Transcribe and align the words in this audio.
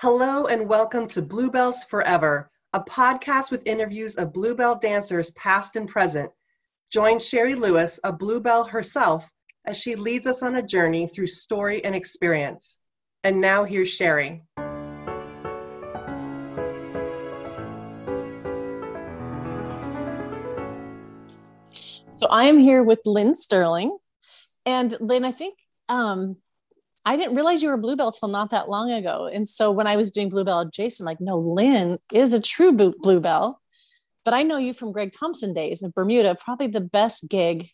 Hello 0.00 0.46
and 0.46 0.68
welcome 0.68 1.08
to 1.08 1.20
Bluebells 1.20 1.82
Forever, 1.82 2.52
a 2.72 2.78
podcast 2.78 3.50
with 3.50 3.66
interviews 3.66 4.14
of 4.14 4.32
Bluebell 4.32 4.76
dancers 4.76 5.32
past 5.32 5.74
and 5.74 5.88
present. 5.88 6.30
Join 6.92 7.18
Sherry 7.18 7.56
Lewis, 7.56 7.98
a 8.04 8.12
Bluebell 8.12 8.62
herself, 8.62 9.28
as 9.66 9.76
she 9.76 9.96
leads 9.96 10.28
us 10.28 10.40
on 10.40 10.54
a 10.54 10.62
journey 10.62 11.08
through 11.08 11.26
story 11.26 11.84
and 11.84 11.96
experience. 11.96 12.78
And 13.24 13.40
now 13.40 13.64
here's 13.64 13.88
Sherry. 13.88 14.44
So 22.14 22.28
I 22.30 22.44
am 22.44 22.58
here 22.58 22.84
with 22.84 23.00
Lynn 23.04 23.34
Sterling. 23.34 23.98
And 24.64 24.96
Lynn, 25.00 25.24
I 25.24 25.32
think 25.32 25.58
um, 25.88 26.36
I 27.08 27.16
didn't 27.16 27.36
realize 27.36 27.62
you 27.62 27.70
were 27.70 27.78
Bluebell 27.78 28.12
till 28.12 28.28
not 28.28 28.50
that 28.50 28.68
long 28.68 28.90
ago. 28.90 29.30
And 29.32 29.48
so 29.48 29.70
when 29.70 29.86
I 29.86 29.96
was 29.96 30.12
doing 30.12 30.28
Bluebell 30.28 30.66
Jason, 30.66 31.06
like, 31.06 31.22
no, 31.22 31.38
Lynn 31.38 31.98
is 32.12 32.34
a 32.34 32.40
true 32.40 32.70
Bluebell. 32.70 33.62
But 34.26 34.34
I 34.34 34.42
know 34.42 34.58
you 34.58 34.74
from 34.74 34.92
Greg 34.92 35.14
Thompson 35.18 35.54
days 35.54 35.82
in 35.82 35.90
Bermuda, 35.90 36.34
probably 36.34 36.66
the 36.66 36.82
best 36.82 37.30
gig 37.30 37.70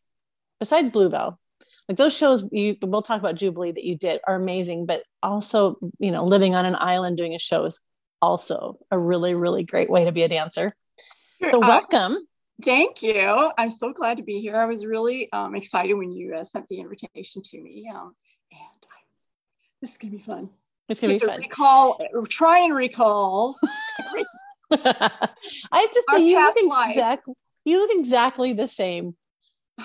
besides 0.60 0.90
Bluebell. 0.90 1.40
Like 1.88 1.98
those 1.98 2.16
shows, 2.16 2.46
you, 2.52 2.76
we'll 2.80 3.02
talk 3.02 3.18
about 3.18 3.34
Jubilee 3.34 3.72
that 3.72 3.82
you 3.82 3.96
did 3.96 4.20
are 4.24 4.36
amazing, 4.36 4.86
but 4.86 5.02
also, 5.20 5.78
you 5.98 6.12
know, 6.12 6.24
living 6.24 6.54
on 6.54 6.64
an 6.64 6.76
island 6.78 7.16
doing 7.16 7.34
a 7.34 7.40
show 7.40 7.64
is 7.64 7.80
also 8.22 8.78
a 8.92 8.98
really, 8.98 9.34
really 9.34 9.64
great 9.64 9.90
way 9.90 10.04
to 10.04 10.12
be 10.12 10.22
a 10.22 10.28
dancer. 10.28 10.72
Sure. 11.40 11.50
So 11.50 11.58
welcome. 11.58 12.12
Uh, 12.12 12.62
thank 12.62 13.02
you. 13.02 13.50
I'm 13.58 13.70
so 13.70 13.92
glad 13.92 14.18
to 14.18 14.22
be 14.22 14.38
here. 14.38 14.54
I 14.54 14.66
was 14.66 14.86
really 14.86 15.28
um, 15.32 15.56
excited 15.56 15.94
when 15.94 16.12
you 16.12 16.36
uh, 16.36 16.44
sent 16.44 16.68
the 16.68 16.78
invitation 16.78 17.42
to 17.42 17.60
me. 17.60 17.90
Um, 17.92 18.14
and 18.52 18.86
this 19.84 19.92
is 19.92 19.98
gonna 19.98 20.12
be 20.12 20.18
fun. 20.18 20.48
It's 20.88 21.02
gonna 21.02 21.12
be 21.12 21.18
fun. 21.18 21.40
Recall, 21.40 21.98
try 22.30 22.60
and 22.60 22.74
recall. 22.74 23.54
I 24.72 24.78
have 24.80 25.92
to 25.92 26.02
say, 26.10 26.26
you 26.26 26.42
look 26.42 26.56
exactly 26.56 27.34
you 27.66 27.78
look 27.80 27.90
exactly 27.98 28.54
the 28.54 28.66
same. 28.66 29.14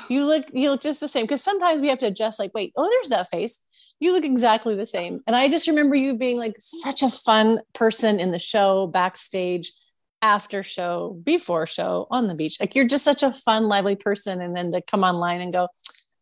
You 0.07 0.25
look 0.25 0.45
you 0.53 0.71
look 0.71 0.81
just 0.81 1.01
the 1.01 1.09
same 1.09 1.25
because 1.25 1.43
sometimes 1.43 1.81
we 1.81 1.89
have 1.89 1.99
to 1.99 2.07
adjust. 2.07 2.39
Like, 2.39 2.53
wait, 2.53 2.71
oh, 2.77 2.89
there's 2.89 3.09
that 3.09 3.29
face. 3.29 3.61
You 3.99 4.13
look 4.13 4.23
exactly 4.23 4.75
the 4.75 4.85
same. 4.85 5.19
And 5.27 5.35
I 5.35 5.49
just 5.49 5.67
remember 5.67 5.95
you 5.95 6.15
being 6.15 6.37
like 6.37 6.55
such 6.59 7.03
a 7.03 7.09
fun 7.09 7.59
person 7.73 8.21
in 8.21 8.31
the 8.31 8.39
show, 8.39 8.87
backstage, 8.87 9.73
after 10.21 10.63
show, 10.63 11.17
before 11.25 11.65
show, 11.65 12.07
on 12.09 12.27
the 12.27 12.35
beach. 12.35 12.57
Like 12.61 12.73
you're 12.73 12.87
just 12.87 13.03
such 13.03 13.21
a 13.21 13.33
fun, 13.33 13.67
lively 13.67 13.97
person. 13.97 14.39
And 14.39 14.55
then 14.55 14.71
to 14.71 14.81
come 14.81 15.03
online 15.03 15.41
and 15.41 15.51
go, 15.51 15.67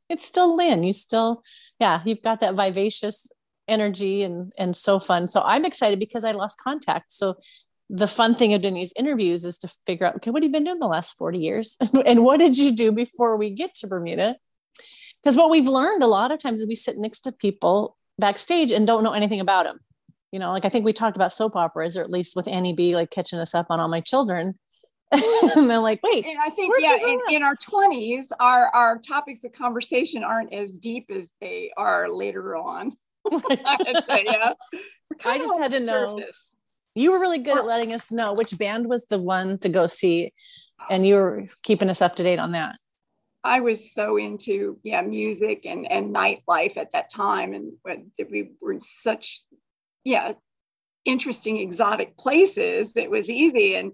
it's 0.09 0.25
still 0.25 0.57
Lynn. 0.57 0.83
You 0.83 0.93
still, 0.93 1.43
yeah, 1.79 2.01
you've 2.03 2.23
got 2.23 2.39
that 2.39 2.55
vivacious 2.55 3.29
energy 3.67 4.23
and 4.23 4.51
and 4.57 4.75
so 4.75 4.99
fun. 4.99 5.27
So 5.27 5.41
I'm 5.41 5.65
excited 5.65 5.99
because 5.99 6.23
I 6.23 6.31
lost 6.31 6.59
contact. 6.61 7.11
So 7.11 7.37
the 7.89 8.07
fun 8.07 8.35
thing 8.35 8.53
of 8.53 8.61
doing 8.61 8.73
these 8.73 8.93
interviews 8.97 9.45
is 9.45 9.57
to 9.59 9.67
figure 9.85 10.05
out, 10.05 10.15
okay, 10.15 10.31
what 10.31 10.43
have 10.43 10.49
you 10.49 10.53
been 10.53 10.65
doing 10.65 10.79
the 10.79 10.87
last 10.87 11.17
40 11.17 11.39
years? 11.39 11.77
and 12.05 12.23
what 12.23 12.37
did 12.37 12.57
you 12.57 12.73
do 12.73 12.91
before 12.91 13.37
we 13.37 13.49
get 13.49 13.75
to 13.75 13.87
Bermuda? 13.87 14.35
Because 15.23 15.37
what 15.37 15.49
we've 15.49 15.67
learned 15.67 16.03
a 16.03 16.07
lot 16.07 16.31
of 16.31 16.39
times 16.39 16.61
is 16.61 16.67
we 16.67 16.75
sit 16.75 16.97
next 16.97 17.21
to 17.21 17.31
people 17.31 17.97
backstage 18.19 18.71
and 18.71 18.85
don't 18.85 19.03
know 19.03 19.13
anything 19.13 19.39
about 19.39 19.65
them. 19.65 19.79
You 20.31 20.39
know, 20.39 20.51
like 20.51 20.65
I 20.65 20.69
think 20.69 20.83
we 20.83 20.93
talked 20.93 21.15
about 21.15 21.31
soap 21.31 21.55
operas, 21.55 21.95
or 21.95 22.01
at 22.01 22.09
least 22.09 22.35
with 22.35 22.47
Annie 22.47 22.73
B, 22.73 22.95
like 22.95 23.09
catching 23.09 23.39
us 23.39 23.55
up 23.55 23.67
on 23.69 23.79
all 23.79 23.87
my 23.87 24.01
children. 24.01 24.59
and 25.11 25.69
they're 25.69 25.79
like, 25.79 26.01
wait. 26.03 26.25
And 26.25 26.37
I 26.37 26.49
think, 26.49 26.73
yeah, 26.79 26.97
in, 26.97 27.19
in, 27.31 27.43
our 27.43 27.55
20s, 27.55 28.25
our, 28.41 28.67
our 28.67 28.97
topics 28.97 29.45
of 29.45 29.53
conversation 29.53 30.21
aren't 30.21 30.51
as 30.51 30.71
deep 30.71 31.09
as 31.09 31.31
they 31.39 31.71
are 31.77 32.09
later 32.09 32.57
on. 32.57 32.97
yeah. 34.09 34.53
I 35.25 35.37
just 35.37 35.57
had 35.59 35.71
to 35.71 35.79
know. 35.79 36.17
Surface. 36.17 36.53
You 36.95 37.11
were 37.11 37.19
really 37.19 37.37
good 37.37 37.59
at 37.59 37.65
letting 37.65 37.93
us 37.93 38.11
know 38.11 38.33
which 38.33 38.57
band 38.57 38.87
was 38.87 39.05
the 39.05 39.19
one 39.19 39.59
to 39.59 39.69
go 39.69 39.85
see, 39.85 40.33
and 40.89 41.05
you 41.05 41.15
were 41.15 41.45
keeping 41.61 41.89
us 41.89 42.01
up 42.01 42.15
to 42.15 42.23
date 42.23 42.39
on 42.39 42.53
that. 42.53 42.75
I 43.43 43.59
was 43.59 43.93
so 43.93 44.17
into 44.17 44.79
yeah 44.83 45.01
music 45.01 45.65
and 45.65 45.89
and 45.91 46.13
nightlife 46.13 46.75
at 46.75 46.91
that 46.93 47.09
time, 47.09 47.53
and 47.53 47.73
we 48.31 48.51
were 48.59 48.73
in 48.73 48.81
such 48.81 49.41
yeah 50.03 50.33
interesting 51.05 51.59
exotic 51.59 52.17
places. 52.17 52.97
It 52.97 53.11
was 53.11 53.29
easy, 53.29 53.75
and 53.75 53.91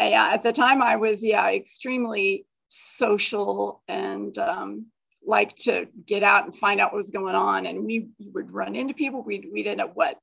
yeah, 0.00 0.30
at 0.32 0.42
the 0.42 0.52
time 0.52 0.82
I 0.82 0.96
was 0.96 1.24
yeah 1.24 1.50
extremely 1.50 2.46
social 2.68 3.82
and 3.88 4.36
um, 4.38 4.86
like 5.24 5.54
to 5.54 5.86
get 6.06 6.22
out 6.22 6.44
and 6.44 6.54
find 6.54 6.80
out 6.80 6.92
what 6.92 6.98
was 6.98 7.10
going 7.10 7.34
on. 7.34 7.66
And 7.66 7.84
we 7.84 8.08
would 8.32 8.52
run 8.52 8.74
into 8.74 8.94
people. 8.94 9.22
We'd, 9.22 9.48
we'd 9.52 9.66
end 9.66 9.80
up 9.80 9.92
what? 9.94 10.18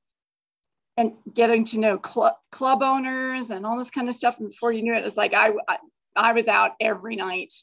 And 0.96 1.12
getting 1.32 1.64
to 1.66 1.78
know 1.78 1.98
club, 1.98 2.34
club 2.50 2.82
owners 2.82 3.50
and 3.50 3.64
all 3.64 3.78
this 3.78 3.90
kind 3.90 4.08
of 4.08 4.14
stuff. 4.14 4.40
And 4.40 4.50
before 4.50 4.72
you 4.72 4.82
knew 4.82 4.94
it, 4.94 4.98
it 4.98 5.04
was 5.04 5.16
like 5.16 5.32
I, 5.32 5.52
I, 5.68 5.78
I 6.16 6.32
was 6.32 6.48
out 6.48 6.72
every 6.80 7.16
night 7.16 7.54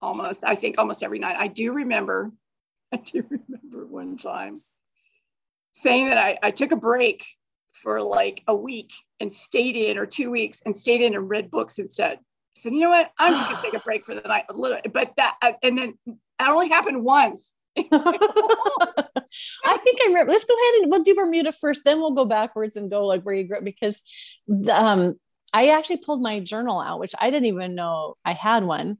almost, 0.00 0.44
I 0.44 0.54
think 0.54 0.78
almost 0.78 1.02
every 1.02 1.18
night. 1.18 1.36
I 1.38 1.48
do 1.48 1.72
remember, 1.72 2.30
I 2.92 2.98
do 2.98 3.24
remember 3.28 3.86
one 3.86 4.16
time 4.16 4.60
saying 5.72 6.06
that 6.06 6.18
I, 6.18 6.38
I 6.42 6.50
took 6.50 6.72
a 6.72 6.76
break 6.76 7.24
for 7.72 8.02
like 8.02 8.42
a 8.48 8.54
week 8.54 8.92
and 9.20 9.32
stayed 9.32 9.76
in 9.76 9.98
or 9.98 10.06
two 10.06 10.30
weeks 10.30 10.62
and 10.64 10.76
stayed 10.76 11.00
in 11.00 11.14
and 11.14 11.28
read 11.28 11.50
books 11.50 11.78
instead. 11.78 12.18
I 12.18 12.60
said, 12.60 12.72
you 12.72 12.80
know 12.80 12.90
what? 12.90 13.12
I'm 13.18 13.32
just 13.34 13.50
gonna 13.50 13.62
take 13.62 13.80
a 13.80 13.84
break 13.84 14.04
for 14.04 14.14
the 14.14 14.22
night 14.22 14.44
a 14.48 14.52
little, 14.52 14.80
but 14.92 15.14
that, 15.16 15.36
and 15.62 15.78
then 15.78 15.94
that 16.38 16.50
only 16.50 16.68
happened 16.68 17.04
once. 17.04 17.54
I 17.76 17.82
think 17.84 18.00
I 20.02 20.06
remember. 20.06 20.32
Let's 20.32 20.44
go 20.44 20.54
ahead 20.54 20.82
and 20.82 20.90
we'll 20.90 21.04
do 21.04 21.14
Bermuda 21.14 21.52
first, 21.52 21.84
then 21.84 21.98
we'll 21.98 22.12
go 22.12 22.24
backwards 22.24 22.76
and 22.76 22.90
go 22.90 23.06
like 23.06 23.22
where 23.22 23.34
you 23.34 23.44
grew 23.44 23.58
up 23.58 23.64
because 23.64 24.02
um, 24.70 25.14
I 25.52 25.68
actually 25.68 25.98
pulled 25.98 26.22
my 26.22 26.40
journal 26.40 26.80
out, 26.80 26.98
which 26.98 27.14
I 27.20 27.30
didn't 27.30 27.46
even 27.46 27.74
know 27.74 28.16
I 28.24 28.32
had 28.32 28.64
one 28.64 28.98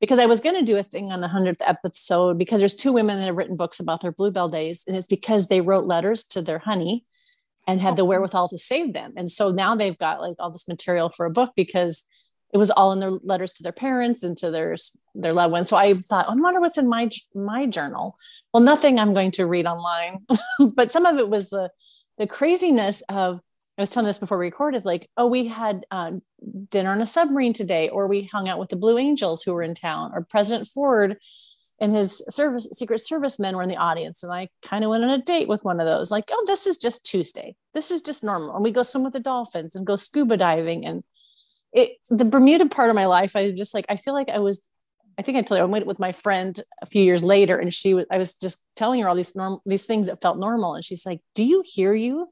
because 0.00 0.18
I 0.18 0.26
was 0.26 0.40
going 0.40 0.56
to 0.56 0.64
do 0.64 0.78
a 0.78 0.82
thing 0.82 1.12
on 1.12 1.20
the 1.20 1.28
100th 1.28 1.62
episode 1.66 2.38
because 2.38 2.60
there's 2.60 2.74
two 2.74 2.92
women 2.92 3.18
that 3.18 3.26
have 3.26 3.36
written 3.36 3.56
books 3.56 3.80
about 3.80 4.00
their 4.00 4.12
bluebell 4.12 4.48
days 4.48 4.84
and 4.86 4.96
it's 4.96 5.06
because 5.06 5.48
they 5.48 5.60
wrote 5.60 5.84
letters 5.84 6.24
to 6.24 6.42
their 6.42 6.58
honey 6.58 7.04
and 7.66 7.80
had 7.80 7.96
the 7.96 8.04
wherewithal 8.04 8.48
to 8.48 8.58
save 8.58 8.92
them. 8.92 9.12
And 9.16 9.30
so 9.30 9.52
now 9.52 9.76
they've 9.76 9.96
got 9.96 10.20
like 10.20 10.36
all 10.38 10.50
this 10.50 10.66
material 10.66 11.10
for 11.10 11.26
a 11.26 11.30
book 11.30 11.52
because 11.54 12.06
it 12.52 12.58
was 12.58 12.70
all 12.70 12.92
in 12.92 13.00
their 13.00 13.10
letters 13.10 13.54
to 13.54 13.62
their 13.62 13.72
parents 13.72 14.22
and 14.22 14.36
to 14.38 14.50
their 14.50 14.76
their 15.14 15.32
loved 15.32 15.52
ones. 15.52 15.68
So 15.68 15.76
I 15.76 15.94
thought, 15.94 16.28
I 16.28 16.34
wonder 16.34 16.60
what's 16.60 16.78
in 16.78 16.88
my 16.88 17.08
my 17.34 17.66
journal. 17.66 18.14
Well, 18.52 18.62
nothing 18.62 18.98
I'm 18.98 19.14
going 19.14 19.30
to 19.32 19.46
read 19.46 19.66
online, 19.66 20.26
but 20.74 20.92
some 20.92 21.06
of 21.06 21.18
it 21.18 21.28
was 21.28 21.50
the 21.50 21.70
the 22.18 22.26
craziness 22.26 23.02
of. 23.08 23.40
I 23.78 23.82
was 23.82 23.90
telling 23.90 24.06
this 24.06 24.18
before 24.18 24.36
we 24.36 24.44
recorded, 24.44 24.84
like, 24.84 25.08
oh, 25.16 25.26
we 25.26 25.46
had 25.46 25.86
uh, 25.90 26.12
dinner 26.68 26.90
on 26.90 27.00
a 27.00 27.06
submarine 27.06 27.54
today, 27.54 27.88
or 27.88 28.06
we 28.06 28.24
hung 28.24 28.46
out 28.46 28.58
with 28.58 28.68
the 28.68 28.76
Blue 28.76 28.98
Angels 28.98 29.42
who 29.42 29.54
were 29.54 29.62
in 29.62 29.74
town, 29.74 30.12
or 30.12 30.26
President 30.28 30.68
Ford 30.68 31.16
and 31.80 31.92
his 31.92 32.22
service 32.28 32.68
Secret 32.72 33.00
Service 33.00 33.40
men 33.40 33.56
were 33.56 33.62
in 33.62 33.70
the 33.70 33.76
audience, 33.76 34.22
and 34.22 34.30
I 34.30 34.48
kind 34.62 34.84
of 34.84 34.90
went 34.90 35.04
on 35.04 35.10
a 35.10 35.18
date 35.18 35.48
with 35.48 35.64
one 35.64 35.80
of 35.80 35.90
those. 35.90 36.10
Like, 36.10 36.28
oh, 36.30 36.44
this 36.46 36.66
is 36.66 36.76
just 36.76 37.06
Tuesday. 37.06 37.56
This 37.72 37.90
is 37.90 38.02
just 38.02 38.22
normal, 38.22 38.54
and 38.54 38.62
we 38.62 38.72
go 38.72 38.82
swim 38.82 39.04
with 39.04 39.14
the 39.14 39.20
dolphins 39.20 39.74
and 39.74 39.86
go 39.86 39.96
scuba 39.96 40.36
diving 40.36 40.84
and 40.84 41.02
it 41.72 41.92
the 42.10 42.24
Bermuda 42.24 42.66
part 42.66 42.90
of 42.90 42.96
my 42.96 43.06
life, 43.06 43.36
I 43.36 43.50
just 43.50 43.74
like 43.74 43.86
I 43.88 43.96
feel 43.96 44.14
like 44.14 44.28
I 44.28 44.38
was 44.38 44.62
I 45.18 45.22
think 45.22 45.36
I 45.36 45.42
told 45.42 45.58
you 45.58 45.64
I 45.64 45.66
went 45.66 45.86
with 45.86 45.98
my 45.98 46.12
friend 46.12 46.58
a 46.80 46.86
few 46.86 47.02
years 47.02 47.22
later, 47.22 47.58
and 47.58 47.72
she 47.72 47.94
was 47.94 48.06
I 48.10 48.18
was 48.18 48.34
just 48.34 48.64
telling 48.76 49.00
her 49.00 49.08
all 49.08 49.14
these 49.14 49.36
norm 49.36 49.58
these 49.66 49.84
things 49.84 50.06
that 50.06 50.20
felt 50.20 50.38
normal, 50.38 50.74
and 50.74 50.84
she's 50.84 51.04
like, 51.06 51.20
"Do 51.34 51.44
you 51.44 51.62
hear 51.64 51.94
you? 51.94 52.28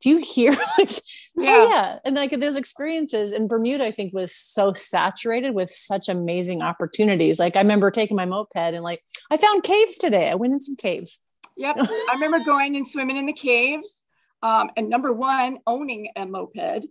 Do 0.00 0.10
you 0.10 0.18
hear?" 0.18 0.52
like, 0.78 0.90
oh, 0.90 1.42
yeah. 1.42 1.50
Oh, 1.50 1.68
yeah, 1.70 1.98
and 2.04 2.16
like 2.16 2.38
those 2.38 2.56
experiences 2.56 3.32
in 3.32 3.48
Bermuda, 3.48 3.84
I 3.84 3.90
think 3.90 4.12
was 4.12 4.34
so 4.34 4.72
saturated 4.72 5.54
with 5.54 5.70
such 5.70 6.08
amazing 6.08 6.62
opportunities. 6.62 7.38
Like 7.38 7.56
I 7.56 7.60
remember 7.60 7.90
taking 7.90 8.16
my 8.16 8.26
moped 8.26 8.56
and 8.56 8.82
like 8.82 9.02
I 9.30 9.36
found 9.36 9.62
caves 9.62 9.96
today. 9.96 10.30
I 10.30 10.34
went 10.34 10.52
in 10.52 10.60
some 10.60 10.76
caves. 10.76 11.20
Yep, 11.56 11.76
I 11.80 12.10
remember 12.14 12.40
going 12.44 12.76
and 12.76 12.86
swimming 12.86 13.16
in 13.16 13.26
the 13.26 13.32
caves. 13.32 14.02
Um, 14.42 14.70
and 14.76 14.88
number 14.88 15.12
one, 15.12 15.58
owning 15.66 16.08
a 16.16 16.24
moped 16.24 16.86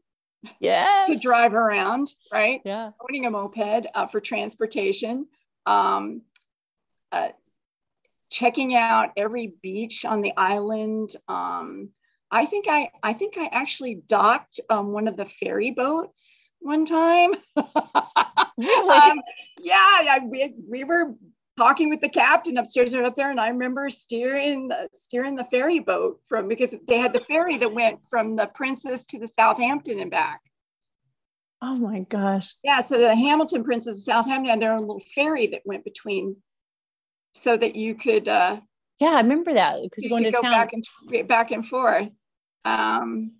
yes. 0.60 1.08
to 1.08 1.18
drive 1.18 1.54
around, 1.54 2.14
right? 2.32 2.62
Yeah. 2.66 2.92
Owning 3.02 3.26
a 3.26 3.32
moped 3.32 3.88
uh, 3.94 4.06
for 4.08 4.20
transportation. 4.20 5.28
Um, 5.66 6.22
uh, 7.12 7.30
checking 8.30 8.76
out 8.76 9.10
every 9.18 9.54
beach 9.62 10.06
on 10.06 10.22
the 10.22 10.34
island. 10.38 11.16
Um, 11.28 11.90
I 12.32 12.46
think 12.46 12.66
I 12.70 12.92
I 13.02 13.14
think 13.14 13.38
I 13.38 13.50
actually 13.52 13.96
docked 14.08 14.60
um, 14.70 14.92
one 14.92 15.08
of 15.08 15.18
the 15.18 15.26
ferry 15.26 15.72
boats 15.72 16.52
one 16.60 16.86
time. 16.86 17.32
really? 18.58 18.98
um, 18.98 19.22
yeah, 19.62 19.76
I, 19.78 20.22
we, 20.24 20.54
we 20.70 20.84
were 20.84 21.16
talking 21.60 21.90
with 21.90 22.00
the 22.00 22.08
captain 22.08 22.58
upstairs 22.58 22.94
or 22.94 23.04
up 23.04 23.16
there, 23.16 23.30
and 23.30 23.40
I 23.40 23.50
remember 23.50 23.90
steering 23.90 24.72
steering 24.94 25.36
the 25.36 25.44
ferry 25.44 25.80
boat 25.80 26.22
from 26.26 26.48
because 26.48 26.74
they 26.88 26.98
had 26.98 27.12
the 27.12 27.20
ferry 27.20 27.58
that 27.58 27.74
went 27.74 28.00
from 28.10 28.38
the 28.38 28.48
Princess 28.48 29.06
to 29.08 29.20
the 29.20 29.28
Southampton 29.28 30.00
and 30.00 30.10
back. 30.10 30.40
Oh 31.62 31.76
my 31.76 32.00
gosh! 32.00 32.56
Yeah, 32.64 32.80
so 32.80 32.98
the 32.98 33.14
Hamilton 33.14 33.66
Princess 33.66 33.96
of 33.98 34.04
Southampton 34.04 34.50
had 34.50 34.62
their 34.62 34.72
own 34.72 34.82
little 34.82 35.04
ferry 35.14 35.48
that 35.48 35.64
went 35.66 35.84
between, 35.84 36.38
so 37.34 37.58
that 37.58 37.76
you 37.76 37.94
could. 37.94 38.30
Uh, 38.30 38.62
yeah, 39.02 39.10
I 39.10 39.22
remember 39.22 39.54
that 39.54 39.82
because 39.84 40.08
going 40.08 40.24
to 40.24 40.32
go 40.32 40.42
town 40.42 40.52
back 40.54 40.72
and 40.72 41.28
back 41.28 41.52
and 41.52 41.68
forth. 41.68 42.08
Um, 42.64 43.34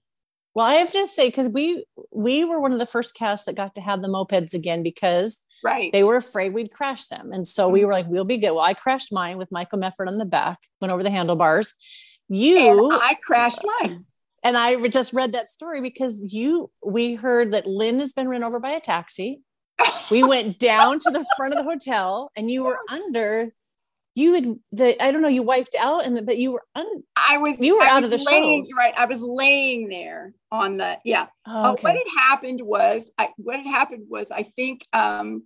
Well, 0.56 0.68
I 0.68 0.74
have 0.74 0.92
to 0.92 1.08
say 1.08 1.30
because 1.30 1.48
we 1.48 1.86
we 2.12 2.44
were 2.44 2.60
one 2.60 2.74
of 2.74 2.80
the 2.80 2.86
first 2.86 3.16
casts 3.16 3.46
that 3.46 3.56
got 3.56 3.76
to 3.76 3.82
have 3.82 4.02
the 4.02 4.10
mopeds 4.10 4.54
again 4.54 4.84
because 4.84 5.40
right 5.64 5.92
they 5.92 6.04
were 6.04 6.16
afraid 6.16 6.54
we'd 6.54 6.72
crash 6.72 7.08
them, 7.08 7.32
and 7.32 7.48
so 7.48 7.70
we 7.70 7.80
mm-hmm. 7.80 7.88
were 7.88 7.94
like, 7.94 8.08
"We'll 8.08 8.26
be 8.26 8.38
good." 8.38 8.52
Well, 8.52 8.64
I 8.64 8.74
crashed 8.74 9.12
mine 9.12 9.38
with 9.38 9.52
Michael 9.52 9.80
Mefford 9.80 10.08
on 10.08 10.18
the 10.18 10.26
back, 10.26 10.60
went 10.82 10.94
over 10.94 11.04
the 11.04 11.10
handlebars. 11.10 11.74
You, 12.28 12.92
and 12.92 13.02
I 13.02 13.18
crashed 13.22 13.62
mine. 13.82 14.06
And 14.44 14.56
I 14.56 14.88
just 14.88 15.14
read 15.14 15.34
that 15.34 15.50
story 15.50 15.82
because 15.82 16.34
you, 16.34 16.72
we 16.86 17.16
heard 17.16 17.54
that 17.54 17.68
Lynn 17.68 18.00
has 18.00 18.14
been 18.14 18.30
run 18.30 18.44
over 18.44 18.60
by 18.60 18.72
a 18.72 18.80
taxi. 18.80 19.42
we 20.12 20.24
went 20.24 20.60
down 20.60 21.00
to 21.00 21.10
the 21.10 21.26
front 21.36 21.54
of 21.54 21.58
the 21.58 21.70
hotel, 21.70 22.32
and 22.36 22.50
you 22.50 22.64
were 22.64 22.80
under 22.90 23.54
you 24.20 24.34
had 24.34 24.56
the 24.72 25.04
I 25.04 25.12
don't 25.12 25.22
know 25.22 25.30
you 25.30 25.44
wiped 25.44 25.76
out 25.80 26.06
and 26.06 26.16
the, 26.16 26.22
but 26.22 26.38
you 26.38 26.52
were 26.52 26.64
un, 26.76 26.86
I 27.16 27.38
was 27.38 27.62
you 27.62 27.78
were 27.78 27.84
I 27.84 27.90
out 27.90 28.04
of 28.04 28.10
the 28.10 28.24
laying, 28.30 28.66
show. 28.66 28.76
right 28.78 28.94
I 28.98 29.06
was 29.06 29.24
laying 29.24 29.88
there 29.88 30.34
on 30.52 30.78
the 30.78 31.00
yeah. 31.06 31.28
Oh, 31.48 31.72
okay. 31.72 31.82
uh, 31.82 31.84
what 31.84 31.96
had 31.96 32.22
happened 32.22 32.62
was 32.62 33.12
I 33.18 33.30
what 33.38 33.58
had 33.58 33.68
happened 33.68 34.08
was 34.10 34.30
I 34.30 34.44
think 34.44 34.86
um 34.94 35.44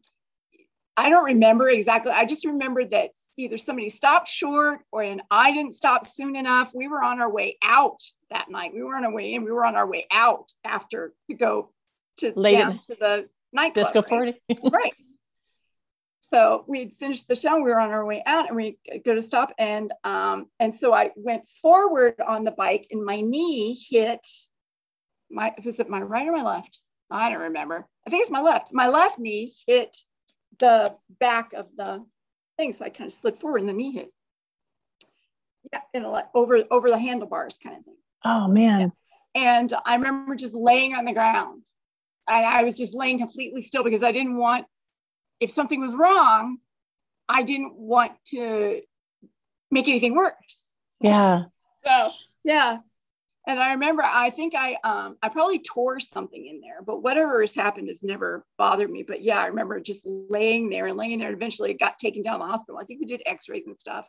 I 0.98 1.10
don't 1.10 1.26
remember 1.26 1.70
exactly 1.70 2.12
I 2.12 2.26
just 2.26 2.46
remember 2.46 2.84
that 2.86 3.12
either 3.38 3.58
somebody 3.58 3.90
stopped 3.90 4.28
short 4.28 4.82
or 4.92 5.04
and 5.04 5.22
I 5.30 5.52
didn't 5.52 5.74
stop 5.74 6.06
soon 6.06 6.36
enough. 6.36 6.72
We 6.74 6.88
were 6.88 7.04
on 7.04 7.22
our 7.22 7.32
way 7.32 7.58
out 7.64 8.02
that 8.32 8.50
night. 8.50 8.74
We 8.74 8.82
were 8.82 8.96
on 8.96 9.06
our 9.06 9.14
way 9.14 9.36
in 9.36 9.44
we 9.44 9.52
were 9.52 9.66
on 9.66 9.76
our 9.76 9.88
way 9.88 10.08
out 10.12 10.52
after 10.64 11.14
to 11.30 11.36
go 11.36 11.70
to 12.18 12.34
Late 12.36 12.58
down 12.58 12.80
to 12.80 12.96
the 13.00 13.30
nightclub 13.52 13.94
disco 13.94 14.02
right? 14.18 14.36
40 14.50 14.60
right 14.74 14.94
so 16.30 16.64
we 16.68 16.80
had 16.80 16.94
finished 16.94 17.28
the 17.28 17.36
show 17.36 17.56
we 17.58 17.64
were 17.64 17.80
on 17.80 17.92
our 17.92 18.06
way 18.06 18.24
out 18.26 18.48
and 18.48 18.56
we 18.56 18.78
go 19.06 19.14
to 19.14 19.22
stop 19.22 19.52
and 19.58 19.92
um 20.04 20.48
and 20.60 20.74
so 20.74 20.94
i 20.94 21.12
went 21.16 21.48
forward 21.62 22.16
on 22.26 22.44
the 22.44 22.52
bike 22.52 22.88
and 22.92 23.04
my 23.04 23.22
knee 23.22 23.78
hit 23.90 24.26
my 25.34 25.54
was 25.64 25.80
it 25.80 25.90
my 25.90 26.02
right 26.02 26.28
or 26.28 26.32
my 26.32 26.44
left? 26.44 26.82
I 27.10 27.30
don't 27.30 27.42
remember. 27.42 27.88
I 28.08 28.10
think 28.10 28.22
it's 28.22 28.32
my 28.32 28.42
left. 28.42 28.72
My 28.72 28.88
left 28.88 29.20
knee 29.20 29.54
hit 29.68 29.96
the 30.60 30.96
back 31.20 31.54
of 31.54 31.68
the 31.76 32.06
thing 32.58 32.72
so 32.72 32.86
i 32.86 32.90
kind 32.90 33.08
of 33.08 33.14
slid 33.14 33.40
forward 33.40 33.62
and 33.62 33.70
the 33.70 33.74
knee 33.74 33.92
hit. 33.92 34.12
Yeah 35.72 35.82
and 35.94 36.06
like 36.06 36.28
over 36.36 36.64
over 36.70 36.90
the 36.90 36.98
handlebars 36.98 37.58
kind 37.58 37.78
of 37.78 37.84
thing. 37.84 37.98
Oh 38.24 38.48
man. 38.48 38.92
Yeah. 39.36 39.60
and 39.60 39.74
i 39.86 39.96
remember 39.96 40.36
just 40.36 40.54
laying 40.54 40.94
on 40.94 41.06
the 41.06 41.14
ground. 41.14 41.66
And 42.28 42.46
i 42.46 42.64
was 42.64 42.78
just 42.78 42.96
laying 42.96 43.18
completely 43.18 43.64
still 43.64 43.84
because 43.84 44.04
i 44.04 44.12
didn't 44.12 44.38
want 44.38 44.66
if 45.44 45.52
something 45.52 45.82
was 45.82 45.94
wrong, 45.94 46.58
I 47.28 47.44
didn't 47.44 47.76
want 47.76 48.14
to 48.28 48.82
make 49.70 49.88
anything 49.88 50.16
worse. 50.16 50.72
Yeah. 51.02 51.44
So 51.86 52.12
yeah. 52.44 52.78
And 53.46 53.60
I 53.60 53.74
remember 53.74 54.04
I 54.06 54.30
think 54.30 54.54
I 54.56 54.78
um 54.84 55.18
I 55.22 55.28
probably 55.28 55.60
tore 55.60 56.00
something 56.00 56.46
in 56.46 56.62
there, 56.62 56.82
but 56.82 57.04
whatever 57.04 57.42
has 57.42 57.54
happened 57.54 57.90
has 57.90 58.04
never 58.04 58.46
bothered 58.58 58.90
me. 58.90 59.04
But 59.04 59.22
yeah, 59.22 59.40
I 59.42 59.48
remember 59.48 59.80
just 59.82 60.08
laying 60.08 60.70
there 60.70 60.88
and 60.88 60.98
laying 60.98 61.20
there. 61.20 61.28
And 61.28 61.36
eventually 61.36 61.72
it 61.72 61.80
got 61.80 62.00
taken 62.00 62.22
down 62.22 62.40
to 62.40 62.46
the 62.46 62.52
hospital. 62.52 62.80
I 62.80 62.86
think 62.86 63.02
they 63.02 63.06
did 63.06 63.24
x-rays 63.26 63.66
and 63.66 63.78
stuff. 63.78 64.08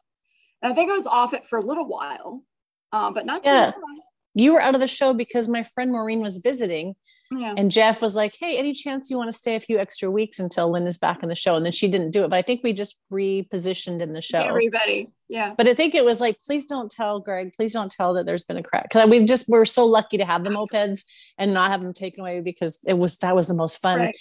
And 0.63 0.73
I 0.73 0.75
think 0.75 0.91
I 0.91 0.95
was 0.95 1.09
off 1.09 1.35
it 1.35 1.45
for 1.45 1.59
a 1.59 1.63
little 1.63 1.87
while, 1.87 2.45
um, 2.93 3.13
but 3.13 3.27
not 3.27 3.43
too 3.43 3.51
yeah. 3.51 3.73
long. 3.77 4.01
You 4.37 4.55
were 4.55 4.61
out 4.61 4.75
of 4.75 4.81
the 4.81 4.89
show 4.89 5.15
because 5.15 5.49
my 5.49 5.63
friend 5.63 5.91
Maureen 5.91 6.21
was 6.21 6.39
visiting 6.39 6.95
Yeah. 7.37 7.55
And 7.57 7.71
Jeff 7.71 8.03
was 8.03 8.17
like, 8.17 8.37
Hey, 8.39 8.59
any 8.59 8.73
chance 8.73 9.11
you 9.11 9.17
want 9.17 9.29
to 9.31 9.37
stay 9.37 9.55
a 9.55 9.61
few 9.61 9.79
extra 9.79 10.11
weeks 10.11 10.39
until 10.39 10.71
Lynn 10.71 10.87
is 10.87 10.99
back 10.99 11.23
in 11.23 11.29
the 11.29 11.35
show? 11.35 11.57
And 11.57 11.65
then 11.65 11.73
she 11.73 11.89
didn't 11.89 12.11
do 12.11 12.25
it. 12.25 12.31
But 12.31 12.37
I 12.37 12.43
think 12.43 12.63
we 12.63 12.73
just 12.73 12.99
repositioned 13.13 14.01
in 14.01 14.13
the 14.13 14.21
show. 14.21 14.39
Everybody. 14.39 15.09
Yeah. 15.29 15.55
But 15.57 15.69
I 15.69 15.75
think 15.75 15.95
it 15.95 16.05
was 16.05 16.21
like, 16.21 16.39
please 16.41 16.67
don't 16.67 16.91
tell 16.91 17.21
Greg, 17.21 17.53
please 17.55 17.73
don't 17.73 17.91
tell 17.91 18.15
that 18.15 18.27
there's 18.27 18.45
been 18.45 18.57
a 18.57 18.63
crack. 18.63 18.91
Cause 18.91 19.09
we 19.09 19.25
just 19.25 19.49
we're 19.49 19.65
so 19.65 19.87
lucky 19.87 20.19
to 20.19 20.25
have 20.25 20.45
the 20.45 20.51
mopeds 20.51 21.05
and 21.39 21.55
not 21.55 21.71
have 21.71 21.83
them 21.83 21.93
taken 21.93 22.21
away 22.21 22.41
because 22.41 22.79
it 22.87 22.99
was 22.99 23.17
that 23.19 23.35
was 23.35 23.49
the 23.49 23.55
most 23.55 23.81
fun. 23.81 23.99
Right. 23.99 24.17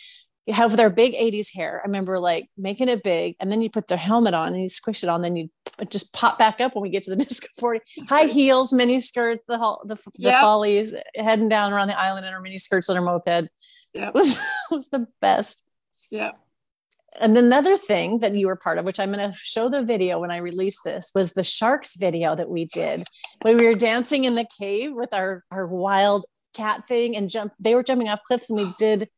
You 0.46 0.54
have 0.54 0.76
their 0.76 0.90
big 0.90 1.14
80s 1.14 1.54
hair. 1.54 1.80
I 1.84 1.88
remember 1.88 2.20
like 2.20 2.50
making 2.58 2.90
it 2.90 3.02
big 3.02 3.36
and 3.40 3.50
then 3.52 3.62
you 3.62 3.70
put 3.70 3.88
their 3.88 3.98
helmet 3.98 4.34
on 4.34 4.50
and 4.50 4.62
you 4.62 4.68
squish 4.68 5.02
it 5.04 5.10
on, 5.10 5.22
then 5.22 5.36
you 5.38 5.50
just 5.90 6.14
pop 6.14 6.38
back 6.38 6.60
up 6.60 6.76
when 6.76 6.82
we 6.82 6.90
get 6.90 7.04
to 7.04 7.12
the 7.12 7.16
disco 7.26 7.48
40. 7.60 7.80
High 8.10 8.26
heels, 8.26 8.74
mini 8.74 9.00
skirts, 9.00 9.44
the 9.48 9.58
whole 9.58 9.82
the, 9.86 9.96
the 9.96 10.12
Yep. 10.16 10.42
follies 10.42 10.94
heading 11.16 11.48
down 11.50 11.72
around 11.72 11.88
the 11.88 12.00
island 12.00 12.26
in 12.26 12.34
our 12.34 12.42
mini 12.42 12.58
skirts 12.60 12.90
on 12.90 12.98
our 12.98 13.04
moped. 13.04 13.50
Yeah. 13.94 14.08
It 14.10 14.14
was, 14.14 14.38
it 14.38 14.76
was 14.76 14.90
the 14.90 15.08
best. 15.22 15.64
Yeah. 16.12 16.32
And 17.20 17.38
another 17.38 17.78
thing 17.78 18.20
that 18.20 18.36
you 18.36 18.48
were 18.48 18.56
part 18.56 18.80
of, 18.80 18.86
which 18.86 19.00
I'm 19.00 19.14
going 19.14 19.32
to 19.32 19.38
show 19.38 19.70
the 19.70 19.84
video 19.84 20.20
when 20.20 20.32
I 20.32 20.38
release 20.38 20.82
this, 20.82 21.12
was 21.14 21.34
the 21.34 21.44
sharks 21.44 21.96
video 21.96 22.36
that 22.36 22.50
we 22.50 22.66
did 22.66 23.04
when 23.44 23.58
we 23.58 23.68
were 23.68 23.76
dancing 23.76 24.24
in 24.24 24.34
the 24.34 24.48
cave 24.60 24.92
with 24.94 25.14
our 25.14 25.44
our 25.52 25.68
wild 25.68 26.26
cat 26.56 26.88
thing 26.88 27.16
and 27.16 27.30
jump. 27.30 27.54
They 27.60 27.76
were 27.76 27.84
jumping 27.84 28.10
off 28.10 28.22
cliffs, 28.28 28.50
and 28.50 28.58
we 28.60 28.74
did. 28.80 29.10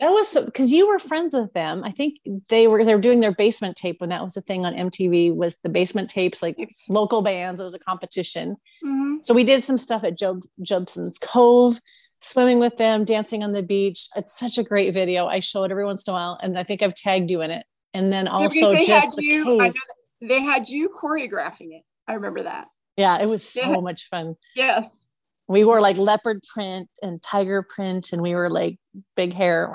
That 0.00 0.10
was 0.10 0.44
because 0.44 0.70
you 0.70 0.86
were 0.88 0.98
friends 0.98 1.34
with 1.34 1.52
them. 1.54 1.82
I 1.82 1.90
think 1.90 2.18
they 2.48 2.68
were 2.68 2.84
they 2.84 2.94
were 2.94 3.00
doing 3.00 3.20
their 3.20 3.32
basement 3.34 3.76
tape 3.76 4.00
when 4.00 4.10
that 4.10 4.22
was 4.22 4.36
a 4.36 4.42
thing 4.42 4.66
on 4.66 4.74
MTV. 4.74 5.34
Was 5.34 5.56
the 5.62 5.68
basement 5.70 6.10
tapes 6.10 6.42
like 6.42 6.56
local 6.88 7.22
bands? 7.22 7.60
It 7.60 7.64
was 7.64 7.74
a 7.74 7.78
competition. 7.78 8.56
Mhm. 8.84 9.24
So 9.24 9.32
we 9.32 9.42
did 9.44 9.64
some 9.64 9.78
stuff 9.78 10.04
at 10.04 10.18
Job 10.18 10.42
Jobson's 10.60 11.18
Cove, 11.18 11.80
swimming 12.20 12.58
with 12.60 12.76
them, 12.76 13.04
dancing 13.06 13.42
on 13.42 13.52
the 13.52 13.62
beach. 13.62 14.08
It's 14.16 14.38
such 14.38 14.58
a 14.58 14.62
great 14.62 14.92
video. 14.92 15.26
I 15.26 15.40
show 15.40 15.64
it 15.64 15.70
every 15.70 15.86
once 15.86 16.06
in 16.06 16.10
a 16.12 16.14
while, 16.14 16.38
and 16.42 16.58
I 16.58 16.62
think 16.64 16.82
I've 16.82 16.94
tagged 16.94 17.30
you 17.30 17.40
in 17.40 17.50
it. 17.50 17.64
And 17.94 18.12
then 18.12 18.28
also 18.28 18.72
they 18.72 18.82
just 18.82 18.90
had 19.06 19.14
the 19.16 19.24
you, 19.24 19.60
I 19.62 19.68
know 19.68 19.72
that 19.72 20.28
they 20.28 20.40
had 20.42 20.68
you 20.68 20.90
choreographing 20.90 21.72
it. 21.74 21.84
I 22.06 22.14
remember 22.14 22.42
that. 22.42 22.68
Yeah, 22.98 23.18
it 23.18 23.26
was 23.30 23.46
so 23.48 23.60
Yeah. 23.72 23.80
much 23.80 24.08
fun. 24.08 24.36
Yes. 24.54 25.04
We 25.48 25.64
wore 25.64 25.80
like 25.80 25.96
leopard 25.96 26.40
print 26.52 26.88
and 27.02 27.22
tiger 27.22 27.62
print, 27.62 28.12
and 28.12 28.20
we 28.20 28.34
were 28.34 28.50
like 28.50 28.78
big 29.16 29.32
hair. 29.32 29.72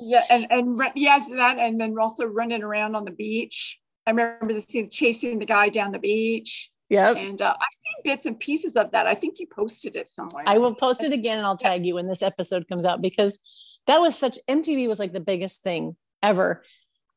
Yeah, 0.00 0.22
and 0.30 0.46
and 0.50 0.80
yes, 0.94 1.28
that, 1.28 1.58
and 1.58 1.80
then 1.80 1.94
also 2.00 2.26
running 2.26 2.62
around 2.62 2.96
on 2.96 3.04
the 3.04 3.10
beach. 3.12 3.78
I 4.06 4.10
remember 4.10 4.52
the 4.52 4.60
scene 4.60 4.88
chasing 4.90 5.38
the 5.38 5.46
guy 5.46 5.68
down 5.68 5.92
the 5.92 5.98
beach, 6.00 6.72
Yep. 6.92 7.16
and 7.16 7.40
uh, 7.40 7.54
I've 7.58 7.72
seen 7.72 8.02
bits 8.12 8.26
and 8.26 8.38
pieces 8.38 8.76
of 8.76 8.90
that. 8.90 9.06
I 9.06 9.14
think 9.14 9.38
you 9.38 9.46
posted 9.46 9.96
it 9.96 10.08
somewhere. 10.08 10.44
I 10.46 10.58
will 10.58 10.74
post 10.74 11.02
it 11.02 11.12
again 11.12 11.38
and 11.38 11.46
I'll 11.46 11.56
tag 11.56 11.86
you 11.86 11.94
when 11.94 12.06
this 12.06 12.22
episode 12.22 12.68
comes 12.68 12.84
out 12.84 13.00
because 13.00 13.38
that 13.86 13.98
was 13.98 14.14
such 14.18 14.38
MTV 14.48 14.88
was 14.88 14.98
like 14.98 15.12
the 15.14 15.20
biggest 15.20 15.62
thing 15.62 15.96
ever. 16.22 16.62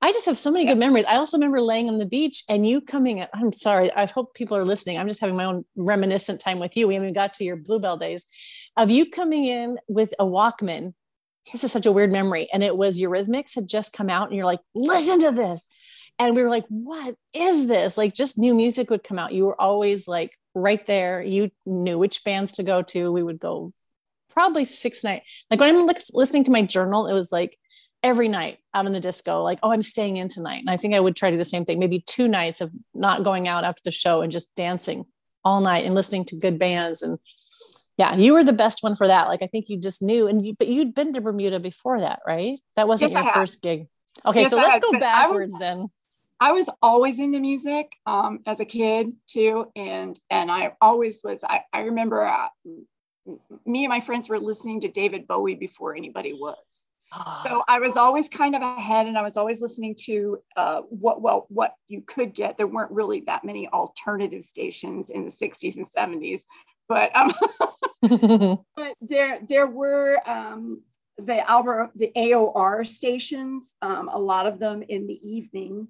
I 0.06 0.12
just 0.12 0.28
have 0.28 0.38
so 0.38 0.52
many 0.52 0.68
good 0.68 0.78
memories. 0.78 1.06
I 1.08 1.16
also 1.16 1.36
remember 1.36 1.60
laying 1.60 1.90
on 1.90 1.98
the 1.98 2.06
beach 2.06 2.44
and 2.48 2.70
you 2.70 2.80
coming. 2.80 3.22
At, 3.22 3.32
I'm 3.34 3.52
sorry. 3.52 3.92
I 3.92 4.06
hope 4.06 4.36
people 4.36 4.56
are 4.56 4.64
listening. 4.64 5.00
I'm 5.00 5.08
just 5.08 5.20
having 5.20 5.36
my 5.36 5.46
own 5.46 5.66
reminiscent 5.76 6.40
time 6.40 6.60
with 6.60 6.78
you. 6.78 6.88
We 6.88 6.94
haven't 6.94 7.14
got 7.14 7.34
to 7.34 7.44
your 7.44 7.56
Bluebell 7.56 7.98
days 7.98 8.28
of 8.78 8.92
you 8.92 9.10
coming 9.10 9.46
in 9.46 9.80
with 9.88 10.14
a 10.20 10.24
Walkman. 10.24 10.94
This 11.52 11.64
is 11.64 11.72
such 11.72 11.88
a 11.88 11.92
weird 11.92 12.12
memory. 12.12 12.48
And 12.54 12.62
it 12.62 12.78
was 12.78 13.00
Eurythmics 13.00 13.56
had 13.56 13.68
just 13.68 13.94
come 13.94 14.12
out 14.12 14.28
and 14.28 14.36
you're 14.36 14.46
like, 14.46 14.60
listen 14.76 15.22
to 15.22 15.32
this. 15.32 15.68
And 16.20 16.36
we 16.36 16.44
were 16.44 16.52
like, 16.52 16.66
what 16.70 17.16
is 17.34 17.66
this? 17.66 17.98
Like 17.98 18.14
just 18.14 18.38
new 18.38 18.54
music 18.54 18.92
would 18.92 19.04
come 19.04 19.18
out. 19.18 19.34
You 19.34 19.46
were 19.46 19.60
always 19.60 20.08
like 20.08 20.38
right 20.54 20.86
there. 20.86 21.24
You 21.24 21.50
knew 21.66 21.98
which 21.98 22.24
bands 22.24 22.54
to 22.54 22.64
go 22.64 22.84
to. 22.84 23.12
We 23.12 23.24
would 23.24 23.40
go 23.40 23.74
probably 24.30 24.66
six 24.66 25.04
nights. 25.04 25.46
Like 25.50 25.60
when 25.60 25.76
I'm 25.76 25.90
listening 26.14 26.44
to 26.44 26.52
my 26.52 26.62
journal, 26.62 27.08
it 27.08 27.14
was 27.14 27.32
like 27.32 27.58
every 28.06 28.28
night 28.28 28.60
out 28.76 28.86
in 28.86 28.94
the 28.94 29.00
disco, 29.00 29.42
like, 29.42 29.58
oh, 29.64 29.72
I'm 29.72 29.82
staying 29.82 30.18
in 30.18 30.30
tonight. 30.30 30.60
And 30.60 30.70
I 30.70 30.78
think 30.78 30.94
I 30.94 31.00
would 31.00 31.16
try 31.16 31.30
to 31.32 31.34
do 31.34 31.38
the 31.40 31.44
same 31.44 31.66
thing, 31.66 31.80
maybe 31.80 32.00
two 32.06 32.28
nights 32.28 32.62
of 32.62 32.72
not 32.94 33.24
going 33.24 33.48
out 33.48 33.64
after 33.64 33.82
the 33.84 33.92
show 33.92 34.22
and 34.22 34.32
just 34.32 34.54
dancing 34.56 35.06
all 35.44 35.60
night 35.60 35.86
and 35.86 35.96
listening 35.96 36.24
to 36.26 36.36
good 36.36 36.60
bands. 36.60 37.02
And 37.02 37.18
yeah, 37.98 38.16
you 38.16 38.34
were 38.34 38.44
the 38.44 38.54
best 38.54 38.84
one 38.84 38.96
for 38.96 39.08
that. 39.08 39.28
Like 39.28 39.42
I 39.42 39.48
think 39.48 39.70
you 39.70 39.78
just 39.80 40.04
knew, 40.04 40.28
and 40.28 40.46
you, 40.46 40.54
but 40.58 40.68
you'd 40.68 40.94
been 40.94 41.14
to 41.14 41.22
Bermuda 41.22 41.60
before 41.60 42.00
that, 42.02 42.20
right? 42.28 42.60
That 42.76 42.88
wasn't 42.88 43.12
Yes, 43.14 43.24
your 43.26 43.34
first 43.34 43.62
gig. 43.64 43.88
Okay, 44.24 44.42
Yes, 44.42 44.52
so 44.52 44.58
let's 44.58 44.80
go 44.80 44.90
I 44.90 44.98
was- 44.98 45.02
backwards 45.02 45.60
then. 45.60 45.88
I 46.40 46.52
was 46.52 46.70
always 46.82 47.18
into 47.20 47.40
music 47.40 47.94
um, 48.06 48.42
as 48.46 48.60
a 48.60 48.66
kid 48.66 49.14
too, 49.26 49.72
and 49.76 50.20
and 50.30 50.52
I 50.52 50.74
always 50.82 51.22
was. 51.24 51.44
I 51.44 51.62
I 51.72 51.84
remember 51.84 52.24
uh, 52.26 52.50
me 53.66 53.86
and 53.86 53.90
my 53.90 54.02
friends 54.02 54.28
were 54.28 54.38
listening 54.38 54.82
to 54.82 54.90
David 54.90 55.28
Bowie 55.28 55.56
before 55.56 55.96
anybody 55.96 56.34
was. 56.34 56.92
So 57.44 57.64
I 57.68 57.80
was 57.80 57.96
always 57.96 58.28
kind 58.28 58.56
of 58.56 58.62
ahead, 58.62 59.08
and 59.08 59.18
I 59.18 59.22
was 59.22 59.38
always 59.38 59.62
listening 59.62 59.96
to 60.02 60.40
uh, 60.58 60.82
what 60.90 61.22
well 61.22 61.46
what 61.50 61.76
you 61.88 62.02
could 62.02 62.34
get. 62.34 62.58
There 62.58 62.68
weren't 62.68 62.92
really 62.92 63.22
that 63.22 63.46
many 63.46 63.68
alternative 63.70 64.44
stations 64.44 65.10
in 65.12 65.24
the 65.24 65.32
'60s 65.32 65.78
and 65.78 65.86
'70s, 65.86 66.42
but 66.90 67.16
um, 67.16 67.32
but 68.76 68.96
there 69.02 69.40
there 69.48 69.68
were 69.68 70.20
um, 70.26 70.82
the 71.18 71.50
Albert 71.50 71.92
the 71.96 72.12
AOR 72.16 72.86
stations, 72.86 73.76
um, 73.82 74.10
a 74.10 74.20
lot 74.20 74.48
of 74.48 74.60
them 74.60 74.84
in 74.88 75.08
the 75.08 75.20
evening. 75.28 75.88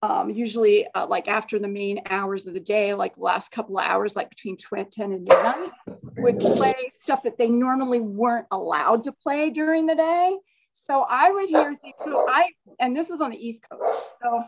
Um, 0.00 0.30
usually, 0.30 0.86
uh, 0.94 1.06
like 1.06 1.26
after 1.26 1.58
the 1.58 1.68
main 1.68 2.00
hours 2.08 2.46
of 2.46 2.54
the 2.54 2.60
day, 2.60 2.94
like 2.94 3.16
the 3.16 3.22
last 3.22 3.50
couple 3.50 3.78
of 3.78 3.84
hours, 3.84 4.14
like 4.14 4.30
between 4.30 4.56
tw- 4.56 4.90
10 4.90 5.12
and 5.12 5.26
midnight, 5.28 5.72
would 6.18 6.38
play 6.38 6.74
stuff 6.90 7.24
that 7.24 7.36
they 7.36 7.48
normally 7.48 8.00
weren't 8.00 8.46
allowed 8.52 9.04
to 9.04 9.12
play 9.12 9.50
during 9.50 9.86
the 9.86 9.96
day. 9.96 10.38
So 10.72 11.04
I 11.08 11.32
would 11.32 11.48
hear 11.48 11.74
things. 11.74 11.94
So 12.04 12.26
I, 12.30 12.50
and 12.78 12.94
this 12.94 13.10
was 13.10 13.20
on 13.20 13.32
the 13.32 13.46
East 13.46 13.66
Coast. 13.68 14.12
So 14.22 14.44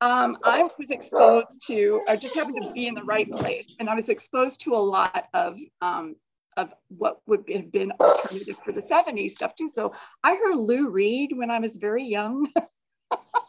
um, 0.00 0.38
I 0.42 0.66
was 0.78 0.90
exposed 0.90 1.66
to, 1.66 2.00
I 2.08 2.16
just 2.16 2.34
happened 2.34 2.62
to 2.62 2.72
be 2.72 2.88
in 2.88 2.94
the 2.94 3.04
right 3.04 3.30
place, 3.30 3.74
and 3.78 3.90
I 3.90 3.94
was 3.94 4.08
exposed 4.08 4.60
to 4.62 4.74
a 4.74 4.76
lot 4.76 5.28
of 5.34 5.58
um, 5.82 6.16
of 6.56 6.72
what 6.88 7.20
would 7.26 7.44
have 7.52 7.72
been 7.72 7.92
alternative 8.00 8.56
for 8.64 8.72
the 8.72 8.80
70s 8.80 9.30
stuff 9.30 9.54
too. 9.56 9.68
So 9.68 9.92
I 10.22 10.36
heard 10.36 10.56
Lou 10.56 10.88
Reed 10.88 11.32
when 11.34 11.50
I 11.50 11.58
was 11.58 11.76
very 11.76 12.04
young. 12.04 12.46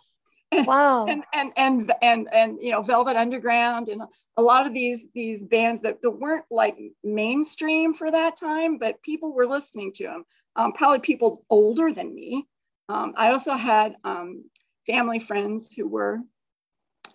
wow. 0.64 1.06
and, 1.06 1.24
and 1.34 1.52
and 1.58 1.92
and 2.02 2.28
and 2.34 2.60
you 2.60 2.72
know 2.72 2.82
Velvet 2.82 3.16
Underground 3.16 3.90
and 3.90 4.02
a 4.38 4.42
lot 4.42 4.66
of 4.66 4.74
these 4.74 5.08
these 5.14 5.44
bands 5.44 5.82
that, 5.82 6.02
that 6.02 6.12
weren't 6.12 6.46
like 6.52 6.78
mainstream 7.04 7.94
for 7.94 8.12
that 8.12 8.38
time, 8.38 8.78
but 8.78 9.02
people 9.02 9.34
were 9.34 9.48
listening 9.48 9.92
to 9.94 10.04
them. 10.04 10.24
Um, 10.56 10.74
probably 10.74 11.00
people 11.00 11.44
older 11.50 11.92
than 11.92 12.14
me. 12.14 12.48
Um, 12.90 13.14
I 13.18 13.32
also 13.32 13.54
had 13.54 13.96
um, 14.04 14.46
family 14.86 15.20
friends 15.20 15.74
who 15.74 15.88
were 15.88 16.20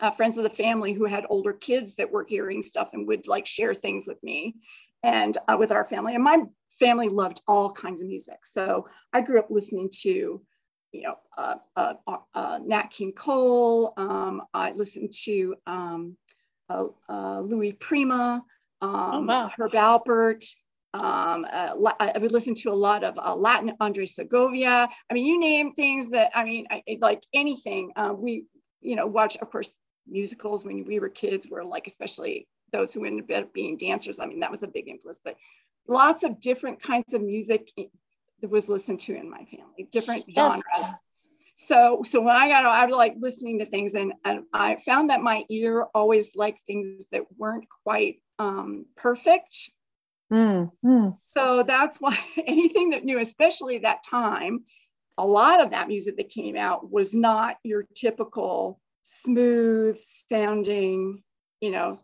uh, 0.01 0.11
friends 0.11 0.37
of 0.37 0.45
the 0.45 0.51
family 0.51 0.93
who 0.93 1.05
had 1.05 1.27
older 1.29 1.53
kids 1.53 1.95
that 1.97 2.11
were 2.11 2.25
hearing 2.25 2.63
stuff 2.63 2.91
and 2.93 3.07
would 3.07 3.27
like 3.29 3.47
share 3.47 3.75
things 3.75 4.07
with 4.07 4.23
me 4.23 4.57
and 5.03 5.37
uh, 5.49 5.57
with 5.59 5.73
our 5.73 5.85
family. 5.85 6.15
And 6.15 6.25
my 6.25 6.39
family 6.79 7.09
loved 7.09 7.43
all 7.47 7.73
kinds 7.73 8.01
of 8.01 8.09
music. 8.09 8.45
So 8.45 8.87
I 9.13 9.21
grew 9.21 9.39
up 9.39 9.51
listening 9.51 9.91
to, 10.03 10.41
you 10.93 11.03
know, 11.03 11.17
uh, 11.37 11.57
uh, 11.77 11.95
uh 12.35 12.59
Nat 12.65 12.91
King 12.91 13.13
Cole. 13.13 13.93
Um, 13.97 14.43
I 14.55 14.73
listened 14.73 15.13
to 15.25 15.55
um, 15.67 16.17
uh, 16.69 16.87
uh, 17.09 17.41
Louis 17.41 17.73
Prima, 17.73 18.45
um, 18.81 18.91
oh, 18.93 19.23
wow. 19.23 19.51
Herb 19.57 19.73
Alpert. 19.73 20.45
Um, 20.93 21.47
I 21.49 22.19
would 22.21 22.33
listen 22.33 22.55
to 22.57 22.71
a 22.71 22.75
lot 22.75 23.05
of 23.05 23.17
Latin 23.39 23.73
Andre 23.79 24.07
Segovia. 24.07 24.89
I 25.09 25.15
mean, 25.15 25.25
you 25.25 25.39
name 25.39 25.73
things 25.73 26.11
that 26.11 26.33
I 26.35 26.45
mean, 26.45 26.67
I, 26.71 26.83
like 27.01 27.23
anything. 27.33 27.93
we, 28.17 28.47
you 28.81 28.97
know, 28.97 29.07
watch, 29.07 29.37
of 29.37 29.51
course, 29.51 29.77
musicals 30.09 30.65
when 30.65 30.85
we 30.85 30.99
were 30.99 31.09
kids 31.09 31.49
were 31.49 31.65
like, 31.65 31.87
especially 31.87 32.49
those 32.73 32.93
who 32.93 33.05
ended 33.05 33.31
up 33.31 33.53
being 33.53 33.77
dancers. 33.77 34.19
I 34.19 34.27
mean, 34.27 34.41
that 34.41 34.51
was 34.51 34.65
a 34.65 34.69
big 34.69 34.89
influence, 34.89 35.21
but 35.23 35.37
lots 35.87 36.23
of 36.23 36.41
different 36.41 36.83
kinds 36.83 37.15
of 37.15 37.23
music 37.23 37.71
that 38.41 38.51
was 38.51 38.69
listened 38.69 39.01
to 39.01 39.15
in 39.15 39.31
my 39.31 39.45
family, 39.45 39.89
different 39.91 40.25
genres. 40.31 40.95
So, 41.57 42.01
so 42.05 42.23
when 42.23 42.37
I 42.37 42.49
got, 42.49 42.65
out, 42.65 42.73
I 42.73 42.87
was 42.87 42.97
like 42.97 43.17
listening 43.19 43.59
to 43.59 43.67
things, 43.67 43.95
and, 43.95 44.15
and 44.25 44.45
I 44.53 44.77
found 44.77 45.11
that 45.11 45.21
my 45.21 45.45
ear 45.51 45.87
always 45.95 46.35
liked 46.35 46.61
things 46.67 47.05
that 47.13 47.25
weren't 47.37 47.67
quite 47.85 48.23
um, 48.39 48.87
perfect. 48.97 49.71
Mm, 50.33 50.71
mm. 50.83 51.19
So 51.23 51.63
that's 51.63 51.99
why 51.99 52.19
anything 52.47 52.91
that 52.91 53.05
new, 53.05 53.19
especially 53.19 53.79
that 53.79 54.03
time, 54.03 54.65
a 55.19 55.27
lot 55.27 55.61
of 55.61 55.71
that 55.71 55.89
music 55.89 56.17
that 56.17 56.31
came 56.31 56.57
out 56.57 56.91
was 56.91 57.13
not 57.13 57.57
your 57.63 57.85
typical 57.95 58.81
smooth 59.03 59.99
sounding, 60.31 61.23
you 61.61 61.71
know, 61.73 61.99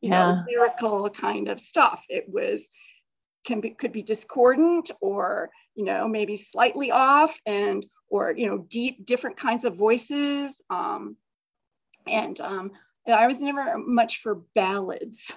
you 0.00 0.10
yeah. 0.10 0.36
know, 0.36 0.44
lyrical 0.46 1.10
kind 1.10 1.48
of 1.48 1.58
stuff. 1.58 2.04
It 2.08 2.28
was 2.28 2.68
can 3.44 3.60
be 3.60 3.70
could 3.70 3.92
be 3.92 4.02
discordant 4.02 4.90
or 5.00 5.50
you 5.74 5.84
know 5.84 6.08
maybe 6.08 6.36
slightly 6.36 6.90
off 6.90 7.38
and 7.46 7.84
or 8.08 8.32
you 8.36 8.46
know 8.46 8.58
deep 8.68 9.04
different 9.04 9.36
kinds 9.36 9.64
of 9.64 9.76
voices 9.76 10.62
um, 10.70 11.16
and 12.06 12.40
um, 12.40 12.72
I 13.12 13.26
was 13.26 13.42
never 13.42 13.76
much 13.78 14.20
for 14.20 14.36
ballads. 14.54 15.36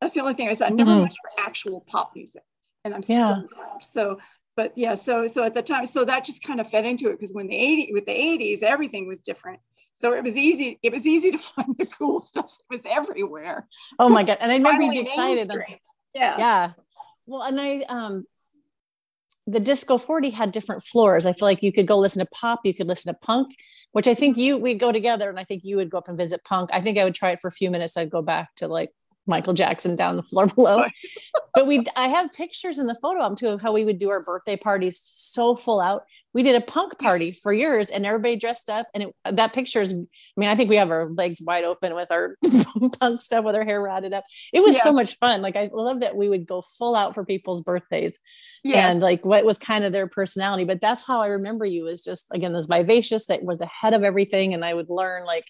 That's 0.00 0.14
the 0.14 0.20
only 0.20 0.34
thing 0.34 0.48
I 0.48 0.52
said. 0.52 0.74
Never 0.74 0.90
mm-hmm. 0.90 1.02
much 1.02 1.16
for 1.20 1.44
actual 1.44 1.80
pop 1.82 2.12
music, 2.14 2.42
and 2.84 2.94
I'm 2.94 3.02
yeah. 3.06 3.24
still 3.24 3.48
not. 3.56 3.82
So, 3.82 4.18
but 4.56 4.72
yeah. 4.76 4.94
So 4.94 5.26
so 5.26 5.42
at 5.44 5.54
the 5.54 5.62
time, 5.62 5.86
so 5.86 6.04
that 6.04 6.24
just 6.24 6.42
kind 6.42 6.60
of 6.60 6.70
fed 6.70 6.86
into 6.86 7.08
it 7.08 7.12
because 7.12 7.32
when 7.32 7.48
the 7.48 7.56
80 7.56 7.92
with 7.92 8.06
the 8.06 8.12
80s, 8.12 8.62
everything 8.62 9.06
was 9.06 9.22
different. 9.22 9.60
So 9.92 10.14
it 10.14 10.22
was 10.22 10.36
easy. 10.36 10.78
It 10.82 10.92
was 10.92 11.06
easy 11.06 11.32
to 11.32 11.38
find 11.38 11.76
the 11.76 11.86
cool 11.86 12.20
stuff 12.20 12.56
that 12.56 12.74
was 12.74 12.86
everywhere. 12.86 13.66
Oh 13.98 14.08
my 14.08 14.22
god! 14.22 14.38
And 14.40 14.52
I 14.52 14.56
remember 14.56 14.82
you 14.94 15.00
excited. 15.00 15.50
Yeah. 16.14 16.38
Yeah. 16.38 16.72
Well, 17.26 17.42
and 17.42 17.60
I 17.60 17.82
um, 17.88 18.24
the 19.46 19.60
disco 19.60 19.98
40 19.98 20.30
had 20.30 20.52
different 20.52 20.84
floors. 20.84 21.26
I 21.26 21.32
feel 21.32 21.48
like 21.48 21.62
you 21.62 21.72
could 21.72 21.86
go 21.86 21.98
listen 21.98 22.24
to 22.24 22.30
pop, 22.32 22.60
you 22.64 22.74
could 22.74 22.88
listen 22.88 23.12
to 23.12 23.18
punk, 23.20 23.48
which 23.92 24.06
I 24.06 24.14
think 24.14 24.36
you 24.36 24.58
we'd 24.58 24.80
go 24.80 24.92
together, 24.92 25.28
and 25.28 25.38
I 25.38 25.44
think 25.44 25.64
you 25.64 25.76
would 25.76 25.90
go 25.90 25.98
up 25.98 26.08
and 26.08 26.16
visit 26.16 26.44
punk. 26.44 26.70
I 26.72 26.80
think 26.80 26.98
I 26.98 27.04
would 27.04 27.14
try 27.14 27.30
it 27.30 27.40
for 27.40 27.48
a 27.48 27.52
few 27.52 27.70
minutes. 27.70 27.96
I'd 27.96 28.10
go 28.10 28.22
back 28.22 28.54
to 28.56 28.68
like 28.68 28.90
Michael 29.26 29.52
Jackson 29.52 29.96
down 29.96 30.16
the 30.16 30.22
floor 30.22 30.46
below. 30.54 30.84
but 31.54 31.66
we 31.66 31.84
I 31.96 32.08
have 32.08 32.32
pictures 32.32 32.78
in 32.78 32.86
the 32.86 32.96
photo 33.00 33.22
album 33.22 33.36
too 33.36 33.48
of 33.48 33.62
how 33.62 33.72
we 33.72 33.84
would 33.84 33.98
do 33.98 34.10
our 34.10 34.20
birthday 34.20 34.56
parties 34.56 35.00
so 35.02 35.54
full 35.54 35.80
out. 35.80 36.02
We 36.32 36.42
did 36.42 36.56
a 36.56 36.60
punk 36.60 36.98
party 36.98 37.30
for 37.42 37.52
years 37.52 37.88
and 37.88 38.06
everybody 38.06 38.36
dressed 38.36 38.70
up 38.70 38.86
and 38.94 39.04
it, 39.04 39.14
that 39.24 39.52
picture 39.52 39.80
is 39.80 39.94
I 39.94 40.40
mean 40.40 40.50
I 40.50 40.54
think 40.54 40.70
we 40.70 40.76
have 40.76 40.90
our 40.90 41.10
legs 41.10 41.40
wide 41.40 41.64
open 41.64 41.94
with 41.94 42.10
our 42.10 42.36
punk 43.00 43.20
stuff 43.20 43.44
with 43.44 43.54
our 43.54 43.64
hair 43.64 43.80
ratted 43.80 44.12
up. 44.12 44.24
It 44.52 44.60
was 44.60 44.76
yeah. 44.76 44.82
so 44.82 44.92
much 44.92 45.16
fun. 45.18 45.42
Like 45.42 45.56
I 45.56 45.70
love 45.72 46.00
that 46.00 46.16
we 46.16 46.28
would 46.28 46.46
go 46.46 46.62
full 46.62 46.96
out 46.96 47.14
for 47.14 47.24
people's 47.24 47.62
birthdays. 47.62 48.18
Yes. 48.64 48.92
And 48.92 49.00
like 49.00 49.24
what 49.24 49.44
was 49.44 49.58
kind 49.58 49.84
of 49.84 49.92
their 49.92 50.06
personality, 50.06 50.64
but 50.64 50.80
that's 50.80 51.06
how 51.06 51.20
I 51.20 51.28
remember 51.28 51.64
you 51.64 51.86
is 51.86 52.02
just 52.02 52.26
again 52.32 52.52
this 52.52 52.66
vivacious 52.66 53.26
that 53.26 53.42
was 53.42 53.60
ahead 53.60 53.94
of 53.94 54.02
everything 54.02 54.54
and 54.54 54.64
I 54.64 54.74
would 54.74 54.90
learn 54.90 55.24
like 55.24 55.44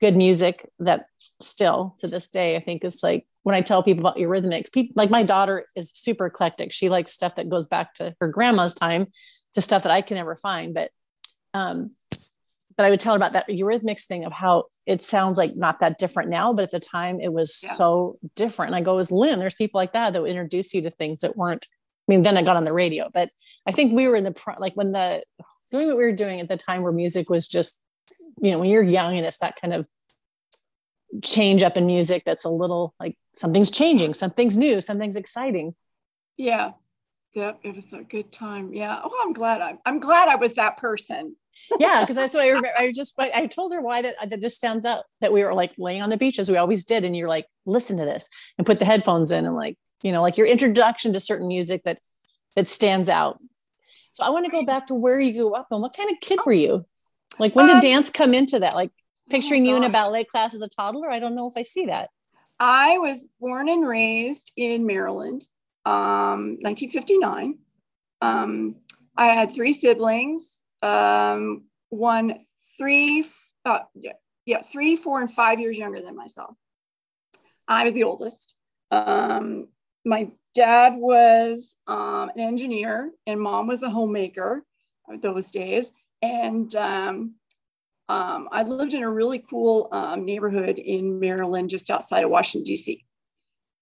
good 0.00 0.16
music 0.16 0.68
that 0.78 1.06
still 1.40 1.94
to 1.98 2.08
this 2.08 2.28
day 2.28 2.56
i 2.56 2.60
think 2.60 2.84
it's 2.84 3.02
like 3.02 3.26
when 3.42 3.54
i 3.54 3.60
tell 3.60 3.82
people 3.82 4.00
about 4.00 4.16
eurythmics 4.16 4.72
people 4.72 4.92
like 4.96 5.10
my 5.10 5.22
daughter 5.22 5.66
is 5.76 5.92
super 5.94 6.26
eclectic. 6.26 6.72
She 6.72 6.88
likes 6.88 7.12
stuff 7.12 7.36
that 7.36 7.48
goes 7.48 7.66
back 7.66 7.94
to 7.94 8.14
her 8.20 8.28
grandma's 8.28 8.74
time 8.74 9.06
to 9.54 9.60
stuff 9.60 9.82
that 9.82 9.92
i 9.92 10.00
can 10.00 10.16
never 10.16 10.36
find 10.36 10.74
but 10.74 10.90
um 11.54 11.92
but 12.76 12.86
i 12.86 12.90
would 12.90 13.00
tell 13.00 13.14
her 13.14 13.16
about 13.16 13.32
that 13.32 13.48
eurythmics 13.48 14.06
thing 14.06 14.24
of 14.24 14.32
how 14.32 14.64
it 14.86 15.02
sounds 15.02 15.38
like 15.38 15.54
not 15.54 15.80
that 15.80 15.98
different 15.98 16.30
now 16.30 16.52
but 16.52 16.62
at 16.62 16.70
the 16.70 16.80
time 16.80 17.20
it 17.20 17.32
was 17.32 17.60
yeah. 17.62 17.72
so 17.74 18.18
different. 18.36 18.70
And 18.70 18.76
i 18.76 18.80
go 18.80 18.98
as 18.98 19.10
lynn. 19.10 19.38
There's 19.38 19.54
people 19.54 19.78
like 19.78 19.92
that 19.92 20.12
that 20.12 20.22
would 20.22 20.30
introduce 20.30 20.72
you 20.74 20.82
to 20.82 20.90
things 20.90 21.20
that 21.20 21.36
weren't 21.36 21.66
i 22.08 22.12
mean 22.12 22.22
then 22.22 22.38
i 22.38 22.42
got 22.42 22.56
on 22.56 22.64
the 22.64 22.72
radio 22.72 23.10
but 23.12 23.30
i 23.66 23.72
think 23.72 23.92
we 23.92 24.08
were 24.08 24.16
in 24.16 24.24
the 24.24 24.34
like 24.58 24.74
when 24.74 24.92
the 24.92 25.22
doing 25.70 25.86
what 25.86 25.96
we 25.96 26.04
were 26.04 26.12
doing 26.12 26.40
at 26.40 26.48
the 26.48 26.56
time 26.56 26.82
where 26.82 26.92
music 26.92 27.30
was 27.30 27.46
just 27.46 27.80
you 28.40 28.50
know 28.50 28.58
when 28.58 28.70
you're 28.70 28.82
young 28.82 29.16
and 29.16 29.26
it's 29.26 29.38
that 29.38 29.54
kind 29.60 29.74
of 29.74 29.86
change 31.22 31.62
up 31.62 31.76
in 31.76 31.86
music 31.86 32.22
that's 32.24 32.44
a 32.44 32.48
little 32.48 32.94
like 33.00 33.16
something's 33.34 33.70
changing 33.70 34.14
something's 34.14 34.56
new 34.56 34.80
something's 34.80 35.16
exciting. 35.16 35.74
Yeah. 36.36 36.72
Yeah 37.34 37.52
it 37.62 37.76
was 37.76 37.92
a 37.92 38.02
good 38.02 38.30
time. 38.32 38.72
Yeah. 38.72 39.00
Oh 39.02 39.22
i'm 39.24 39.32
glad 39.32 39.60
i'm, 39.60 39.78
I'm 39.84 39.98
glad 39.98 40.28
i 40.28 40.36
was 40.36 40.54
that 40.54 40.76
person. 40.76 41.36
Yeah 41.78 42.00
because 42.02 42.16
that's 42.16 42.34
what 42.34 42.44
i 42.44 42.48
remember 42.48 42.70
i 42.78 42.92
just 42.92 43.14
i 43.18 43.46
told 43.46 43.72
her 43.72 43.82
why 43.82 44.02
that 44.02 44.14
that 44.28 44.40
just 44.40 44.56
stands 44.56 44.86
out 44.86 45.04
that 45.20 45.32
we 45.32 45.42
were 45.42 45.54
like 45.54 45.72
laying 45.78 46.02
on 46.02 46.10
the 46.10 46.16
beach 46.16 46.38
as 46.38 46.50
we 46.50 46.56
always 46.56 46.84
did 46.84 47.04
and 47.04 47.16
you're 47.16 47.28
like 47.28 47.46
listen 47.66 47.98
to 47.98 48.04
this 48.04 48.28
and 48.56 48.66
put 48.66 48.78
the 48.78 48.84
headphones 48.84 49.32
in 49.32 49.46
and 49.46 49.56
like 49.56 49.76
you 50.02 50.12
know 50.12 50.22
like 50.22 50.36
your 50.36 50.46
introduction 50.46 51.12
to 51.12 51.20
certain 51.20 51.48
music 51.48 51.82
that 51.84 51.98
that 52.56 52.68
stands 52.68 53.08
out. 53.08 53.38
So 54.12 54.24
i 54.24 54.30
want 54.30 54.46
to 54.46 54.52
go 54.52 54.64
back 54.64 54.86
to 54.88 54.94
where 54.94 55.20
you 55.20 55.32
grew 55.32 55.54
up 55.54 55.68
and 55.70 55.82
what 55.82 55.96
kind 55.96 56.10
of 56.10 56.20
kid 56.20 56.38
oh. 56.40 56.44
were 56.46 56.52
you 56.52 56.86
like 57.38 57.54
when 57.54 57.66
did 57.66 57.76
um, 57.76 57.80
dance 57.80 58.10
come 58.10 58.34
into 58.34 58.58
that? 58.58 58.74
Like 58.74 58.90
picturing 59.28 59.66
oh 59.66 59.70
you 59.70 59.76
in 59.76 59.84
a 59.84 59.90
ballet 59.90 60.24
class 60.24 60.54
as 60.54 60.60
a 60.60 60.68
toddler. 60.68 61.10
I 61.10 61.18
don't 61.18 61.34
know 61.34 61.48
if 61.48 61.54
I 61.56 61.62
see 61.62 61.86
that. 61.86 62.10
I 62.58 62.98
was 62.98 63.26
born 63.40 63.68
and 63.68 63.86
raised 63.86 64.52
in 64.56 64.84
Maryland, 64.84 65.42
um, 65.86 66.58
1959. 66.60 67.58
Um, 68.20 68.76
I 69.16 69.28
had 69.28 69.50
three 69.50 69.72
siblings. 69.72 70.60
Um, 70.82 71.64
one, 71.88 72.44
three, 72.78 73.26
uh, 73.64 73.80
yeah, 73.94 74.12
yeah, 74.46 74.62
three, 74.62 74.96
four, 74.96 75.20
and 75.20 75.30
five 75.30 75.60
years 75.60 75.78
younger 75.78 76.00
than 76.00 76.16
myself. 76.16 76.54
I 77.68 77.84
was 77.84 77.94
the 77.94 78.04
oldest. 78.04 78.56
Um, 78.90 79.68
my 80.04 80.30
dad 80.54 80.96
was 80.96 81.76
um, 81.86 82.30
an 82.34 82.40
engineer, 82.40 83.10
and 83.26 83.40
mom 83.40 83.66
was 83.66 83.82
a 83.82 83.90
homemaker 83.90 84.64
those 85.20 85.50
days. 85.50 85.90
And 86.22 86.74
um, 86.74 87.34
um, 88.08 88.48
I 88.50 88.62
lived 88.64 88.94
in 88.94 89.02
a 89.02 89.10
really 89.10 89.38
cool 89.38 89.88
um, 89.92 90.24
neighborhood 90.24 90.78
in 90.78 91.20
Maryland, 91.20 91.70
just 91.70 91.90
outside 91.90 92.24
of 92.24 92.30
Washington, 92.30 92.64
D.C. 92.64 93.04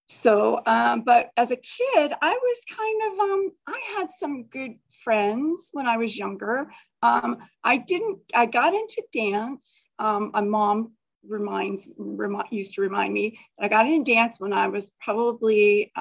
So, 0.07 0.61
um, 0.65 1.01
but 1.01 1.29
as 1.37 1.51
a 1.51 1.55
kid, 1.55 2.13
I 2.21 2.31
was 2.31 2.61
kind 2.75 3.01
of, 3.11 3.19
um, 3.19 3.51
I 3.67 3.79
had 3.95 4.11
some 4.11 4.43
good 4.43 4.75
friends 5.03 5.69
when 5.71 5.87
I 5.87 5.97
was 5.97 6.17
younger. 6.17 6.71
Um, 7.03 7.37
I 7.63 7.77
didn't, 7.77 8.19
I 8.33 8.45
got 8.45 8.73
into 8.73 9.03
dance. 9.13 9.89
Um, 9.99 10.31
my 10.33 10.41
mom 10.41 10.93
reminds, 11.27 11.89
rem- 11.97 12.41
used 12.49 12.73
to 12.75 12.81
remind 12.81 13.13
me, 13.13 13.39
I 13.59 13.67
got 13.67 13.85
into 13.85 14.11
dance 14.11 14.39
when 14.39 14.53
I 14.53 14.67
was 14.67 14.91
probably 14.99 15.91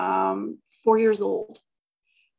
four 0.84 0.98
years 0.98 1.20
old. 1.20 1.58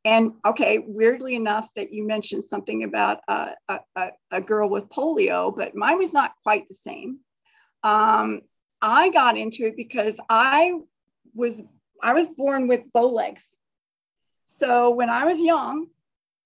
And 0.04 0.32
okay, 0.46 0.78
weirdly 0.78 1.34
enough, 1.34 1.68
that 1.74 1.92
you 1.92 2.06
mentioned 2.06 2.44
something 2.44 2.84
about 2.84 3.20
uh, 3.28 3.50
a, 3.68 4.10
a, 4.30 4.40
girl 4.40 4.70
with 4.70 4.88
polio, 4.88 5.54
but 5.54 5.74
mine 5.74 5.98
was 5.98 6.14
not 6.14 6.32
quite 6.42 6.66
the 6.68 6.74
same. 6.74 7.18
Um, 7.82 8.40
I 8.80 9.10
got 9.10 9.36
into 9.36 9.66
it 9.66 9.76
because 9.76 10.18
I 10.28 10.72
was 11.34 11.62
I 12.02 12.14
was 12.14 12.30
born 12.30 12.66
with 12.66 12.92
bow 12.94 13.08
legs. 13.08 13.50
So 14.46 14.90
when 14.90 15.10
I 15.10 15.26
was 15.26 15.42
young, 15.42 15.88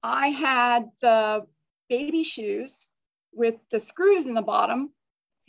I 0.02 0.28
had 0.28 0.90
the 1.00 1.46
baby 1.88 2.24
shoes 2.24 2.92
with 3.32 3.54
the 3.70 3.78
screws 3.78 4.26
in 4.26 4.34
the 4.34 4.42
bottom 4.42 4.92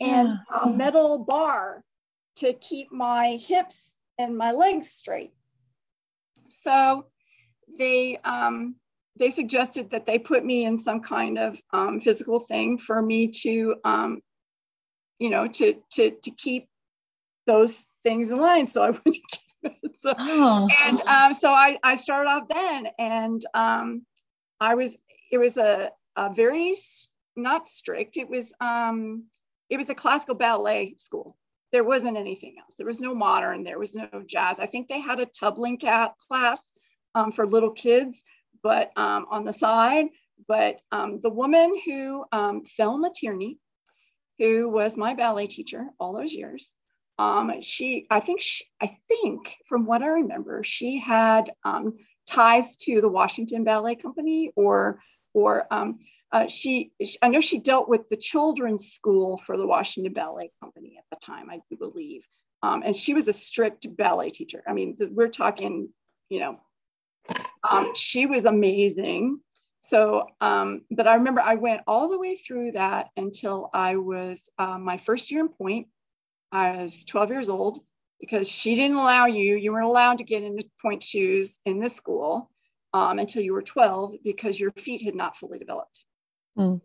and 0.00 0.30
yeah. 0.30 0.60
a 0.62 0.70
metal 0.70 1.18
bar 1.18 1.82
to 2.36 2.52
keep 2.52 2.92
my 2.92 3.38
hips 3.40 3.98
and 4.18 4.36
my 4.36 4.52
legs 4.52 4.90
straight. 4.90 5.32
So 6.48 7.06
they 7.78 8.18
um, 8.24 8.76
they 9.18 9.30
suggested 9.30 9.90
that 9.90 10.06
they 10.06 10.18
put 10.18 10.44
me 10.44 10.64
in 10.64 10.78
some 10.78 11.00
kind 11.00 11.38
of 11.38 11.60
um, 11.72 12.00
physical 12.00 12.38
thing 12.38 12.78
for 12.78 13.00
me 13.00 13.28
to, 13.28 13.76
um, 13.84 14.20
you 15.18 15.30
know, 15.30 15.46
to 15.46 15.74
to 15.92 16.10
to 16.10 16.30
keep 16.32 16.68
those 17.46 17.84
things 18.04 18.30
in 18.30 18.36
line. 18.36 18.66
So 18.66 18.82
I 18.82 18.90
would. 19.04 19.96
so, 19.96 20.14
oh. 20.18 20.68
And 20.82 21.00
um, 21.02 21.32
so 21.32 21.50
I 21.50 21.78
I 21.82 21.94
started 21.94 22.28
off 22.28 22.48
then, 22.48 22.88
and 22.98 23.44
um, 23.54 24.06
I 24.60 24.74
was 24.74 24.96
it 25.30 25.38
was 25.38 25.56
a 25.56 25.90
a 26.16 26.32
very 26.32 26.74
not 27.36 27.66
strict. 27.66 28.16
It 28.16 28.28
was 28.28 28.52
um, 28.60 29.24
it 29.70 29.76
was 29.76 29.90
a 29.90 29.94
classical 29.94 30.34
ballet 30.34 30.96
school. 30.98 31.36
There 31.72 31.84
wasn't 31.84 32.16
anything 32.16 32.54
else. 32.62 32.76
There 32.76 32.86
was 32.86 33.00
no 33.00 33.14
modern. 33.14 33.64
There 33.64 33.78
was 33.78 33.94
no 33.94 34.08
jazz. 34.24 34.60
I 34.60 34.66
think 34.66 34.88
they 34.88 35.00
had 35.00 35.20
a 35.20 35.26
tumbling 35.26 35.78
cat 35.78 36.14
class 36.26 36.72
um, 37.16 37.32
for 37.32 37.46
little 37.46 37.72
kids, 37.72 38.22
but 38.62 38.92
um, 38.96 39.26
on 39.30 39.44
the 39.44 39.52
side. 39.52 40.06
But 40.46 40.80
um, 40.92 41.18
the 41.20 41.30
woman 41.30 41.74
who, 41.84 42.24
um, 42.30 42.62
Thelma 42.76 43.10
Tierney, 43.12 43.58
who 44.38 44.68
was 44.68 44.98
my 44.98 45.14
ballet 45.14 45.46
teacher 45.46 45.86
all 45.98 46.12
those 46.12 46.34
years, 46.34 46.70
um, 47.18 47.62
she, 47.62 48.06
I 48.10 48.20
think, 48.20 48.42
she, 48.42 48.66
I 48.82 48.88
think 49.08 49.56
from 49.66 49.86
what 49.86 50.02
I 50.02 50.08
remember, 50.08 50.62
she 50.62 50.98
had 50.98 51.50
um, 51.64 51.96
ties 52.26 52.76
to 52.76 53.00
the 53.00 53.08
Washington 53.08 53.64
Ballet 53.64 53.96
Company, 53.96 54.52
or, 54.54 55.00
or 55.32 55.66
um, 55.70 56.00
uh, 56.30 56.46
she, 56.48 56.92
I 57.22 57.28
know 57.28 57.40
she 57.40 57.58
dealt 57.58 57.88
with 57.88 58.10
the 58.10 58.16
children's 58.18 58.92
school 58.92 59.38
for 59.38 59.56
the 59.56 59.66
Washington 59.66 60.12
Ballet 60.12 60.50
Company 60.62 60.98
at 60.98 61.04
the 61.10 61.24
time, 61.24 61.48
I 61.48 61.60
believe. 61.78 62.26
Um, 62.62 62.82
and 62.84 62.94
she 62.94 63.14
was 63.14 63.28
a 63.28 63.32
strict 63.32 63.86
ballet 63.96 64.28
teacher. 64.28 64.62
I 64.68 64.74
mean, 64.74 64.96
we're 65.12 65.28
talking, 65.28 65.88
you 66.28 66.40
know, 66.40 66.60
um, 67.68 67.94
she 67.94 68.26
was 68.26 68.44
amazing. 68.44 69.40
So, 69.78 70.26
um, 70.40 70.82
but 70.90 71.06
I 71.06 71.14
remember 71.14 71.40
I 71.40 71.54
went 71.54 71.82
all 71.86 72.08
the 72.08 72.18
way 72.18 72.34
through 72.34 72.72
that 72.72 73.10
until 73.16 73.70
I 73.72 73.96
was 73.96 74.50
uh, 74.58 74.78
my 74.78 74.96
first 74.98 75.30
year 75.30 75.42
in 75.42 75.48
pointe. 75.48 75.88
I 76.50 76.82
was 76.82 77.04
12 77.04 77.30
years 77.30 77.48
old 77.48 77.80
because 78.20 78.50
she 78.50 78.76
didn't 78.76 78.96
allow 78.96 79.26
you, 79.26 79.56
you 79.56 79.72
weren't 79.72 79.86
allowed 79.86 80.18
to 80.18 80.24
get 80.24 80.42
into 80.42 80.68
pointe 80.80 81.02
shoes 81.02 81.58
in 81.64 81.80
this 81.80 81.94
school 81.94 82.50
um, 82.94 83.18
until 83.18 83.42
you 83.42 83.52
were 83.52 83.62
12 83.62 84.14
because 84.24 84.58
your 84.58 84.72
feet 84.72 85.02
had 85.02 85.14
not 85.14 85.36
fully 85.36 85.58
developed. 85.58 86.04
Mm. 86.58 86.80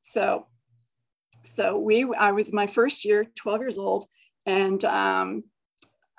So, 0.00 0.46
so 1.42 1.78
we, 1.78 2.12
I 2.14 2.32
was 2.32 2.52
my 2.52 2.66
first 2.66 3.04
year, 3.04 3.26
12 3.36 3.60
years 3.60 3.78
old, 3.78 4.06
and 4.44 4.84
um, 4.84 5.44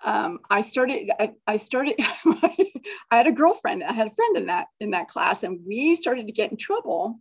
um, 0.03 0.39
I 0.49 0.61
started, 0.61 1.11
I, 1.19 1.33
I 1.45 1.57
started, 1.57 1.95
I 3.11 3.17
had 3.17 3.27
a 3.27 3.31
girlfriend, 3.31 3.83
I 3.83 3.93
had 3.93 4.07
a 4.07 4.15
friend 4.15 4.37
in 4.37 4.45
that, 4.47 4.67
in 4.79 4.91
that 4.91 5.07
class, 5.07 5.43
and 5.43 5.59
we 5.65 5.95
started 5.95 6.27
to 6.27 6.33
get 6.33 6.51
in 6.51 6.57
trouble 6.57 7.19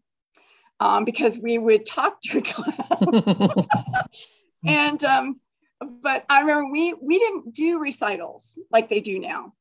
um, 0.80 1.04
because 1.04 1.38
we 1.38 1.58
would 1.58 1.86
talk 1.86 2.20
during 2.22 2.44
class. 2.44 4.06
and, 4.66 5.04
um, 5.04 5.40
but 5.80 6.24
I 6.28 6.40
remember 6.40 6.70
we, 6.70 6.94
we 6.94 7.18
didn't 7.18 7.54
do 7.54 7.78
recitals 7.78 8.58
like 8.70 8.88
they 8.88 9.00
do 9.00 9.18
now. 9.18 9.52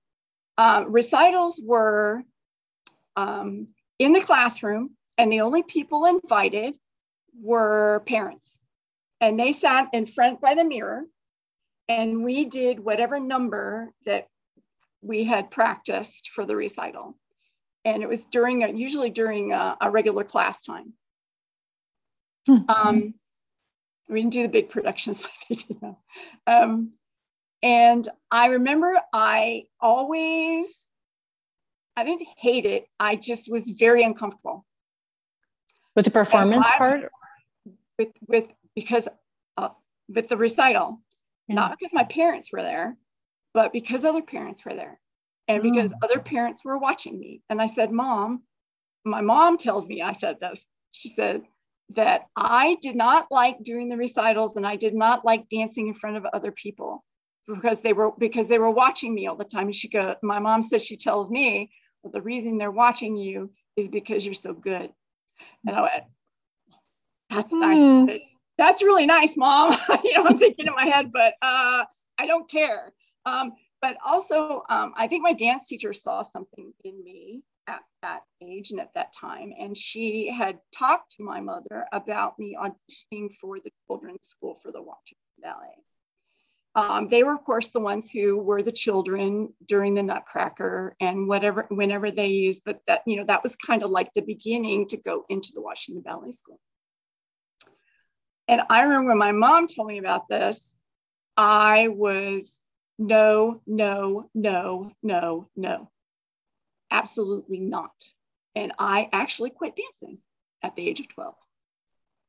Uh, 0.57 0.85
recitals 0.87 1.59
were 1.63 2.23
um, 3.15 3.67
in 3.99 4.13
the 4.13 4.21
classroom, 4.21 4.91
and 5.17 5.31
the 5.31 5.41
only 5.41 5.63
people 5.63 6.05
invited 6.05 6.77
were 7.39 8.03
parents. 8.05 8.59
And 9.19 9.39
they 9.39 9.51
sat 9.51 9.89
in 9.93 10.05
front 10.05 10.41
by 10.41 10.55
the 10.55 10.63
mirror 10.63 11.05
and 11.87 12.23
we 12.23 12.45
did 12.45 12.79
whatever 12.79 13.19
number 13.19 13.91
that 14.05 14.27
we 15.01 15.23
had 15.23 15.51
practiced 15.51 16.29
for 16.29 16.45
the 16.45 16.55
recital. 16.55 17.17
And 17.83 18.03
it 18.03 18.09
was 18.09 18.25
during, 18.27 18.63
a, 18.63 18.71
usually 18.71 19.09
during 19.09 19.53
a, 19.53 19.77
a, 19.81 19.89
regular 19.89 20.23
class 20.23 20.63
time. 20.63 20.93
Mm-hmm. 22.47 22.69
Um, 22.69 23.13
we 24.09 24.21
didn't 24.21 24.33
do 24.33 24.43
the 24.43 24.49
big 24.49 24.69
productions 24.69 25.23
like 25.49 25.65
they 25.67 25.73
do 25.73 25.79
now. 25.81 25.97
Um, 26.45 26.91
and 27.63 28.07
I 28.29 28.47
remember 28.47 28.99
I 29.13 29.65
always, 29.79 30.87
I 31.95 32.03
didn't 32.03 32.27
hate 32.37 32.65
it. 32.65 32.85
I 32.99 33.15
just 33.15 33.49
was 33.51 33.69
very 33.69 34.03
uncomfortable. 34.03 34.65
With 35.95 36.05
the 36.05 36.11
performance 36.11 36.67
I, 36.73 36.77
part? 36.77 37.11
With, 37.97 38.09
with, 38.27 38.51
because 38.75 39.07
uh, 39.57 39.69
with 40.07 40.27
the 40.27 40.37
recital 40.37 41.01
yeah. 41.51 41.55
not 41.55 41.71
because 41.71 41.93
my 41.93 42.03
parents 42.03 42.51
were 42.51 42.61
there, 42.61 42.97
but 43.53 43.73
because 43.73 44.05
other 44.05 44.21
parents 44.21 44.63
were 44.65 44.75
there 44.75 44.99
and 45.47 45.63
because 45.63 45.91
mm. 45.91 45.97
other 46.03 46.19
parents 46.19 46.63
were 46.63 46.77
watching 46.77 47.19
me. 47.19 47.41
And 47.49 47.61
I 47.61 47.65
said, 47.65 47.91
Mom, 47.91 48.43
my 49.05 49.21
mom 49.21 49.57
tells 49.57 49.87
me 49.87 50.01
I 50.01 50.11
said 50.11 50.39
this. 50.39 50.65
She 50.91 51.09
said 51.09 51.43
that 51.89 52.27
I 52.35 52.77
did 52.81 52.95
not 52.95 53.27
like 53.31 53.63
doing 53.63 53.89
the 53.89 53.97
recitals 53.97 54.55
and 54.55 54.65
I 54.65 54.75
did 54.75 54.93
not 54.93 55.25
like 55.25 55.49
dancing 55.49 55.87
in 55.87 55.93
front 55.93 56.17
of 56.17 56.25
other 56.25 56.51
people 56.51 57.03
because 57.47 57.81
they 57.81 57.93
were 57.93 58.11
because 58.17 58.47
they 58.47 58.59
were 58.59 58.71
watching 58.71 59.13
me 59.13 59.27
all 59.27 59.35
the 59.35 59.43
time. 59.43 59.65
And 59.65 59.75
she 59.75 59.89
go, 59.89 60.15
my 60.21 60.39
mom 60.39 60.61
says 60.61 60.83
she 60.83 60.97
tells 60.97 61.29
me, 61.29 61.71
well, 62.01 62.11
the 62.11 62.21
reason 62.21 62.57
they're 62.57 62.71
watching 62.71 63.17
you 63.17 63.51
is 63.75 63.89
because 63.89 64.25
you're 64.25 64.33
so 64.33 64.53
good. 64.53 64.91
And 65.65 65.75
I 65.75 65.81
went, 65.81 66.03
that's 67.29 67.53
mm. 67.53 67.59
nice 67.59 68.21
that's 68.61 68.83
really 68.83 69.07
nice, 69.07 69.35
mom. 69.35 69.73
you 70.03 70.13
know, 70.13 70.25
I'm 70.27 70.37
thinking 70.37 70.67
in 70.67 70.75
my 70.75 70.85
head, 70.85 71.11
but 71.11 71.33
uh, 71.41 71.83
I 72.19 72.27
don't 72.27 72.49
care. 72.49 72.93
Um, 73.25 73.53
but 73.81 73.97
also, 74.05 74.63
um, 74.69 74.93
I 74.95 75.07
think 75.07 75.23
my 75.23 75.33
dance 75.33 75.67
teacher 75.67 75.93
saw 75.93 76.21
something 76.21 76.73
in 76.83 77.03
me 77.03 77.43
at 77.67 77.81
that 78.01 78.21
age 78.41 78.71
and 78.71 78.79
at 78.79 78.93
that 78.95 79.13
time. 79.13 79.53
And 79.57 79.75
she 79.75 80.27
had 80.27 80.59
talked 80.71 81.11
to 81.17 81.23
my 81.23 81.39
mother 81.39 81.85
about 81.91 82.37
me 82.39 82.57
auditioning 82.59 83.33
for 83.39 83.59
the 83.59 83.71
children's 83.87 84.27
school 84.27 84.59
for 84.61 84.71
the 84.71 84.81
Washington 84.81 85.17
Ballet. 85.41 85.75
Um, 86.73 87.09
they 87.09 87.23
were, 87.23 87.33
of 87.33 87.43
course, 87.43 87.67
the 87.67 87.81
ones 87.81 88.09
who 88.09 88.37
were 88.37 88.63
the 88.63 88.71
children 88.71 89.53
during 89.67 89.93
the 89.93 90.03
Nutcracker 90.03 90.95
and 91.01 91.27
whatever, 91.27 91.65
whenever 91.69 92.11
they 92.11 92.27
used, 92.27 92.63
but 92.65 92.79
that, 92.87 93.01
you 93.05 93.17
know, 93.17 93.25
that 93.25 93.43
was 93.43 93.57
kind 93.57 93.83
of 93.83 93.89
like 93.89 94.13
the 94.13 94.21
beginning 94.21 94.87
to 94.87 94.97
go 94.97 95.25
into 95.27 95.51
the 95.53 95.61
Washington 95.61 96.01
Ballet 96.01 96.31
School. 96.31 96.59
And 98.47 98.61
I 98.69 98.83
remember 98.83 99.09
when 99.09 99.17
my 99.17 99.33
mom 99.33 99.67
told 99.67 99.89
me 99.89 99.97
about 99.97 100.29
this, 100.29 100.73
I 101.35 101.89
was 101.89 102.61
no, 102.97 103.61
no, 103.65 104.29
no, 104.33 104.91
no, 105.01 105.49
no, 105.55 105.89
absolutely 106.89 107.59
not. 107.59 107.91
And 108.55 108.73
I 108.77 109.09
actually 109.11 109.49
quit 109.49 109.75
dancing 109.75 110.19
at 110.61 110.75
the 110.75 110.87
age 110.87 110.99
of 110.99 111.07
12. 111.07 111.35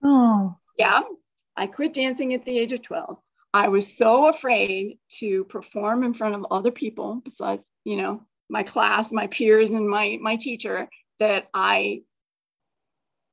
Oh, 0.05 0.57
yeah, 0.79 1.03
I 1.57 1.67
quit 1.67 1.93
dancing 1.93 2.35
at 2.35 2.45
the 2.45 2.59
age 2.59 2.73
of 2.73 2.83
12. 2.83 3.19
I 3.55 3.69
was 3.69 3.97
so 3.97 4.29
afraid 4.29 4.99
to 5.19 5.45
perform 5.45 6.05
in 6.05 6.15
front 6.15 6.35
of 6.35 6.47
other 6.51 6.71
people 6.71 7.21
besides, 7.23 7.67
you 7.85 7.97
know, 7.97 8.23
my 8.49 8.63
class, 8.63 9.13
my 9.13 9.27
peers, 9.27 9.71
and 9.71 9.89
my 9.89 10.19
my 10.21 10.37
teacher 10.37 10.89
that 11.19 11.49
I 11.53 12.03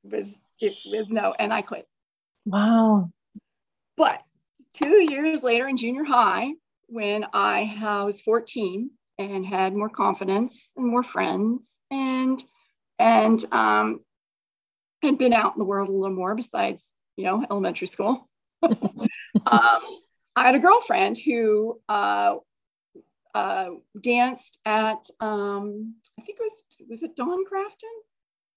was 0.03 0.39
it 0.59 0.75
was 0.91 1.11
no, 1.11 1.33
and 1.37 1.53
I 1.53 1.61
quit. 1.61 1.87
Wow. 2.45 3.05
But 3.95 4.21
two 4.73 5.11
years 5.11 5.43
later 5.43 5.67
in 5.67 5.77
junior 5.77 6.03
high, 6.03 6.53
when 6.89 7.25
I 7.34 8.04
was 8.06 8.21
14 8.21 8.89
and 9.17 9.45
had 9.45 9.75
more 9.75 9.89
confidence 9.89 10.71
and 10.75 10.88
more 10.88 11.04
friends 11.04 11.80
and 11.91 12.43
and 12.97 13.43
um, 13.52 14.02
had 15.02 15.17
been 15.17 15.34
out 15.34 15.54
in 15.56 15.60
the 15.60 15.65
world 15.65 15.89
a 15.89 15.91
little 15.91 16.15
more 16.15 16.36
besides 16.36 16.95
you 17.15 17.25
know 17.25 17.45
elementary 17.49 17.88
school. 17.88 18.28
um, 18.63 18.80
I 19.45 20.45
had 20.45 20.56
a 20.56 20.60
girlfriend 20.60 21.17
who 21.17 21.80
uh, 21.88 22.36
uh, 23.34 23.69
danced 24.02 24.60
at 24.65 25.10
um, 25.19 25.95
I 26.19 26.23
think 26.23 26.39
it 26.39 26.43
was 26.43 26.63
was 26.89 27.04
it 27.04 27.15
Dawn 27.15 27.45
Crafton? 27.45 27.95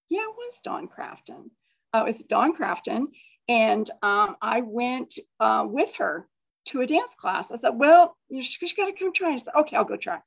Yeah, 0.09 0.23
it 0.23 0.37
was 0.37 0.61
Dawn 0.63 0.89
Crafton. 0.89 1.51
Uh, 1.95 2.01
it 2.01 2.07
was 2.07 2.19
Dawn 2.25 2.57
Crafton, 2.57 3.07
and 3.49 3.89
um, 4.03 4.37
I 4.41 4.63
went 4.63 5.19
uh, 5.41 5.67
with 5.69 5.95
her 5.97 6.29
to 6.67 6.81
a 6.81 6.87
dance 6.87 7.15
class. 7.15 7.51
I 7.51 7.57
said, 7.57 7.71
well, 7.71 8.17
you 8.29 8.43
just 8.43 8.77
got 8.77 8.87
to 8.87 8.93
come 8.93 9.13
try. 9.13 9.33
I 9.33 9.37
said, 9.37 9.55
okay, 9.55 9.77
I'll 9.77 9.85
go 9.85 9.97
try. 9.97 10.19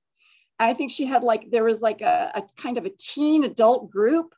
I 0.60 0.74
think 0.74 0.91
she 0.91 1.06
had 1.06 1.24
like, 1.24 1.52
there 1.52 1.63
was 1.63 1.82
like 1.82 2.02
a, 2.02 2.32
a 2.36 2.43
kind 2.62 2.78
of 2.78 2.86
a 2.86 2.91
teen 2.98 3.43
adult 3.43 3.91
group. 3.91 4.34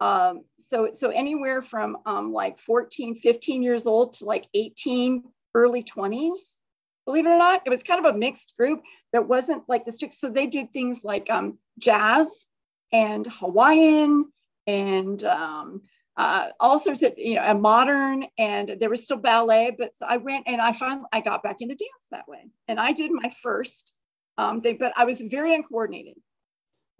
Um, 0.00 0.44
so, 0.58 0.90
so 0.92 1.10
anywhere 1.10 1.62
from 1.62 1.98
um, 2.06 2.32
like 2.32 2.58
14, 2.58 3.16
15 3.16 3.62
years 3.62 3.86
old 3.86 4.14
to 4.14 4.24
like 4.24 4.48
18, 4.54 5.24
early 5.54 5.82
20s. 5.82 6.56
Believe 7.04 7.26
it 7.26 7.30
or 7.30 7.38
not, 7.38 7.62
it 7.66 7.70
was 7.70 7.82
kind 7.82 8.04
of 8.04 8.14
a 8.14 8.18
mixed 8.18 8.54
group 8.58 8.82
that 9.12 9.26
wasn't 9.26 9.68
like 9.68 9.84
the 9.84 9.92
strict. 9.92 10.14
So 10.14 10.28
they 10.28 10.46
did 10.46 10.72
things 10.72 11.02
like 11.04 11.28
um, 11.30 11.58
jazz 11.78 12.46
and 12.92 13.26
Hawaiian 13.26 14.30
and 14.66 15.22
um, 15.24 15.82
uh, 16.16 16.48
all 16.60 16.78
sorts 16.78 17.02
of, 17.02 17.14
you 17.16 17.36
know, 17.36 17.44
a 17.44 17.54
modern 17.54 18.26
and 18.38 18.76
there 18.80 18.90
was 18.90 19.04
still 19.04 19.16
ballet, 19.16 19.74
but 19.78 19.92
I 20.02 20.18
went 20.18 20.44
and 20.46 20.60
I 20.60 20.72
found 20.72 21.06
I 21.12 21.20
got 21.20 21.42
back 21.42 21.56
into 21.60 21.74
dance 21.74 22.08
that 22.10 22.28
way. 22.28 22.50
And 22.68 22.78
I 22.80 22.92
did 22.92 23.10
my 23.12 23.30
first 23.42 23.94
um, 24.38 24.60
thing, 24.60 24.76
but 24.78 24.92
I 24.96 25.04
was 25.04 25.20
very 25.22 25.54
uncoordinated. 25.54 26.14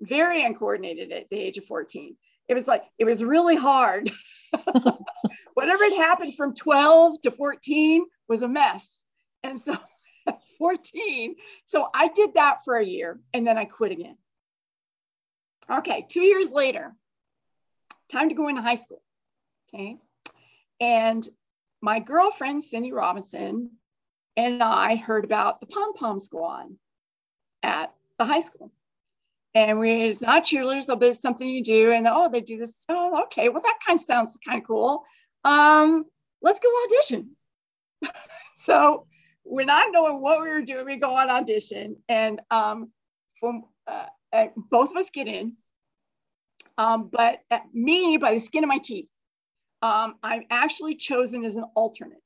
very 0.00 0.42
uncoordinated 0.44 1.12
at 1.12 1.28
the 1.30 1.38
age 1.38 1.58
of 1.58 1.64
14. 1.66 2.16
It 2.48 2.54
was 2.54 2.66
like, 2.66 2.84
it 2.98 3.04
was 3.04 3.22
really 3.22 3.56
hard. 3.56 4.10
Whatever 5.54 5.84
had 5.84 5.94
happened 5.94 6.34
from 6.34 6.54
12 6.54 7.20
to 7.22 7.30
14 7.30 8.04
was 8.28 8.42
a 8.42 8.48
mess. 8.48 9.02
And 9.42 9.58
so 9.58 9.76
14, 10.58 11.36
so 11.66 11.88
I 11.94 12.08
did 12.08 12.34
that 12.34 12.58
for 12.64 12.76
a 12.76 12.84
year 12.84 13.20
and 13.32 13.46
then 13.46 13.58
I 13.58 13.64
quit 13.66 13.92
again. 13.92 14.16
Okay, 15.70 16.06
two 16.08 16.22
years 16.22 16.50
later, 16.50 16.94
time 18.10 18.28
to 18.28 18.34
go 18.34 18.48
into 18.48 18.62
high 18.62 18.74
school. 18.74 19.02
Okay. 19.68 19.98
And 20.80 21.26
my 21.80 22.00
girlfriend, 22.00 22.64
Cindy 22.64 22.92
Robinson, 22.92 23.70
and 24.36 24.62
I 24.62 24.96
heard 24.96 25.24
about 25.24 25.60
the 25.60 25.66
pom 25.66 25.92
pom 25.94 26.18
squad 26.18 26.66
at 27.62 27.94
the 28.18 28.24
high 28.24 28.40
school. 28.40 28.72
And 29.54 29.80
we, 29.80 29.90
it's 30.04 30.22
not 30.22 30.44
cheerleaders, 30.44 30.86
but 30.86 31.02
it's 31.02 31.20
something 31.20 31.48
you 31.48 31.62
do. 31.62 31.92
And 31.92 32.06
oh, 32.08 32.28
they 32.28 32.40
do 32.40 32.56
this. 32.56 32.84
Oh, 32.88 33.22
okay. 33.24 33.48
Well, 33.48 33.62
that 33.62 33.78
kind 33.84 33.98
of 33.98 34.04
sounds 34.04 34.38
kind 34.46 34.60
of 34.60 34.66
cool. 34.66 35.04
Um, 35.44 36.04
let's 36.40 36.60
go 36.60 36.68
audition. 36.84 37.36
so 38.56 39.06
we're 39.44 39.66
not 39.66 39.88
knowing 39.90 40.22
what 40.22 40.42
we 40.42 40.48
were 40.48 40.62
doing. 40.62 40.86
We 40.86 40.96
go 40.96 41.16
on 41.16 41.28
audition, 41.28 41.96
and 42.08 42.40
um, 42.50 42.92
uh, 43.42 44.06
uh, 44.32 44.46
both 44.70 44.90
of 44.90 44.96
us 44.96 45.10
get 45.10 45.26
in. 45.26 45.56
Um, 46.80 47.10
but 47.12 47.40
me, 47.74 48.16
by 48.16 48.32
the 48.32 48.40
skin 48.40 48.64
of 48.64 48.68
my 48.68 48.78
teeth, 48.78 49.06
um, 49.82 50.14
I'm 50.22 50.44
actually 50.48 50.94
chosen 50.94 51.44
as 51.44 51.56
an 51.56 51.64
alternate. 51.74 52.22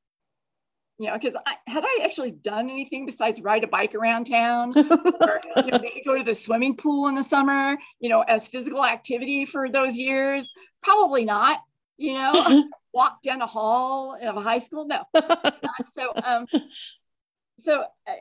You 0.98 1.08
know, 1.08 1.14
because 1.14 1.36
I 1.44 1.56
had 1.66 1.82
I 1.84 2.04
actually 2.04 2.30
done 2.30 2.70
anything 2.70 3.04
besides 3.04 3.40
ride 3.40 3.64
a 3.64 3.66
bike 3.66 3.96
around 3.96 4.26
town 4.26 4.72
or 4.76 5.40
you 5.56 5.72
know, 5.72 5.78
maybe 5.82 6.04
go 6.06 6.16
to 6.16 6.22
the 6.22 6.34
swimming 6.34 6.76
pool 6.76 7.08
in 7.08 7.16
the 7.16 7.22
summer, 7.24 7.76
you 7.98 8.08
know, 8.08 8.20
as 8.20 8.46
physical 8.46 8.84
activity 8.84 9.44
for 9.44 9.68
those 9.68 9.98
years? 9.98 10.52
Probably 10.82 11.24
not, 11.24 11.58
you 11.96 12.14
know, 12.14 12.68
walk 12.94 13.22
down 13.22 13.42
a 13.42 13.46
hall 13.46 14.16
of 14.22 14.36
a 14.36 14.40
high 14.40 14.58
school. 14.58 14.86
No. 14.86 15.02
so 15.96 16.12
um 16.24 16.46
so 17.58 17.84
uh, 18.06 18.12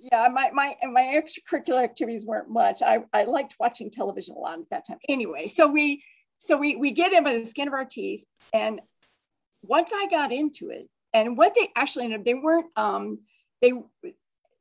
yeah, 0.00 0.28
my 0.32 0.50
my 0.52 0.76
my 0.90 1.02
extracurricular 1.02 1.82
activities 1.82 2.26
weren't 2.26 2.48
much. 2.48 2.82
I, 2.82 3.04
I 3.12 3.24
liked 3.24 3.56
watching 3.58 3.90
television 3.90 4.36
a 4.36 4.38
lot 4.38 4.58
at 4.58 4.70
that 4.70 4.86
time. 4.86 4.98
Anyway, 5.08 5.46
so 5.46 5.66
we 5.66 6.02
so 6.38 6.56
we 6.56 6.76
we 6.76 6.92
get 6.92 7.12
in 7.12 7.24
by 7.24 7.38
the 7.38 7.44
skin 7.44 7.68
of 7.68 7.74
our 7.74 7.84
teeth, 7.84 8.24
and 8.52 8.80
once 9.62 9.90
I 9.94 10.06
got 10.10 10.32
into 10.32 10.70
it, 10.70 10.88
and 11.12 11.36
what 11.36 11.54
they 11.54 11.68
actually 11.76 12.06
ended 12.06 12.20
up, 12.20 12.24
they 12.24 12.34
weren't 12.34 12.66
um 12.76 13.20
they 13.60 13.72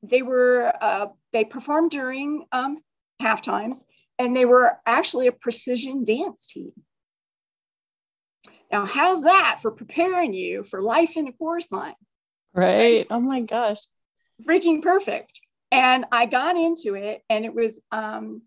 they 0.03 0.21
were 0.21 0.73
uh, 0.81 1.07
they 1.33 1.45
performed 1.45 1.91
during 1.91 2.45
um 2.51 2.77
half 3.19 3.41
times, 3.41 3.85
and 4.17 4.35
they 4.35 4.45
were 4.45 4.77
actually 4.85 5.27
a 5.27 5.31
precision 5.31 6.05
dance 6.05 6.47
team. 6.47 6.71
Now, 8.71 8.85
how's 8.85 9.23
that 9.23 9.59
for 9.61 9.71
preparing 9.71 10.33
you 10.33 10.63
for 10.63 10.81
life 10.81 11.17
in 11.17 11.27
a 11.27 11.33
chorus 11.33 11.71
line? 11.71 11.95
Right. 12.53 13.07
Oh 13.09 13.19
my 13.19 13.41
gosh 13.41 13.79
freaking 14.45 14.81
perfect. 14.81 15.41
And 15.71 16.05
I 16.11 16.25
got 16.25 16.55
into 16.55 16.95
it, 16.95 17.23
and 17.29 17.45
it 17.45 17.53
was 17.53 17.79
um, 17.91 18.41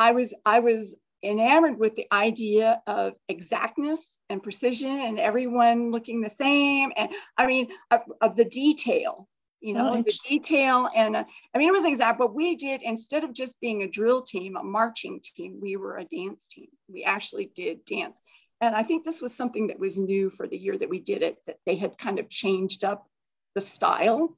I 0.00 0.12
was 0.12 0.32
I 0.46 0.60
was 0.60 0.94
enamored 1.22 1.78
with 1.78 1.94
the 1.94 2.06
idea 2.10 2.80
of 2.86 3.14
exactness 3.28 4.18
and 4.30 4.42
precision, 4.42 5.00
and 5.00 5.18
everyone 5.18 5.90
looking 5.90 6.20
the 6.20 6.30
same, 6.30 6.92
and 6.96 7.10
I 7.36 7.46
mean 7.46 7.68
of, 7.90 8.00
of 8.20 8.36
the 8.36 8.46
detail, 8.46 9.28
you 9.60 9.74
know, 9.74 9.94
oh, 9.94 10.02
the 10.02 10.18
detail. 10.26 10.88
And 10.94 11.16
uh, 11.16 11.24
I 11.54 11.58
mean, 11.58 11.68
it 11.68 11.72
was 11.72 11.84
exact. 11.84 12.18
But 12.18 12.34
we 12.34 12.56
did 12.56 12.82
instead 12.82 13.24
of 13.24 13.34
just 13.34 13.60
being 13.60 13.82
a 13.82 13.90
drill 13.90 14.22
team, 14.22 14.56
a 14.56 14.62
marching 14.62 15.20
team, 15.22 15.58
we 15.60 15.76
were 15.76 15.98
a 15.98 16.04
dance 16.04 16.48
team. 16.48 16.68
We 16.88 17.04
actually 17.04 17.50
did 17.54 17.84
dance. 17.84 18.20
And 18.62 18.74
I 18.74 18.82
think 18.82 19.04
this 19.04 19.22
was 19.22 19.34
something 19.34 19.66
that 19.68 19.78
was 19.78 19.98
new 19.98 20.30
for 20.30 20.46
the 20.46 20.58
year 20.58 20.76
that 20.78 20.88
we 20.88 21.00
did 21.00 21.22
it, 21.22 21.38
that 21.46 21.58
they 21.66 21.76
had 21.76 21.98
kind 21.98 22.18
of 22.18 22.28
changed 22.28 22.84
up 22.84 23.06
the 23.54 23.60
style 23.60 24.36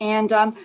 and 0.00 0.32
um, 0.32 0.56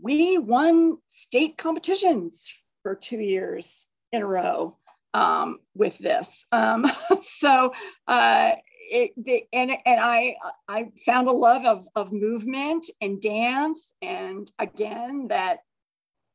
we 0.00 0.38
won 0.38 0.98
state 1.08 1.56
competitions 1.56 2.52
for 2.82 2.94
two 2.94 3.20
years 3.20 3.86
in 4.12 4.22
a 4.22 4.26
row 4.26 4.76
um, 5.14 5.58
with 5.74 5.98
this. 5.98 6.44
Um, 6.52 6.86
so, 7.22 7.72
uh, 8.06 8.52
it, 8.88 9.12
the, 9.16 9.44
and, 9.52 9.72
and 9.84 10.00
I, 10.00 10.36
I 10.68 10.90
found 11.04 11.26
a 11.26 11.32
love 11.32 11.64
of, 11.64 11.86
of 11.96 12.12
movement 12.12 12.88
and 13.00 13.20
dance. 13.20 13.94
And 14.00 14.50
again, 14.58 15.28
that, 15.28 15.60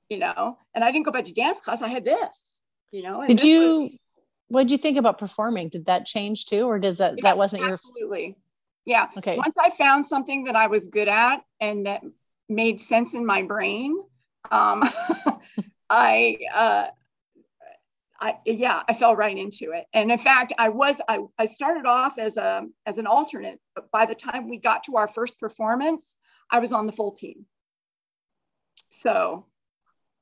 you 0.09 0.17
know, 0.17 0.57
and 0.75 0.83
I 0.83 0.91
didn't 0.91 1.05
go 1.05 1.11
back 1.11 1.25
to 1.25 1.33
dance 1.33 1.61
class. 1.61 1.81
I 1.81 1.87
had 1.87 2.03
this, 2.03 2.61
you 2.91 3.03
know. 3.03 3.25
Did 3.25 3.41
you, 3.41 3.79
was, 3.81 3.91
what 4.49 4.63
did 4.63 4.71
you 4.71 4.77
think 4.77 4.97
about 4.97 5.17
performing? 5.17 5.69
Did 5.69 5.85
that 5.85 6.05
change 6.05 6.47
too? 6.47 6.63
Or 6.63 6.77
does 6.77 6.97
that, 6.97 7.13
yes, 7.15 7.23
that 7.23 7.37
wasn't 7.37 7.63
absolutely. 7.63 8.19
your. 8.19 8.29
Absolutely. 8.31 8.37
Yeah. 8.83 9.07
Okay. 9.17 9.37
Once 9.37 9.57
I 9.57 9.69
found 9.69 10.05
something 10.05 10.45
that 10.45 10.55
I 10.55 10.67
was 10.67 10.87
good 10.87 11.07
at 11.07 11.43
and 11.61 11.85
that 11.85 12.01
made 12.51 12.79
sense 12.79 13.13
in 13.13 13.25
my 13.25 13.43
brain. 13.43 13.97
Um, 14.51 14.83
I, 15.89 16.37
uh, 16.53 16.87
I, 18.19 18.37
yeah, 18.45 18.83
I 18.87 18.93
fell 18.93 19.15
right 19.15 19.35
into 19.35 19.71
it. 19.71 19.85
And 19.93 20.11
in 20.11 20.17
fact, 20.19 20.53
I 20.57 20.69
was, 20.69 21.01
I, 21.07 21.21
I 21.39 21.45
started 21.45 21.87
off 21.87 22.19
as 22.19 22.37
a, 22.37 22.67
as 22.85 22.99
an 22.99 23.07
alternate, 23.07 23.59
but 23.73 23.89
by 23.91 24.05
the 24.05 24.13
time 24.13 24.47
we 24.47 24.59
got 24.59 24.83
to 24.83 24.97
our 24.97 25.07
first 25.07 25.39
performance, 25.39 26.15
I 26.51 26.59
was 26.59 26.71
on 26.71 26.85
the 26.85 26.91
full 26.91 27.13
team. 27.13 27.45
So 28.89 29.47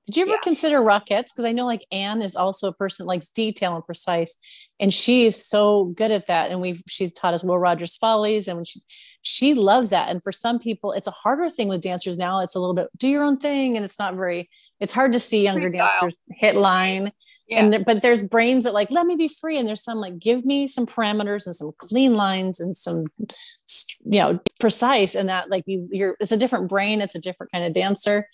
did 0.09 0.17
you 0.17 0.23
ever 0.23 0.31
yeah. 0.31 0.41
consider 0.41 0.79
Rockettes? 0.79 1.25
Because 1.25 1.45
I 1.45 1.51
know 1.51 1.67
like 1.67 1.85
Anne 1.91 2.23
is 2.23 2.35
also 2.35 2.67
a 2.67 2.73
person 2.73 3.03
that 3.05 3.07
likes 3.07 3.27
detail 3.27 3.75
and 3.75 3.85
precise, 3.85 4.67
and 4.79 4.91
she 4.91 5.27
is 5.27 5.45
so 5.45 5.85
good 5.95 6.09
at 6.09 6.25
that. 6.25 6.49
And 6.49 6.61
we've 6.61 6.81
she's 6.89 7.13
taught 7.13 7.35
us 7.35 7.43
Will 7.43 7.59
Rogers 7.59 7.95
Follies, 7.95 8.47
and 8.47 8.57
when 8.57 8.65
she 8.65 8.79
she 9.21 9.53
loves 9.53 9.91
that. 9.91 10.09
And 10.09 10.23
for 10.23 10.31
some 10.31 10.57
people, 10.57 10.93
it's 10.93 11.07
a 11.07 11.11
harder 11.11 11.47
thing 11.47 11.67
with 11.67 11.81
dancers 11.81 12.17
now. 12.17 12.39
It's 12.39 12.55
a 12.55 12.59
little 12.59 12.73
bit 12.73 12.87
do 12.97 13.07
your 13.07 13.21
own 13.21 13.37
thing, 13.37 13.75
and 13.75 13.85
it's 13.85 13.99
not 13.99 14.15
very. 14.15 14.49
It's 14.79 14.93
hard 14.93 15.13
to 15.13 15.19
see 15.19 15.43
younger 15.43 15.67
Freestyle. 15.67 15.91
dancers 15.91 16.17
hit 16.31 16.55
line. 16.55 17.11
Yeah. 17.47 17.65
And 17.65 17.85
but 17.85 18.01
there's 18.01 18.27
brains 18.27 18.63
that 18.63 18.73
like 18.73 18.89
let 18.89 19.05
me 19.05 19.15
be 19.15 19.27
free, 19.27 19.59
and 19.59 19.67
there's 19.67 19.83
some 19.83 19.99
like 19.99 20.17
give 20.17 20.43
me 20.43 20.67
some 20.67 20.87
parameters 20.87 21.45
and 21.45 21.53
some 21.53 21.71
clean 21.77 22.15
lines 22.15 22.59
and 22.59 22.75
some 22.75 23.05
you 23.19 24.19
know 24.19 24.39
precise, 24.59 25.13
and 25.13 25.29
that 25.29 25.51
like 25.51 25.65
you 25.67 25.87
you're 25.91 26.17
it's 26.19 26.31
a 26.31 26.37
different 26.37 26.67
brain, 26.67 26.99
it's 26.99 27.13
a 27.13 27.21
different 27.21 27.51
kind 27.51 27.63
of 27.63 27.75
dancer 27.75 28.25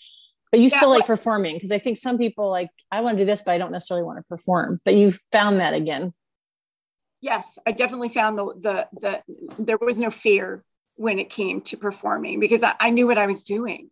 but 0.55 0.61
you 0.61 0.69
yeah, 0.69 0.77
still 0.77 0.89
like 0.89 1.05
performing 1.05 1.53
because 1.53 1.73
i 1.73 1.77
think 1.77 1.97
some 1.97 2.17
people 2.17 2.49
like 2.49 2.69
i 2.89 3.01
want 3.01 3.17
to 3.17 3.23
do 3.23 3.25
this 3.25 3.43
but 3.43 3.51
i 3.51 3.57
don't 3.57 3.73
necessarily 3.73 4.05
want 4.05 4.17
to 4.17 4.23
perform. 4.23 4.79
But 4.85 4.93
you've 4.93 5.19
found 5.33 5.59
that 5.59 5.73
again. 5.73 6.13
Yes 7.21 7.57
i 7.67 7.73
definitely 7.73 8.07
found 8.07 8.37
the 8.37 8.45
the, 8.61 8.87
the 9.01 9.21
there 9.59 9.77
was 9.81 9.99
no 9.99 10.09
fear 10.09 10.63
when 10.95 11.19
it 11.19 11.29
came 11.29 11.59
to 11.63 11.75
performing 11.75 12.39
because 12.39 12.63
i, 12.63 12.73
I 12.79 12.89
knew 12.89 13.05
what 13.05 13.17
i 13.17 13.27
was 13.27 13.43
doing. 13.43 13.89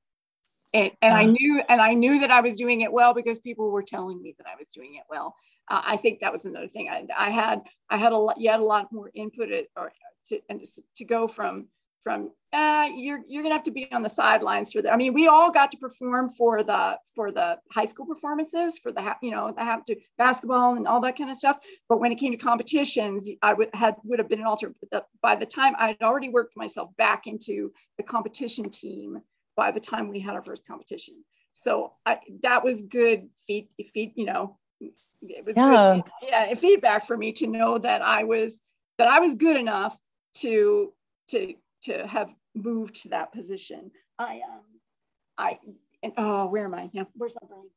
And, 0.73 0.91
and 1.01 1.13
i 1.13 1.25
knew 1.25 1.61
and 1.67 1.81
i 1.81 1.93
knew 1.93 2.21
that 2.21 2.31
i 2.31 2.39
was 2.39 2.55
doing 2.55 2.79
it 2.79 2.93
well 2.93 3.13
because 3.13 3.39
people 3.39 3.69
were 3.69 3.83
telling 3.83 4.21
me 4.21 4.33
that 4.37 4.47
i 4.47 4.55
was 4.57 4.69
doing 4.69 4.95
it 4.95 5.03
well. 5.09 5.35
Uh, 5.69 5.81
i 5.85 5.97
think 5.97 6.21
that 6.21 6.31
was 6.31 6.45
another 6.45 6.69
thing. 6.69 6.87
I, 6.89 7.05
I 7.27 7.29
had 7.29 7.67
i 7.89 7.97
had 7.97 8.13
a 8.13 8.17
lot 8.17 8.39
you 8.39 8.49
had 8.49 8.61
a 8.61 8.63
lot 8.63 8.93
more 8.93 9.11
input 9.13 9.49
or 9.75 9.91
to, 10.27 10.39
and 10.49 10.63
to 10.95 11.03
go 11.03 11.27
from 11.27 11.67
from 12.03 12.31
uh, 12.51 12.87
you're 12.95 13.21
you're 13.27 13.41
gonna 13.41 13.55
have 13.55 13.63
to 13.63 13.71
be 13.71 13.91
on 13.91 14.03
the 14.03 14.09
sidelines 14.09 14.71
for 14.71 14.81
that. 14.81 14.93
I 14.93 14.97
mean, 14.97 15.13
we 15.13 15.27
all 15.27 15.51
got 15.51 15.71
to 15.71 15.77
perform 15.77 16.29
for 16.29 16.61
the 16.61 16.99
for 17.15 17.31
the 17.31 17.57
high 17.71 17.85
school 17.85 18.05
performances 18.05 18.77
for 18.77 18.91
the 18.91 19.15
you 19.21 19.31
know 19.31 19.51
the 19.51 19.63
have 19.63 19.83
to 19.85 19.95
basketball 20.17 20.75
and 20.75 20.87
all 20.87 20.99
that 21.01 21.17
kind 21.17 21.31
of 21.31 21.37
stuff. 21.37 21.65
But 21.89 21.99
when 21.99 22.11
it 22.11 22.19
came 22.19 22.31
to 22.31 22.37
competitions, 22.37 23.29
I 23.41 23.53
would 23.53 23.69
had 23.73 23.95
would 24.03 24.19
have 24.19 24.29
been 24.29 24.39
an 24.39 24.45
alter. 24.45 24.75
By 25.21 25.35
the 25.35 25.45
time 25.45 25.73
I 25.79 25.87
had 25.87 26.01
already 26.03 26.29
worked 26.29 26.55
myself 26.55 26.95
back 26.97 27.25
into 27.25 27.71
the 27.97 28.03
competition 28.03 28.69
team, 28.69 29.19
by 29.55 29.71
the 29.71 29.79
time 29.79 30.09
we 30.09 30.19
had 30.19 30.35
our 30.35 30.43
first 30.43 30.67
competition, 30.67 31.15
so 31.53 31.93
I, 32.05 32.19
that 32.43 32.63
was 32.63 32.83
good 32.83 33.29
feed 33.47 33.69
feed 33.93 34.13
you 34.15 34.25
know 34.25 34.57
it 34.79 35.45
was 35.45 35.55
yeah. 35.57 35.95
good 35.95 36.29
yeah 36.29 36.53
feedback 36.53 37.07
for 37.07 37.17
me 37.17 37.31
to 37.31 37.47
know 37.47 37.77
that 37.77 38.01
I 38.01 38.25
was 38.25 38.59
that 38.99 39.07
I 39.07 39.19
was 39.19 39.35
good 39.35 39.57
enough 39.57 39.97
to 40.35 40.93
to 41.29 41.53
to 41.83 42.07
have 42.07 42.29
moved 42.55 43.03
to 43.03 43.09
that 43.09 43.31
position. 43.31 43.91
I 44.19 44.41
um 44.47 44.63
I 45.37 45.59
and 46.01 46.13
oh 46.17 46.47
where 46.47 46.65
am 46.65 46.73
I? 46.73 46.89
Yeah, 46.93 47.03
where's 47.15 47.35
my 47.41 47.47
brain? 47.47 47.63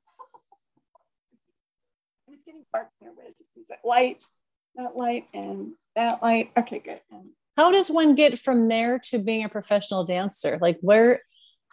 it's 2.29 2.43
getting 2.45 2.65
dark 2.73 2.89
here. 3.01 3.13
Where 3.15 3.27
is 3.27 3.35
it? 3.39 3.61
Is 3.61 3.67
that 3.69 3.81
light? 3.85 4.25
That 4.77 4.97
light 4.97 5.27
and 5.33 5.73
that 5.95 6.23
light. 6.23 6.51
Okay, 6.57 6.81
good. 6.81 7.01
And, 7.11 7.31
how 7.57 7.73
does 7.73 7.89
one 7.89 8.15
get 8.15 8.39
from 8.39 8.69
there 8.69 8.99
to 9.11 9.19
being 9.19 9.45
a 9.45 9.49
professional 9.49 10.05
dancer? 10.05 10.59
Like 10.61 10.77
where 10.83 11.21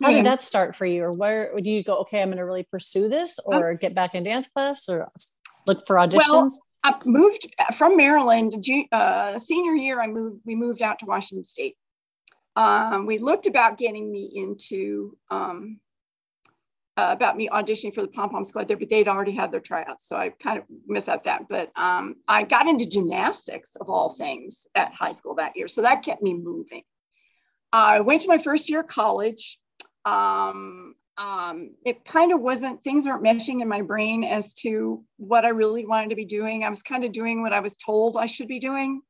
how 0.01 0.11
did 0.11 0.25
that 0.25 0.43
start 0.43 0.75
for 0.75 0.85
you 0.85 1.03
or 1.03 1.11
where 1.11 1.51
do 1.55 1.69
you 1.69 1.83
go 1.83 1.97
okay 1.97 2.21
i'm 2.21 2.27
going 2.27 2.37
to 2.37 2.45
really 2.45 2.63
pursue 2.63 3.07
this 3.07 3.39
um, 3.47 3.59
or 3.59 3.71
um, 3.71 3.77
get 3.77 3.93
back 3.93 4.15
in 4.15 4.23
dance 4.23 4.47
class 4.47 4.89
or 4.89 5.07
look 5.67 5.85
for 5.85 5.97
auditions 5.97 6.29
well, 6.29 6.49
i 6.83 6.93
moved 7.05 7.53
from 7.75 7.95
maryland 7.95 8.53
uh, 8.91 9.37
senior 9.37 9.73
year 9.73 10.01
i 10.01 10.07
moved 10.07 10.39
we 10.45 10.55
moved 10.55 10.81
out 10.81 10.99
to 10.99 11.05
washington 11.05 11.43
state 11.43 11.75
um, 12.55 13.05
we 13.05 13.17
looked 13.17 13.47
about 13.47 13.77
getting 13.77 14.11
me 14.11 14.31
into 14.35 15.17
um, 15.31 15.79
uh, 16.95 17.09
about 17.09 17.35
me 17.35 17.49
auditioning 17.49 17.93
for 17.93 18.01
the 18.01 18.07
pom 18.07 18.29
pom 18.29 18.43
squad 18.43 18.67
there, 18.67 18.77
but 18.77 18.89
they'd 18.89 19.07
already 19.07 19.31
had 19.31 19.51
their 19.51 19.59
tryouts, 19.59 20.07
so 20.07 20.15
I 20.15 20.29
kind 20.29 20.59
of 20.59 20.65
missed 20.85 21.09
out 21.09 21.23
that. 21.23 21.47
But 21.49 21.71
um, 21.75 22.15
I 22.27 22.43
got 22.43 22.67
into 22.67 22.87
gymnastics 22.87 23.75
of 23.75 23.89
all 23.89 24.09
things 24.09 24.67
at 24.75 24.93
high 24.93 25.11
school 25.11 25.35
that 25.35 25.55
year, 25.55 25.67
so 25.67 25.81
that 25.81 26.03
kept 26.03 26.21
me 26.21 26.35
moving. 26.35 26.83
I 27.71 28.01
went 28.01 28.21
to 28.21 28.27
my 28.27 28.37
first 28.37 28.69
year 28.69 28.81
of 28.81 28.87
college. 28.87 29.59
Um, 30.05 30.95
um, 31.17 31.75
it 31.85 32.05
kind 32.05 32.31
of 32.31 32.41
wasn't 32.41 32.83
things 32.83 33.05
weren't 33.05 33.23
meshing 33.23 33.61
in 33.61 33.67
my 33.67 33.81
brain 33.81 34.23
as 34.23 34.53
to 34.55 35.03
what 35.17 35.45
I 35.45 35.49
really 35.49 35.85
wanted 35.85 36.09
to 36.09 36.15
be 36.15 36.25
doing. 36.25 36.63
I 36.63 36.69
was 36.69 36.83
kind 36.83 37.03
of 37.03 37.11
doing 37.11 37.41
what 37.41 37.53
I 37.53 37.59
was 37.59 37.75
told 37.75 38.17
I 38.17 38.25
should 38.27 38.47
be 38.47 38.59
doing. 38.59 39.01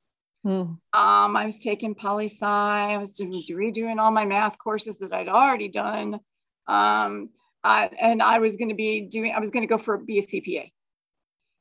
Mm. 0.45 0.77
Um, 0.93 1.37
I 1.37 1.45
was 1.45 1.57
taking 1.57 1.95
poli 1.95 2.25
sci. 2.25 2.45
I 2.45 2.97
was 2.97 3.13
doing, 3.13 3.43
redoing 3.49 3.99
all 3.99 4.11
my 4.11 4.25
math 4.25 4.57
courses 4.57 4.99
that 4.99 5.13
I'd 5.13 5.29
already 5.29 5.69
done. 5.69 6.19
Um, 6.67 7.29
uh, 7.63 7.87
and 7.99 8.21
I 8.21 8.39
was 8.39 8.57
going 8.57 8.69
to 8.69 8.75
be 8.75 9.01
doing, 9.01 9.33
I 9.33 9.39
was 9.39 9.51
going 9.51 9.63
to 9.63 9.67
go 9.67 9.77
for 9.77 9.97
be 9.97 10.19
a 10.19 10.21
CPA. 10.21 10.71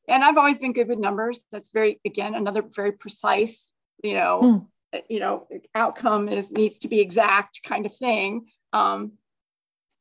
And 0.09 0.23
I've 0.23 0.37
always 0.37 0.59
been 0.59 0.73
good 0.73 0.89
with 0.89 0.99
numbers. 0.99 1.45
That's 1.51 1.69
very, 1.69 2.01
again, 2.03 2.35
another 2.35 2.61
very 2.61 2.91
precise, 2.91 3.71
you 4.03 4.15
know, 4.15 4.67
mm. 4.93 5.03
you 5.09 5.21
know, 5.21 5.47
outcome 5.73 6.27
is 6.27 6.51
needs 6.51 6.79
to 6.79 6.89
be 6.89 6.99
exact 6.99 7.61
kind 7.63 7.85
of 7.85 7.95
thing. 7.95 8.47
Um, 8.73 9.13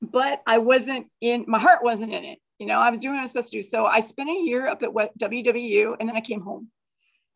but 0.01 0.43
I 0.45 0.59
wasn't 0.59 1.07
in, 1.21 1.45
my 1.47 1.61
heart 1.61 1.85
wasn't 1.85 2.13
in 2.13 2.25
it. 2.25 2.41
You 2.59 2.67
know, 2.67 2.81
I 2.81 2.91
was 2.91 2.99
doing 2.99 3.15
what 3.15 3.19
I 3.19 3.23
was 3.23 3.31
supposed 3.31 3.53
to 3.53 3.59
do. 3.59 3.63
So 3.63 3.87
I 3.87 4.01
spent 4.01 4.29
a 4.29 4.33
year 4.33 4.67
up 4.67 4.83
at 4.83 4.91
WWU, 4.91 5.97
and 5.99 6.09
then 6.09 6.17
I 6.17 6.21
came 6.21 6.41
home 6.41 6.69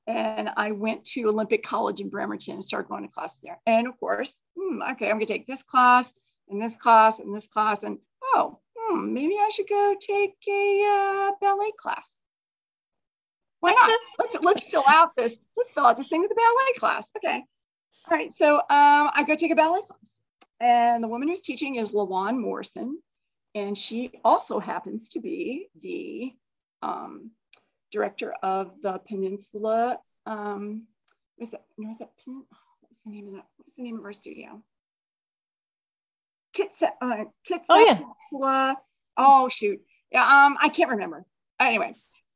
and 0.07 0.51
I 0.57 0.73
went 0.73 1.05
to 1.07 1.29
Olympic 1.29 1.63
College 1.63 2.01
in 2.01 2.09
Bremerton 2.09 2.55
and 2.55 2.65
started 2.65 2.89
going 2.89 3.07
to 3.07 3.13
classes 3.13 3.41
there. 3.43 3.61
And 3.67 3.89
of 3.89 3.99
course, 3.99 4.41
hmm, 4.57 4.81
okay, 4.93 5.07
I'm 5.07 5.17
going 5.17 5.27
to 5.27 5.33
take 5.33 5.47
this 5.47 5.63
class 5.63 6.13
and 6.49 6.63
this 6.63 6.77
class 6.77 7.19
and 7.19 7.35
this 7.35 7.47
class, 7.47 7.83
and 7.83 7.99
oh, 8.23 8.61
hmm, 8.77 9.13
maybe 9.13 9.35
I 9.35 9.49
should 9.53 9.69
go 9.69 9.95
take 10.01 10.37
a 10.49 10.83
uh, 10.89 11.33
ballet 11.41 11.73
class. 11.77 12.17
Why 13.61 13.73
not? 13.73 13.91
let's 14.19 14.37
let's 14.43 14.71
fill 14.71 14.85
out 14.89 15.09
this. 15.17 15.37
Let's 15.57 15.73
fill 15.73 15.87
out 15.87 15.97
this 15.97 16.09
thing 16.09 16.21
with 16.21 16.29
the 16.29 16.37
ballet 16.37 16.79
class. 16.79 17.11
Okay. 17.17 17.43
All 18.09 18.17
right. 18.17 18.33
So 18.33 18.57
um, 18.57 19.11
I 19.13 19.25
go 19.27 19.35
take 19.35 19.51
a 19.51 19.57
ballet 19.57 19.81
class, 19.81 20.19
and 20.61 21.03
the 21.03 21.09
woman 21.09 21.29
who's 21.29 21.41
teaching 21.41 21.77
is 21.77 21.93
Lawan 21.93 22.39
Morrison, 22.39 23.01
and 23.57 23.77
she 23.77 24.13
also 24.25 24.61
happens 24.61 25.09
to 25.11 25.21
be 25.21 25.69
the 25.81 26.33
um, 26.83 27.33
director 27.97 28.35
of 28.43 28.73
the 28.83 29.01
Peninsula. 29.09 29.99
Um, 30.27 30.83
was 31.39 31.51
that? 31.53 31.65
Was 31.79 31.99
that? 31.99 32.11
What's 32.81 33.01
the 33.05 33.11
name 33.11 33.29
of 33.29 33.35
that? 33.35 33.47
What's 33.57 33.75
the 33.77 33.83
name 33.83 33.99
of 33.99 34.05
our 34.05 34.13
studio? 34.13 34.63
Kitsa, 36.55 36.91
uh, 37.01 37.25
Kitsa, 37.49 37.65
oh 37.71 37.85
yeah. 37.85 37.95
Peninsula. 37.95 38.77
Oh 39.17 39.49
shoot, 39.49 39.81
yeah. 40.13 40.23
Um, 40.23 40.57
I 40.61 40.69
can't 40.69 40.91
remember. 40.91 41.25
Anyway, 41.59 41.95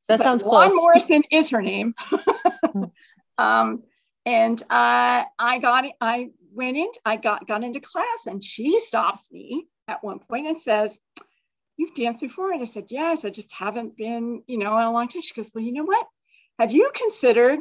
that 0.08 0.20
sounds 0.20 0.42
close. 0.42 0.72
Morrison 0.74 1.22
is 1.30 1.50
her 1.50 1.60
name. 1.60 1.94
um, 3.38 3.82
and 4.24 4.62
uh, 4.62 5.24
I 5.38 5.58
got 5.60 5.84
it. 5.84 5.92
I 6.00 6.30
went 6.52 6.76
in. 6.78 6.88
I 7.04 7.16
got 7.16 7.46
got 7.46 7.64
into 7.64 7.80
class, 7.80 8.26
and 8.26 8.42
she 8.42 8.78
stops 8.78 9.30
me 9.30 9.66
at 9.88 10.02
one 10.02 10.20
point 10.20 10.46
and 10.46 10.58
says, 10.58 10.98
you've 11.80 11.94
danced 11.94 12.20
before? 12.20 12.52
And 12.52 12.60
I 12.60 12.66
said, 12.66 12.86
yes, 12.90 13.24
I 13.24 13.30
just 13.30 13.52
haven't 13.52 13.96
been, 13.96 14.42
you 14.46 14.58
know, 14.58 14.76
in 14.78 14.84
a 14.84 14.92
long 14.92 15.08
time. 15.08 15.22
She 15.22 15.34
goes, 15.34 15.50
well, 15.54 15.64
you 15.64 15.72
know 15.72 15.84
what? 15.84 16.06
Have 16.58 16.72
you 16.72 16.90
considered 16.94 17.60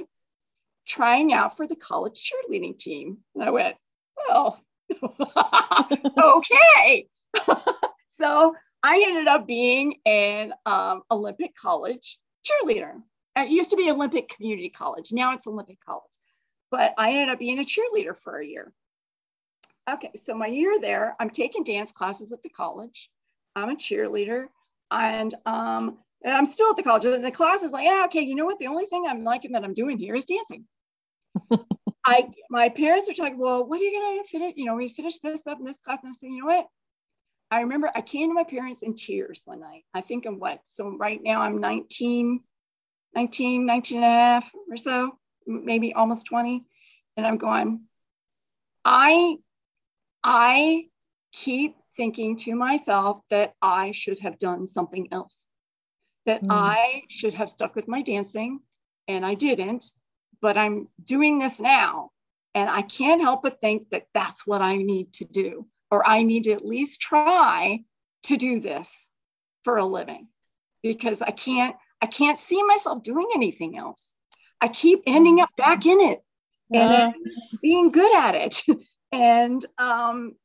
trying 0.86 1.32
out 1.32 1.56
for 1.56 1.66
the 1.66 1.78
college 1.78 2.30
cheerleading 2.30 2.78
team? 2.78 3.20
And 3.34 3.44
I 3.46 3.50
went, 3.52 3.78
well, 4.18 4.62
okay. 6.22 7.08
so 8.10 8.56
I 8.84 9.04
ended 9.08 9.28
up 9.28 9.48
being 9.48 9.96
an 10.06 10.54
um, 10.66 11.04
Olympic 11.10 11.56
college 11.56 12.20
cheerleader. 12.46 13.02
It 13.38 13.50
used 13.50 13.70
to 13.70 13.78
be 13.78 13.90
Olympic 13.90 14.28
Community 14.28 14.70
College. 14.70 15.14
Now 15.14 15.34
it's 15.34 15.48
Olympic 15.48 15.80
College. 15.86 16.04
But 16.72 16.94
I 16.98 17.12
ended 17.14 17.30
up 17.30 17.40
being 17.40 17.60
a 17.60 17.64
cheerleader 17.64 18.18
for 18.18 18.38
a 18.38 18.46
year. 18.46 18.74
Okay, 19.90 20.12
so 20.14 20.36
my 20.36 20.48
year 20.48 20.78
there, 20.82 21.16
I'm 21.20 21.30
taking 21.30 21.64
dance 21.64 21.94
classes 21.94 22.34
at 22.34 22.44
the 22.44 22.50
college. 22.50 23.10
I'm 23.56 23.70
a 23.70 23.76
cheerleader, 23.76 24.46
and 24.92 25.34
um, 25.46 25.98
and 26.24 26.34
I'm 26.34 26.46
still 26.46 26.70
at 26.72 26.78
the 26.78 26.84
college. 26.84 27.06
And 27.06 27.24
the 27.24 27.32
class 27.32 27.64
is 27.64 27.72
like, 27.72 27.86
yeah, 27.86 28.04
okay, 28.06 28.22
you 28.22 28.36
know 28.36 28.46
what? 28.46 28.60
The 28.60 28.68
only 28.68 28.86
thing 28.86 29.06
I'm 29.08 29.24
liking 29.24 29.54
that 29.54 29.64
I'm 29.64 29.74
doing 29.74 29.98
here 29.98 30.16
is 30.16 30.26
dancing. 30.26 30.66
I 32.06 32.30
my 32.50 32.70
parents 32.70 33.10
are 33.10 33.14
talking, 33.14 33.38
well, 33.38 33.66
what 33.66 33.80
are 33.80 33.84
you 33.84 34.00
gonna 34.00 34.24
finish? 34.26 34.54
You 34.56 34.66
know, 34.66 34.76
we 34.76 34.88
finish 34.88 35.20
this 35.20 35.46
up 35.48 35.60
in 35.60 35.66
this 35.66 35.82
class, 35.82 36.00
and 36.04 36.10
I 36.10 36.14
said, 36.14 36.30
you 36.30 36.42
know 36.42 36.48
what? 36.48 36.68
I 37.52 37.62
remember 37.62 37.92
I 37.94 38.02
came 38.02 38.30
to 38.30 38.34
my 38.34 38.44
parents 38.44 38.84
in 38.84 38.94
tears 38.94 39.42
one 39.46 39.60
night. 39.60 39.84
I 39.94 40.02
think 40.02 40.26
I'm 40.26 40.40
what? 40.40 40.62
So 40.66 40.96
right 40.98 41.20
now 41.22 41.42
I'm 41.42 41.60
19, 41.60 42.42
19, 43.16 43.66
19 43.66 43.98
and 43.98 44.06
a 44.06 44.08
half 44.08 44.52
or 44.70 44.78
so, 44.78 45.18
maybe 45.48 45.94
almost 45.94 46.28
20. 46.28 46.64
And 47.18 47.26
I'm 47.26 47.38
going, 47.38 47.82
I, 48.86 49.38
I 50.24 50.86
keep 51.32 51.76
thinking 52.00 52.38
to 52.38 52.56
myself 52.56 53.20
that 53.30 53.54
I 53.62 53.92
should 53.92 54.20
have 54.20 54.40
done 54.40 54.68
something 54.68 55.10
else, 55.12 55.46
that 56.26 56.42
mm. 56.42 56.48
I 56.50 57.02
should 57.10 57.34
have 57.34 57.50
stuck 57.50 57.76
with 57.76 57.90
my 57.90 58.02
dancing, 58.02 58.62
and 59.10 59.26
I 59.26 59.34
didn't, 59.34 59.84
but 60.42 60.58
I'm 60.58 60.88
doing 61.04 61.40
this 61.40 61.60
now. 61.60 62.12
And 62.56 62.70
I 62.70 62.84
can't 62.84 63.22
help 63.22 63.44
but 63.44 63.60
think 63.60 63.90
that 63.90 64.06
that's 64.14 64.48
what 64.48 64.62
I 64.62 64.78
need 64.78 65.12
to 65.16 65.26
do, 65.26 65.68
or 65.92 66.08
I 66.08 66.24
need 66.24 66.46
to 66.46 66.54
at 66.54 66.66
least 66.66 67.02
try 67.02 67.84
to 68.24 68.38
do 68.38 68.62
this 68.62 69.10
for 69.66 69.76
a 69.78 69.86
living 69.86 70.30
because 70.82 71.22
I 71.22 71.32
can't, 71.32 71.76
I 72.02 72.06
can't 72.06 72.40
see 72.40 72.64
myself 72.64 73.04
doing 73.04 73.28
anything 73.36 73.78
else. 73.78 74.16
I 74.62 74.70
keep 74.70 75.04
ending 75.06 75.42
up 75.42 75.50
back 75.58 75.86
in 75.86 76.00
it 76.00 76.22
and 76.74 76.92
uh, 76.92 77.12
being 77.62 77.90
good 77.92 78.16
at 78.16 78.36
it. 78.36 78.64
and 79.12 79.64
um, 79.78 80.36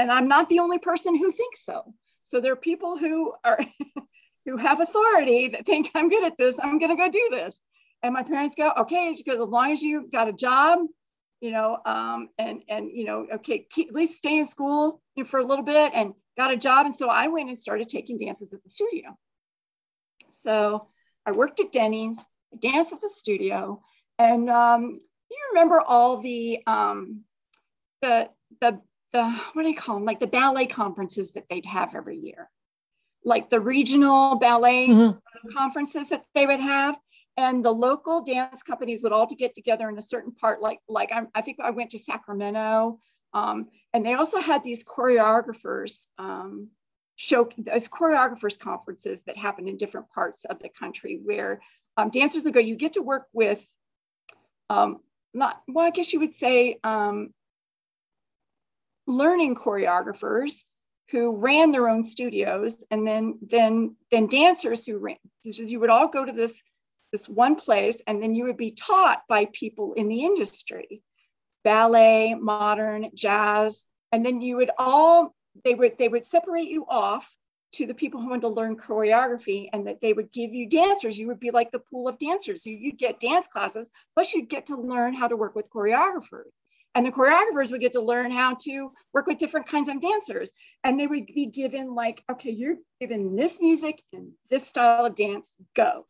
and 0.00 0.10
i'm 0.10 0.28
not 0.28 0.48
the 0.48 0.60
only 0.60 0.78
person 0.78 1.14
who 1.14 1.30
thinks 1.30 1.64
so. 1.64 1.94
So 2.22 2.40
there 2.40 2.52
are 2.52 2.56
people 2.70 2.96
who 2.96 3.34
are 3.44 3.58
who 4.46 4.56
have 4.56 4.80
authority 4.80 5.48
that 5.48 5.66
think 5.66 5.90
i'm 5.94 6.08
good 6.08 6.24
at 6.24 6.38
this. 6.38 6.58
I'm 6.62 6.78
going 6.78 6.96
to 6.96 7.02
go 7.02 7.10
do 7.10 7.28
this. 7.30 7.60
And 8.02 8.14
my 8.14 8.22
parents 8.22 8.54
go 8.56 8.72
okay 8.78 9.14
because 9.16 9.40
as 9.40 9.48
long 9.48 9.72
as 9.72 9.82
you 9.82 10.08
got 10.10 10.28
a 10.28 10.32
job 10.32 10.78
you 11.40 11.50
know 11.50 11.78
um, 11.84 12.28
and 12.38 12.62
and 12.68 12.90
you 12.92 13.04
know 13.04 13.26
okay 13.34 13.66
keep, 13.70 13.88
at 13.88 13.94
least 13.94 14.16
stay 14.16 14.38
in 14.38 14.46
school 14.46 15.02
for 15.26 15.40
a 15.40 15.44
little 15.44 15.64
bit 15.64 15.92
and 15.94 16.14
got 16.36 16.52
a 16.52 16.56
job. 16.56 16.86
And 16.86 16.94
so 16.94 17.08
i 17.08 17.28
went 17.28 17.50
and 17.50 17.58
started 17.58 17.88
taking 17.88 18.16
dances 18.18 18.54
at 18.54 18.62
the 18.62 18.70
studio. 18.70 19.16
So 20.30 20.88
i 21.26 21.32
worked 21.32 21.60
at 21.60 21.72
denny's 21.72 22.18
I 22.52 22.56
danced 22.56 22.92
at 22.92 23.00
the 23.00 23.08
studio 23.10 23.82
and 24.18 24.48
um, 24.50 24.98
you 25.30 25.38
remember 25.52 25.80
all 25.80 26.18
the 26.18 26.62
um, 26.66 27.24
the 28.02 28.28
the 28.60 28.80
the 29.12 29.24
what 29.24 29.62
do 29.62 29.68
they 29.68 29.74
call 29.74 29.96
them 29.96 30.04
like 30.04 30.20
the 30.20 30.26
ballet 30.26 30.66
conferences 30.66 31.32
that 31.32 31.48
they'd 31.48 31.66
have 31.66 31.94
every 31.94 32.16
year. 32.16 32.48
Like 33.24 33.50
the 33.50 33.60
regional 33.60 34.36
ballet 34.36 34.88
mm-hmm. 34.88 35.48
conferences 35.56 36.08
that 36.08 36.24
they 36.34 36.46
would 36.46 36.60
have 36.60 36.98
and 37.36 37.64
the 37.64 37.72
local 37.72 38.22
dance 38.22 38.62
companies 38.62 39.02
would 39.02 39.12
all 39.12 39.26
to 39.26 39.34
get 39.34 39.54
together 39.54 39.88
in 39.88 39.98
a 39.98 40.02
certain 40.02 40.32
part 40.32 40.60
like 40.60 40.80
like 40.88 41.12
i, 41.12 41.22
I 41.34 41.42
think 41.42 41.58
i 41.60 41.70
went 41.70 41.90
to 41.90 41.98
sacramento 41.98 42.98
um, 43.32 43.68
and 43.92 44.04
they 44.04 44.14
also 44.14 44.40
had 44.40 44.64
these 44.64 44.84
choreographers 44.84 46.08
um, 46.18 46.68
show 47.16 47.48
those 47.58 47.88
choreographers 47.88 48.58
conferences 48.58 49.22
that 49.22 49.36
happen 49.36 49.68
in 49.68 49.76
different 49.76 50.10
parts 50.10 50.44
of 50.44 50.58
the 50.58 50.68
country 50.68 51.20
where 51.22 51.60
um, 51.96 52.10
dancers 52.10 52.44
would 52.44 52.54
go. 52.54 52.60
You 52.60 52.76
get 52.76 52.94
to 52.94 53.02
work 53.02 53.26
with 53.32 53.64
um, 54.68 55.00
not 55.32 55.62
well 55.68 55.86
i 55.86 55.90
guess 55.90 56.12
you 56.12 56.20
would 56.20 56.34
say 56.34 56.78
um, 56.82 57.32
learning 59.10 59.54
choreographers 59.54 60.64
who 61.10 61.36
ran 61.36 61.70
their 61.70 61.88
own 61.88 62.04
studios 62.04 62.84
and 62.90 63.06
then 63.06 63.38
then 63.42 63.96
then 64.10 64.26
dancers 64.26 64.86
who 64.86 64.98
ran 64.98 65.16
you 65.44 65.80
would 65.80 65.90
all 65.90 66.08
go 66.08 66.24
to 66.24 66.32
this 66.32 66.62
this 67.12 67.28
one 67.28 67.56
place 67.56 68.00
and 68.06 68.22
then 68.22 68.34
you 68.34 68.44
would 68.44 68.56
be 68.56 68.70
taught 68.70 69.22
by 69.28 69.46
people 69.52 69.94
in 69.94 70.08
the 70.08 70.24
industry 70.24 71.02
ballet 71.64 72.34
modern 72.34 73.10
jazz 73.14 73.84
and 74.12 74.24
then 74.24 74.40
you 74.40 74.56
would 74.56 74.70
all 74.78 75.34
they 75.64 75.74
would 75.74 75.98
they 75.98 76.08
would 76.08 76.24
separate 76.24 76.68
you 76.68 76.86
off 76.88 77.34
to 77.72 77.86
the 77.86 77.94
people 77.94 78.20
who 78.20 78.28
wanted 78.28 78.42
to 78.42 78.48
learn 78.48 78.76
choreography 78.76 79.68
and 79.72 79.86
that 79.86 80.00
they 80.00 80.12
would 80.12 80.32
give 80.32 80.52
you 80.52 80.68
dancers. 80.68 81.18
You 81.18 81.28
would 81.28 81.38
be 81.38 81.52
like 81.52 81.70
the 81.70 81.78
pool 81.78 82.08
of 82.08 82.18
dancers. 82.18 82.64
So 82.64 82.70
you'd 82.70 82.98
get 82.98 83.20
dance 83.20 83.46
classes 83.46 83.90
plus 84.14 84.34
you'd 84.34 84.48
get 84.48 84.66
to 84.66 84.76
learn 84.76 85.14
how 85.14 85.28
to 85.28 85.36
work 85.36 85.54
with 85.54 85.70
choreographers 85.70 86.50
and 86.94 87.06
the 87.06 87.12
choreographers 87.12 87.70
would 87.70 87.80
get 87.80 87.92
to 87.92 88.00
learn 88.00 88.30
how 88.30 88.54
to 88.62 88.92
work 89.12 89.26
with 89.26 89.38
different 89.38 89.66
kinds 89.66 89.88
of 89.88 90.00
dancers. 90.00 90.50
And 90.82 90.98
they 90.98 91.06
would 91.06 91.26
be 91.26 91.46
given, 91.46 91.94
like, 91.94 92.24
okay, 92.30 92.50
you're 92.50 92.76
given 93.00 93.36
this 93.36 93.60
music 93.60 94.02
and 94.12 94.32
this 94.48 94.66
style 94.66 95.04
of 95.04 95.14
dance, 95.14 95.56
go. 95.74 96.06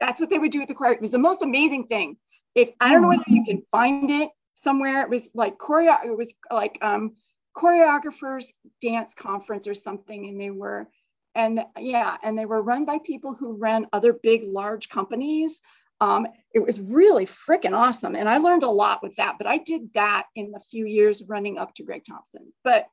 That's 0.00 0.20
what 0.20 0.30
they 0.30 0.38
would 0.38 0.52
do 0.52 0.60
with 0.60 0.68
the 0.68 0.74
choir. 0.74 0.92
It 0.92 1.00
was 1.00 1.10
the 1.10 1.18
most 1.18 1.42
amazing 1.42 1.86
thing. 1.86 2.18
If 2.54 2.70
I 2.80 2.92
don't 2.92 3.02
know 3.02 3.08
whether 3.08 3.24
you 3.26 3.44
can 3.44 3.62
find 3.70 4.10
it 4.10 4.30
somewhere, 4.54 5.02
it 5.02 5.10
was 5.10 5.30
like 5.34 5.58
choreo, 5.58 6.04
it 6.04 6.16
was 6.16 6.34
like 6.50 6.78
um, 6.82 7.16
choreographers 7.56 8.52
dance 8.80 9.14
conference 9.14 9.66
or 9.66 9.74
something. 9.74 10.28
And 10.28 10.40
they 10.40 10.50
were, 10.50 10.88
and 11.34 11.64
yeah, 11.78 12.16
and 12.22 12.38
they 12.38 12.46
were 12.46 12.62
run 12.62 12.84
by 12.84 12.98
people 13.04 13.34
who 13.34 13.56
ran 13.56 13.86
other 13.92 14.12
big, 14.12 14.44
large 14.46 14.88
companies. 14.88 15.60
Um, 16.00 16.26
it 16.52 16.60
was 16.60 16.80
really 16.80 17.26
freaking 17.26 17.76
awesome. 17.76 18.14
And 18.14 18.28
I 18.28 18.38
learned 18.38 18.64
a 18.64 18.70
lot 18.70 19.02
with 19.02 19.16
that, 19.16 19.36
but 19.38 19.46
I 19.46 19.58
did 19.58 19.92
that 19.94 20.24
in 20.34 20.50
the 20.50 20.60
few 20.60 20.86
years 20.86 21.22
running 21.26 21.58
up 21.58 21.74
to 21.74 21.84
Greg 21.84 22.02
Thompson. 22.06 22.52
But 22.64 22.86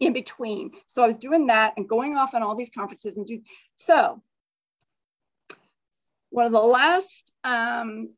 in 0.00 0.12
between. 0.12 0.72
So 0.86 1.02
I 1.02 1.06
was 1.06 1.18
doing 1.18 1.46
that 1.48 1.74
and 1.76 1.88
going 1.88 2.16
off 2.16 2.34
on 2.34 2.42
all 2.42 2.54
these 2.54 2.70
conferences 2.70 3.16
and 3.16 3.26
do 3.26 3.42
so. 3.76 4.22
One 6.30 6.46
of 6.46 6.52
the 6.52 6.60
last 6.60 7.32
um, 7.42 8.10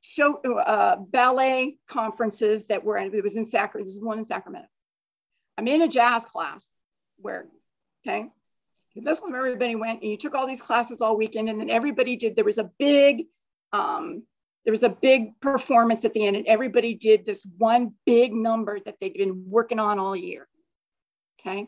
show 0.00 0.36
uh, 0.36 0.96
ballet 0.96 1.76
conferences 1.88 2.64
that 2.64 2.82
were 2.82 2.96
it 2.96 3.22
was 3.22 3.36
in 3.36 3.44
Sacramento. 3.44 3.86
This 3.86 3.96
is 3.96 4.04
one 4.04 4.18
in 4.18 4.24
Sacramento. 4.24 4.68
I'm 5.58 5.68
in 5.68 5.82
a 5.82 5.88
jazz 5.88 6.24
class 6.24 6.74
where, 7.18 7.46
okay, 8.06 8.30
this 8.94 9.20
was 9.20 9.30
where 9.30 9.40
everybody 9.40 9.74
went 9.74 10.02
and 10.02 10.10
you 10.10 10.16
took 10.16 10.34
all 10.34 10.46
these 10.46 10.62
classes 10.62 11.00
all 11.00 11.16
weekend 11.16 11.48
and 11.48 11.60
then 11.60 11.70
everybody 11.70 12.16
did, 12.16 12.36
there 12.36 12.44
was 12.44 12.58
a 12.58 12.70
big, 12.78 13.24
um, 13.72 14.22
there 14.64 14.72
was 14.72 14.82
a 14.82 14.90
big 14.90 15.40
performance 15.40 16.04
at 16.04 16.12
the 16.12 16.26
end 16.26 16.36
and 16.36 16.46
everybody 16.46 16.94
did 16.94 17.24
this 17.24 17.46
one 17.58 17.94
big 18.04 18.34
number 18.34 18.78
that 18.84 19.00
they'd 19.00 19.14
been 19.14 19.48
working 19.48 19.78
on 19.78 19.98
all 19.98 20.14
year. 20.14 20.46
Okay. 21.40 21.66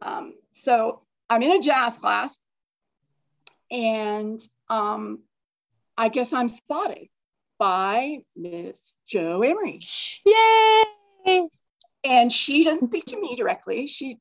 Um, 0.00 0.34
so 0.52 1.02
I'm 1.28 1.42
in 1.42 1.52
a 1.52 1.60
jazz 1.60 1.96
class 1.96 2.40
and 3.70 4.40
um, 4.68 5.20
I 5.96 6.08
guess 6.08 6.32
I'm 6.32 6.48
spotted 6.48 7.08
by 7.58 8.18
Miss 8.34 8.94
Jo 9.06 9.42
Emery. 9.42 9.80
Yay! 10.26 11.48
And 12.04 12.32
she 12.32 12.64
doesn't 12.64 12.88
speak 12.88 13.04
to 13.06 13.20
me 13.20 13.36
directly. 13.36 13.86
She 13.86 14.18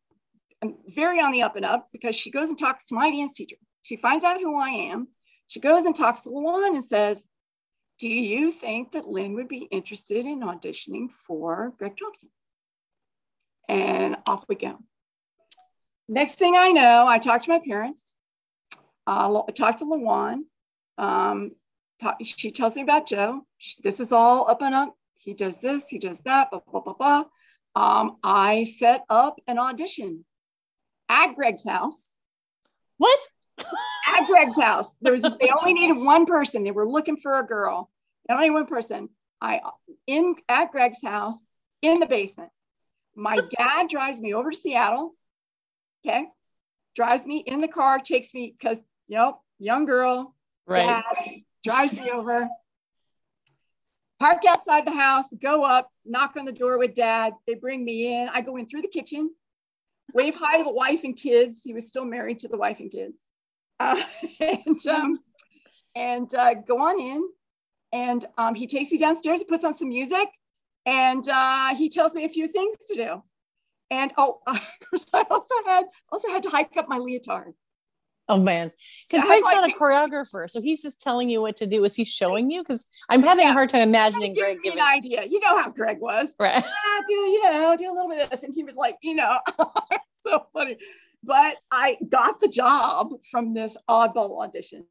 I'm 0.62 0.76
very 0.88 1.20
on 1.20 1.32
the 1.32 1.44
up 1.44 1.56
and 1.56 1.66
up 1.66 1.90
because 1.92 2.16
she 2.16 2.32
goes 2.32 2.50
and 2.50 2.58
talks 2.58 2.88
to 2.88 2.96
my 2.96 3.10
dance 3.10 3.36
teacher. 3.36 3.58
She 3.82 3.96
finds 3.96 4.24
out 4.24 4.40
who 4.40 4.60
I 4.60 4.70
am. 4.70 5.08
She 5.48 5.60
goes 5.60 5.86
and 5.86 5.96
talks 5.96 6.22
to 6.22 6.30
Luan 6.30 6.76
and 6.76 6.84
says, 6.84 7.28
Do 8.00 8.08
you 8.08 8.52
think 8.52 8.92
that 8.92 9.08
Lynn 9.08 9.34
would 9.34 9.48
be 9.48 9.64
interested 9.64 10.26
in 10.26 10.42
auditioning 10.42 11.12
for 11.12 11.74
Greg 11.78 11.98
Thompson? 11.98 12.30
And 13.68 14.18
off 14.28 14.46
we 14.48 14.56
go. 14.56 14.78
Next 16.08 16.36
thing 16.36 16.56
I 16.56 16.72
know, 16.72 17.08
I 17.08 17.18
talk 17.18 17.42
to 17.44 17.50
my 17.50 17.60
parents. 17.60 18.14
Uh, 19.08 19.42
I 19.48 19.52
talk 19.52 19.80
to 19.80 19.86
Luan. 19.86 20.46
Um, 20.98 21.52
talk, 22.00 22.18
she 22.22 22.52
tells 22.52 22.76
me 22.76 22.84
about 22.84 23.08
Joe. 23.08 23.42
She, 23.58 23.78
this 23.82 24.00
is 24.00 24.12
all 24.12 24.50
up 24.50 24.62
and 24.62 24.76
up. 24.76 24.96
He 25.16 25.34
does 25.34 25.58
this, 25.58 25.88
he 25.88 26.00
does 26.00 26.22
that, 26.22 26.52
blah, 26.52 26.62
blah, 26.70 26.82
blah, 26.82 26.94
blah. 26.94 27.24
Um, 27.76 28.18
I 28.24 28.64
set 28.64 29.06
up 29.10 29.40
an 29.48 29.60
audition 29.60 30.26
at 31.12 31.36
Greg's 31.36 31.64
house. 31.64 32.14
What? 32.98 33.20
at 33.60 34.26
Greg's 34.26 34.60
house. 34.60 34.90
There 35.02 35.14
was 35.14 35.24
they 35.24 35.52
only 35.60 35.74
needed 35.74 35.98
one 35.98 36.26
person. 36.26 36.64
They 36.64 36.72
were 36.72 36.88
looking 36.88 37.18
for 37.18 37.38
a 37.38 37.46
girl. 37.46 37.92
Only 38.30 38.50
one 38.50 38.66
person. 38.66 39.10
I 39.42 39.60
in 40.08 40.36
at 40.48 40.72
Greg's 40.72 41.04
house 41.04 41.38
in 41.82 42.00
the 42.00 42.06
basement. 42.06 42.50
My 43.16 43.38
dad 43.58 43.90
drives 43.90 44.22
me 44.22 44.34
over 44.34 44.52
to 44.52 44.58
Seattle. 44.58 45.14
Okay. 46.06 46.28
Drives 46.96 47.26
me 47.26 47.40
in 47.40 47.60
the 47.60 47.68
car, 47.68 48.00
takes 48.00 48.34
me 48.34 48.56
because 48.58 48.82
you 49.08 49.18
know, 49.18 49.40
young 49.60 49.86
girl, 49.86 50.36
right. 50.66 50.86
dad 50.86 51.04
drives 51.64 51.94
me 51.94 52.10
over. 52.10 52.48
Park 54.20 54.44
outside 54.48 54.86
the 54.86 54.92
house, 54.92 55.34
go 55.42 55.64
up, 55.64 55.92
knock 56.06 56.36
on 56.38 56.46
the 56.46 56.52
door 56.52 56.78
with 56.78 56.94
dad. 56.94 57.34
They 57.48 57.56
bring 57.56 57.84
me 57.84 58.14
in. 58.14 58.30
I 58.30 58.42
go 58.42 58.56
in 58.58 58.68
through 58.68 58.84
the 58.84 58.88
kitchen 58.88 59.32
wave 60.14 60.36
hi 60.36 60.58
to 60.58 60.64
the 60.64 60.74
wife 60.74 61.04
and 61.04 61.16
kids. 61.16 61.62
He 61.64 61.74
was 61.74 61.88
still 61.88 62.06
married 62.06 62.40
to 62.40 62.48
the 62.48 62.58
wife 62.58 62.80
and 62.80 62.92
kids. 62.92 63.24
Uh, 63.80 64.02
and 64.40 64.88
um, 64.88 65.20
and 65.96 66.34
uh, 66.34 66.54
go 66.54 66.80
on 66.82 67.00
in. 67.00 67.24
And 67.94 68.24
um, 68.38 68.56
he 68.56 68.68
takes 68.68 68.92
me 68.92 68.98
downstairs, 68.98 69.40
he 69.40 69.46
puts 69.46 69.66
on 69.66 69.74
some 69.74 69.90
music, 69.90 70.30
and 70.86 71.28
uh, 71.28 71.76
he 71.76 71.90
tells 71.90 72.16
me 72.16 72.24
a 72.24 72.30
few 72.30 72.48
things 72.48 72.78
to 72.88 72.96
do. 72.96 73.24
And 73.90 74.14
oh, 74.18 74.40
of 74.48 74.78
course, 74.90 75.06
I 75.14 75.26
also 75.30 75.56
had 75.66 75.86
also 76.12 76.30
had 76.30 76.44
to 76.44 76.50
hike 76.50 76.78
up 76.78 76.88
my 76.88 76.98
leotard. 76.98 77.54
Oh 78.32 78.40
man, 78.40 78.72
because 79.10 79.28
Greg's 79.28 79.52
not 79.52 79.70
a 79.70 79.74
choreographer, 79.74 80.50
so 80.50 80.62
he's 80.62 80.82
just 80.82 81.02
telling 81.02 81.30
you 81.30 81.42
what 81.42 81.58
to 81.58 81.68
do. 81.68 81.84
Is 81.84 81.98
he 81.98 82.06
showing 82.06 82.50
you? 82.50 82.62
Because 82.62 82.86
I'm 83.10 83.22
having 83.24 83.44
yeah. 83.44 83.52
a 83.52 83.54
hard 83.54 83.68
time 83.68 83.82
imagining 83.82 84.34
Greg 84.34 84.60
giving 84.64 84.80
an 84.80 84.88
idea. 84.88 85.26
You 85.26 85.42
know 85.42 85.62
how 85.62 85.70
Greg 85.70 86.00
was, 86.00 86.34
right? 86.40 86.64
Ah, 86.66 87.02
do 87.10 87.14
you 87.14 87.44
know, 87.44 87.76
do 87.78 87.92
a 87.92 87.94
little 87.94 88.08
bit 88.08 88.24
of 88.24 88.30
this, 88.30 88.44
and 88.44 88.54
he 88.54 88.64
would 88.64 88.78
like, 88.78 88.96
you 89.04 89.16
know, 89.16 89.38
so 90.26 90.46
funny. 90.54 90.78
But 91.22 91.58
I 91.72 91.98
got 92.08 92.40
the 92.40 92.48
job 92.48 93.10
from 93.30 93.54
this 93.54 93.76
oddball 93.90 94.42
audition, 94.42 94.86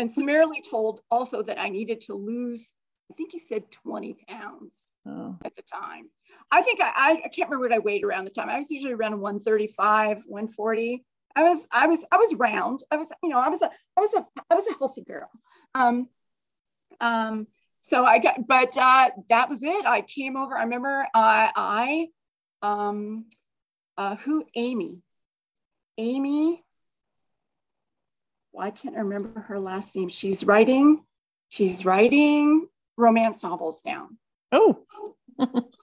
and 0.00 0.10
summarily 0.10 0.60
told 0.60 1.02
also 1.08 1.40
that 1.44 1.60
I 1.60 1.68
needed 1.68 2.00
to 2.02 2.14
lose. 2.14 2.72
I 3.12 3.14
think 3.14 3.30
he 3.30 3.38
said 3.38 3.70
20 3.70 4.16
pounds 4.26 4.90
oh. 5.06 5.36
at 5.44 5.54
the 5.54 5.62
time. 5.62 6.10
I 6.50 6.62
think 6.62 6.80
I, 6.80 7.22
I 7.24 7.28
can't 7.28 7.48
remember 7.48 7.68
what 7.68 7.72
I 7.72 7.78
weighed 7.78 8.02
around 8.02 8.24
the 8.24 8.30
time. 8.30 8.48
I 8.48 8.58
was 8.58 8.72
usually 8.72 8.94
around 8.94 9.20
135, 9.20 10.24
140 10.26 11.04
I 11.36 11.42
was, 11.42 11.66
I 11.70 11.86
was, 11.86 12.04
I 12.10 12.16
was 12.16 12.34
round. 12.34 12.80
I 12.90 12.96
was, 12.96 13.12
you 13.22 13.30
know, 13.30 13.38
I 13.38 13.48
was 13.48 13.62
a, 13.62 13.70
I 13.96 14.00
was 14.00 14.14
a, 14.14 14.26
I 14.50 14.54
was 14.54 14.66
a 14.66 14.78
healthy 14.78 15.02
girl. 15.02 15.30
Um, 15.74 16.08
um, 17.00 17.46
so 17.80 18.04
I 18.04 18.18
got, 18.18 18.46
but 18.46 18.76
uh, 18.76 19.10
that 19.28 19.48
was 19.48 19.62
it. 19.62 19.86
I 19.86 20.02
came 20.02 20.36
over. 20.36 20.56
I 20.56 20.62
remember 20.64 21.06
uh, 21.14 21.50
I, 21.54 22.08
um, 22.62 23.26
uh, 23.96 24.16
who 24.16 24.44
Amy, 24.54 25.02
Amy. 25.98 26.64
Well, 28.52 28.66
I 28.66 28.70
can't 28.70 28.96
remember 28.96 29.40
her 29.40 29.58
last 29.58 29.96
name. 29.96 30.08
She's 30.08 30.44
writing, 30.44 31.00
she's 31.48 31.84
writing 31.84 32.68
romance 32.96 33.42
novels 33.42 33.82
now. 33.84 34.08
Oh. 34.52 34.84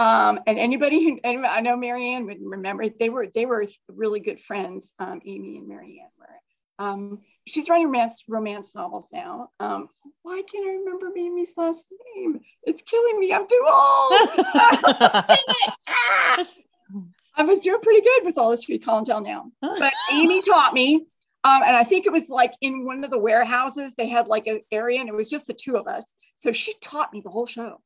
Um, 0.00 0.40
and 0.46 0.58
anybody 0.58 1.04
who 1.04 1.20
and 1.24 1.44
I 1.44 1.60
know 1.60 1.76
Marianne 1.76 2.24
would 2.24 2.38
remember 2.40 2.88
they 2.88 3.10
were 3.10 3.26
they 3.34 3.44
were 3.44 3.66
really 3.88 4.20
good 4.20 4.40
friends. 4.40 4.94
Um, 4.98 5.20
Amy 5.26 5.58
and 5.58 5.68
Marianne 5.68 6.08
were. 6.18 6.26
Um, 6.78 7.20
she's 7.46 7.68
writing 7.68 7.88
romance 7.88 8.24
romance 8.26 8.74
novels 8.74 9.10
now. 9.12 9.50
Um, 9.60 9.90
why 10.22 10.40
can't 10.50 10.66
I 10.66 10.72
remember 10.72 11.10
Amy's 11.14 11.52
last 11.58 11.84
name? 12.16 12.40
It's 12.62 12.80
killing 12.80 13.20
me. 13.20 13.34
I'm 13.34 13.46
too 13.46 13.62
old. 13.62 13.72
I 17.36 17.42
was 17.42 17.60
doing 17.60 17.80
pretty 17.82 18.00
good 18.00 18.24
with 18.24 18.38
all 18.38 18.50
this 18.50 18.64
free 18.64 18.78
clientele 18.78 19.20
now, 19.20 19.52
but 19.60 19.92
Amy 20.12 20.40
taught 20.40 20.72
me. 20.72 21.06
Um, 21.44 21.62
and 21.62 21.76
I 21.76 21.84
think 21.84 22.06
it 22.06 22.12
was 22.12 22.30
like 22.30 22.54
in 22.62 22.86
one 22.86 23.04
of 23.04 23.10
the 23.10 23.18
warehouses, 23.18 23.92
they 23.92 24.08
had 24.08 24.28
like 24.28 24.46
an 24.46 24.62
area 24.72 25.00
and 25.00 25.10
it 25.10 25.14
was 25.14 25.28
just 25.28 25.46
the 25.46 25.52
two 25.52 25.76
of 25.76 25.86
us. 25.86 26.14
So 26.36 26.52
she 26.52 26.72
taught 26.80 27.12
me 27.12 27.20
the 27.22 27.30
whole 27.30 27.46
show. 27.46 27.82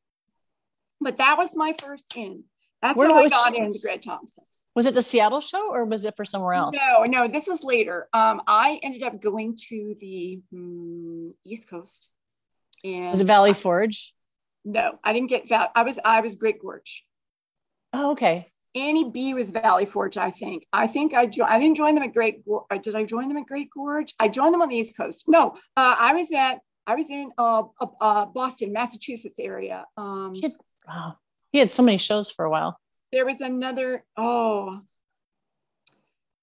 But 1.04 1.18
that 1.18 1.36
was 1.38 1.54
my 1.54 1.74
first 1.80 2.16
in. 2.16 2.42
That's 2.82 2.96
Where, 2.96 3.08
how 3.08 3.18
I 3.18 3.28
got 3.28 3.54
into 3.54 3.78
Greg 3.78 4.02
Thompson. 4.02 4.44
Was 4.74 4.86
it 4.86 4.94
the 4.94 5.02
Seattle 5.02 5.40
show 5.40 5.70
or 5.70 5.84
was 5.84 6.04
it 6.04 6.16
for 6.16 6.24
somewhere 6.24 6.54
else? 6.54 6.76
No, 6.76 7.04
no, 7.08 7.28
this 7.28 7.46
was 7.46 7.62
later. 7.62 8.08
Um, 8.12 8.42
I 8.46 8.80
ended 8.82 9.04
up 9.04 9.20
going 9.20 9.56
to 9.68 9.94
the 10.00 10.40
um, 10.52 11.30
East 11.44 11.70
Coast. 11.70 12.10
And 12.82 13.12
was 13.12 13.20
it 13.20 13.26
Valley 13.26 13.54
Forge? 13.54 14.14
No, 14.64 14.98
I 15.04 15.12
didn't 15.12 15.28
get 15.28 15.48
Val. 15.48 15.70
I 15.74 15.82
was 15.82 15.98
I 16.04 16.20
was 16.20 16.36
Great 16.36 16.60
Gorge. 16.60 17.04
Oh, 17.92 18.12
okay. 18.12 18.44
Annie 18.74 19.10
B 19.10 19.34
was 19.34 19.50
Valley 19.50 19.86
Forge, 19.86 20.16
I 20.16 20.30
think. 20.30 20.66
I 20.72 20.86
think 20.86 21.14
I 21.14 21.26
jo- 21.26 21.44
I 21.44 21.58
didn't 21.60 21.76
join 21.76 21.94
them 21.94 22.02
at 22.02 22.12
Great 22.12 22.44
Gorge. 22.44 22.64
Uh, 22.70 22.78
did 22.78 22.96
I 22.96 23.04
join 23.04 23.28
them 23.28 23.36
at 23.36 23.46
Great 23.46 23.68
Gorge? 23.70 24.12
I 24.18 24.28
joined 24.28 24.52
them 24.52 24.62
on 24.62 24.68
the 24.68 24.76
East 24.76 24.96
Coast. 24.96 25.24
No, 25.28 25.54
uh, 25.76 25.96
I 25.98 26.14
was 26.14 26.32
at 26.32 26.60
I 26.86 26.96
was 26.96 27.08
in 27.08 27.30
uh, 27.38 27.62
uh 28.00 28.26
Boston, 28.26 28.72
Massachusetts 28.72 29.38
area. 29.38 29.84
Um, 29.96 30.34
Wow. 30.87 31.16
He 31.53 31.59
had 31.59 31.70
so 31.70 31.83
many 31.83 31.99
shows 31.99 32.31
for 32.31 32.44
a 32.44 32.51
while. 32.51 32.79
There 33.12 33.25
was 33.25 33.40
another, 33.40 34.05
oh, 34.16 34.80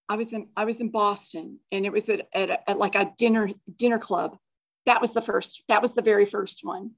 I 0.07 0.15
was 0.15 0.33
in 0.33 0.49
I 0.57 0.65
was 0.65 0.81
in 0.81 0.89
Boston 0.89 1.59
and 1.71 1.85
it 1.85 1.91
was 1.91 2.09
at, 2.09 2.27
at, 2.33 2.49
a, 2.49 2.69
at 2.69 2.77
like 2.77 2.95
a 2.95 3.13
dinner 3.17 3.49
dinner 3.77 3.99
club. 3.99 4.37
That 4.85 4.99
was 4.99 5.13
the 5.13 5.21
first, 5.21 5.63
that 5.67 5.81
was 5.81 5.93
the 5.93 6.01
very 6.01 6.25
first 6.25 6.61
one. 6.63 6.91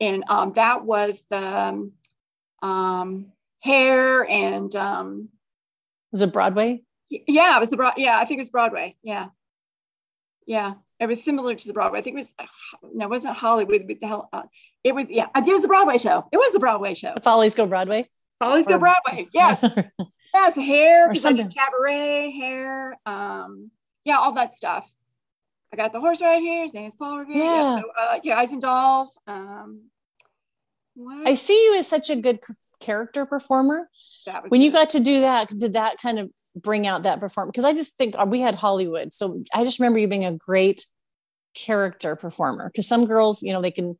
And 0.00 0.24
um, 0.28 0.52
that 0.54 0.84
was 0.84 1.24
the 1.30 1.36
um, 1.38 1.92
um, 2.62 3.32
hair 3.60 4.28
and 4.28 4.74
um, 4.74 5.28
was 6.12 6.22
it 6.22 6.32
Broadway? 6.32 6.82
Yeah, 7.08 7.56
it 7.56 7.60
was 7.60 7.70
the 7.70 7.76
broad. 7.76 7.94
Yeah, 7.98 8.18
I 8.18 8.24
think 8.24 8.38
it 8.38 8.40
was 8.40 8.50
Broadway. 8.50 8.96
Yeah, 9.02 9.26
yeah. 10.46 10.74
It 10.98 11.06
was 11.06 11.22
similar 11.22 11.54
to 11.54 11.66
the 11.66 11.74
Broadway. 11.74 11.98
I 11.98 12.02
think 12.02 12.14
it 12.14 12.18
was 12.18 12.34
no, 12.94 13.06
it 13.06 13.10
wasn't 13.10 13.36
Hollywood. 13.36 13.86
But 13.86 14.00
the 14.00 14.06
hell, 14.06 14.28
uh, 14.32 14.42
it 14.82 14.94
was 14.94 15.06
yeah. 15.08 15.28
It 15.36 15.52
was 15.52 15.64
a 15.64 15.68
Broadway 15.68 15.98
show. 15.98 16.26
It 16.32 16.36
was 16.38 16.54
a 16.54 16.58
Broadway 16.58 16.94
show. 16.94 17.12
The 17.14 17.20
Follies 17.20 17.54
Go 17.54 17.66
Broadway. 17.66 18.06
Follies 18.38 18.66
or, 18.66 18.70
Go 18.70 18.78
Broadway. 18.78 19.26
Yes, 19.32 19.64
yes. 20.34 20.56
Hair, 20.56 21.12
like 21.12 21.54
cabaret 21.54 22.30
hair. 22.30 22.96
Um, 23.04 23.70
yeah, 24.04 24.18
all 24.18 24.32
that 24.32 24.54
stuff. 24.54 24.90
I 25.72 25.76
got 25.76 25.92
the 25.92 26.00
horse 26.00 26.22
right 26.22 26.40
here. 26.40 26.62
His 26.62 26.72
name 26.72 26.86
is 26.86 26.94
Paul 26.94 27.18
Revere. 27.18 27.36
Yeah, 27.36 27.80
so, 27.80 27.90
uh, 27.98 28.20
yeah, 28.22 28.36
Guys 28.36 28.52
and 28.52 28.62
Dolls. 28.62 29.18
Um, 29.26 29.90
what? 30.94 31.26
I 31.26 31.34
see 31.34 31.62
you 31.64 31.78
as 31.78 31.86
such 31.86 32.08
a 32.08 32.16
good 32.16 32.40
character 32.80 33.26
performer. 33.26 33.88
when 34.48 34.60
good. 34.60 34.64
you 34.64 34.72
got 34.72 34.90
to 34.90 35.00
do 35.00 35.20
that, 35.20 35.50
did 35.58 35.74
that 35.74 35.98
kind 36.00 36.18
of 36.18 36.30
bring 36.56 36.86
out 36.86 37.04
that 37.04 37.20
performance 37.20 37.52
because 37.52 37.64
I 37.64 37.74
just 37.74 37.96
think 37.96 38.16
uh, 38.18 38.26
we 38.26 38.40
had 38.40 38.54
Hollywood. 38.54 39.12
So 39.12 39.44
I 39.54 39.62
just 39.62 39.78
remember 39.78 39.98
you 39.98 40.08
being 40.08 40.24
a 40.24 40.32
great 40.32 40.86
character 41.54 42.16
performer 42.16 42.68
because 42.68 42.88
some 42.88 43.06
girls, 43.06 43.42
you 43.42 43.52
know, 43.52 43.62
they 43.62 43.70
can 43.70 43.96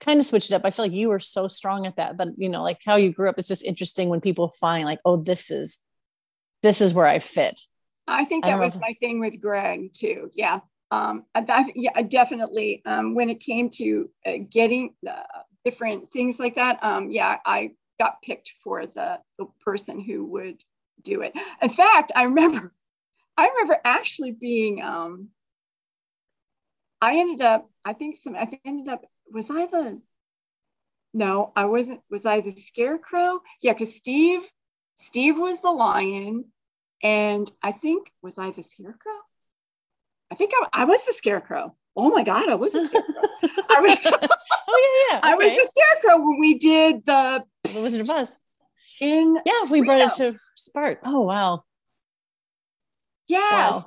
kind 0.00 0.18
of 0.18 0.26
switch 0.26 0.50
it 0.50 0.54
up. 0.54 0.62
I 0.64 0.70
feel 0.70 0.84
like 0.84 0.92
you 0.92 1.08
were 1.08 1.20
so 1.20 1.48
strong 1.48 1.86
at 1.86 1.96
that, 1.96 2.16
but 2.16 2.28
you 2.36 2.48
know, 2.48 2.62
like 2.62 2.80
how 2.84 2.96
you 2.96 3.12
grew 3.12 3.28
up, 3.28 3.38
it's 3.38 3.48
just 3.48 3.64
interesting 3.64 4.08
when 4.08 4.20
people 4.20 4.48
find 4.60 4.84
like, 4.86 5.00
oh, 5.04 5.16
this 5.16 5.50
is 5.50 5.84
this 6.62 6.80
is 6.80 6.92
where 6.92 7.06
I 7.06 7.20
fit. 7.20 7.60
I 8.06 8.24
think 8.24 8.44
that 8.44 8.54
I 8.54 8.58
was 8.58 8.78
my 8.78 8.92
thing 9.00 9.20
with 9.20 9.40
Greg 9.40 9.92
too. 9.94 10.30
Yeah. 10.34 10.60
Um, 10.90 11.24
I, 11.34 11.70
yeah, 11.74 12.02
definitely. 12.02 12.82
Um, 12.84 13.14
when 13.14 13.30
it 13.30 13.40
came 13.40 13.70
to 13.70 14.10
uh, 14.26 14.38
getting 14.50 14.94
uh, 15.08 15.22
different 15.64 16.10
things 16.10 16.40
like 16.40 16.56
that, 16.56 16.82
um, 16.82 17.10
yeah, 17.10 17.38
I 17.46 17.72
got 18.00 18.20
picked 18.22 18.54
for 18.64 18.86
the, 18.86 19.20
the 19.38 19.46
person 19.64 20.00
who 20.00 20.24
would 20.26 20.60
do 21.02 21.22
it. 21.22 21.32
In 21.62 21.68
fact, 21.68 22.12
I 22.14 22.24
remember, 22.24 22.70
I 23.36 23.48
remember 23.48 23.78
actually 23.84 24.32
being, 24.32 24.82
um, 24.82 25.28
I 27.00 27.18
ended 27.18 27.40
up, 27.40 27.70
I 27.84 27.92
think 27.94 28.16
some, 28.16 28.36
I 28.36 28.44
think 28.44 28.62
ended 28.64 28.88
up, 28.88 29.04
was 29.32 29.50
I 29.50 29.66
the, 29.66 30.00
no, 31.14 31.52
I 31.56 31.64
wasn't, 31.64 32.00
was 32.10 32.26
I 32.26 32.40
the 32.40 32.50
scarecrow? 32.50 33.40
Yeah, 33.62 33.72
because 33.72 33.94
Steve, 33.96 34.42
Steve 34.96 35.38
was 35.38 35.60
the 35.60 35.70
lion. 35.70 36.44
And 37.02 37.50
I 37.62 37.72
think, 37.72 38.12
was 38.22 38.36
I 38.36 38.50
the 38.50 38.62
scarecrow? 38.62 39.12
I 40.30 40.34
think 40.34 40.52
I, 40.54 40.82
I 40.82 40.84
was 40.84 41.04
the 41.06 41.14
scarecrow. 41.14 41.74
Oh 41.96 42.10
my 42.10 42.22
God, 42.22 42.48
I 42.48 42.54
was 42.56 42.72
the 42.72 42.86
scarecrow. 42.86 43.14
I 43.70 43.80
was, 43.80 43.98
oh, 44.68 45.08
yeah, 45.10 45.14
yeah. 45.14 45.18
Okay. 45.18 45.28
I 45.32 45.34
was 45.34 45.52
the 45.52 45.64
scarecrow 45.64 46.22
when 46.22 46.38
we 46.38 46.58
did 46.58 47.06
the, 47.06 47.44
the 47.64 47.80
Wizard 47.82 48.02
of 48.02 48.10
Oz 48.10 48.38
in 49.00 49.38
yeah 49.44 49.64
we 49.70 49.82
brought 49.82 50.00
it 50.00 50.12
to 50.12 50.38
Spark. 50.56 51.00
Oh 51.04 51.22
wow. 51.22 51.64
Yes. 53.26 53.72
Wow. 53.72 53.84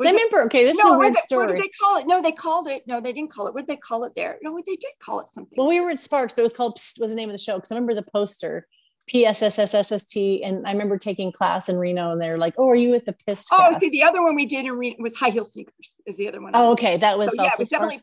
I 0.00 0.10
remember. 0.10 0.44
Okay, 0.44 0.64
this 0.64 0.78
no, 0.78 0.90
is 0.90 0.94
a 0.94 0.98
weird 0.98 1.14
they, 1.14 1.20
story. 1.20 1.46
What 1.46 1.54
did 1.56 1.64
they 1.64 1.70
call 1.80 1.96
it? 1.98 2.06
No, 2.06 2.22
they 2.22 2.32
called 2.32 2.68
it. 2.68 2.86
No, 2.86 3.00
they 3.00 3.12
didn't 3.12 3.32
call 3.32 3.48
it. 3.48 3.54
What 3.54 3.66
did 3.66 3.68
they 3.68 3.80
call 3.80 4.04
it 4.04 4.12
there? 4.14 4.38
No, 4.42 4.56
they 4.64 4.76
did 4.76 4.92
call 5.00 5.18
it 5.20 5.28
something. 5.28 5.56
Well, 5.56 5.66
we 5.66 5.80
were 5.80 5.90
at 5.90 5.98
Sparks, 5.98 6.34
but 6.34 6.42
it 6.42 6.44
was 6.44 6.52
called 6.52 6.76
Psst, 6.76 7.00
was 7.00 7.10
the 7.10 7.16
name 7.16 7.28
of 7.28 7.34
the 7.34 7.38
show 7.38 7.56
because 7.56 7.72
I 7.72 7.74
remember 7.74 7.94
the 7.94 8.02
poster. 8.02 8.66
PSSSSST, 9.08 10.40
and 10.44 10.66
I 10.66 10.72
remember 10.72 10.98
taking 10.98 11.32
class 11.32 11.70
in 11.70 11.78
Reno, 11.78 12.12
and 12.12 12.20
they're 12.20 12.36
like, 12.36 12.52
"Oh, 12.58 12.68
are 12.68 12.76
you 12.76 12.90
with 12.90 13.06
the 13.06 13.14
PIST?" 13.26 13.48
Oh, 13.50 13.70
see, 13.80 13.88
the 13.88 14.02
other 14.02 14.22
one 14.22 14.34
we 14.34 14.44
did 14.44 14.66
in 14.66 14.72
Reno 14.72 14.96
was 14.98 15.14
High 15.14 15.30
Heel 15.30 15.44
Sneakers. 15.44 15.96
Is 16.04 16.18
the 16.18 16.28
other 16.28 16.42
one? 16.42 16.52
Oh, 16.52 16.72
okay, 16.72 16.98
that 16.98 17.18
was 17.18 17.34
so, 17.34 17.42
yeah, 17.42 17.48
it 17.48 17.58
was 17.58 17.70
definitely. 17.70 18.00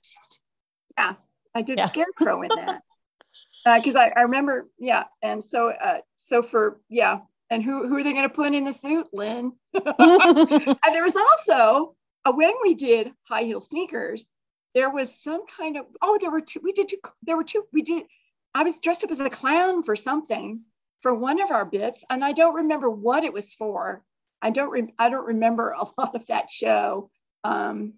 Yeah, 0.98 1.14
I 1.54 1.62
did 1.62 1.78
yeah. 1.78 1.86
Scarecrow 1.86 2.42
in 2.42 2.50
that 2.56 2.82
because 3.66 3.96
uh, 3.96 4.08
I, 4.16 4.20
I 4.20 4.22
remember, 4.24 4.68
yeah, 4.78 5.06
and 5.22 5.44
so 5.44 5.70
uh, 5.70 6.00
so 6.16 6.42
for 6.42 6.80
yeah, 6.90 7.20
and 7.50 7.64
who 7.64 7.88
who 7.88 7.98
are 7.98 8.04
they 8.04 8.14
going 8.14 8.28
to 8.28 8.34
put 8.34 8.54
in 8.54 8.64
the 8.64 8.74
suit, 8.74 9.08
Lynn? 9.14 9.54
and 9.74 10.78
there 10.92 11.04
was 11.04 11.16
also 11.16 11.96
uh, 12.26 12.32
when 12.34 12.54
we 12.62 12.76
did 12.76 13.12
high 13.28 13.44
heel 13.44 13.62
sneakers, 13.62 14.26
there 14.74 14.90
was 14.90 15.22
some 15.22 15.46
kind 15.48 15.78
of 15.78 15.86
oh, 16.02 16.18
there 16.22 16.32
were 16.32 16.42
two. 16.42 16.60
We 16.64 16.74
did 16.74 16.90
two. 16.90 16.98
There 17.24 17.38
were 17.38 17.44
two. 17.44 17.66
We 17.74 17.82
did. 17.82 18.06
I 18.54 18.64
was 18.64 18.80
dressed 18.80 19.04
up 19.04 19.12
as 19.12 19.20
a 19.20 19.30
clown 19.30 19.84
for 19.84 19.96
something 19.96 20.62
for 21.02 21.14
one 21.14 21.42
of 21.42 21.52
our 21.52 21.66
bits, 21.66 22.04
and 22.10 22.24
I 22.24 22.34
don't 22.34 22.56
remember 22.56 22.90
what 22.90 23.24
it 23.24 23.34
was 23.34 23.54
for. 23.54 24.04
I 24.42 24.52
don't. 24.52 24.70
Re- 24.70 24.94
I 25.00 25.10
don't 25.10 25.28
remember 25.28 25.72
a 25.72 25.86
lot 25.98 26.16
of 26.16 26.28
that 26.28 26.50
show. 26.50 27.10
Um, 27.44 27.94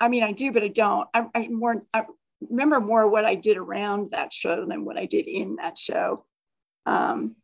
I 0.00 0.08
mean, 0.08 0.22
I 0.22 0.32
do, 0.32 0.52
but 0.52 0.62
I 0.62 0.68
don't. 0.68 1.08
I, 1.14 1.26
I 1.34 1.48
more. 1.48 1.82
I 1.94 2.04
remember 2.40 2.80
more 2.80 3.08
what 3.08 3.24
I 3.24 3.34
did 3.34 3.56
around 3.56 4.10
that 4.10 4.32
show 4.32 4.64
than 4.64 4.84
what 4.84 4.96
I 4.96 5.06
did 5.06 5.26
in 5.26 5.56
that 5.56 5.78
show. 5.78 6.24
Um, 6.86 7.36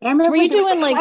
but 0.00 0.08
I 0.08 0.10
remember. 0.10 0.24
So 0.24 0.30
were 0.30 0.36
you 0.36 0.48
doing 0.48 0.80
like? 0.80 0.96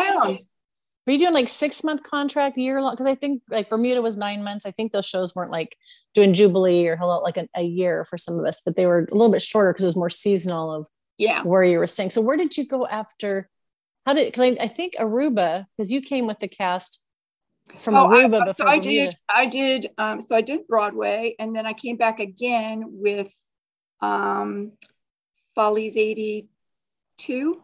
Were 1.06 1.12
you 1.12 1.20
doing 1.20 1.34
like 1.34 1.50
six 1.50 1.84
month 1.84 2.04
contract, 2.04 2.58
year 2.58 2.82
long? 2.82 2.94
Because 2.94 3.08
I 3.08 3.16
think 3.16 3.42
like 3.50 3.70
Bermuda 3.70 4.02
was 4.02 4.16
nine 4.16 4.42
months. 4.42 4.66
I 4.66 4.72
think 4.72 4.94
those 4.94 5.06
shows 5.06 5.36
weren't 5.36 5.52
like 5.52 5.76
doing 6.14 6.34
Jubilee 6.34 6.88
or 6.88 6.96
Hello 6.96 7.22
like 7.22 7.36
a, 7.36 7.48
a 7.56 7.64
year 7.64 8.06
for 8.06 8.18
some 8.18 8.40
of 8.40 8.46
us, 8.46 8.62
but 8.66 8.78
they 8.78 8.86
were 8.86 9.00
a 9.00 9.14
little 9.14 9.32
bit 9.32 9.42
shorter 9.42 9.74
because 9.74 9.84
it 9.84 9.90
was 9.90 9.98
more 9.98 10.10
seasonal 10.10 10.74
of 10.74 10.88
yeah 11.18 11.44
where 11.44 11.64
you 11.64 11.78
were 11.78 11.88
staying. 11.88 12.12
So 12.12 12.22
where 12.22 12.38
did 12.38 12.56
you 12.56 12.66
go 12.66 12.88
after? 12.88 13.50
How 14.06 14.14
did? 14.14 14.40
I, 14.40 14.58
I 14.62 14.68
think 14.70 14.94
Aruba 14.98 15.66
because 15.76 15.92
you 15.92 16.02
came 16.02 16.26
with 16.26 16.40
the 16.40 16.48
cast 16.48 17.03
from 17.78 17.96
oh, 17.96 18.08
Aruba 18.08 18.48
I. 18.48 18.52
So 18.52 18.68
I 18.68 18.80
did. 18.80 19.16
I 19.30 19.46
did. 19.46 19.88
Um, 19.98 20.22
so 20.22 20.36
I 20.36 20.42
did 20.42 20.68
Broadway, 20.68 21.36
and 21.40 21.56
then 21.56 21.66
I 21.66 21.74
came 21.74 21.98
back 21.98 22.20
again 22.20 22.84
with 22.88 23.34
um, 24.02 24.74
Follies 25.56 25.98
'82 25.98 27.62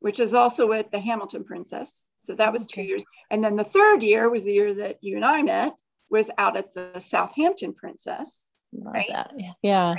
which 0.00 0.20
is 0.20 0.34
also 0.34 0.72
at 0.72 0.90
the 0.90 0.98
Hamilton 0.98 1.44
Princess. 1.44 2.10
So 2.16 2.34
that 2.36 2.52
was 2.52 2.62
okay. 2.62 2.82
two 2.82 2.88
years. 2.88 3.04
And 3.30 3.42
then 3.42 3.56
the 3.56 3.64
third 3.64 4.02
year 4.02 4.28
was 4.28 4.44
the 4.44 4.52
year 4.52 4.74
that 4.74 4.98
you 5.02 5.16
and 5.16 5.24
I 5.24 5.42
met, 5.42 5.74
was 6.10 6.30
out 6.38 6.56
at 6.56 6.72
the 6.74 6.98
Southampton 6.98 7.74
Princess. 7.74 8.50
Right? 8.72 9.06
Yeah. 9.34 9.52
yeah. 9.62 9.94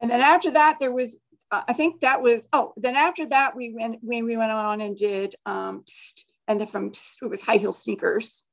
And 0.00 0.10
then 0.10 0.20
after 0.20 0.50
that, 0.52 0.78
there 0.78 0.92
was, 0.92 1.18
uh, 1.50 1.62
I 1.68 1.72
think 1.72 2.00
that 2.00 2.22
was, 2.22 2.48
oh, 2.52 2.72
then 2.76 2.96
after 2.96 3.26
that, 3.26 3.56
we 3.56 3.72
went, 3.72 3.98
when 4.02 4.24
we 4.24 4.36
went 4.36 4.52
on 4.52 4.80
and 4.80 4.96
did, 4.96 5.34
um, 5.46 5.84
and 6.48 6.60
then 6.60 6.66
from, 6.66 6.92
it 7.22 7.30
was 7.30 7.42
high 7.42 7.56
heel 7.56 7.72
sneakers. 7.72 8.44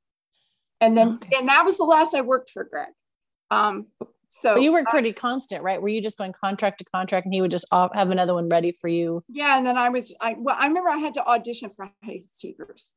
And 0.80 0.96
then, 0.96 1.14
okay. 1.14 1.38
and 1.38 1.48
that 1.48 1.64
was 1.64 1.76
the 1.76 1.84
last 1.84 2.14
I 2.14 2.20
worked 2.20 2.50
for 2.50 2.64
Greg. 2.64 2.88
Um, 3.50 3.86
so 4.28 4.54
but 4.54 4.62
you 4.62 4.72
were 4.72 4.84
pretty 4.84 5.12
constant, 5.12 5.62
right? 5.62 5.80
Were 5.80 5.88
you 5.88 6.02
just 6.02 6.18
going 6.18 6.32
contract 6.32 6.78
to 6.78 6.84
contract, 6.84 7.26
and 7.26 7.34
he 7.34 7.40
would 7.40 7.50
just 7.50 7.66
have 7.72 8.10
another 8.10 8.34
one 8.34 8.48
ready 8.48 8.72
for 8.72 8.88
you? 8.88 9.22
Yeah, 9.28 9.56
and 9.56 9.66
then 9.66 9.76
I 9.76 9.90
was, 9.90 10.14
I 10.20 10.34
well, 10.36 10.56
I 10.58 10.66
remember 10.66 10.90
I 10.90 10.96
had 10.96 11.14
to 11.14 11.26
audition 11.26 11.70
for 11.70 11.90
High 12.04 12.20
Sneakers. 12.24 12.90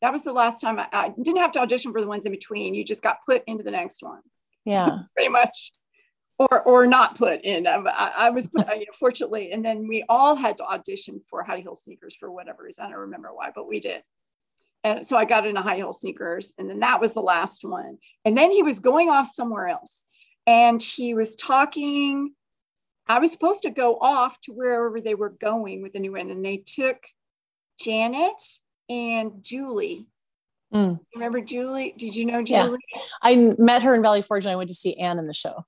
That 0.00 0.12
was 0.12 0.22
the 0.22 0.32
last 0.32 0.60
time 0.60 0.78
I, 0.78 0.86
I, 0.92 1.08
didn't 1.08 1.38
have 1.38 1.52
to 1.52 1.60
audition 1.60 1.92
for 1.92 2.00
the 2.00 2.06
ones 2.06 2.24
in 2.24 2.30
between. 2.30 2.74
You 2.74 2.84
just 2.84 3.02
got 3.02 3.18
put 3.26 3.42
into 3.48 3.64
the 3.64 3.72
next 3.72 4.02
one. 4.02 4.20
Yeah, 4.64 4.98
pretty 5.16 5.30
much, 5.30 5.72
or 6.38 6.62
or 6.62 6.86
not 6.86 7.16
put 7.16 7.40
in. 7.42 7.66
I, 7.66 7.78
I 7.78 8.30
was 8.30 8.46
put, 8.46 8.68
you 8.68 8.80
know, 8.80 8.92
fortunately, 8.98 9.50
and 9.50 9.64
then 9.64 9.88
we 9.88 10.04
all 10.08 10.36
had 10.36 10.58
to 10.58 10.64
audition 10.64 11.20
for 11.28 11.42
high 11.42 11.58
heel 11.58 11.74
sneakers 11.74 12.14
for 12.14 12.30
whatever 12.30 12.62
reason. 12.62 12.84
I 12.84 12.90
don't 12.90 12.98
remember 12.98 13.30
why, 13.34 13.50
but 13.54 13.66
we 13.68 13.80
did. 13.80 14.02
And 14.84 15.06
so 15.06 15.16
I 15.16 15.24
got 15.24 15.46
into 15.46 15.60
high 15.60 15.76
heel 15.76 15.92
sneakers, 15.92 16.52
and 16.58 16.70
then 16.70 16.80
that 16.80 17.00
was 17.00 17.12
the 17.12 17.20
last 17.20 17.64
one. 17.64 17.98
And 18.24 18.36
then 18.36 18.50
he 18.50 18.62
was 18.62 18.78
going 18.78 19.08
off 19.08 19.26
somewhere 19.26 19.68
else, 19.68 20.06
and 20.46 20.82
he 20.82 21.14
was 21.14 21.36
talking. 21.36 22.32
I 23.06 23.18
was 23.18 23.32
supposed 23.32 23.62
to 23.62 23.70
go 23.70 23.98
off 24.00 24.38
to 24.42 24.52
wherever 24.52 25.00
they 25.00 25.14
were 25.14 25.30
going 25.30 25.82
with 25.82 25.94
the 25.94 25.98
new 25.98 26.12
one, 26.12 26.30
and 26.30 26.44
they 26.44 26.58
took 26.58 26.98
Janet 27.80 28.42
and 28.88 29.42
Julie. 29.42 30.06
Mm. 30.72 31.00
Remember 31.14 31.40
Julie? 31.40 31.94
Did 31.96 32.14
you 32.14 32.26
know 32.26 32.42
Julie? 32.42 32.78
Yeah. 32.94 33.02
I 33.22 33.50
met 33.58 33.82
her 33.82 33.94
in 33.94 34.02
Valley 34.02 34.22
Forge, 34.22 34.44
and 34.44 34.52
I 34.52 34.56
went 34.56 34.68
to 34.68 34.74
see 34.74 34.94
Anne 34.94 35.18
in 35.18 35.26
the 35.26 35.34
show. 35.34 35.64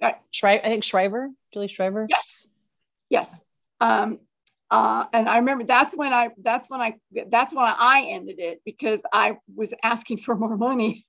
Right. 0.00 0.16
Shriver, 0.30 0.64
I 0.64 0.68
think 0.68 0.84
Shriver, 0.84 1.30
Julie 1.52 1.68
Shriver. 1.68 2.06
Yes, 2.08 2.46
yes. 3.08 3.38
Um, 3.80 4.20
uh, 4.70 5.04
and 5.12 5.28
I 5.28 5.38
remember 5.38 5.64
that's 5.64 5.96
when 5.96 6.12
I 6.12 6.30
that's 6.38 6.70
when 6.70 6.80
I 6.80 6.94
that's 7.28 7.54
when 7.54 7.66
I 7.68 8.06
ended 8.10 8.38
it 8.38 8.60
because 8.64 9.02
I 9.12 9.38
was 9.54 9.74
asking 9.82 10.18
for 10.18 10.34
more 10.34 10.56
money. 10.56 11.04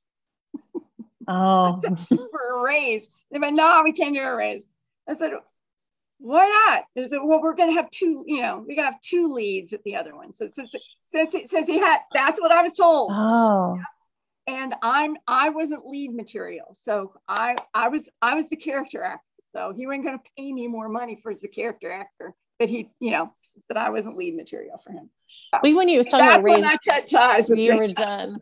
Oh, 1.28 1.76
for 2.10 2.60
a 2.60 2.62
raise. 2.62 3.10
They 3.32 3.40
went, 3.40 3.56
no, 3.56 3.82
we 3.84 3.94
can't 3.94 4.14
do 4.14 4.22
a 4.22 4.36
raise. 4.36 4.68
I 5.10 5.14
said, 5.14 5.32
why 6.20 6.46
not? 6.68 6.84
They 6.96 7.06
said, 7.06 7.20
well, 7.24 7.42
we're 7.42 7.56
going 7.56 7.70
to 7.70 7.76
have 7.76 7.90
two. 7.90 8.24
You 8.28 8.42
know, 8.42 8.64
we 8.68 8.76
got 8.76 8.84
to 8.84 8.92
have 8.92 9.02
two 9.02 9.32
leads 9.34 9.74
at 9.74 9.84
the 9.84 9.96
other 9.96 10.16
one. 10.16 10.34
So 10.34 10.50
since 10.50 10.76
since 11.06 11.32
since 11.32 11.68
he 11.68 11.80
had, 11.80 12.00
that's 12.14 12.40
what 12.40 12.52
I 12.52 12.62
was 12.62 12.74
told. 12.74 13.12
Oh. 13.14 13.80
And 14.48 14.76
I'm 14.84 15.18
I 15.28 15.50
wasn't 15.50 15.88
lead 15.88 16.14
material, 16.14 16.68
so 16.74 17.14
I 17.28 17.56
I 17.74 17.88
was 17.88 18.08
I 18.22 18.36
was 18.36 18.48
the 18.48 18.56
character 18.56 19.02
actor. 19.02 19.22
So 19.56 19.74
he 19.76 19.88
wasn't 19.88 20.06
going 20.06 20.20
to 20.20 20.24
pay 20.38 20.52
me 20.52 20.68
more 20.68 20.90
money 20.90 21.16
for 21.16 21.32
as 21.32 21.40
the 21.40 21.48
character 21.48 21.92
actor 21.92 22.36
but 22.60 22.70
he, 22.70 22.90
you 23.00 23.12
know, 23.12 23.34
that 23.70 23.78
I 23.78 23.90
wasn't 23.90 24.18
lead 24.18 24.36
material 24.36 24.78
for 24.78 24.92
him. 24.92 25.10
So, 25.28 25.60
we 25.64 25.74
when 25.74 25.90
you 25.90 25.98
was 25.98 26.08
talking 26.08 26.28
about 26.28 26.44
raising, 26.44 26.66
I 26.66 26.78
cut 26.88 27.08
ties. 27.08 27.50
We 27.50 27.74
were 27.74 27.88
done 27.88 28.38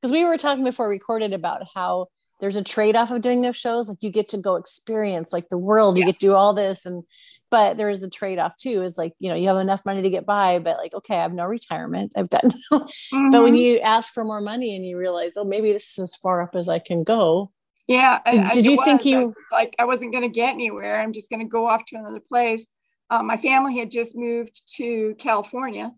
because 0.00 0.12
we 0.12 0.24
were 0.24 0.36
talking 0.36 0.64
before 0.64 0.88
we 0.88 0.94
recorded 0.94 1.32
about 1.32 1.62
how 1.74 2.08
there's 2.40 2.56
a 2.56 2.64
trade-off 2.64 3.10
of 3.10 3.22
doing 3.22 3.40
those 3.42 3.56
shows 3.56 3.88
like 3.88 4.02
you 4.02 4.10
get 4.10 4.28
to 4.28 4.38
go 4.38 4.56
experience 4.56 5.32
like 5.32 5.48
the 5.48 5.58
world 5.58 5.96
you 5.96 6.02
yes. 6.02 6.08
get 6.08 6.14
to 6.20 6.26
do 6.26 6.34
all 6.34 6.52
this 6.52 6.86
and 6.86 7.02
but 7.50 7.76
there 7.76 7.88
is 7.88 8.02
a 8.02 8.10
trade-off 8.10 8.56
too 8.56 8.82
is 8.82 8.98
like 8.98 9.12
you 9.18 9.28
know 9.28 9.34
you 9.34 9.48
have 9.48 9.56
enough 9.56 9.80
money 9.86 10.02
to 10.02 10.10
get 10.10 10.26
by 10.26 10.58
but 10.58 10.76
like 10.76 10.94
okay 10.94 11.16
i 11.16 11.22
have 11.22 11.32
no 11.34 11.44
retirement 11.44 12.12
i've 12.16 12.30
got 12.30 12.44
no 12.70 12.80
mm-hmm. 12.80 13.30
but 13.30 13.42
when 13.42 13.54
you 13.54 13.78
ask 13.80 14.12
for 14.12 14.24
more 14.24 14.40
money 14.40 14.76
and 14.76 14.84
you 14.84 14.96
realize 14.96 15.36
oh 15.36 15.44
maybe 15.44 15.72
this 15.72 15.92
is 15.92 15.98
as 15.98 16.16
far 16.16 16.42
up 16.42 16.54
as 16.54 16.68
i 16.68 16.78
can 16.78 17.02
go 17.02 17.50
yeah 17.86 18.20
I, 18.26 18.50
did 18.50 18.66
you 18.66 18.82
think 18.84 19.04
you 19.04 19.32
like 19.52 19.74
i 19.78 19.84
wasn't 19.84 20.12
going 20.12 20.24
to 20.24 20.28
get 20.28 20.52
anywhere 20.52 21.00
i'm 21.00 21.12
just 21.12 21.30
going 21.30 21.40
to 21.40 21.46
go 21.46 21.66
off 21.66 21.84
to 21.86 21.96
another 21.96 22.20
place 22.20 22.66
uh, 23.10 23.22
my 23.22 23.36
family 23.36 23.78
had 23.78 23.90
just 23.90 24.16
moved 24.16 24.62
to 24.76 25.14
California 25.18 25.92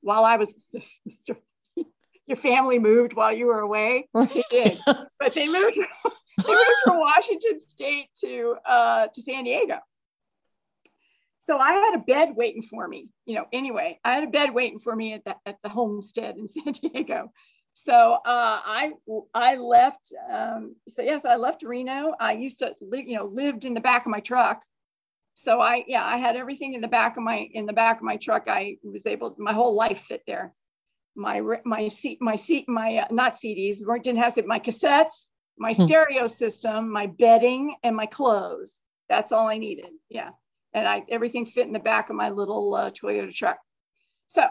while 0.00 0.24
I 0.24 0.36
was. 0.36 0.54
Your 2.26 2.36
family 2.36 2.78
moved 2.78 3.14
while 3.14 3.32
you 3.32 3.46
were 3.46 3.60
away. 3.60 4.06
They 4.12 4.42
did, 4.50 4.78
but 5.18 5.32
they 5.32 5.48
moved. 5.48 5.78
they 6.46 6.52
moved 6.52 6.70
from 6.84 6.98
Washington 6.98 7.58
State 7.58 8.08
to 8.20 8.56
uh, 8.66 9.06
to 9.06 9.22
San 9.22 9.44
Diego. 9.44 9.78
so 11.38 11.56
I 11.56 11.72
had 11.72 11.94
a 11.94 12.04
bed 12.04 12.34
waiting 12.36 12.60
for 12.60 12.86
me. 12.86 13.08
You 13.24 13.36
know, 13.36 13.46
anyway, 13.50 13.98
I 14.04 14.12
had 14.12 14.24
a 14.24 14.30
bed 14.30 14.52
waiting 14.52 14.78
for 14.78 14.94
me 14.94 15.14
at 15.14 15.24
the 15.24 15.36
at 15.46 15.56
the 15.62 15.70
homestead 15.70 16.36
in 16.36 16.46
San 16.48 16.72
Diego. 16.72 17.32
So 17.72 17.94
uh, 17.94 18.20
I 18.26 18.92
I 19.32 19.56
left. 19.56 20.12
Um, 20.30 20.76
so 20.86 21.02
yes, 21.02 21.24
I 21.24 21.36
left 21.36 21.62
Reno. 21.62 22.12
I 22.20 22.32
used 22.32 22.58
to 22.58 22.74
live, 22.82 23.06
you 23.08 23.16
know, 23.16 23.24
lived 23.24 23.64
in 23.64 23.72
the 23.72 23.80
back 23.80 24.04
of 24.04 24.10
my 24.10 24.20
truck. 24.20 24.62
So 25.40 25.60
I 25.60 25.84
yeah, 25.86 26.04
I 26.04 26.16
had 26.16 26.34
everything 26.34 26.74
in 26.74 26.80
the 26.80 26.88
back 26.88 27.16
of 27.16 27.22
my 27.22 27.48
in 27.52 27.64
the 27.64 27.72
back 27.72 27.98
of 27.98 28.02
my 28.02 28.16
truck. 28.16 28.48
I 28.48 28.76
was 28.82 29.06
able 29.06 29.36
my 29.38 29.52
whole 29.52 29.74
life 29.74 30.00
fit 30.00 30.22
there. 30.26 30.52
My 31.14 31.40
my 31.64 31.86
seat 31.86 32.18
my 32.20 32.34
seat 32.34 32.68
my 32.68 32.98
uh, 32.98 33.06
not 33.12 33.34
CDs 33.34 33.78
didn't 34.02 34.18
have 34.18 34.36
it. 34.36 34.46
My 34.46 34.58
cassettes, 34.58 35.28
my 35.56 35.72
hmm. 35.72 35.84
stereo 35.84 36.26
system, 36.26 36.90
my 36.90 37.06
bedding, 37.06 37.76
and 37.84 37.94
my 37.94 38.06
clothes. 38.06 38.82
That's 39.08 39.30
all 39.30 39.46
I 39.46 39.58
needed. 39.58 39.90
Yeah, 40.08 40.30
and 40.74 40.88
I 40.88 41.04
everything 41.08 41.46
fit 41.46 41.68
in 41.68 41.72
the 41.72 41.78
back 41.78 42.10
of 42.10 42.16
my 42.16 42.30
little 42.30 42.74
uh, 42.74 42.90
Toyota 42.90 43.32
truck. 43.32 43.58
So, 44.26 44.44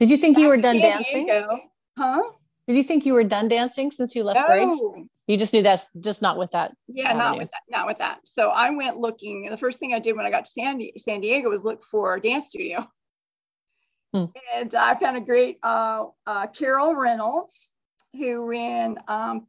did 0.00 0.10
you 0.10 0.16
think 0.16 0.38
you 0.38 0.48
were 0.48 0.56
done 0.56 0.80
San 0.80 0.90
dancing? 0.90 1.26
Diego, 1.26 1.60
huh? 1.96 2.32
Did 2.66 2.76
you 2.76 2.82
think 2.82 3.06
you 3.06 3.14
were 3.14 3.24
done 3.24 3.48
dancing 3.48 3.92
since 3.92 4.16
you 4.16 4.24
left 4.24 4.40
no. 4.40 4.46
grades? 4.46 5.08
You 5.26 5.36
just 5.36 5.52
knew 5.54 5.62
that's 5.62 5.86
just 6.00 6.22
not 6.22 6.38
with 6.38 6.50
that. 6.52 6.72
Yeah, 6.88 7.10
avenue. 7.10 7.22
not 7.22 7.38
with 7.38 7.50
that. 7.50 7.62
Not 7.68 7.86
with 7.86 7.98
that. 7.98 8.20
So 8.24 8.48
I 8.48 8.70
went 8.70 8.96
looking. 8.96 9.48
The 9.48 9.56
first 9.56 9.78
thing 9.78 9.94
I 9.94 10.00
did 10.00 10.16
when 10.16 10.26
I 10.26 10.30
got 10.30 10.44
to 10.46 10.50
San, 10.50 10.80
San 10.96 11.20
Diego 11.20 11.48
was 11.48 11.64
look 11.64 11.82
for 11.82 12.14
a 12.14 12.20
dance 12.20 12.48
studio. 12.48 12.86
Hmm. 14.12 14.24
And 14.54 14.74
I 14.74 14.94
found 14.96 15.16
a 15.16 15.20
great 15.20 15.58
uh, 15.62 16.06
uh, 16.26 16.48
Carol 16.48 16.96
Reynolds 16.96 17.70
who 18.14 18.44
ran. 18.44 18.98
Um, 19.06 19.46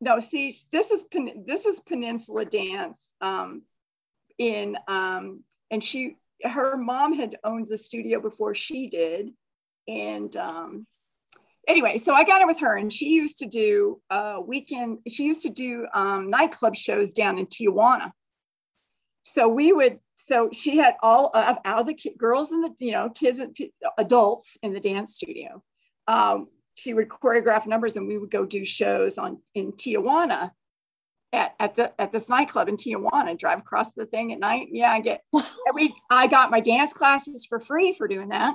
no, 0.00 0.20
see, 0.20 0.54
this 0.72 0.90
is 0.90 1.04
this 1.46 1.66
is 1.66 1.80
Peninsula 1.80 2.44
Dance 2.44 3.12
um, 3.20 3.62
in, 4.38 4.76
um, 4.88 5.44
and 5.70 5.84
she 5.84 6.16
her 6.44 6.76
mom 6.76 7.12
had 7.12 7.36
owned 7.44 7.68
the 7.68 7.78
studio 7.78 8.20
before 8.20 8.54
she 8.54 8.88
did, 8.88 9.30
and 9.86 10.34
um, 10.36 10.86
anyway, 11.68 11.98
so 11.98 12.14
I 12.14 12.24
got 12.24 12.40
it 12.40 12.46
with 12.46 12.58
her, 12.60 12.76
and 12.76 12.92
she 12.92 13.10
used 13.10 13.38
to 13.38 13.46
do 13.46 14.00
uh, 14.10 14.38
weekend. 14.44 14.98
She 15.08 15.24
used 15.24 15.42
to 15.42 15.50
do 15.50 15.86
um, 15.94 16.30
nightclub 16.30 16.74
shows 16.74 17.12
down 17.12 17.38
in 17.38 17.46
Tijuana. 17.46 18.12
So 19.24 19.48
we 19.48 19.72
would. 19.72 19.98
So 20.16 20.50
she 20.52 20.76
had 20.76 20.96
all 21.02 21.30
of 21.34 21.58
out 21.64 21.80
of 21.80 21.86
the 21.86 21.94
ki- 21.94 22.14
girls 22.16 22.52
and 22.52 22.64
the 22.64 22.84
you 22.84 22.92
know 22.92 23.10
kids 23.10 23.38
and 23.38 23.54
p- 23.54 23.72
adults 23.98 24.56
in 24.62 24.72
the 24.72 24.80
dance 24.80 25.14
studio. 25.14 25.62
Um, 26.08 26.48
she 26.74 26.94
would 26.94 27.08
choreograph 27.08 27.66
numbers, 27.66 27.96
and 27.96 28.06
we 28.06 28.18
would 28.18 28.30
go 28.30 28.44
do 28.44 28.64
shows 28.64 29.18
on 29.18 29.40
in 29.54 29.72
Tijuana. 29.72 30.50
At, 31.34 31.54
at 31.58 31.74
the 31.74 31.98
at 31.98 32.12
this 32.12 32.28
nightclub 32.28 32.68
in 32.68 32.76
Tijuana, 32.76 33.38
drive 33.38 33.60
across 33.60 33.92
the 33.92 34.04
thing 34.04 34.34
at 34.34 34.38
night. 34.38 34.68
Yeah, 34.70 34.92
I 34.92 35.00
get 35.00 35.22
we 35.74 35.94
I 36.10 36.26
got 36.26 36.50
my 36.50 36.60
dance 36.60 36.92
classes 36.92 37.46
for 37.46 37.58
free 37.58 37.94
for 37.94 38.06
doing 38.06 38.28
that. 38.28 38.54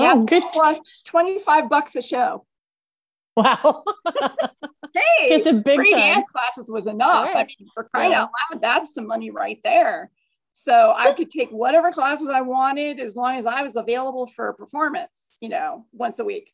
Yeah, 0.00 0.14
oh, 0.16 0.24
good. 0.24 0.42
Plus 0.52 0.80
25 1.04 1.68
bucks 1.68 1.96
a 1.96 2.02
show. 2.02 2.46
Wow. 3.36 3.84
hey, 4.94 5.28
it's 5.28 5.46
a 5.46 5.54
big 5.54 5.76
free 5.76 5.90
time. 5.90 6.14
dance 6.14 6.28
classes 6.28 6.70
was 6.70 6.86
enough. 6.86 7.26
Right. 7.34 7.36
I 7.36 7.48
mean, 7.58 7.68
for 7.72 7.84
crying 7.84 8.10
yeah. 8.10 8.22
out 8.22 8.30
loud, 8.50 8.62
that's 8.62 8.94
some 8.94 9.06
money 9.06 9.30
right 9.30 9.60
there. 9.64 10.10
So 10.52 10.94
I 10.96 11.12
could 11.12 11.30
take 11.30 11.50
whatever 11.50 11.90
classes 11.92 12.28
I 12.28 12.40
wanted 12.40 12.98
as 12.98 13.14
long 13.14 13.36
as 13.36 13.46
I 13.46 13.62
was 13.62 13.76
available 13.76 14.26
for 14.26 14.48
a 14.48 14.54
performance, 14.54 15.36
you 15.40 15.48
know, 15.48 15.86
once 15.92 16.18
a 16.18 16.24
week. 16.24 16.52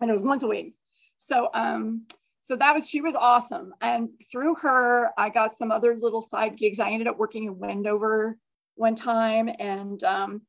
And 0.00 0.10
it 0.10 0.12
was 0.12 0.22
once 0.22 0.42
a 0.42 0.48
week. 0.48 0.74
So 1.18 1.50
um, 1.52 2.06
so 2.40 2.56
that 2.56 2.74
was 2.74 2.88
she 2.88 3.00
was 3.00 3.16
awesome. 3.16 3.74
And 3.80 4.08
through 4.30 4.56
her, 4.56 5.10
I 5.18 5.30
got 5.30 5.56
some 5.56 5.70
other 5.70 5.94
little 5.94 6.22
side 6.22 6.56
gigs. 6.56 6.80
I 6.80 6.90
ended 6.90 7.08
up 7.08 7.18
working 7.18 7.44
in 7.44 7.58
Wendover 7.58 8.38
one 8.76 8.94
time 8.94 9.50
and 9.58 10.02
um, 10.04 10.42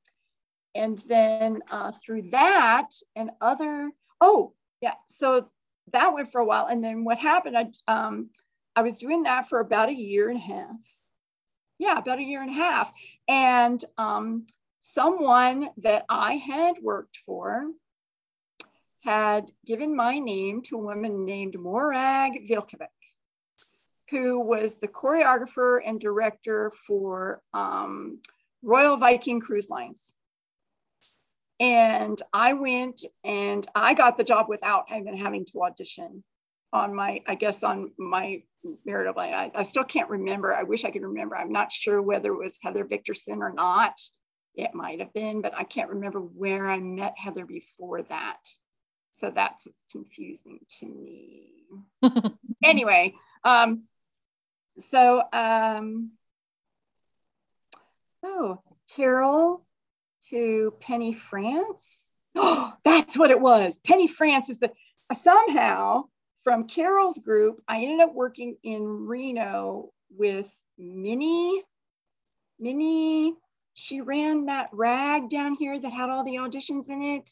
and 0.77 0.99
then 0.99 1.61
uh, 1.69 1.91
through 1.91 2.21
that 2.29 2.89
and 3.15 3.31
other 3.41 3.91
oh 4.21 4.53
yeah 4.81 4.95
so 5.07 5.49
that 5.93 6.13
went 6.13 6.31
for 6.31 6.41
a 6.41 6.45
while. 6.45 6.67
And 6.67 6.83
then 6.83 7.03
what 7.03 7.17
happened 7.17 7.57
i 7.57 7.67
um, 7.87 8.29
i 8.75 8.81
was 8.81 8.97
doing 8.97 9.23
that 9.23 9.47
for 9.47 9.59
about 9.59 9.89
a 9.89 9.95
year 9.95 10.29
and 10.29 10.37
a 10.37 10.41
half. 10.41 10.75
Yeah 11.79 11.97
about 11.97 12.19
a 12.19 12.23
year 12.23 12.41
and 12.41 12.51
a 12.51 12.53
half. 12.53 12.91
And 13.27 13.83
um, 13.97 14.45
someone 14.81 15.69
that 15.77 16.05
i 16.09 16.33
had 16.35 16.77
worked 16.81 17.17
for 17.25 17.65
had 19.03 19.51
given 19.65 19.95
my 19.95 20.19
name 20.19 20.61
to 20.63 20.75
a 20.75 20.81
woman 20.81 21.25
named 21.25 21.57
morag 21.59 22.47
vilkovic 22.47 22.87
who 24.09 24.39
was 24.39 24.77
the 24.77 24.87
choreographer 24.87 25.81
and 25.85 25.99
director 25.99 26.71
for 26.71 27.41
um, 27.53 28.19
royal 28.61 28.95
viking 28.95 29.41
cruise 29.41 29.69
lines 29.69 30.13
and 31.59 32.21
I 32.33 32.53
went 32.53 33.01
and 33.23 33.65
I 33.73 33.93
got 33.93 34.17
the 34.17 34.23
job 34.23 34.47
without 34.47 34.85
even 34.95 35.17
having 35.17 35.45
to 35.45 35.63
audition 35.63 36.23
on 36.71 36.93
my, 36.93 37.23
I 37.25 37.35
guess, 37.35 37.63
on 37.63 37.91
my 37.97 38.43
merit 38.85 39.07
of 39.07 39.17
I, 39.17 39.49
I 39.55 39.63
still 39.63 39.83
can't 39.83 40.09
remember. 40.09 40.53
I 40.53 40.63
wish 40.63 40.85
I 40.85 40.91
could 40.91 41.03
remember. 41.03 41.35
I'm 41.35 41.51
not 41.51 41.71
sure 41.71 42.01
whether 42.01 42.31
it 42.33 42.37
was 42.37 42.59
Heather 42.61 42.85
Victorson 42.85 43.39
or 43.39 43.51
not. 43.51 43.99
It 44.55 44.73
might 44.73 44.99
have 44.99 45.13
been, 45.13 45.41
but 45.41 45.55
I 45.55 45.63
can't 45.63 45.89
remember 45.89 46.19
where 46.19 46.67
I 46.67 46.79
met 46.79 47.13
Heather 47.17 47.45
before 47.45 48.01
that. 48.03 48.39
So 49.11 49.31
that's 49.31 49.65
what's 49.65 49.85
confusing 49.91 50.59
to 50.79 50.85
me. 50.85 51.51
anyway, 52.63 53.13
um, 53.43 53.83
so, 54.79 55.23
um, 55.33 56.11
oh, 58.23 58.61
Carol 58.95 59.65
to 60.29 60.73
Penny 60.79 61.13
France. 61.13 62.13
Oh, 62.35 62.73
that's 62.83 63.17
what 63.17 63.31
it 63.31 63.39
was. 63.39 63.79
Penny 63.79 64.07
France 64.07 64.49
is 64.49 64.59
the 64.59 64.71
somehow 65.13 66.05
from 66.43 66.67
Carol's 66.67 67.17
group. 67.19 67.61
I 67.67 67.83
ended 67.83 68.01
up 68.01 68.13
working 68.13 68.57
in 68.63 69.07
Reno 69.07 69.91
with 70.09 70.49
Minnie. 70.77 71.63
Minnie, 72.59 73.35
she 73.73 74.01
ran 74.01 74.45
that 74.45 74.69
rag 74.71 75.29
down 75.29 75.53
here 75.53 75.77
that 75.77 75.91
had 75.91 76.09
all 76.09 76.23
the 76.23 76.35
auditions 76.35 76.89
in 76.89 77.01
it. 77.01 77.29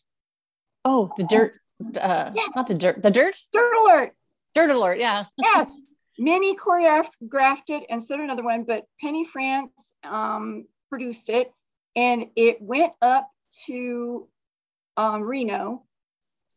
Oh, 0.84 1.12
the 1.18 1.24
dirt. 1.24 1.54
Uh, 1.82 2.32
yes. 2.34 2.56
Not 2.56 2.68
the 2.68 2.76
dirt. 2.76 3.02
The 3.02 3.12
dirt. 3.12 3.36
Dirt 3.52 3.74
alert. 3.86 4.12
Dirt 4.54 4.70
alert. 4.70 5.00
Yeah. 5.00 5.26
yes. 5.38 5.82
Minnie 6.18 6.56
choreographed 6.56 7.70
it 7.70 7.86
and 7.90 8.02
so 8.02 8.16
did 8.16 8.24
another 8.24 8.44
one, 8.44 8.64
but 8.64 8.86
Penny 9.02 9.26
France 9.26 9.94
um, 10.04 10.66
produced 10.90 11.30
it 11.30 11.52
and 11.96 12.28
it 12.36 12.62
went 12.62 12.94
up 13.02 13.30
to 13.66 14.28
um, 14.98 15.22
Reno. 15.22 15.84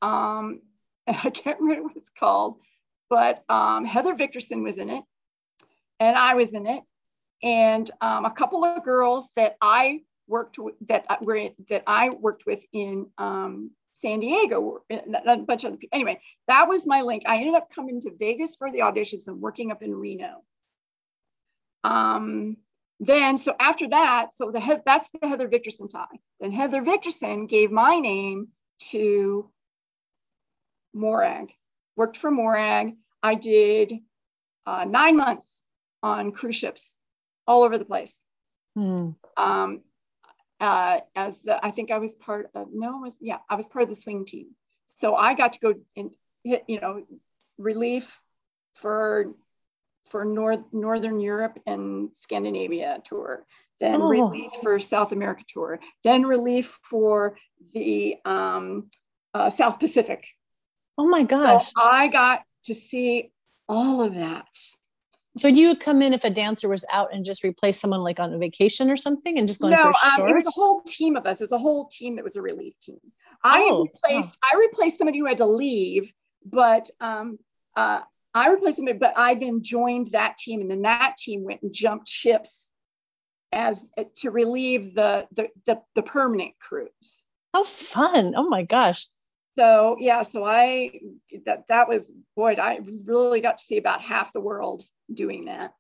Um, 0.03 0.63
I 1.07 1.31
can't 1.31 1.61
remember 1.61 1.85
what 1.85 1.97
it's 1.97 2.11
called, 2.11 2.61
but 3.09 3.45
um, 3.49 3.85
Heather 3.85 4.15
Victorson 4.15 4.63
was 4.63 4.79
in 4.79 4.91
it, 4.91 5.05
and 6.01 6.17
I 6.17 6.35
was 6.35 6.55
in 6.55 6.67
it, 6.67 6.83
and 7.43 7.91
um, 8.01 8.25
a 8.25 8.31
couple 8.31 8.65
of 8.65 8.85
girls 8.85 9.29
that 9.37 9.57
I 9.61 10.03
worked 10.27 10.59
with 10.59 10.75
that 10.87 11.07
were 11.23 11.49
that 11.69 11.85
I 11.87 12.11
worked 12.11 12.47
with 12.47 12.65
in 12.73 13.07
um, 13.17 13.71
San 13.93 14.21
Diego, 14.21 14.85
a 14.91 15.37
bunch 15.39 15.65
of 15.65 15.79
people. 15.79 15.97
Anyway, 15.97 16.21
that 16.47 16.69
was 16.69 16.87
my 16.87 17.03
link. 17.03 17.25
I 17.27 17.39
ended 17.39 17.55
up 17.55 17.71
coming 17.71 18.01
to 18.03 18.13
Vegas 18.17 18.55
for 18.55 18.71
the 18.71 18.81
auditions 18.81 19.27
and 19.27 19.41
working 19.41 19.73
up 19.73 19.83
in 19.83 19.95
Reno. 19.95 20.45
Um, 21.83 22.59
then 23.01 23.39
so 23.39 23.55
after 23.59 23.89
that 23.89 24.33
so 24.33 24.51
the 24.51 24.83
that's 24.85 25.11
the 25.11 25.29
heather 25.29 25.49
victorson 25.49 25.89
tie. 25.89 26.19
Then 26.41 26.53
heather 26.53 26.83
victorson 26.83 27.49
gave 27.49 27.71
my 27.71 27.99
name 27.99 28.49
to 28.91 29.51
morag. 30.93 31.53
Worked 31.97 32.17
for 32.17 32.31
morag. 32.31 32.97
I 33.23 33.35
did 33.35 33.95
uh, 34.67 34.85
nine 34.85 35.17
months 35.17 35.63
on 36.03 36.33
cruise 36.33 36.57
ships 36.57 36.99
all 37.47 37.63
over 37.63 37.79
the 37.79 37.85
place. 37.85 38.21
Hmm. 38.75 39.11
um, 39.37 39.81
uh, 40.61 41.01
as 41.17 41.41
the 41.41 41.65
i 41.65 41.71
think 41.71 41.91
i 41.91 41.99
was 41.99 42.15
part 42.15 42.51
of 42.55 42.69
no 42.73 42.99
was 42.99 43.17
yeah 43.21 43.39
i 43.49 43.55
was 43.55 43.67
part 43.67 43.85
of 43.85 43.89
the 43.89 43.95
swing 43.95 44.25
team. 44.25 44.49
So 44.87 45.15
i 45.15 45.35
got 45.35 45.55
to 45.55 45.61
go 45.61 45.75
and 45.97 46.11
hit 46.45 46.65
you 46.67 46.81
know 46.81 47.05
relief 47.59 48.21
for 48.75 49.35
for 50.11 50.25
North, 50.25 50.61
Northern 50.73 51.21
Europe 51.21 51.59
and 51.67 52.13
Scandinavia 52.15 53.01
tour, 53.05 53.45
then 53.81 54.01
oh. 54.01 54.09
relief 54.09 54.51
for 54.63 54.79
South 54.79 55.13
America 55.13 55.45
tour, 55.49 55.81
then 56.05 56.25
relief 56.25 56.79
for 56.83 57.37
the 57.73 58.17
um, 58.25 58.89
uh, 59.35 59.51
South 59.51 59.79
Pacific. 59.79 60.27
Oh 60.97 61.07
my 61.07 61.23
gosh. 61.23 61.67
So 61.67 61.81
I 61.81 62.09
got 62.09 62.43
to 62.65 62.75
see 62.75 63.31
all 63.69 64.03
of 64.03 64.15
that. 64.15 64.49
So 65.37 65.47
you 65.47 65.69
would 65.69 65.81
come 65.81 66.03
in 66.03 66.13
if 66.13 66.25
a 66.25 66.31
dancer 66.31 66.69
was 66.69 66.85
out 66.93 67.15
and 67.15 67.25
just 67.25 67.45
replace 67.45 67.81
someone 67.81 68.03
like 68.03 68.19
on 68.19 68.33
a 68.33 68.39
vacation 68.39 68.91
or 68.91 68.97
something 68.97 69.39
and 69.39 69.47
just 69.47 69.61
going 69.61 69.73
no, 69.73 69.93
for 69.93 70.23
a 70.23 70.23
um, 70.25 70.29
it 70.29 70.35
was 70.35 70.47
a 70.47 70.51
whole 70.51 70.83
team 70.83 71.15
of 71.15 71.27
us. 71.27 71.41
It 71.41 71.45
was 71.45 71.53
a 71.53 71.59
whole 71.59 71.87
team 71.87 72.17
that 72.17 72.25
was 72.25 72.35
a 72.35 72.43
relief 72.43 72.77
team. 72.81 72.99
I 73.45 73.69
oh, 73.71 73.85
replaced 73.85 74.39
I 74.43 74.57
replaced 74.59 74.99
somebody 74.99 75.19
who 75.21 75.27
had 75.27 75.39
to 75.39 75.47
leave, 75.47 76.13
but 76.45 76.91
um, 77.01 77.39
uh, 77.77 78.01
I 78.35 78.51
replaced 78.51 78.79
him, 78.79 78.99
but 78.99 79.15
I 79.17 79.35
then 79.35 79.63
joined 79.63 80.09
that 80.09 80.37
team, 80.37 80.61
and 80.61 80.71
then 80.71 80.83
that 80.83 81.17
team 81.17 81.45
went 81.45 81.63
and 81.63 81.73
jumped 81.73 82.09
ships 82.09 82.71
as 83.53 83.87
to 84.17 84.31
relieve 84.31 84.95
the 84.95 85.27
the 85.33 85.49
the, 85.67 85.81
the 85.95 86.03
permanent 86.03 86.53
crews. 86.61 87.23
How 87.55 87.65
fun! 87.65 88.35
Oh 88.37 88.49
my 88.49 88.63
gosh. 88.63 89.07
So 89.59 89.97
yeah, 89.99 90.23
so 90.23 90.45
I 90.45 91.01
that 91.47 91.67
that 91.69 91.89
was 91.89 92.13
boy, 92.37 92.55
I 92.55 92.81
really 93.05 93.41
got 93.41 93.59
to 93.59 93.65
see 93.65 93.79
about 93.79 94.03
half 94.03 94.33
the 94.33 94.41
world 94.41 94.85
doing 95.13 95.47
that. 95.47 95.73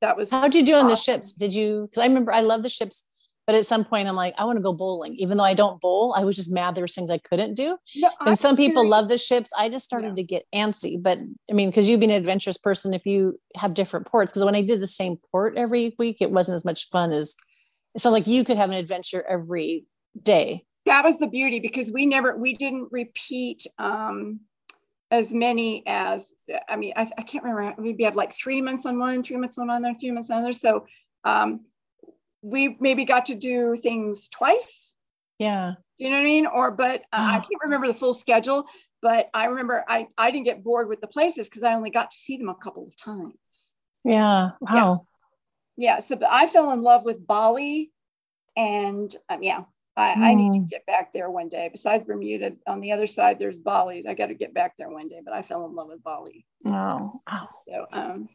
That 0.00 0.16
was 0.16 0.30
how'd 0.30 0.54
you 0.54 0.64
do 0.64 0.74
on 0.74 0.88
the 0.88 0.96
ships? 0.96 1.32
Did 1.32 1.54
you 1.54 1.88
because 1.88 2.02
I 2.02 2.06
remember 2.06 2.32
I 2.32 2.40
love 2.40 2.62
the 2.62 2.68
ships 2.68 3.04
but 3.50 3.58
at 3.58 3.66
some 3.66 3.84
point, 3.84 4.06
I'm 4.06 4.14
like, 4.14 4.32
I 4.38 4.44
want 4.44 4.58
to 4.58 4.62
go 4.62 4.72
bowling. 4.72 5.16
Even 5.16 5.36
though 5.36 5.42
I 5.42 5.54
don't 5.54 5.80
bowl, 5.80 6.14
I 6.16 6.22
was 6.22 6.36
just 6.36 6.52
mad 6.52 6.76
there 6.76 6.84
were 6.84 6.86
things 6.86 7.10
I 7.10 7.18
couldn't 7.18 7.54
do. 7.54 7.76
No, 7.96 8.08
and 8.24 8.38
some 8.38 8.56
people 8.56 8.86
love 8.86 9.08
the 9.08 9.18
ships. 9.18 9.50
I 9.58 9.68
just 9.68 9.84
started 9.84 10.10
yeah. 10.10 10.14
to 10.14 10.22
get 10.22 10.46
antsy. 10.54 11.02
But 11.02 11.18
I 11.50 11.52
mean, 11.52 11.68
because 11.68 11.88
you've 11.88 11.98
been 11.98 12.12
an 12.12 12.16
adventurous 12.16 12.58
person, 12.58 12.94
if 12.94 13.06
you 13.06 13.40
have 13.56 13.74
different 13.74 14.06
ports, 14.06 14.30
because 14.30 14.44
when 14.44 14.54
I 14.54 14.62
did 14.62 14.78
the 14.78 14.86
same 14.86 15.18
port 15.32 15.56
every 15.56 15.96
week, 15.98 16.18
it 16.20 16.30
wasn't 16.30 16.54
as 16.54 16.64
much 16.64 16.90
fun 16.90 17.10
as 17.10 17.34
it 17.96 18.00
sounds 18.00 18.12
like 18.12 18.28
you 18.28 18.44
could 18.44 18.56
have 18.56 18.70
an 18.70 18.76
adventure 18.76 19.24
every 19.28 19.84
day. 20.22 20.64
That 20.86 21.02
was 21.02 21.18
the 21.18 21.26
beauty 21.26 21.58
because 21.58 21.90
we 21.90 22.06
never, 22.06 22.36
we 22.36 22.54
didn't 22.54 22.86
repeat 22.92 23.66
um, 23.80 24.38
as 25.10 25.34
many 25.34 25.82
as, 25.88 26.32
I 26.68 26.76
mean, 26.76 26.92
I, 26.94 27.10
I 27.18 27.22
can't 27.22 27.42
remember, 27.42 27.82
maybe 27.82 28.04
have 28.04 28.14
like 28.14 28.32
three 28.32 28.62
months 28.62 28.86
on 28.86 29.00
one, 29.00 29.24
three 29.24 29.38
months 29.38 29.58
on 29.58 29.68
another, 29.68 29.92
three 29.92 30.12
months 30.12 30.30
on 30.30 30.42
other. 30.42 30.52
So 30.52 30.86
um, 31.24 31.62
we 32.42 32.76
maybe 32.80 33.04
got 33.04 33.26
to 33.26 33.34
do 33.34 33.76
things 33.76 34.28
twice. 34.28 34.94
Yeah. 35.38 35.74
You 35.96 36.10
know 36.10 36.16
what 36.16 36.22
I 36.22 36.24
mean? 36.24 36.46
Or, 36.46 36.70
but 36.70 37.02
uh, 37.12 37.16
I 37.20 37.34
can't 37.36 37.62
remember 37.62 37.86
the 37.86 37.94
full 37.94 38.14
schedule, 38.14 38.66
but 39.02 39.28
I 39.34 39.46
remember 39.46 39.84
I, 39.88 40.06
I 40.16 40.30
didn't 40.30 40.46
get 40.46 40.62
bored 40.62 40.88
with 40.88 41.00
the 41.00 41.06
places 41.06 41.48
because 41.48 41.62
I 41.62 41.74
only 41.74 41.90
got 41.90 42.10
to 42.10 42.16
see 42.16 42.36
them 42.36 42.48
a 42.48 42.54
couple 42.54 42.84
of 42.84 42.96
times. 42.96 43.72
Yeah. 44.04 44.50
Wow. 44.60 45.00
Yeah. 45.76 45.94
yeah 45.94 45.98
so 45.98 46.18
I 46.28 46.46
fell 46.46 46.72
in 46.72 46.82
love 46.82 47.04
with 47.04 47.26
Bali 47.26 47.92
and 48.56 49.14
um, 49.28 49.42
yeah, 49.42 49.64
I, 49.96 50.14
mm. 50.14 50.22
I, 50.22 50.34
need 50.34 50.52
to 50.54 50.58
hmm. 50.60 50.66
get 50.66 50.86
back 50.86 51.12
there 51.12 51.30
one 51.30 51.48
day. 51.48 51.68
Besides 51.70 52.04
Bermuda, 52.04 52.52
on 52.66 52.80
the 52.80 52.92
other 52.92 53.06
side, 53.06 53.38
there's 53.38 53.58
Bali. 53.58 54.04
I 54.08 54.14
got 54.14 54.26
to 54.26 54.34
get 54.34 54.54
back 54.54 54.76
there 54.76 54.90
one 54.90 55.08
day, 55.08 55.20
but 55.24 55.34
I 55.34 55.42
fell 55.42 55.66
in 55.66 55.74
love 55.74 55.88
with 55.88 56.02
Bali. 56.02 56.46
Wow. 56.64 57.12
So, 57.66 57.86
um, 57.92 58.28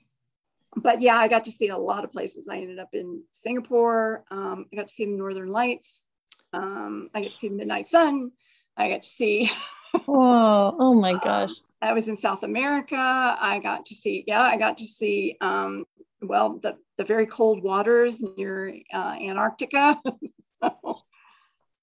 but 0.75 1.01
yeah, 1.01 1.17
I 1.17 1.27
got 1.27 1.45
to 1.45 1.51
see 1.51 1.69
a 1.69 1.77
lot 1.77 2.03
of 2.03 2.11
places. 2.11 2.47
I 2.49 2.57
ended 2.57 2.79
up 2.79 2.93
in 2.93 3.23
Singapore. 3.31 4.23
Um, 4.29 4.65
I 4.71 4.75
got 4.75 4.87
to 4.87 4.93
see 4.93 5.05
the 5.05 5.11
Northern 5.11 5.49
Lights. 5.49 6.05
Um, 6.53 7.09
I 7.13 7.21
got 7.21 7.31
to 7.31 7.37
see 7.37 7.49
the 7.49 7.55
Midnight 7.55 7.87
Sun. 7.87 8.31
I 8.77 8.89
got 8.89 9.01
to 9.03 9.07
see. 9.07 9.49
oh, 10.07 10.75
oh 10.79 10.99
my 10.99 11.13
gosh. 11.13 11.51
Um, 11.51 11.89
I 11.89 11.93
was 11.93 12.07
in 12.07 12.15
South 12.15 12.43
America. 12.43 12.97
I 12.97 13.59
got 13.61 13.85
to 13.87 13.95
see, 13.95 14.23
yeah, 14.27 14.41
I 14.41 14.57
got 14.57 14.79
to 14.79 14.85
see, 14.85 15.37
um, 15.41 15.85
well, 16.21 16.59
the, 16.59 16.77
the 16.97 17.03
very 17.03 17.27
cold 17.27 17.63
waters 17.63 18.21
near 18.37 18.75
uh, 18.93 19.17
Antarctica. 19.19 19.97
so, 20.61 20.99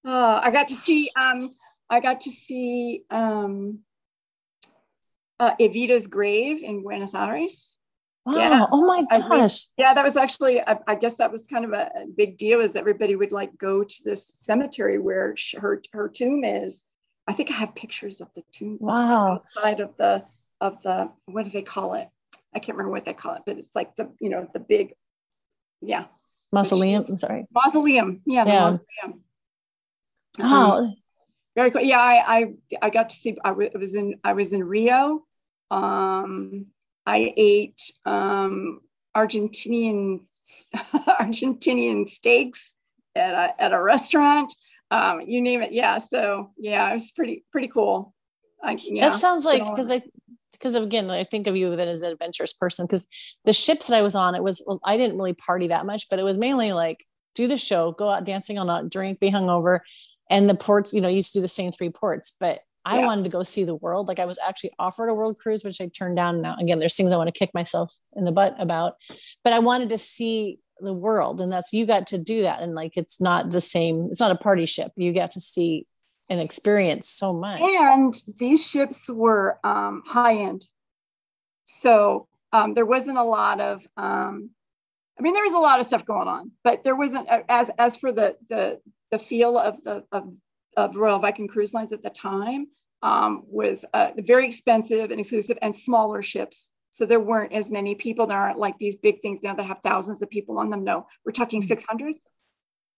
uh, 0.04 0.40
I 0.42 0.50
got 0.50 0.68
to 0.68 0.74
see, 0.74 1.10
um, 1.16 1.50
I 1.88 2.00
got 2.00 2.22
to 2.22 2.30
see 2.30 3.04
um, 3.10 3.80
uh, 5.38 5.54
Evita's 5.60 6.06
grave 6.06 6.62
in 6.62 6.82
Buenos 6.82 7.14
Aires. 7.14 7.78
Wow. 8.24 8.32
Yeah. 8.36 8.66
Oh 8.70 8.84
my 8.84 9.04
gosh. 9.18 9.64
Yeah, 9.76 9.94
that 9.94 10.04
was 10.04 10.16
actually, 10.16 10.60
I, 10.60 10.78
I, 10.86 10.94
guess 10.94 11.16
that 11.16 11.32
was 11.32 11.46
kind 11.46 11.64
of 11.64 11.72
a 11.72 12.06
big 12.16 12.36
deal 12.36 12.60
is 12.60 12.76
everybody 12.76 13.16
would 13.16 13.32
like 13.32 13.58
go 13.58 13.82
to 13.82 14.04
this 14.04 14.30
cemetery 14.34 14.98
where 14.98 15.36
she, 15.36 15.56
her, 15.58 15.82
her 15.92 16.08
tomb 16.08 16.44
is. 16.44 16.84
I 17.26 17.32
think 17.32 17.50
I 17.50 17.54
have 17.54 17.74
pictures 17.74 18.20
of 18.20 18.28
the 18.34 18.42
tomb 18.52 18.78
wow. 18.80 19.32
outside 19.32 19.80
of 19.80 19.96
the, 19.96 20.24
of 20.60 20.80
the, 20.82 21.10
what 21.26 21.44
do 21.44 21.50
they 21.50 21.62
call 21.62 21.94
it? 21.94 22.08
I 22.54 22.60
can't 22.60 22.76
remember 22.76 22.92
what 22.92 23.04
they 23.04 23.14
call 23.14 23.34
it, 23.34 23.42
but 23.44 23.58
it's 23.58 23.74
like 23.74 23.96
the, 23.96 24.10
you 24.20 24.28
know, 24.28 24.46
the 24.52 24.60
big, 24.60 24.94
yeah. 25.80 26.04
Mausoleum. 26.52 27.02
I'm 27.08 27.16
sorry. 27.16 27.46
Mausoleum. 27.52 28.20
Yeah. 28.24 28.44
yeah. 28.46 28.60
Mausoleum. 28.60 29.24
Wow. 30.38 30.78
Um, 30.78 30.94
very 31.56 31.70
cool. 31.72 31.82
Yeah. 31.82 31.98
I, 31.98 32.38
I, 32.38 32.52
I 32.82 32.90
got 32.90 33.08
to 33.08 33.16
see, 33.16 33.36
I 33.44 33.50
was 33.50 33.94
in, 33.94 34.20
I 34.22 34.34
was 34.34 34.52
in 34.52 34.62
Rio. 34.62 35.24
Um, 35.72 36.66
I 37.06 37.32
ate 37.36 37.80
um, 38.04 38.80
Argentinian 39.16 40.20
Argentinian 40.74 42.08
steaks 42.08 42.74
at 43.14 43.34
a, 43.34 43.62
at 43.62 43.72
a 43.72 43.82
restaurant. 43.82 44.54
Um, 44.90 45.22
you 45.22 45.40
name 45.40 45.62
it. 45.62 45.72
Yeah. 45.72 45.98
So 45.98 46.50
yeah, 46.58 46.88
it 46.90 46.94
was 46.94 47.10
pretty 47.12 47.44
pretty 47.50 47.68
cool. 47.68 48.14
I, 48.62 48.78
yeah, 48.80 49.08
that 49.08 49.14
sounds 49.14 49.44
like 49.44 49.64
because 49.64 49.90
I 49.90 50.02
because 50.52 50.74
again 50.74 51.10
I 51.10 51.24
think 51.24 51.46
of 51.46 51.56
you 51.56 51.72
as 51.72 52.02
an 52.02 52.12
adventurous 52.12 52.52
person 52.52 52.86
because 52.86 53.08
the 53.44 53.52
ships 53.52 53.88
that 53.88 53.96
I 53.96 54.02
was 54.02 54.14
on 54.14 54.34
it 54.34 54.42
was 54.42 54.62
I 54.84 54.96
didn't 54.96 55.16
really 55.16 55.32
party 55.32 55.68
that 55.68 55.86
much, 55.86 56.08
but 56.08 56.18
it 56.18 56.24
was 56.24 56.38
mainly 56.38 56.72
like 56.72 57.04
do 57.34 57.48
the 57.48 57.56
show, 57.56 57.92
go 57.92 58.10
out 58.10 58.24
dancing 58.24 58.58
all 58.58 58.66
night, 58.66 58.90
drink, 58.90 59.18
be 59.18 59.30
hungover, 59.30 59.80
and 60.30 60.48
the 60.48 60.54
ports. 60.54 60.92
You 60.92 61.00
know, 61.00 61.08
used 61.08 61.32
to 61.32 61.38
do 61.38 61.42
the 61.42 61.48
same 61.48 61.72
three 61.72 61.90
ports, 61.90 62.36
but 62.38 62.60
I 62.84 62.98
yeah. 62.98 63.06
wanted 63.06 63.24
to 63.24 63.30
go 63.30 63.42
see 63.42 63.64
the 63.64 63.74
world. 63.74 64.08
Like 64.08 64.18
I 64.18 64.24
was 64.24 64.38
actually 64.44 64.72
offered 64.78 65.08
a 65.08 65.14
world 65.14 65.38
cruise, 65.38 65.62
which 65.64 65.80
I 65.80 65.88
turned 65.88 66.16
down. 66.16 66.42
Now, 66.42 66.56
again, 66.58 66.78
there's 66.78 66.96
things 66.96 67.12
I 67.12 67.16
want 67.16 67.32
to 67.32 67.38
kick 67.38 67.54
myself 67.54 67.94
in 68.16 68.24
the 68.24 68.32
butt 68.32 68.56
about, 68.58 68.94
but 69.44 69.52
I 69.52 69.60
wanted 69.60 69.90
to 69.90 69.98
see 69.98 70.58
the 70.80 70.92
world. 70.92 71.40
And 71.40 71.52
that's, 71.52 71.72
you 71.72 71.86
got 71.86 72.08
to 72.08 72.18
do 72.18 72.42
that. 72.42 72.60
And 72.60 72.74
like, 72.74 72.96
it's 72.96 73.20
not 73.20 73.50
the 73.50 73.60
same, 73.60 74.08
it's 74.10 74.20
not 74.20 74.32
a 74.32 74.36
party 74.36 74.66
ship. 74.66 74.90
You 74.96 75.12
got 75.12 75.30
to 75.32 75.40
see 75.40 75.86
and 76.28 76.40
experience 76.40 77.08
so 77.08 77.32
much. 77.32 77.60
And 77.60 78.14
these 78.38 78.68
ships 78.68 79.08
were 79.10 79.58
um, 79.64 80.02
high 80.06 80.34
end. 80.36 80.64
So 81.66 82.26
um, 82.52 82.74
there 82.74 82.86
wasn't 82.86 83.18
a 83.18 83.22
lot 83.22 83.60
of, 83.60 83.86
um, 83.96 84.50
I 85.18 85.22
mean, 85.22 85.34
there 85.34 85.44
was 85.44 85.52
a 85.52 85.58
lot 85.58 85.78
of 85.78 85.86
stuff 85.86 86.04
going 86.04 86.28
on, 86.28 86.50
but 86.64 86.84
there 86.84 86.96
wasn't 86.96 87.28
as, 87.48 87.70
as 87.78 87.96
for 87.96 88.12
the, 88.12 88.36
the, 88.48 88.80
the 89.10 89.18
feel 89.18 89.58
of 89.58 89.82
the, 89.82 90.04
of 90.10 90.34
of 90.76 90.96
Royal 90.96 91.18
Viking 91.18 91.48
Cruise 91.48 91.74
Lines 91.74 91.92
at 91.92 92.02
the 92.02 92.10
time 92.10 92.68
um, 93.02 93.42
was 93.46 93.84
uh, 93.94 94.10
very 94.18 94.46
expensive 94.46 95.10
and 95.10 95.20
exclusive 95.20 95.58
and 95.62 95.74
smaller 95.74 96.22
ships. 96.22 96.72
So 96.90 97.06
there 97.06 97.20
weren't 97.20 97.52
as 97.52 97.70
many 97.70 97.94
people. 97.94 98.26
There 98.26 98.38
aren't 98.38 98.58
like 98.58 98.78
these 98.78 98.96
big 98.96 99.22
things 99.22 99.42
now 99.42 99.54
that 99.54 99.64
have 99.64 99.80
thousands 99.82 100.22
of 100.22 100.30
people 100.30 100.58
on 100.58 100.70
them. 100.70 100.84
No, 100.84 101.06
we're 101.24 101.32
talking 101.32 101.62
600. 101.62 102.14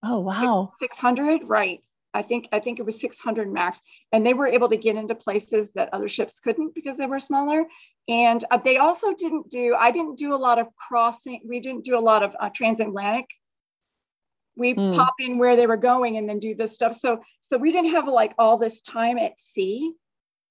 Oh, 0.03 0.19
wow. 0.19 0.69
600, 0.75 1.41
right. 1.45 1.81
I 2.13 2.21
think 2.21 2.47
I 2.53 2.59
think 2.59 2.79
it 2.79 2.85
was 2.85 3.01
600 3.01 3.51
max, 3.51 3.81
and 4.13 4.25
they 4.25 4.33
were 4.33 4.47
able 4.47 4.69
to 4.69 4.77
get 4.77 4.95
into 4.95 5.13
places 5.15 5.73
that 5.73 5.89
other 5.91 6.07
ships 6.07 6.39
couldn't 6.39 6.73
because 6.73 6.97
they 6.97 7.07
were 7.07 7.19
smaller. 7.19 7.65
And 8.07 8.41
uh, 8.51 8.57
they 8.57 8.77
also 8.77 9.13
didn't 9.13 9.49
do. 9.49 9.75
I 9.77 9.91
didn't 9.91 10.17
do 10.17 10.33
a 10.33 10.37
lot 10.37 10.57
of 10.57 10.73
crossing. 10.77 11.41
We 11.45 11.59
didn't 11.59 11.83
do 11.83 11.97
a 11.97 11.99
lot 11.99 12.23
of 12.23 12.33
uh, 12.39 12.49
transatlantic 12.55 13.29
we 14.55 14.73
mm. 14.73 14.95
pop 14.95 15.13
in 15.19 15.37
where 15.37 15.55
they 15.55 15.67
were 15.67 15.77
going 15.77 16.17
and 16.17 16.27
then 16.27 16.39
do 16.39 16.55
this 16.55 16.73
stuff. 16.73 16.95
So 16.95 17.21
so 17.41 17.57
we 17.57 17.71
didn't 17.71 17.91
have 17.91 18.07
like 18.07 18.33
all 18.37 18.57
this 18.57 18.81
time 18.81 19.17
at 19.17 19.39
sea. 19.39 19.93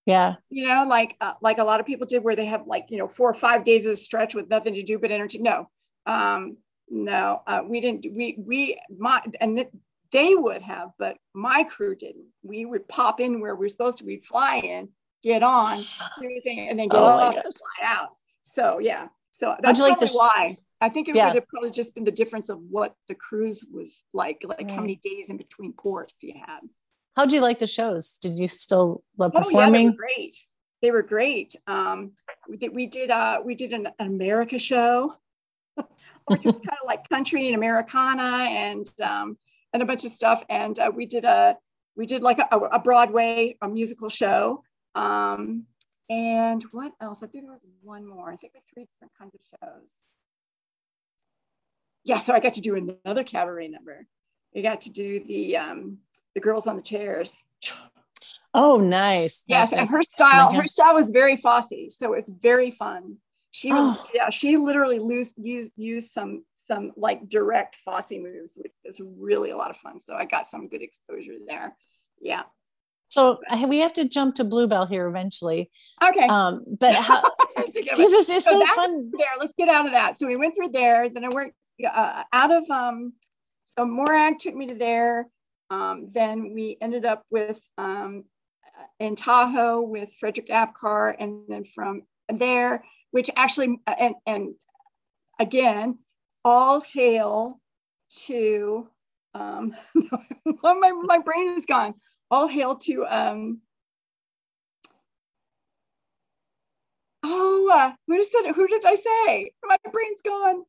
Yeah. 0.06 0.34
You 0.50 0.66
know 0.66 0.86
like 0.86 1.16
uh, 1.20 1.34
like 1.40 1.58
a 1.58 1.64
lot 1.64 1.80
of 1.80 1.86
people 1.86 2.06
did 2.06 2.22
where 2.22 2.36
they 2.36 2.46
have 2.46 2.66
like 2.66 2.86
you 2.90 2.98
know 2.98 3.06
four 3.06 3.28
or 3.28 3.34
five 3.34 3.64
days 3.64 3.86
of 3.86 3.98
stretch 3.98 4.34
with 4.34 4.48
nothing 4.48 4.74
to 4.74 4.82
do 4.82 4.98
but 4.98 5.10
energy 5.10 5.38
no. 5.38 5.68
Um 6.06 6.58
no 6.90 7.42
uh, 7.46 7.62
we 7.66 7.80
didn't 7.80 8.06
we 8.14 8.36
we 8.38 8.80
my 8.96 9.22
and 9.40 9.56
th- 9.56 9.70
they 10.12 10.34
would 10.34 10.62
have 10.62 10.90
but 10.98 11.16
my 11.34 11.64
crew 11.64 11.96
didn't. 11.96 12.26
We 12.42 12.66
would 12.66 12.86
pop 12.88 13.20
in 13.20 13.40
where 13.40 13.54
we 13.54 13.66
are 13.66 13.70
supposed 13.70 13.98
to 13.98 14.04
be 14.04 14.16
fly 14.16 14.56
in 14.58 14.90
get 15.22 15.42
on 15.42 15.78
do 15.78 16.24
anything 16.24 16.68
and 16.68 16.78
then 16.78 16.88
get 16.88 17.00
oh 17.00 17.04
off 17.04 17.34
and 17.34 17.42
fly 17.42 17.88
out. 17.88 18.10
So 18.42 18.78
yeah. 18.78 19.08
So 19.32 19.56
that's 19.60 19.80
like 19.80 19.98
probably 19.98 20.08
why 20.10 20.58
I 20.80 20.88
think 20.88 21.08
it 21.08 21.14
yeah. 21.14 21.26
would 21.26 21.36
have 21.36 21.48
probably 21.48 21.70
just 21.70 21.94
been 21.94 22.04
the 22.04 22.10
difference 22.10 22.48
of 22.48 22.58
what 22.70 22.94
the 23.08 23.14
cruise 23.14 23.64
was 23.72 24.04
like, 24.12 24.44
like 24.46 24.70
how 24.70 24.80
many 24.80 24.96
days 24.96 25.30
in 25.30 25.36
between 25.36 25.72
ports 25.72 26.22
you 26.22 26.34
had. 26.34 26.60
How'd 27.16 27.32
you 27.32 27.40
like 27.40 27.58
the 27.58 27.66
shows? 27.66 28.18
Did 28.18 28.36
you 28.36 28.48
still 28.48 29.02
love 29.16 29.32
performing? 29.32 29.58
Oh, 29.58 29.62
yeah, 29.62 29.70
they 29.70 29.86
were 29.86 29.96
great. 29.96 30.36
They 30.82 30.90
were 30.90 31.02
great. 31.02 31.56
Um, 31.66 32.12
we 32.48 32.56
did, 32.56 32.74
we 32.74 32.86
did, 32.86 33.10
uh, 33.10 33.40
we 33.44 33.54
did 33.54 33.72
an, 33.72 33.88
an 33.98 34.06
America 34.08 34.58
show, 34.58 35.14
which 36.26 36.44
was 36.44 36.60
kind 36.60 36.78
of 36.82 36.86
like 36.86 37.08
country 37.08 37.46
and 37.46 37.54
Americana 37.54 38.48
and, 38.50 38.86
um, 39.00 39.38
and 39.72 39.82
a 39.82 39.86
bunch 39.86 40.04
of 40.04 40.10
stuff. 40.10 40.42
And 40.50 40.78
uh, 40.78 40.90
we 40.94 41.06
did 41.06 41.24
a, 41.24 41.56
we 41.96 42.06
did 42.06 42.22
like 42.22 42.40
a, 42.40 42.56
a 42.56 42.78
Broadway, 42.80 43.56
a 43.62 43.68
musical 43.68 44.08
show. 44.08 44.64
Um, 44.96 45.64
and 46.10 46.62
what 46.72 46.92
else? 47.00 47.22
I 47.22 47.28
think 47.28 47.44
there 47.44 47.52
was 47.52 47.64
one 47.80 48.06
more. 48.06 48.30
I 48.30 48.36
think 48.36 48.52
we 48.54 48.60
three 48.74 48.86
different 48.92 49.12
kinds 49.18 49.34
of 49.34 49.40
shows 49.40 50.04
yeah, 52.04 52.18
so 52.18 52.34
I 52.34 52.40
got 52.40 52.54
to 52.54 52.60
do 52.60 52.76
another 52.76 53.24
cabaret 53.24 53.68
number. 53.68 54.06
We 54.54 54.62
got 54.62 54.82
to 54.82 54.90
do 54.90 55.24
the 55.24 55.56
um, 55.56 55.98
the 56.34 56.40
girls 56.40 56.66
on 56.66 56.76
the 56.76 56.82
chairs. 56.82 57.36
Oh, 58.56 58.78
nice. 58.78 59.42
Yes, 59.48 59.72
nice. 59.72 59.80
and 59.80 59.88
her 59.88 60.02
style, 60.02 60.52
her 60.52 60.66
style 60.66 60.94
was 60.94 61.10
very 61.10 61.36
Fosse, 61.36 61.88
so 61.88 62.12
it 62.12 62.16
was 62.16 62.28
very 62.28 62.70
fun. 62.70 63.16
She 63.50 63.72
was, 63.72 63.98
oh. 63.98 64.10
yeah, 64.14 64.30
she 64.30 64.56
literally 64.56 64.96
used 64.96 65.34
used 65.36 65.72
used 65.76 66.12
some 66.12 66.44
some 66.54 66.92
like 66.96 67.28
direct 67.28 67.76
Fosse 67.84 68.12
moves, 68.12 68.56
which 68.56 68.72
was 68.84 69.00
really 69.00 69.50
a 69.50 69.56
lot 69.56 69.70
of 69.70 69.76
fun. 69.76 69.98
So 69.98 70.14
I 70.14 70.24
got 70.24 70.46
some 70.46 70.68
good 70.68 70.82
exposure 70.82 71.34
there. 71.46 71.76
Yeah. 72.20 72.42
So 73.14 73.38
we 73.68 73.78
have 73.78 73.92
to 73.92 74.08
jump 74.08 74.34
to 74.36 74.44
Bluebell 74.44 74.86
here 74.86 75.06
eventually. 75.06 75.70
Okay. 76.02 76.26
Um, 76.26 76.64
but 76.66 76.94
how, 77.08 77.22
because 77.56 77.78
it's, 77.78 78.28
it's 78.28 78.44
so, 78.44 78.58
so 78.58 78.66
fun. 78.74 79.12
There, 79.16 79.28
let's 79.38 79.54
get 79.56 79.68
out 79.68 79.86
of 79.86 79.92
that. 79.92 80.18
So 80.18 80.26
we 80.26 80.36
went 80.36 80.56
through 80.56 80.70
there. 80.70 81.08
Then 81.08 81.24
I 81.24 81.28
went 81.28 81.54
uh, 81.88 82.24
out 82.32 82.50
of 82.50 82.68
um, 82.70 83.12
so 83.64 83.84
Morag 83.84 84.40
took 84.40 84.56
me 84.56 84.66
to 84.66 84.74
there. 84.74 85.28
Um, 85.70 86.08
then 86.10 86.52
we 86.54 86.76
ended 86.80 87.04
up 87.04 87.22
with 87.30 87.60
um, 87.78 88.24
in 88.98 89.14
Tahoe 89.14 89.82
with 89.82 90.12
Frederick 90.18 90.48
Apcar, 90.48 91.14
and 91.16 91.42
then 91.48 91.64
from 91.64 92.02
there, 92.28 92.84
which 93.12 93.30
actually, 93.36 93.80
and, 93.86 94.14
and 94.26 94.54
again, 95.38 95.98
all 96.44 96.80
hail 96.80 97.60
to, 98.26 98.88
um, 99.34 99.74
my, 100.62 100.92
my 100.92 101.18
brain 101.18 101.50
is 101.50 101.66
gone, 101.66 101.94
all 102.30 102.46
hail 102.46 102.76
to, 102.76 103.04
um, 103.06 103.60
oh, 107.24 107.70
uh, 107.72 107.92
who, 108.06 108.22
said, 108.22 108.52
who 108.52 108.66
did 108.68 108.84
I 108.84 108.94
say? 108.94 109.52
My 109.64 109.76
brain's 109.90 110.20
gone. 110.24 110.64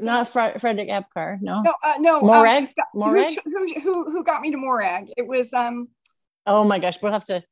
Not 0.00 0.28
Fre- 0.28 0.58
Frederick 0.58 0.88
Apcar, 0.88 1.38
no. 1.40 1.62
No, 1.62 1.74
uh, 1.82 1.94
no. 1.98 2.20
Morag. 2.20 2.64
Um, 2.64 2.84
Morag. 2.94 3.32
Who, 3.44 3.80
who, 3.80 4.10
who 4.10 4.24
got 4.24 4.40
me 4.40 4.52
to 4.52 4.56
Morag? 4.56 5.08
It 5.16 5.26
was 5.26 5.52
um. 5.52 5.88
Oh 6.46 6.64
my 6.64 6.78
gosh, 6.78 7.02
we'll 7.02 7.12
have 7.12 7.24
to. 7.24 7.42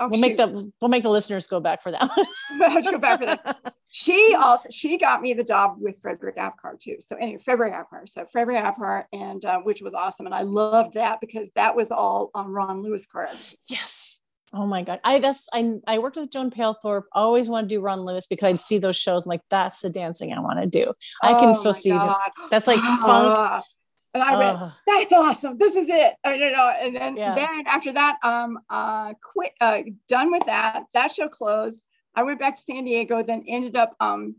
Oh, 0.00 0.08
we'll 0.08 0.20
shoot. 0.20 0.28
make 0.28 0.36
the 0.36 0.72
we'll 0.80 0.88
make 0.88 1.04
the 1.04 1.10
listeners 1.10 1.46
go 1.46 1.60
back 1.60 1.82
for 1.82 1.92
that. 1.92 2.10
we'll 2.58 2.70
have 2.70 2.82
to 2.82 2.90
go 2.90 2.98
back 2.98 3.20
for 3.20 3.26
that. 3.26 3.58
She 3.96 4.34
also 4.36 4.68
she 4.72 4.98
got 4.98 5.22
me 5.22 5.34
the 5.34 5.44
job 5.44 5.76
with 5.78 6.02
Frederick 6.02 6.36
Apcar 6.36 6.80
too. 6.80 6.96
So 6.98 7.14
anyway, 7.14 7.38
Frederick 7.38 7.72
Apcar. 7.72 8.08
So 8.08 8.26
Frederick 8.26 8.56
Apcar, 8.56 9.04
and 9.12 9.44
uh, 9.44 9.60
which 9.60 9.82
was 9.82 9.94
awesome, 9.94 10.26
and 10.26 10.34
I 10.34 10.42
loved 10.42 10.94
that 10.94 11.20
because 11.20 11.52
that 11.52 11.76
was 11.76 11.92
all 11.92 12.32
on 12.34 12.50
Ron 12.50 12.82
Lewis 12.82 13.06
card. 13.06 13.28
Yes. 13.68 14.20
Oh 14.52 14.66
my 14.66 14.82
god. 14.82 14.98
I 15.04 15.20
that's 15.20 15.46
I 15.52 15.74
I 15.86 15.98
worked 15.98 16.16
with 16.16 16.32
Joan 16.32 16.50
Palethorpe. 16.50 17.04
Always 17.12 17.48
want 17.48 17.68
to 17.68 17.72
do 17.72 17.80
Ron 17.80 18.00
Lewis 18.00 18.26
because 18.26 18.48
I'd 18.48 18.60
see 18.60 18.78
those 18.78 18.96
shows. 18.96 19.26
I'm 19.26 19.30
like, 19.30 19.42
that's 19.48 19.78
the 19.80 19.90
dancing 19.90 20.32
I 20.32 20.40
want 20.40 20.58
to 20.58 20.66
do. 20.66 20.92
I 21.22 21.34
can 21.34 21.50
oh 21.50 21.52
still 21.52 21.72
see 21.72 21.92
that. 21.92 22.32
That's 22.50 22.66
like 22.66 22.80
funk. 22.80 23.64
And 24.12 24.24
I 24.24 24.36
went, 24.36 24.58
oh. 24.60 24.72
that's 24.88 25.12
awesome. 25.12 25.56
This 25.56 25.76
is 25.76 25.88
it. 25.88 26.14
I 26.24 26.36
don't 26.36 26.52
know. 26.52 26.74
And 26.80 26.96
then 26.96 27.16
yeah. 27.16 27.36
then 27.36 27.64
after 27.68 27.92
that, 27.92 28.18
um 28.24 28.58
uh 28.68 29.14
quit 29.22 29.52
uh 29.60 29.82
done 30.08 30.32
with 30.32 30.46
that. 30.46 30.82
That 30.94 31.12
show 31.12 31.28
closed. 31.28 31.84
I 32.14 32.22
went 32.22 32.38
back 32.38 32.56
to 32.56 32.62
San 32.62 32.84
Diego, 32.84 33.22
then 33.22 33.44
ended 33.46 33.76
up 33.76 33.94
um 34.00 34.36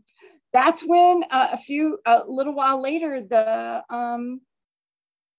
that's 0.52 0.82
when 0.82 1.24
uh, 1.30 1.48
a 1.52 1.56
few 1.56 1.98
a 2.06 2.24
little 2.26 2.54
while 2.54 2.80
later 2.80 3.20
the 3.20 3.84
um 3.90 4.40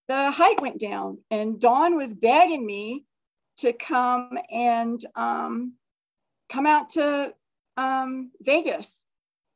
the 0.08 0.32
height 0.32 0.62
went 0.62 0.80
down 0.80 1.20
and 1.30 1.60
Dawn 1.60 1.96
was 1.96 2.14
begging 2.14 2.66
me 2.66 3.06
to 3.58 3.74
come 3.74 4.38
and 4.52 5.00
um, 5.16 5.74
come 6.50 6.66
out 6.66 6.90
to 6.92 7.34
um, 7.76 8.32
Vegas. 8.42 9.04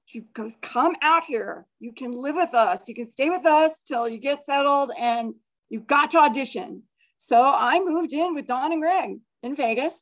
She 0.05 0.21
goes, 0.34 0.57
come 0.61 0.95
out 1.01 1.23
here. 1.23 1.65
You 1.79 1.93
can 1.93 2.11
live 2.11 2.36
with 2.36 2.53
us. 2.53 2.89
You 2.89 2.95
can 2.95 3.05
stay 3.05 3.29
with 3.29 3.45
us 3.45 3.84
till 3.84 4.09
you 4.09 4.17
get 4.17 4.43
settled 4.43 4.91
and 4.97 5.34
you've 5.69 5.88
got 5.88 6.11
to 6.11 6.19
audition. 6.19 6.84
So 7.17 7.39
I 7.41 7.79
moved 7.79 8.11
in 8.11 8.34
with 8.36 8.47
Dawn 8.47 8.73
and 8.73 8.82
Greg 8.82 9.19
in 9.43 9.55
Vegas 9.55 9.97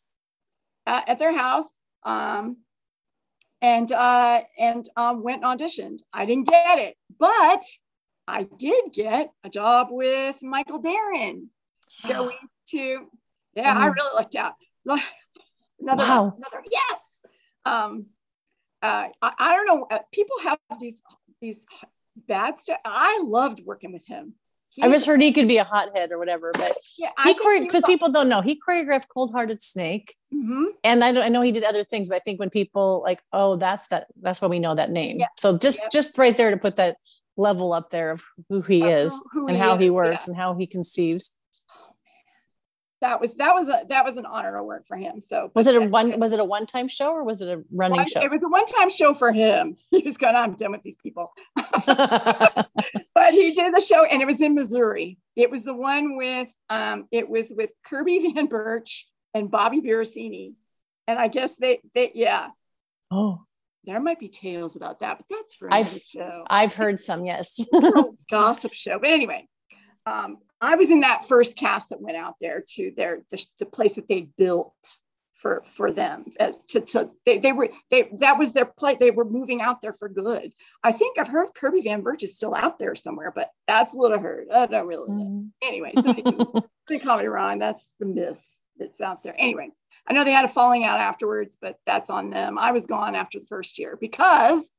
uh, 0.88 1.02
at 1.06 1.20
their 1.20 1.36
house 1.36 1.70
um, 2.04 2.58
and, 3.62 3.92
uh, 3.92 4.42
and 4.58 4.88
um, 4.96 5.24
went 5.24 5.44
and 5.44 5.60
auditioned. 5.60 6.00
I 6.14 6.26
didn't 6.26 6.48
get 6.48 6.80
it, 6.80 6.96
but 7.18 7.64
I 8.28 8.44
did 8.44 8.94
get 8.94 9.32
a 9.44 9.50
job 9.50 9.88
with 9.90 10.42
Michael 10.42 10.82
Darren 10.82 11.48
going 12.08 12.38
to 12.70 13.08
yeah, 13.56 13.72
um, 13.72 13.78
I 13.78 13.86
really 13.88 14.16
looked 14.16 14.36
out. 14.36 14.54
another, 15.80 16.04
wow. 16.06 16.34
another 16.38 16.64
yes. 16.70 17.22
Um, 17.66 18.06
uh, 18.82 19.08
I, 19.22 19.32
I 19.38 19.56
don't 19.56 19.68
know. 19.68 19.88
Uh, 19.90 20.00
people 20.12 20.36
have 20.44 20.60
these 20.80 21.02
these 21.42 21.66
bad 22.28 22.60
stuff. 22.60 22.80
I 22.86 23.22
loved 23.24 23.62
working 23.66 23.92
with 23.92 24.06
him. 24.06 24.34
He, 24.72 24.84
I 24.84 24.90
just 24.90 25.06
heard 25.06 25.22
he 25.22 25.32
could 25.32 25.48
be 25.48 25.58
a 25.58 25.64
hothead 25.64 26.12
or 26.12 26.20
whatever, 26.20 26.52
but 26.54 26.78
yeah, 26.98 27.10
he 27.24 27.34
because 27.60 27.84
people 27.84 28.12
don't 28.12 28.30
know 28.30 28.42
he 28.42 28.60
choreographed 28.68 29.08
Cold 29.12 29.32
Hearted 29.32 29.64
Snake, 29.64 30.16
mm-hmm. 30.34 30.66
and 30.84 31.04
I, 31.04 31.26
I 31.26 31.30
know 31.30 31.42
he 31.42 31.52
did 31.52 31.64
other 31.64 31.84
things, 31.84 32.10
but 32.10 32.16
I 32.16 32.20
think 32.20 32.40
when 32.40 32.50
people 32.50 33.02
like, 33.04 33.22
oh, 33.34 33.56
that's 33.56 33.88
that, 33.88 34.08
that's 34.22 34.42
why 34.42 34.48
we 34.48 34.60
know 34.60 34.76
that 34.76 34.92
name. 34.92 35.20
Yeah. 35.20 35.28
So 35.38 35.58
just 35.58 35.80
yeah. 35.80 35.88
just 35.92 36.18
right 36.18 36.38
there 36.38 36.52
to 36.52 36.58
put 36.58 36.76
that 36.76 36.98
level 37.36 37.74
up 37.74 37.90
there 37.90 38.12
of 38.12 38.22
who 38.50 38.62
he 38.62 38.84
is 38.84 39.20
who 39.32 39.48
and 39.48 39.56
he 39.56 39.62
how 39.62 39.76
is, 39.76 39.82
he 39.82 39.90
works 39.90 40.28
and 40.28 40.36
how 40.36 40.54
he 40.56 40.68
conceives 40.68 41.36
that 43.02 43.22
was 43.22 43.36
that 43.36 43.54
was 43.54 43.70
a 43.70 43.86
that 43.88 44.04
was 44.04 44.18
an 44.18 44.26
honor 44.26 44.58
to 44.58 44.64
work 44.64 44.86
for 44.88 44.98
him. 44.98 45.22
So 45.22 45.52
was 45.56 45.68
it 45.68 45.76
a 45.76 45.82
one 45.82 46.20
was 46.20 46.34
it 46.34 46.40
a 46.40 46.46
one 46.46 46.66
time 46.66 46.88
show 46.88 47.14
or 47.14 47.24
was 47.24 47.42
it 47.42 47.50
a 47.50 47.64
running 47.72 47.98
one, 47.98 48.08
show? 48.08 48.22
It 48.22 48.32
was 48.32 48.44
a 48.44 48.50
one 48.50 48.66
time 48.66 48.90
show 48.90 49.14
for 49.14 49.32
him. 49.32 49.76
He 49.92 50.04
was 50.04 50.18
going, 50.18 50.36
I'm 50.36 50.54
done 50.54 50.72
with 50.72 50.84
these 50.84 50.98
people. 50.98 51.34
but 51.86 52.68
he 53.32 53.52
did 53.52 53.74
the 53.74 53.82
show 53.82 54.04
and 54.04 54.22
it 54.22 54.26
was 54.26 54.42
in 54.42 54.54
Missouri. 54.54 55.18
It 55.36 55.50
was 55.50 55.64
the 55.64 55.74
one 55.74 56.18
with 56.18 56.54
um 56.70 57.08
it 57.12 57.30
was 57.30 57.52
with 57.56 57.72
Kirby 57.86 58.32
Van 58.34 58.48
Burch 58.48 59.08
and 59.34 59.50
Bobby 59.50 59.82
Virasini. 59.82 60.54
And 61.08 61.18
I 61.18 61.28
guess 61.28 61.56
they 61.56 61.80
they 61.96 62.12
yeah. 62.14 62.50
Oh. 63.12 63.44
There 63.86 64.00
might 64.02 64.20
be 64.20 64.28
tales 64.28 64.76
about 64.76 65.00
that, 65.00 65.18
but 65.18 65.26
that's 65.30 65.56
for 65.56 65.74
I've, 65.74 65.88
show. 65.88 66.44
I've 66.48 66.76
heard 66.76 67.00
some, 67.00 67.26
yes. 67.26 67.58
gossip 68.30 68.74
show. 68.74 69.00
But 69.00 69.10
anyway, 69.10 69.48
um, 70.06 70.38
I 70.62 70.76
was 70.76 70.92
in 70.92 71.02
that 71.02 71.26
first 71.26 71.56
cast 71.56 71.90
that 71.90 72.02
went 72.02 72.18
out 72.18 72.36
there 72.42 72.64
to 72.76 72.92
their 72.96 73.22
the, 73.32 73.46
the 73.60 73.66
place 73.66 73.96
that 73.96 74.08
they 74.08 74.30
built 74.38 74.74
for 75.40 75.64
for 75.66 75.92
them 75.92 76.26
as 76.40 76.60
to, 76.68 76.82
to 76.82 77.10
they, 77.26 77.38
they 77.38 77.54
were 77.54 77.70
they 77.90 78.10
that 78.20 78.38
was 78.38 78.52
their 78.52 78.66
play 78.66 78.96
they 78.96 79.12
were 79.12 79.24
moving 79.26 79.62
out 79.62 79.82
there 79.82 79.94
for 79.94 80.10
good. 80.10 80.52
I 80.84 80.92
think 80.92 81.18
i've 81.18 81.30
heard 81.30 81.54
kirby 81.56 81.82
van 81.82 82.02
burch 82.02 82.24
is 82.24 82.36
still 82.36 82.54
out 82.54 82.78
there 82.78 82.94
somewhere 82.94 83.32
but 83.34 83.50
that's 83.68 83.94
what 83.94 84.12
i 84.12 84.18
heard. 84.18 84.48
I 84.54 84.66
don't 84.66 84.88
really 84.88 85.12
know. 85.12 85.24
Mm. 85.24 85.50
anyway 85.64 85.94
so 85.96 86.68
they 86.90 87.00
call 87.00 87.18
me 87.18 87.26
ron. 87.26 87.60
That's 87.60 87.90
the 88.00 88.06
myth 88.06 88.46
that's 88.78 89.02
out 89.02 89.24
there. 89.24 89.36
Anyway 89.38 89.70
i 90.08 90.14
know 90.14 90.24
they 90.26 90.32
had 90.32 90.46
a 90.46 90.50
falling 90.50 90.84
out 90.84 91.00
afterwards 91.00 91.58
but 91.60 91.78
that's 91.86 92.10
on 92.10 92.30
them. 92.30 92.58
I 92.58 92.72
was 92.72 92.86
gone 92.86 93.16
after 93.16 93.40
the 93.40 93.48
first 93.48 93.80
year 93.80 93.98
because 94.00 94.72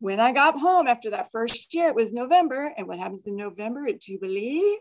when 0.00 0.20
i 0.20 0.32
got 0.32 0.58
home 0.58 0.86
after 0.86 1.10
that 1.10 1.30
first 1.30 1.74
year 1.74 1.88
it 1.88 1.94
was 1.94 2.14
november. 2.14 2.72
And 2.78 2.88
what 2.88 2.98
happens 2.98 3.26
in 3.26 3.36
november 3.36 3.86
at 3.86 4.00
jubilee 4.00 4.78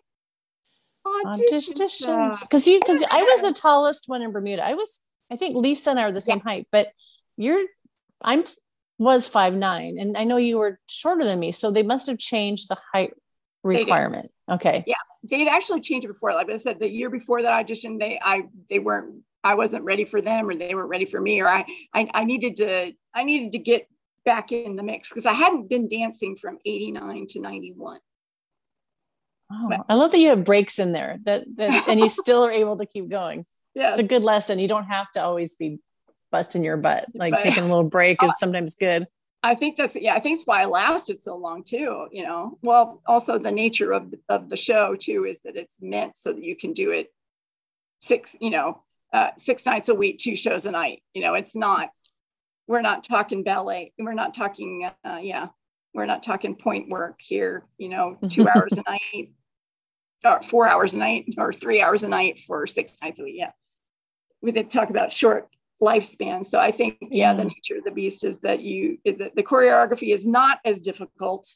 auditions 1.26 2.42
because 2.42 2.68
you 2.68 2.80
because 2.80 3.04
I 3.10 3.24
was 3.24 3.42
the 3.42 3.54
tallest 3.54 4.06
one 4.08 4.22
in 4.22 4.32
Bermuda. 4.32 4.66
I 4.66 4.74
was 4.74 5.02
I 5.32 5.36
think 5.36 5.56
Lisa 5.56 5.92
and 5.92 6.00
I 6.00 6.04
are 6.04 6.12
the 6.12 6.22
same 6.22 6.38
yeah. 6.38 6.52
height, 6.52 6.68
but 6.72 6.88
you're 7.38 7.66
I'm 8.22 8.44
was 9.00 9.28
five 9.28 9.54
nine, 9.54 9.98
and 10.00 10.18
I 10.18 10.24
know 10.24 10.38
you 10.38 10.58
were 10.58 10.80
shorter 10.88 11.24
than 11.24 11.40
me, 11.40 11.52
so 11.52 11.72
they 11.72 11.84
must 11.84 12.08
have 12.08 12.18
changed 12.18 12.70
the 12.70 12.78
height 12.94 13.14
requirement. 13.64 14.32
Okay. 14.50 14.84
Yeah, 14.88 14.96
they'd 15.24 15.48
actually 15.48 15.82
changed 15.82 16.06
it 16.06 16.10
before. 16.10 16.34
Like 16.34 16.50
I 16.50 16.56
said, 16.56 16.80
the 16.80 16.90
year 16.90 17.10
before 17.10 17.42
that 17.42 17.54
audition, 17.54 17.98
they 17.98 18.20
I 18.22 18.44
they 18.70 18.80
weren't 18.80 19.24
I 19.44 19.56
wasn't 19.56 19.84
ready 19.84 20.06
for 20.06 20.22
them, 20.22 20.50
or 20.50 20.56
they 20.56 20.74
weren't 20.74 20.90
ready 20.90 21.06
for 21.06 21.22
me, 21.22 21.42
or 21.42 21.48
I 21.48 21.66
I, 21.94 22.10
I 22.14 22.24
needed 22.24 22.58
to 22.58 22.94
I 23.14 23.24
needed 23.24 23.52
to 23.54 23.60
get 23.60 23.88
back 24.26 24.52
in 24.52 24.76
the 24.76 24.84
mix 24.84 25.10
because 25.10 25.26
I 25.26 25.34
hadn't 25.34 25.70
been 25.70 25.88
dancing 25.88 26.36
from 26.36 26.58
89 26.66 27.28
to 27.30 27.40
91. 27.40 28.00
Oh, 29.52 29.70
I 29.88 29.94
love 29.94 30.12
that 30.12 30.20
you 30.20 30.30
have 30.30 30.44
breaks 30.44 30.78
in 30.78 30.92
there 30.92 31.20
that, 31.24 31.46
that 31.56 31.88
and 31.90 32.00
you 32.00 32.10
still 32.10 32.44
are 32.44 32.52
able 32.52 32.78
to 32.78 32.86
keep 32.86 33.10
going. 33.10 33.46
Yeah. 33.74 33.92
It's 33.92 34.00
a 34.00 34.04
good 34.04 34.24
lesson. 34.24 34.60
You 34.60 34.68
don't 34.68 34.86
have 34.86 35.12
to 35.14 35.24
always 35.24 35.56
be 35.56 35.80
busting 36.32 36.64
your 36.64 36.78
butt. 36.78 37.06
Like 37.14 37.32
but, 37.32 37.42
taking 37.42 37.64
a 37.64 37.68
little 37.68 37.84
break 37.84 38.24
is 38.24 38.38
sometimes 38.38 38.76
good. 38.76 39.06
I 39.44 39.56
think 39.56 39.78
that's 39.78 39.96
yeah, 39.96 40.16
I 40.16 40.20
think 40.20 40.38
it's 40.38 40.48
why 40.48 40.64
I 40.64 40.66
lasted 40.66 41.22
so 41.22 41.38
long 41.38 41.64
too, 41.64 42.08
you 42.12 42.24
know. 42.24 42.58
Well, 42.64 43.02
also 43.06 43.38
the 43.38 43.52
nature 43.52 43.94
of 43.94 44.14
of 44.30 44.50
the 44.50 44.58
show 44.58 44.96
too 44.96 45.26
is 45.26 45.42
that 45.44 45.56
it's 45.56 45.82
meant 45.82 46.18
so 46.18 46.34
that 46.34 46.44
you 46.44 46.56
can 46.56 46.74
do 46.74 46.92
it 46.92 47.14
six, 48.02 48.36
you 48.42 48.50
know, 48.50 48.82
uh, 49.14 49.30
six 49.38 49.66
nights 49.66 49.90
a 49.90 49.96
week, 49.96 50.18
two 50.18 50.36
shows 50.36 50.66
a 50.66 50.72
night. 50.72 51.04
You 51.14 51.22
know, 51.22 51.36
it's 51.36 51.56
not 51.56 51.92
we're 52.68 52.82
not 52.82 53.04
talking 53.04 53.44
ballet. 53.44 53.94
We're 53.98 54.14
not 54.14 54.34
talking 54.34 54.90
uh, 55.06 55.20
yeah, 55.22 55.50
we're 55.94 56.08
not 56.08 56.24
talking 56.24 56.56
pointe 56.56 56.90
work 56.90 57.20
here, 57.20 57.64
you 57.78 57.90
know, 57.90 58.18
two 58.30 58.48
hours 58.56 58.74
a 58.74 58.84
night, 58.90 59.32
or 60.24 60.42
four 60.42 60.68
hours 60.68 60.94
a 60.94 60.98
night, 60.98 61.34
or 61.38 61.54
three 61.54 61.82
hours 61.82 62.04
a 62.04 62.08
night 62.08 62.40
for 62.40 62.68
six 62.68 62.98
nights 63.02 63.20
a 63.20 63.24
week. 63.24 63.36
Yeah. 63.38 63.52
We 64.42 64.52
did 64.52 64.70
talk 64.70 64.90
about 64.90 65.14
short 65.14 65.50
lifespan. 65.82 66.46
So 66.46 66.60
I 66.60 66.72
think, 66.72 66.98
yeah, 67.02 67.34
the 67.34 67.44
nature 67.44 67.78
of 67.78 67.84
the 67.84 67.92
beast 67.92 68.24
is 68.24 68.40
that 68.40 68.62
you, 68.62 68.98
the, 69.06 69.32
the 69.36 69.44
choreography 69.44 70.14
is 70.14 70.26
not 70.26 70.60
as 70.66 70.80
difficult. 70.80 71.48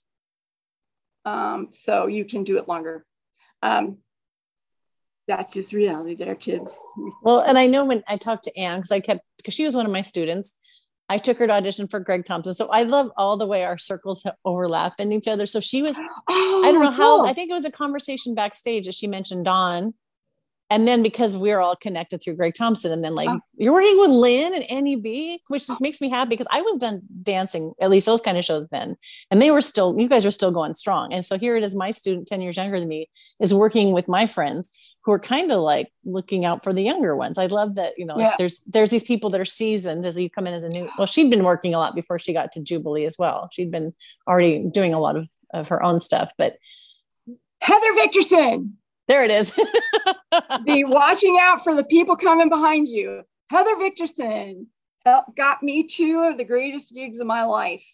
Um, 1.25 1.69
so 1.71 2.07
you 2.07 2.25
can 2.25 2.43
do 2.43 2.57
it 2.57 2.67
longer. 2.67 3.05
Um, 3.61 3.97
that's 5.27 5.53
just 5.53 5.73
reality 5.73 6.15
there, 6.15 6.35
kids. 6.35 6.79
Well, 7.21 7.41
and 7.41 7.57
I 7.57 7.67
know 7.67 7.85
when 7.85 8.03
I 8.07 8.17
talked 8.17 8.45
to 8.45 8.57
Anne, 8.57 8.79
because 8.79 8.91
I 8.91 8.99
kept, 8.99 9.21
because 9.37 9.53
she 9.53 9.65
was 9.65 9.75
one 9.75 9.85
of 9.85 9.91
my 9.91 10.01
students, 10.01 10.57
I 11.11 11.17
took 11.17 11.37
her 11.39 11.47
to 11.47 11.53
audition 11.53 11.89
for 11.89 11.99
Greg 11.99 12.23
Thompson. 12.23 12.53
So 12.53 12.69
I 12.71 12.83
love 12.83 13.11
all 13.17 13.35
the 13.35 13.45
way 13.45 13.65
our 13.65 13.77
circles 13.77 14.25
overlap 14.45 14.93
in 14.97 15.11
each 15.11 15.27
other. 15.27 15.45
So 15.45 15.59
she 15.59 15.81
was, 15.81 15.97
oh, 16.29 16.63
I 16.65 16.71
don't 16.71 16.81
know 16.81 16.87
cool. 16.91 17.25
how, 17.25 17.25
I 17.25 17.33
think 17.33 17.51
it 17.51 17.53
was 17.53 17.65
a 17.65 17.71
conversation 17.71 18.33
backstage 18.33 18.85
that 18.85 18.95
she 18.95 19.07
mentioned 19.07 19.43
Dawn. 19.43 19.93
and 20.69 20.87
then 20.87 21.03
because 21.03 21.35
we're 21.35 21.59
all 21.59 21.75
connected 21.75 22.21
through 22.23 22.37
Greg 22.37 22.53
Thompson, 22.53 22.93
and 22.93 23.03
then 23.03 23.13
like 23.13 23.27
oh. 23.27 23.41
you're 23.57 23.73
working 23.73 23.99
with 23.99 24.11
Lynn 24.11 24.53
and 24.53 24.63
Annie 24.71 24.95
B, 24.95 25.41
which 25.49 25.67
just 25.67 25.81
makes 25.81 25.99
me 25.99 26.09
happy 26.09 26.29
because 26.29 26.47
I 26.49 26.61
was 26.61 26.77
done 26.77 27.01
dancing, 27.23 27.73
at 27.81 27.89
least 27.89 28.05
those 28.05 28.21
kind 28.21 28.37
of 28.37 28.45
shows 28.45 28.69
then. 28.69 28.95
And 29.29 29.41
they 29.41 29.51
were 29.51 29.61
still, 29.61 29.99
you 29.99 30.07
guys 30.07 30.25
are 30.25 30.31
still 30.31 30.51
going 30.51 30.73
strong. 30.73 31.11
And 31.11 31.25
so 31.25 31.37
here 31.37 31.57
it 31.57 31.63
is, 31.63 31.75
my 31.75 31.91
student, 31.91 32.29
10 32.29 32.41
years 32.41 32.55
younger 32.55 32.79
than 32.79 32.87
me, 32.87 33.09
is 33.41 33.53
working 33.53 33.91
with 33.91 34.07
my 34.07 34.27
friends 34.27 34.71
who 35.03 35.11
are 35.11 35.19
kind 35.19 35.51
of 35.51 35.59
like 35.59 35.91
looking 36.05 36.45
out 36.45 36.63
for 36.63 36.73
the 36.73 36.81
younger 36.81 37.15
ones. 37.15 37.37
I 37.39 37.47
love 37.47 37.75
that, 37.75 37.93
you 37.97 38.05
know, 38.05 38.15
yeah. 38.17 38.35
there's 38.37 38.59
there's 38.61 38.91
these 38.91 39.03
people 39.03 39.29
that 39.31 39.41
are 39.41 39.45
seasoned 39.45 40.05
as 40.05 40.17
you 40.17 40.29
come 40.29 40.47
in 40.47 40.53
as 40.53 40.63
a 40.63 40.69
new 40.69 40.89
well, 40.97 41.07
she'd 41.07 41.29
been 41.29 41.43
working 41.43 41.73
a 41.73 41.79
lot 41.79 41.95
before 41.95 42.19
she 42.19 42.33
got 42.33 42.51
to 42.53 42.61
Jubilee 42.61 43.05
as 43.05 43.17
well. 43.17 43.49
She'd 43.51 43.71
been 43.71 43.93
already 44.27 44.69
doing 44.71 44.93
a 44.93 44.99
lot 44.99 45.15
of, 45.15 45.27
of 45.53 45.69
her 45.69 45.81
own 45.81 45.99
stuff, 45.99 46.31
but 46.37 46.57
Heather 47.61 47.93
Victorson. 47.93 48.73
There 49.07 49.23
it 49.23 49.31
is. 49.31 49.53
the 50.65 50.85
watching 50.87 51.37
out 51.39 51.63
for 51.63 51.75
the 51.75 51.83
people 51.83 52.15
coming 52.15 52.49
behind 52.49 52.87
you. 52.87 53.23
Heather 53.49 53.75
Victorson 53.75 54.67
got 55.35 55.61
me 55.61 55.83
two 55.83 56.21
of 56.21 56.37
the 56.37 56.45
greatest 56.45 56.93
gigs 56.93 57.19
of 57.19 57.27
my 57.27 57.43
life. 57.43 57.85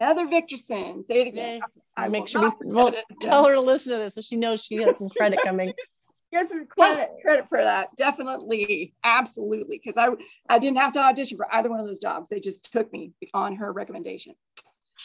Heather 0.00 0.26
Victorson, 0.26 1.06
say 1.06 1.22
it 1.22 1.28
again. 1.28 1.60
I 1.96 2.08
make 2.08 2.28
sure 2.28 2.52
we 2.60 2.74
well, 2.74 2.92
tell 3.20 3.46
her 3.46 3.54
to 3.54 3.60
listen 3.60 3.94
to 3.94 3.98
this 3.98 4.16
so 4.16 4.20
she 4.20 4.36
knows 4.36 4.62
she 4.62 4.76
has 4.76 4.98
some 4.98 5.08
credit 5.16 5.38
coming. 5.42 5.72
Get 6.36 6.50
some 6.50 6.66
credit 6.66 7.10
credit 7.22 7.48
for 7.48 7.56
that. 7.56 7.96
Definitely, 7.96 8.94
absolutely. 9.02 9.80
Because 9.82 9.96
I 9.96 10.08
I 10.50 10.58
didn't 10.58 10.76
have 10.76 10.92
to 10.92 11.00
audition 11.00 11.38
for 11.38 11.46
either 11.54 11.70
one 11.70 11.80
of 11.80 11.86
those 11.86 11.98
jobs. 11.98 12.28
They 12.28 12.40
just 12.40 12.72
took 12.72 12.92
me 12.92 13.12
on 13.32 13.56
her 13.56 13.72
recommendation. 13.72 14.34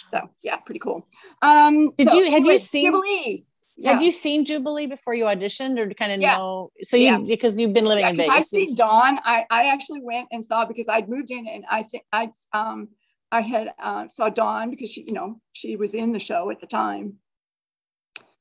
So 0.10 0.30
yeah, 0.44 0.58
pretty 0.58 0.80
cool. 0.80 1.08
Um, 1.42 1.92
Did 1.98 2.10
so, 2.10 2.20
you 2.20 2.32
have 2.32 2.46
you 2.46 2.58
seen 2.58 2.86
Jubilee? 2.86 3.46
Yeah. 3.78 3.94
Had 3.94 4.02
you 4.02 4.12
seen 4.12 4.44
Jubilee 4.44 4.88
before 4.88 5.14
you 5.14 5.24
auditioned, 5.24 5.80
or 5.80 5.94
kind 5.94 6.12
of 6.12 6.20
yes. 6.20 6.38
know? 6.38 6.72
So 6.84 6.98
you 6.98 7.06
yeah. 7.06 7.18
because 7.26 7.58
you've 7.58 7.74
been 7.74 7.86
living 7.86 8.04
yeah, 8.04 8.10
in 8.10 8.18
Vegas. 8.18 8.36
I 8.36 8.42
see 8.42 8.76
Dawn. 8.76 9.18
I 9.24 9.46
I 9.50 9.68
actually 9.68 10.02
went 10.02 10.28
and 10.34 10.44
saw 10.44 10.66
because 10.66 10.90
I'd 10.90 11.08
moved 11.08 11.32
in, 11.32 11.48
and 11.48 11.64
I 11.70 11.84
think 11.84 12.04
I 12.12 12.30
um 12.52 12.90
I 13.32 13.40
had 13.40 13.74
uh, 13.82 14.10
saw 14.10 14.28
Dawn 14.28 14.70
because 14.70 14.92
she 14.92 15.04
you 15.04 15.14
know 15.14 15.40
she 15.54 15.78
was 15.78 15.94
in 15.94 16.12
the 16.12 16.20
show 16.20 16.50
at 16.50 16.60
the 16.60 16.68
time. 16.68 17.14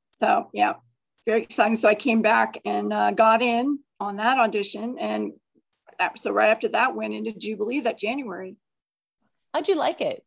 So 0.09 0.51
yeah, 0.53 0.75
very 1.27 1.43
exciting. 1.43 1.75
So 1.75 1.89
I 1.89 1.95
came 1.95 2.23
back 2.23 2.59
and 2.65 2.93
uh, 2.93 3.11
got 3.13 3.43
in 3.43 3.79
on 3.99 4.17
that 4.17 4.39
audition, 4.39 4.99
and 4.99 5.33
so 6.17 6.33
right 6.33 6.51
after 6.51 6.69
that 6.69 6.95
went 6.95 7.15
into 7.15 7.33
Jubilee 7.33 7.81
that 7.81 7.99
January. 7.99 8.57
How'd 9.53 9.69
you 9.69 9.77
like 9.77 10.01
it? 10.01 10.23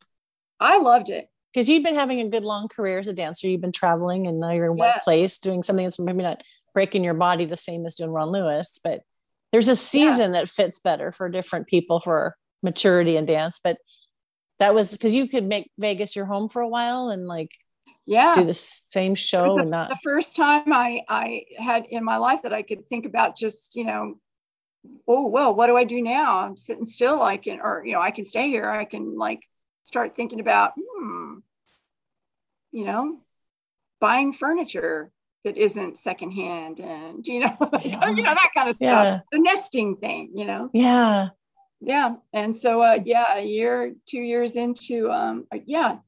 I 0.60 0.78
loved 0.78 1.10
it 1.10 1.28
because 1.52 1.68
you've 1.68 1.82
been 1.82 1.94
having 1.94 2.20
a 2.20 2.28
good 2.28 2.44
long 2.44 2.68
career 2.68 2.98
as 2.98 3.08
a 3.08 3.12
dancer. 3.12 3.48
You've 3.48 3.60
been 3.60 3.72
traveling 3.72 4.26
and 4.26 4.40
now 4.40 4.50
you're 4.50 4.70
in 4.70 4.76
yeah. 4.76 4.92
one 4.92 5.00
place 5.02 5.38
doing 5.38 5.62
something 5.62 5.84
that's 5.84 6.00
maybe 6.00 6.22
not 6.22 6.42
breaking 6.74 7.04
your 7.04 7.14
body 7.14 7.44
the 7.44 7.56
same 7.56 7.86
as 7.86 7.94
doing 7.94 8.10
Ron 8.10 8.30
Lewis, 8.30 8.80
but 8.82 9.00
there's 9.52 9.68
a 9.68 9.76
season 9.76 10.34
yeah. 10.34 10.40
that 10.40 10.48
fits 10.48 10.80
better 10.80 11.12
for 11.12 11.28
different 11.28 11.68
people 11.68 12.00
for 12.00 12.36
maturity 12.62 13.16
and 13.16 13.26
dance. 13.26 13.60
But 13.62 13.78
that 14.58 14.74
was 14.74 14.92
because 14.92 15.14
you 15.14 15.28
could 15.28 15.44
make 15.44 15.70
Vegas 15.78 16.16
your 16.16 16.26
home 16.26 16.48
for 16.48 16.60
a 16.60 16.68
while 16.68 17.08
and 17.08 17.26
like 17.26 17.50
yeah 18.06 18.34
do 18.34 18.44
the 18.44 18.54
same 18.54 19.14
show 19.14 19.54
the, 19.54 19.62
and 19.62 19.70
not 19.70 19.88
the 19.88 19.96
first 20.02 20.36
time 20.36 20.72
I 20.72 21.02
I 21.08 21.44
had 21.58 21.86
in 21.86 22.04
my 22.04 22.18
life 22.18 22.42
that 22.42 22.52
I 22.52 22.62
could 22.62 22.86
think 22.86 23.06
about 23.06 23.36
just 23.36 23.76
you 23.76 23.84
know 23.84 24.18
oh 25.08 25.28
well 25.28 25.54
what 25.54 25.68
do 25.68 25.76
I 25.76 25.84
do 25.84 26.02
now 26.02 26.38
I'm 26.40 26.56
sitting 26.56 26.84
still 26.84 27.22
I 27.22 27.38
can 27.38 27.60
or 27.60 27.82
you 27.86 27.92
know 27.92 28.00
I 28.00 28.10
can 28.10 28.24
stay 28.24 28.48
here 28.48 28.70
I 28.70 28.84
can 28.84 29.16
like 29.16 29.40
start 29.84 30.16
thinking 30.16 30.40
about, 30.40 30.72
hmm, 30.76 31.36
you 32.72 32.84
know, 32.84 33.20
buying 34.00 34.32
furniture 34.32 35.12
that 35.44 35.56
isn't 35.56 35.98
secondhand 35.98 36.80
and 36.80 37.26
you 37.26 37.40
know, 37.40 37.56
yeah. 37.82 38.08
you 38.08 38.22
know, 38.22 38.34
that 38.34 38.50
kind 38.54 38.68
of 38.68 38.74
stuff. 38.74 39.04
Yeah. 39.04 39.20
The 39.30 39.38
nesting 39.38 39.96
thing, 39.96 40.32
you 40.34 40.46
know. 40.46 40.70
Yeah. 40.72 41.28
Yeah. 41.80 42.16
And 42.32 42.56
so 42.56 42.80
uh 42.80 42.98
yeah, 43.04 43.36
a 43.36 43.44
year, 43.44 43.94
two 44.06 44.22
years 44.22 44.56
into 44.56 45.10
um 45.10 45.46
uh, 45.52 45.58
yeah, 45.66 45.98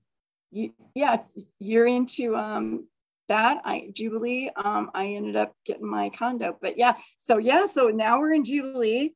you, 0.56 0.72
yeah, 0.94 1.18
year 1.58 1.86
into 1.86 2.36
um 2.36 2.86
that 3.28 3.62
I 3.64 3.90
Jubilee, 3.92 4.50
um, 4.56 4.90
I 4.94 5.08
ended 5.08 5.36
up 5.36 5.52
getting 5.64 5.86
my 5.86 6.10
condo. 6.10 6.56
But 6.60 6.78
yeah, 6.78 6.94
so 7.18 7.38
yeah, 7.38 7.66
so 7.66 7.88
now 7.88 8.20
we're 8.20 8.32
in 8.32 8.44
Jubilee. 8.44 9.14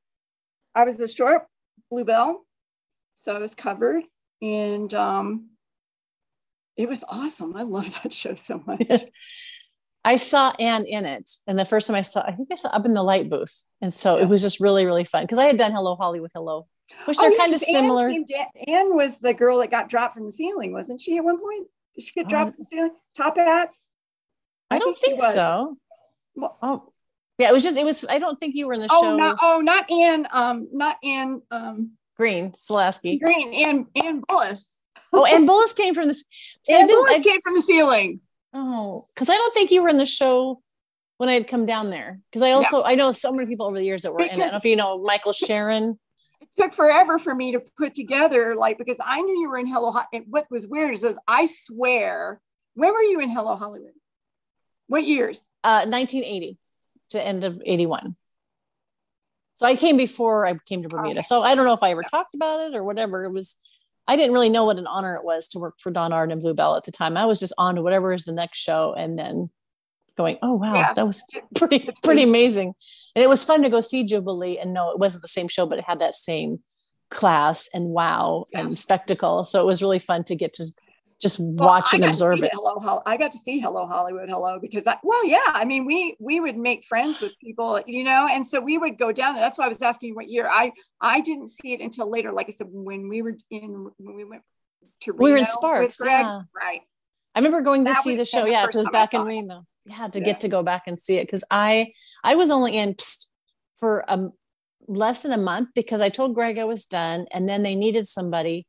I 0.74 0.84
was 0.84 1.00
a 1.00 1.08
short 1.08 1.46
bluebell, 1.90 2.44
so 3.14 3.34
I 3.34 3.38
was 3.38 3.54
covered 3.54 4.04
and 4.42 4.92
um, 4.94 5.50
it 6.76 6.88
was 6.88 7.04
awesome. 7.08 7.56
I 7.56 7.62
love 7.62 8.02
that 8.02 8.12
show 8.12 8.34
so 8.34 8.62
much. 8.66 9.04
I 10.04 10.16
saw 10.16 10.52
Anne 10.58 10.86
in 10.86 11.04
it, 11.04 11.30
and 11.46 11.58
the 11.58 11.66
first 11.66 11.86
time 11.86 11.96
I 11.96 12.00
saw, 12.00 12.22
I 12.22 12.32
think 12.32 12.48
I 12.50 12.54
saw 12.54 12.70
up 12.70 12.86
in 12.86 12.94
the 12.94 13.02
light 13.02 13.28
booth, 13.28 13.62
and 13.82 13.92
so 13.92 14.16
yeah. 14.16 14.22
it 14.22 14.28
was 14.28 14.40
just 14.40 14.58
really, 14.58 14.86
really 14.86 15.04
fun 15.04 15.24
because 15.24 15.38
I 15.38 15.44
had 15.44 15.58
done 15.58 15.72
Hello 15.72 15.94
Hollywood, 15.94 16.30
Hello, 16.34 16.66
which 17.06 17.16
oh, 17.20 17.26
are 17.26 17.32
yeah, 17.32 17.38
kind 17.38 17.54
of 17.54 17.60
similar. 17.60 18.08
Anne, 18.08 18.24
Anne, 18.66 18.94
was 18.94 19.18
the 19.18 19.34
girl 19.34 19.58
that 19.58 19.70
got 19.70 19.88
dropped 19.88 20.14
from 20.14 20.24
the 20.24 20.32
ceiling, 20.32 20.72
wasn't 20.72 21.00
she? 21.00 21.16
At 21.16 21.24
one 21.24 21.38
point, 21.38 21.68
did 21.94 22.04
she 22.04 22.12
get 22.12 22.28
dropped 22.28 22.48
uh, 22.48 22.52
from 22.52 22.58
the 22.58 22.64
ceiling? 22.64 22.90
Top 23.16 23.36
hats. 23.36 23.88
I, 24.70 24.76
I 24.76 24.78
don't 24.78 24.96
think, 24.96 25.20
think 25.20 25.34
so. 25.34 25.76
Well, 26.34 26.56
oh, 26.62 26.92
yeah, 27.38 27.48
it 27.48 27.52
was 27.52 27.64
just 27.64 27.78
it 27.78 27.84
was. 27.84 28.04
I 28.08 28.18
don't 28.18 28.38
think 28.38 28.54
you 28.54 28.66
were 28.66 28.74
in 28.74 28.80
the 28.80 28.88
oh, 28.90 29.02
show. 29.02 29.16
Not, 29.16 29.38
oh, 29.40 29.60
not 29.60 29.90
Anne. 29.90 30.28
Um, 30.30 30.68
not 30.72 30.98
Anne. 31.02 31.42
Um, 31.50 31.92
Green, 32.16 32.52
Selasky. 32.52 33.18
Green 33.18 33.54
and 33.66 33.86
and 33.94 34.26
Bullis. 34.26 34.82
oh, 35.12 35.24
and 35.24 35.48
Bullis 35.48 35.74
came 35.74 35.94
from 35.94 36.08
the. 36.08 36.14
So 36.14 36.24
and 36.68 36.88
Bullis 36.88 37.08
I, 37.08 37.20
came 37.20 37.40
from 37.40 37.54
the 37.54 37.62
ceiling. 37.62 38.20
Oh, 38.52 39.06
because 39.14 39.30
I 39.30 39.34
don't 39.34 39.54
think 39.54 39.70
you 39.70 39.82
were 39.82 39.88
in 39.88 39.96
the 39.96 40.04
show 40.04 40.60
when 41.16 41.30
I 41.30 41.32
had 41.32 41.48
come 41.48 41.64
down 41.64 41.88
there. 41.88 42.20
Because 42.30 42.42
I 42.42 42.50
also 42.50 42.82
I 42.82 42.94
know 42.94 43.10
so 43.10 43.32
many 43.32 43.48
people 43.48 43.64
over 43.66 43.78
the 43.78 43.84
years 43.84 44.02
that 44.02 44.12
were 44.12 44.18
because 44.18 44.34
in. 44.34 44.40
I 44.40 44.44
don't 44.44 44.52
know 44.52 44.58
if 44.58 44.64
you 44.66 44.76
know 44.76 45.02
Michael 45.02 45.32
Sharon. 45.32 45.98
It 46.40 46.48
took 46.56 46.72
forever 46.72 47.18
for 47.18 47.34
me 47.34 47.52
to 47.52 47.60
put 47.76 47.94
together, 47.94 48.54
like 48.54 48.78
because 48.78 48.98
I 49.04 49.20
knew 49.20 49.40
you 49.40 49.50
were 49.50 49.58
in 49.58 49.66
Hello. 49.66 49.94
And 50.12 50.24
what 50.28 50.46
was 50.50 50.66
weird 50.66 50.94
is 50.94 51.02
that 51.02 51.16
I 51.28 51.44
swear, 51.44 52.40
when 52.74 52.92
were 52.92 53.02
you 53.02 53.20
in 53.20 53.30
Hello 53.30 53.56
Hollywood? 53.56 53.92
What 54.86 55.04
years? 55.04 55.40
Uh, 55.62 55.84
1980 55.86 56.58
to 57.10 57.24
end 57.24 57.44
of 57.44 57.60
81. 57.64 58.16
So 59.54 59.66
I 59.66 59.76
came 59.76 59.98
before 59.98 60.46
I 60.46 60.58
came 60.66 60.82
to 60.82 60.88
Bermuda. 60.88 61.20
Okay. 61.20 61.22
So 61.22 61.42
I 61.42 61.54
don't 61.54 61.66
know 61.66 61.74
if 61.74 61.82
I 61.82 61.90
ever 61.90 62.02
talked 62.02 62.34
about 62.34 62.60
it 62.60 62.74
or 62.74 62.82
whatever. 62.82 63.24
It 63.24 63.32
was, 63.32 63.56
I 64.08 64.16
didn't 64.16 64.32
really 64.32 64.48
know 64.48 64.64
what 64.64 64.78
an 64.78 64.86
honor 64.86 65.14
it 65.16 65.24
was 65.24 65.48
to 65.48 65.58
work 65.58 65.74
for 65.78 65.90
Don 65.90 66.12
Art 66.12 66.32
and 66.32 66.40
Bluebell 66.40 66.76
at 66.76 66.84
the 66.84 66.92
time. 66.92 67.16
I 67.16 67.26
was 67.26 67.38
just 67.38 67.52
on 67.58 67.74
to 67.74 67.82
whatever 67.82 68.14
is 68.14 68.24
the 68.24 68.32
next 68.32 68.58
show 68.58 68.94
and 68.96 69.18
then 69.18 69.50
going, 70.16 70.38
oh 70.42 70.54
wow, 70.54 70.74
yeah. 70.74 70.92
that 70.94 71.06
was 71.06 71.24
pretty 71.54 71.88
pretty 72.02 72.22
amazing. 72.22 72.74
And 73.14 73.22
it 73.22 73.28
was 73.28 73.44
fun 73.44 73.62
to 73.62 73.70
go 73.70 73.80
see 73.80 74.04
Jubilee 74.04 74.58
and 74.58 74.72
no, 74.72 74.90
it 74.90 74.98
wasn't 74.98 75.22
the 75.22 75.28
same 75.28 75.48
show, 75.48 75.66
but 75.66 75.78
it 75.78 75.84
had 75.84 76.00
that 76.00 76.14
same 76.14 76.60
class 77.10 77.68
and 77.74 77.86
wow 77.86 78.46
and 78.54 78.76
spectacle. 78.76 79.44
So 79.44 79.60
it 79.60 79.66
was 79.66 79.82
really 79.82 79.98
fun 79.98 80.24
to 80.24 80.36
get 80.36 80.54
to 80.54 80.64
just 81.20 81.38
well, 81.38 81.68
watch 81.68 81.92
and 81.92 82.04
observe 82.04 82.42
it. 82.42 82.50
Hello, 82.54 83.02
I 83.04 83.16
got 83.16 83.32
to 83.32 83.38
see 83.38 83.58
Hello 83.58 83.84
Hollywood, 83.84 84.30
Hello 84.30 84.58
because 84.58 84.86
I, 84.86 84.96
well, 85.02 85.24
yeah, 85.26 85.38
I 85.46 85.66
mean, 85.66 85.84
we 85.84 86.16
we 86.18 86.40
would 86.40 86.56
make 86.56 86.84
friends 86.84 87.20
with 87.20 87.38
people, 87.44 87.80
you 87.86 88.04
know, 88.04 88.26
and 88.30 88.46
so 88.46 88.60
we 88.60 88.78
would 88.78 88.98
go 88.98 89.12
down 89.12 89.34
there. 89.34 89.42
That's 89.42 89.58
why 89.58 89.66
I 89.66 89.68
was 89.68 89.82
asking 89.82 90.14
what 90.14 90.28
year. 90.28 90.48
I 90.50 90.72
I 91.00 91.20
didn't 91.20 91.48
see 91.48 91.74
it 91.74 91.80
until 91.80 92.10
later. 92.10 92.32
Like 92.32 92.46
I 92.48 92.52
said, 92.52 92.68
when 92.70 93.08
we 93.08 93.20
were 93.22 93.36
in 93.50 93.90
when 93.98 94.16
we 94.16 94.24
went 94.24 94.42
to 95.00 95.12
Reno 95.12 95.24
we 95.24 95.32
were 95.32 95.38
in 95.38 95.44
Sparks, 95.44 95.98
Greg, 95.98 96.22
yeah. 96.22 96.40
right. 96.56 96.80
I 97.34 97.38
remember 97.38 97.62
going 97.62 97.84
to 97.84 97.92
that 97.92 98.02
see 98.02 98.16
the 98.16 98.24
show. 98.24 98.44
Yeah, 98.44 98.64
it 98.64 98.74
was 98.74 98.88
back 98.90 99.14
in 99.14 99.22
Reno. 99.22 99.64
Yeah, 99.86 100.08
to 100.08 100.18
yeah. 100.18 100.24
get 100.24 100.40
to 100.42 100.48
go 100.48 100.62
back 100.62 100.82
and 100.86 101.00
see 101.00 101.16
it 101.16 101.26
because 101.26 101.44
I 101.50 101.92
I 102.22 102.34
was 102.34 102.50
only 102.50 102.76
in 102.76 102.96
for 103.78 104.04
a 104.08 104.28
less 104.86 105.22
than 105.22 105.32
a 105.32 105.38
month 105.38 105.70
because 105.74 106.00
I 106.00 106.08
told 106.08 106.34
Greg 106.34 106.58
I 106.58 106.64
was 106.64 106.86
done, 106.86 107.26
and 107.32 107.48
then 107.48 107.62
they 107.62 107.76
needed 107.76 108.06
somebody 108.06 108.66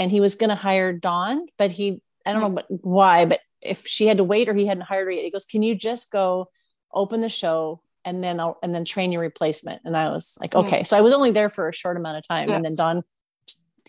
and 0.00 0.10
he 0.10 0.18
was 0.18 0.34
going 0.34 0.48
to 0.48 0.56
hire 0.56 0.94
Dawn, 0.94 1.46
but 1.58 1.70
he, 1.70 2.00
I 2.24 2.32
don't 2.32 2.54
know 2.54 2.62
why, 2.68 3.26
but 3.26 3.40
if 3.60 3.86
she 3.86 4.06
had 4.06 4.16
to 4.16 4.24
wait 4.24 4.48
or 4.48 4.54
he 4.54 4.64
hadn't 4.64 4.84
hired 4.84 5.06
her 5.06 5.12
yet, 5.12 5.24
he 5.24 5.30
goes, 5.30 5.44
can 5.44 5.62
you 5.62 5.74
just 5.74 6.10
go 6.10 6.48
open 6.92 7.20
the 7.20 7.28
show 7.28 7.82
and 8.02 8.24
then 8.24 8.40
I'll, 8.40 8.58
and 8.62 8.74
then 8.74 8.86
train 8.86 9.12
your 9.12 9.20
replacement. 9.20 9.82
And 9.84 9.94
I 9.94 10.08
was 10.08 10.38
like, 10.40 10.54
okay. 10.54 10.84
So 10.84 10.96
I 10.96 11.02
was 11.02 11.12
only 11.12 11.32
there 11.32 11.50
for 11.50 11.68
a 11.68 11.74
short 11.74 11.98
amount 11.98 12.16
of 12.16 12.26
time. 12.26 12.48
Yeah. 12.48 12.56
And 12.56 12.64
then 12.64 12.74
Dawn 12.74 13.02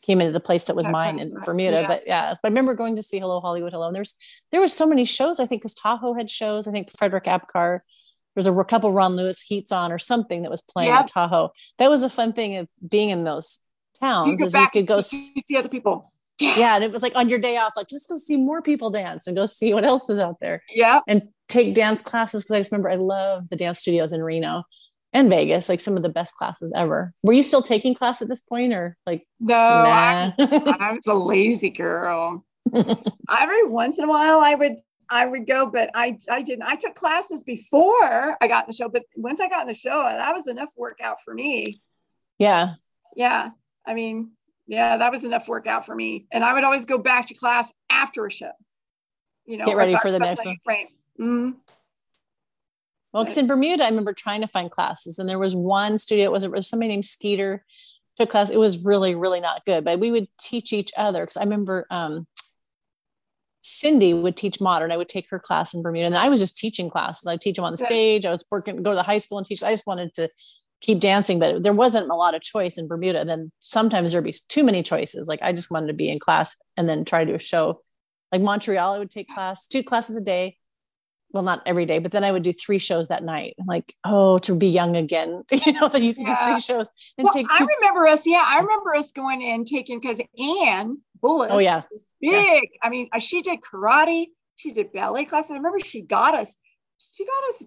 came 0.02 0.20
into 0.20 0.34
the 0.34 0.40
place 0.40 0.66
that 0.66 0.76
was 0.76 0.88
mine 0.88 1.20
in 1.20 1.34
Bermuda. 1.46 1.82
Yeah. 1.82 1.88
But 1.88 2.04
yeah, 2.06 2.34
but 2.42 2.48
I 2.48 2.50
remember 2.50 2.74
going 2.74 2.96
to 2.96 3.04
see 3.04 3.20
Hello 3.20 3.40
Hollywood 3.40 3.72
Hello. 3.72 3.88
And 3.88 3.96
there's, 3.96 4.16
there 4.52 4.62
was 4.62 4.74
so 4.74 4.88
many 4.88 5.06
shows, 5.06 5.40
I 5.40 5.46
think, 5.46 5.62
because 5.62 5.74
Tahoe 5.74 6.14
had 6.14 6.30
shows. 6.30 6.68
I 6.68 6.72
think 6.72 6.92
Frederick 6.92 7.26
Apcar, 7.26 7.80
there 7.82 7.84
was 8.36 8.48
a 8.48 8.64
couple 8.64 8.92
Ron 8.92 9.16
Lewis 9.16 9.42
heats 9.42 9.72
on 9.72 9.92
or 9.92 10.00
something 10.00 10.42
that 10.42 10.52
was 10.52 10.62
playing 10.62 10.92
yep. 10.92 11.02
at 11.02 11.08
Tahoe. 11.08 11.52
That 11.78 11.90
was 11.90 12.04
a 12.04 12.10
fun 12.10 12.34
thing 12.34 12.58
of 12.58 12.68
being 12.88 13.10
in 13.10 13.24
those 13.24 13.60
towns 14.00 14.40
you 14.40 14.48
is 14.48 14.54
you 14.54 14.68
could 14.74 14.88
go 14.88 15.02
see, 15.02 15.34
see 15.40 15.58
other 15.58 15.70
people. 15.70 16.12
Yeah. 16.40 16.58
yeah. 16.58 16.76
And 16.76 16.84
it 16.84 16.92
was 16.92 17.04
like 17.04 17.16
on 17.16 17.30
your 17.30 17.40
day 17.40 17.58
off, 17.58 17.74
like 17.76 17.88
just 17.88 18.10
go 18.10 18.18
see 18.18 18.38
more 18.38 18.62
people 18.62 18.90
dance 18.90 19.28
and 19.28 19.36
go 19.36 19.46
see 19.46 19.74
what 19.74 19.84
else 19.84 20.10
is 20.10 20.18
out 20.18 20.38
there. 20.40 20.64
Yeah. 20.74 21.02
And 21.08 21.30
take 21.48 21.76
dance 21.76 22.02
classes. 22.02 22.46
Cause 22.46 22.56
I 22.56 22.60
just 22.60 22.72
remember 22.72 22.90
I 22.90 22.96
love 22.96 23.50
the 23.50 23.56
dance 23.56 23.80
studios 23.80 24.14
in 24.14 24.24
Reno 24.24 24.64
and 25.14 25.30
Vegas, 25.30 25.70
like 25.70 25.82
some 25.82 25.98
of 25.98 26.04
the 26.04 26.10
best 26.10 26.36
classes 26.36 26.72
ever. 26.76 27.14
Were 27.24 27.34
you 27.34 27.44
still 27.44 27.62
taking 27.62 27.96
class 27.96 28.22
at 28.22 28.28
this 28.28 28.42
point 28.42 28.74
or 28.74 28.98
like? 29.06 29.28
No, 29.40 29.56
nah? 29.56 29.90
I, 29.90 30.24
was, 30.24 30.34
I 30.80 30.92
was 30.94 31.08
a 31.08 31.14
lazy 31.14 31.70
girl. 31.70 32.46
Every 32.74 33.68
once 33.68 33.98
in 33.98 34.06
a 34.06 34.10
while 34.10 34.40
I 34.40 34.56
would, 34.56 34.78
I 35.10 35.26
would 35.26 35.46
go, 35.46 35.70
but 35.70 35.90
I 35.94 36.18
I 36.30 36.42
didn't. 36.42 36.64
I 36.64 36.76
took 36.76 36.96
classes 36.96 37.44
before 37.44 38.38
I 38.40 38.48
got 38.48 38.66
in 38.66 38.68
the 38.70 38.74
show, 38.74 38.88
but 38.88 39.04
once 39.18 39.42
I 39.42 39.50
got 39.50 39.62
in 39.62 39.68
the 39.68 39.74
show, 39.74 40.04
that 40.04 40.34
was 40.34 40.48
enough 40.48 40.72
workout 40.78 41.22
for 41.24 41.34
me. 41.34 41.66
Yeah. 42.38 42.74
Yeah. 43.16 43.50
I 43.86 43.94
mean, 43.94 44.32
yeah, 44.68 44.98
that 44.98 45.12
was 45.12 45.24
enough 45.26 45.50
workout 45.50 45.86
for 45.86 45.94
me. 45.94 46.28
And 46.32 46.44
I 46.44 46.54
would 46.54 46.64
always 46.64 46.86
go 46.86 46.98
back 46.98 47.26
to 47.28 47.34
class 47.34 47.74
after 47.90 48.26
a 48.26 48.32
show. 48.32 48.52
You 49.46 49.58
know, 49.58 49.66
get 49.66 49.76
ready 49.76 49.98
for 50.02 50.12
the 50.12 50.20
next 50.20 50.46
one. 50.46 50.58
Right. 50.66 50.88
Mm-hmm. 51.20 51.52
Well, 53.14 53.24
because 53.24 53.38
in 53.38 53.48
Bermuda, 53.48 53.84
I 53.84 53.90
remember 53.90 54.14
trying 54.14 54.42
to 54.42 54.48
find 54.48 54.72
classes, 54.72 55.20
and 55.20 55.28
there 55.28 55.40
was 55.40 55.56
one 55.56 55.98
studio. 55.98 56.26
It 56.26 56.32
was, 56.32 56.44
it 56.44 56.52
was 56.52 56.68
somebody 56.68 56.90
named 56.90 57.06
Skeeter 57.06 57.66
took 58.18 58.30
class. 58.30 58.52
It 58.52 58.60
was 58.60 58.84
really, 58.86 59.16
really 59.16 59.40
not 59.40 59.66
good, 59.66 59.84
but 59.84 60.00
we 60.00 60.12
would 60.12 60.28
teach 60.40 60.72
each 60.72 60.92
other. 60.98 61.22
Because 61.22 61.38
I 61.38 61.44
remember 61.44 61.86
um, 61.90 62.26
Cindy 63.62 64.14
would 64.14 64.38
teach 64.38 64.62
modern. 64.62 64.92
I 64.92 64.98
would 64.98 65.10
take 65.10 65.30
her 65.30 65.40
class 65.40 65.74
in 65.74 65.82
Bermuda, 65.82 66.08
and 66.08 66.16
I 66.16 66.30
was 66.30 66.40
just 66.40 66.58
teaching 66.58 66.90
classes. 66.90 67.28
I'd 67.28 67.42
teach 67.42 67.58
them 67.58 67.66
on 67.66 67.74
the 67.74 67.78
stage. 67.78 68.26
I 68.26 68.32
was 68.32 68.46
working, 68.50 68.82
go 68.82 68.92
to 68.92 68.96
the 68.96 69.04
high 69.04 69.18
school 69.18 69.38
and 69.38 69.48
teach. 69.48 69.62
I 69.62 69.72
just 69.72 69.88
wanted 69.88 70.14
to 70.16 70.30
keep 70.82 71.00
dancing, 71.00 71.38
but 71.38 71.64
there 71.64 71.74
wasn't 71.74 72.10
a 72.10 72.16
lot 72.16 72.34
of 72.34 72.42
choice 72.42 72.78
in 72.78 72.88
Bermuda. 72.88 73.20
And 73.20 73.30
then 73.30 73.52
sometimes 73.60 74.12
there'd 74.12 74.24
be 74.24 74.36
too 74.48 74.64
many 74.64 74.84
choices. 74.84 75.28
Like 75.28 75.42
I 75.42 75.54
just 75.54 75.70
wanted 75.70 75.88
to 75.88 75.94
be 75.94 76.10
in 76.10 76.18
class 76.18 76.56
and 76.76 76.90
then 76.90 77.06
try 77.06 77.24
to 77.24 77.32
do 77.32 77.36
a 77.36 77.40
show. 77.40 77.82
Like 78.32 78.42
Montreal, 78.42 78.94
I 78.94 78.98
would 78.98 79.12
take 79.12 79.30
class, 79.30 79.68
two 79.68 79.84
classes 79.84 80.16
a 80.16 80.22
day 80.22 80.58
well, 81.34 81.44
not 81.44 81.62
every 81.66 81.86
day, 81.86 82.00
but 82.00 82.12
then 82.12 82.24
I 82.24 82.32
would 82.32 82.44
do 82.44 82.54
three 82.54 82.78
shows 82.78 83.08
that 83.08 83.24
night. 83.24 83.56
like, 83.66 83.96
oh, 84.06 84.40
to 84.40 84.56
be 84.56 84.68
young 84.68 84.96
again, 84.96 85.44
you 85.66 85.74
know, 85.74 85.88
that 85.88 86.02
you 86.02 86.14
can 86.14 86.26
yeah. 86.26 86.38
do 86.46 86.52
three 86.52 86.60
shows 86.60 86.92
and 87.18 87.26
well, 87.26 87.34
take. 87.34 87.48
Two- 87.48 87.64
I 87.64 87.68
remember 87.80 88.08
us. 88.08 88.26
Yeah, 88.28 88.46
I 88.46 88.60
remember 88.60 88.96
us 88.96 89.12
going 89.12 89.44
and 89.44 89.66
taking 89.66 90.00
because 90.00 90.20
Anne 90.38 90.98
Bullis. 91.24 91.48
Oh 91.50 91.60
yeah, 91.60 91.84
big. 92.20 92.32
Yeah. 92.32 92.60
I 92.84 92.90
mean, 92.90 93.10
uh, 93.14 93.20
she 93.20 93.42
did 93.42 93.60
karate. 93.62 94.28
She 94.56 94.72
did 94.72 94.92
ballet 94.92 95.26
classes. 95.26 95.52
I 95.52 95.58
remember 95.58 95.80
she 95.80 96.02
got 96.02 96.36
us. 96.36 96.56
She 96.98 97.26
got 97.26 97.44
us. 97.50 97.66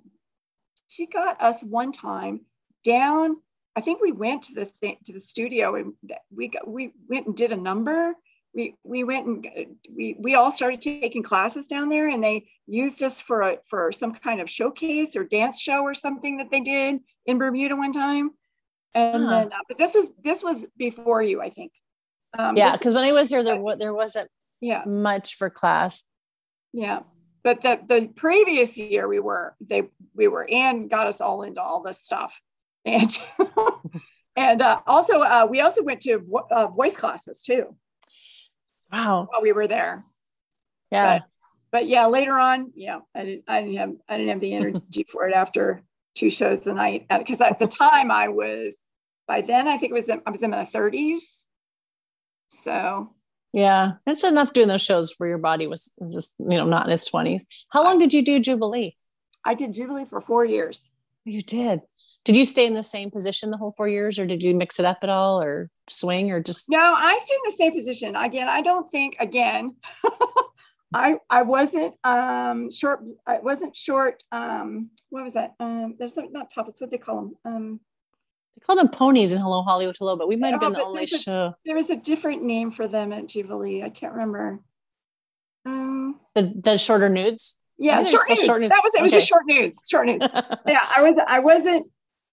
She 0.89 1.07
got 1.07 1.41
us 1.41 1.63
one 1.63 1.93
time 1.93 2.43
down. 2.85 3.37
I 3.77 3.81
think 3.81 4.01
we 4.01 4.13
went 4.13 4.45
to 4.45 4.55
the 4.55 4.67
thing, 4.67 4.99
to 5.07 5.13
the 5.13 5.21
studio 5.21 5.75
and 5.75 5.95
we 6.31 6.49
got 6.49 6.69
we 6.69 6.93
went 7.09 7.27
and 7.27 7.37
did 7.37 7.51
a 7.51 7.57
number 7.57 8.15
we 8.55 8.77
we 8.85 9.05
went 9.05 9.27
and 9.27 9.77
we 9.95 10.17
we 10.19 10.35
all 10.35 10.51
started 10.51 10.81
taking 10.81 11.23
classes 11.23 11.67
down 11.67 11.89
there 11.89 12.09
and 12.09 12.23
they 12.23 12.47
used 12.67 13.03
us 13.03 13.21
for 13.21 13.41
a 13.43 13.59
for 13.69 13.91
some 13.91 14.15
kind 14.15 14.41
of 14.41 14.49
showcase 14.49 15.17
or 15.17 15.25
dance 15.25 15.61
show 15.61 15.83
or 15.83 15.95
something 15.95 16.39
that 16.39 16.51
they 16.51 16.61
did 16.61 17.01
in 17.27 17.39
Bermuda 17.39 17.77
one 17.77 17.93
time. 17.93 18.31
And 18.95 19.25
uh-huh. 19.25 19.31
then 19.31 19.53
uh, 19.53 19.59
but 19.69 19.79
this 19.79 19.95
was 19.95 20.11
this 20.23 20.43
was 20.43 20.65
before 20.77 21.23
you 21.23 21.43
I 21.43 21.51
think. 21.51 21.73
Um, 22.39 22.57
yeah 22.57 22.73
because 22.73 22.95
when 22.95 23.05
I 23.05 23.13
was 23.13 23.29
there 23.29 23.43
there 23.43 23.61
there 23.77 23.95
wasn't 23.95 24.31
yeah. 24.61 24.85
much 24.87 25.35
for 25.35 25.51
class. 25.51 26.05
Yeah 26.73 27.01
but 27.43 27.61
the 27.61 27.81
the 27.87 28.09
previous 28.15 28.79
year 28.79 29.09
we 29.09 29.19
were 29.19 29.55
they 29.61 29.83
we 30.15 30.29
were 30.29 30.47
and 30.49 30.89
got 30.89 31.07
us 31.07 31.21
all 31.21 31.43
into 31.43 31.61
all 31.61 31.83
this 31.83 32.01
stuff. 32.01 32.41
And 32.87 33.19
and 34.37 34.61
uh, 34.61 34.79
also 34.87 35.21
uh, 35.21 35.47
we 35.49 35.63
also 35.63 35.83
went 35.83 36.03
to 36.03 36.19
vo- 36.19 36.47
uh, 36.51 36.67
voice 36.67 36.99
classes 36.99 37.41
too 37.41 37.75
Wow. 38.95 39.27
While 39.29 39.43
we 39.43 39.53
were 39.53 39.67
there. 39.67 40.05
Yeah. 40.93 41.19
But, 41.19 41.27
but 41.73 41.89
yeah, 41.89 42.07
later 42.07 42.35
on, 42.35 42.71
yeah, 42.77 43.01
I 43.13 43.25
didn't, 43.25 43.45
I 43.49 43.61
didn't 43.63 43.77
have, 43.77 43.93
I 44.09 44.17
didn't 44.17 44.31
have 44.31 44.41
the 44.41 44.55
energy 44.55 45.05
for 45.11 45.27
it 45.29 45.35
after 45.35 45.83
two 46.15 46.31
shows 46.31 46.65
a 46.69 46.75
night. 46.75 47.07
Uh, 47.11 47.19
because 47.19 47.41
at 47.41 47.59
the 47.59 47.67
time 47.67 48.13
I 48.13 48.29
was, 48.29 48.87
by 49.27 49.41
then 49.41 49.67
I 49.67 49.79
think 49.79 49.91
it 49.91 49.95
was, 49.95 50.09
I 50.09 50.31
was 50.31 50.45
in 50.45 50.53
my 50.53 50.65
30s. 50.65 51.45
So. 52.51 53.11
Yeah, 53.53 53.95
that's 54.07 54.23
enough 54.23 54.53
doing 54.53 54.69
those 54.69 54.83
shows 54.83 55.11
for 55.11 55.27
your 55.27 55.39
body 55.39 55.67
was, 55.67 55.91
was 55.99 56.33
you 56.39 56.57
know, 56.57 56.67
not 56.67 56.87
in 56.87 56.93
its 56.93 57.11
20s. 57.11 57.43
How 57.71 57.83
long 57.83 57.99
did 57.99 58.15
you 58.15 58.23
do 58.25 58.39
Jubilee? 58.39 58.97
I 59.45 59.55
did 59.55 59.75
Jubilee 59.75 60.05
for 60.05 60.21
four 60.21 60.45
years. 60.45 60.89
Oh, 61.27 61.31
you 61.31 61.43
did. 61.43 61.81
Did 62.25 62.37
you 62.37 62.47
stay 62.47 62.67
in 62.67 62.73
the 62.73 62.83
same 62.83 63.11
position 63.11 63.51
the 63.51 63.59
whole 63.59 63.75
four 63.77 63.87
years, 63.87 64.19
or 64.19 64.27
did 64.27 64.43
you 64.43 64.55
mix 64.55 64.79
it 64.81 64.87
up 64.87 64.99
at 65.03 65.11
all, 65.11 65.43
or 65.43 65.71
swing, 65.91 66.31
or 66.31 66.41
just? 66.41 66.71
No, 66.71 66.79
I 66.79 67.19
stayed 67.19 67.35
in 67.35 67.41
the 67.45 67.57
same 67.57 67.73
position. 67.73 68.17
Again, 68.17 68.49
I 68.49 68.63
don't 68.63 68.91
think. 68.91 69.17
Again, 69.21 69.77
I 70.95 71.19
I 71.29 71.43
wasn't 71.43 71.95
um 72.03 72.71
short. 72.71 73.05
I 73.27 73.41
wasn't 73.41 73.77
short. 73.77 74.23
Um, 74.33 74.91
what 75.11 75.23
was 75.23 75.35
that? 75.35 75.53
Um, 75.61 75.97
there's 75.99 76.17
not, 76.17 76.33
not 76.33 76.51
topless. 76.51 76.81
What 76.81 76.91
they 76.91 76.99
call 76.99 77.17
them? 77.17 77.35
Um, 77.45 77.81
they 78.57 78.65
call 78.65 78.77
them 78.77 78.89
ponies 78.89 79.33
in 79.33 79.39
Hello 79.39 79.63
Hollywood 79.63 79.97
Hello, 79.99 80.17
but 80.17 80.27
we 80.27 80.37
might 80.37 80.53
have 80.53 80.61
been 80.61 80.77
oh, 80.77 80.79
the 80.79 80.85
only 80.85 81.03
a, 81.03 81.07
show. 81.07 81.55
There 81.67 81.75
was 81.75 81.91
a 81.91 81.97
different 81.97 82.43
name 82.43 82.71
for 82.71 82.89
them 82.89 83.13
at 83.13 83.27
Jubilee. 83.27 83.83
I 83.83 83.91
can't 83.91 84.15
remember. 84.15 84.61
Um, 85.67 86.21
the 86.35 86.55
the 86.55 86.79
shorter 86.79 87.11
nudes. 87.11 87.61
Yeah, 87.77 88.03
short 88.05 88.29
nudes. 88.29 88.45
short 88.45 88.61
nudes. 88.61 88.73
That 88.73 88.83
was 88.83 88.95
it. 88.95 89.03
Was 89.03 89.13
just 89.13 89.29
short 89.29 89.43
nudes. 89.47 89.83
Short 89.91 90.07
nudes. 90.07 90.27
yeah, 90.67 90.87
I 90.97 91.03
was. 91.03 91.19
I 91.27 91.41
wasn't 91.41 91.87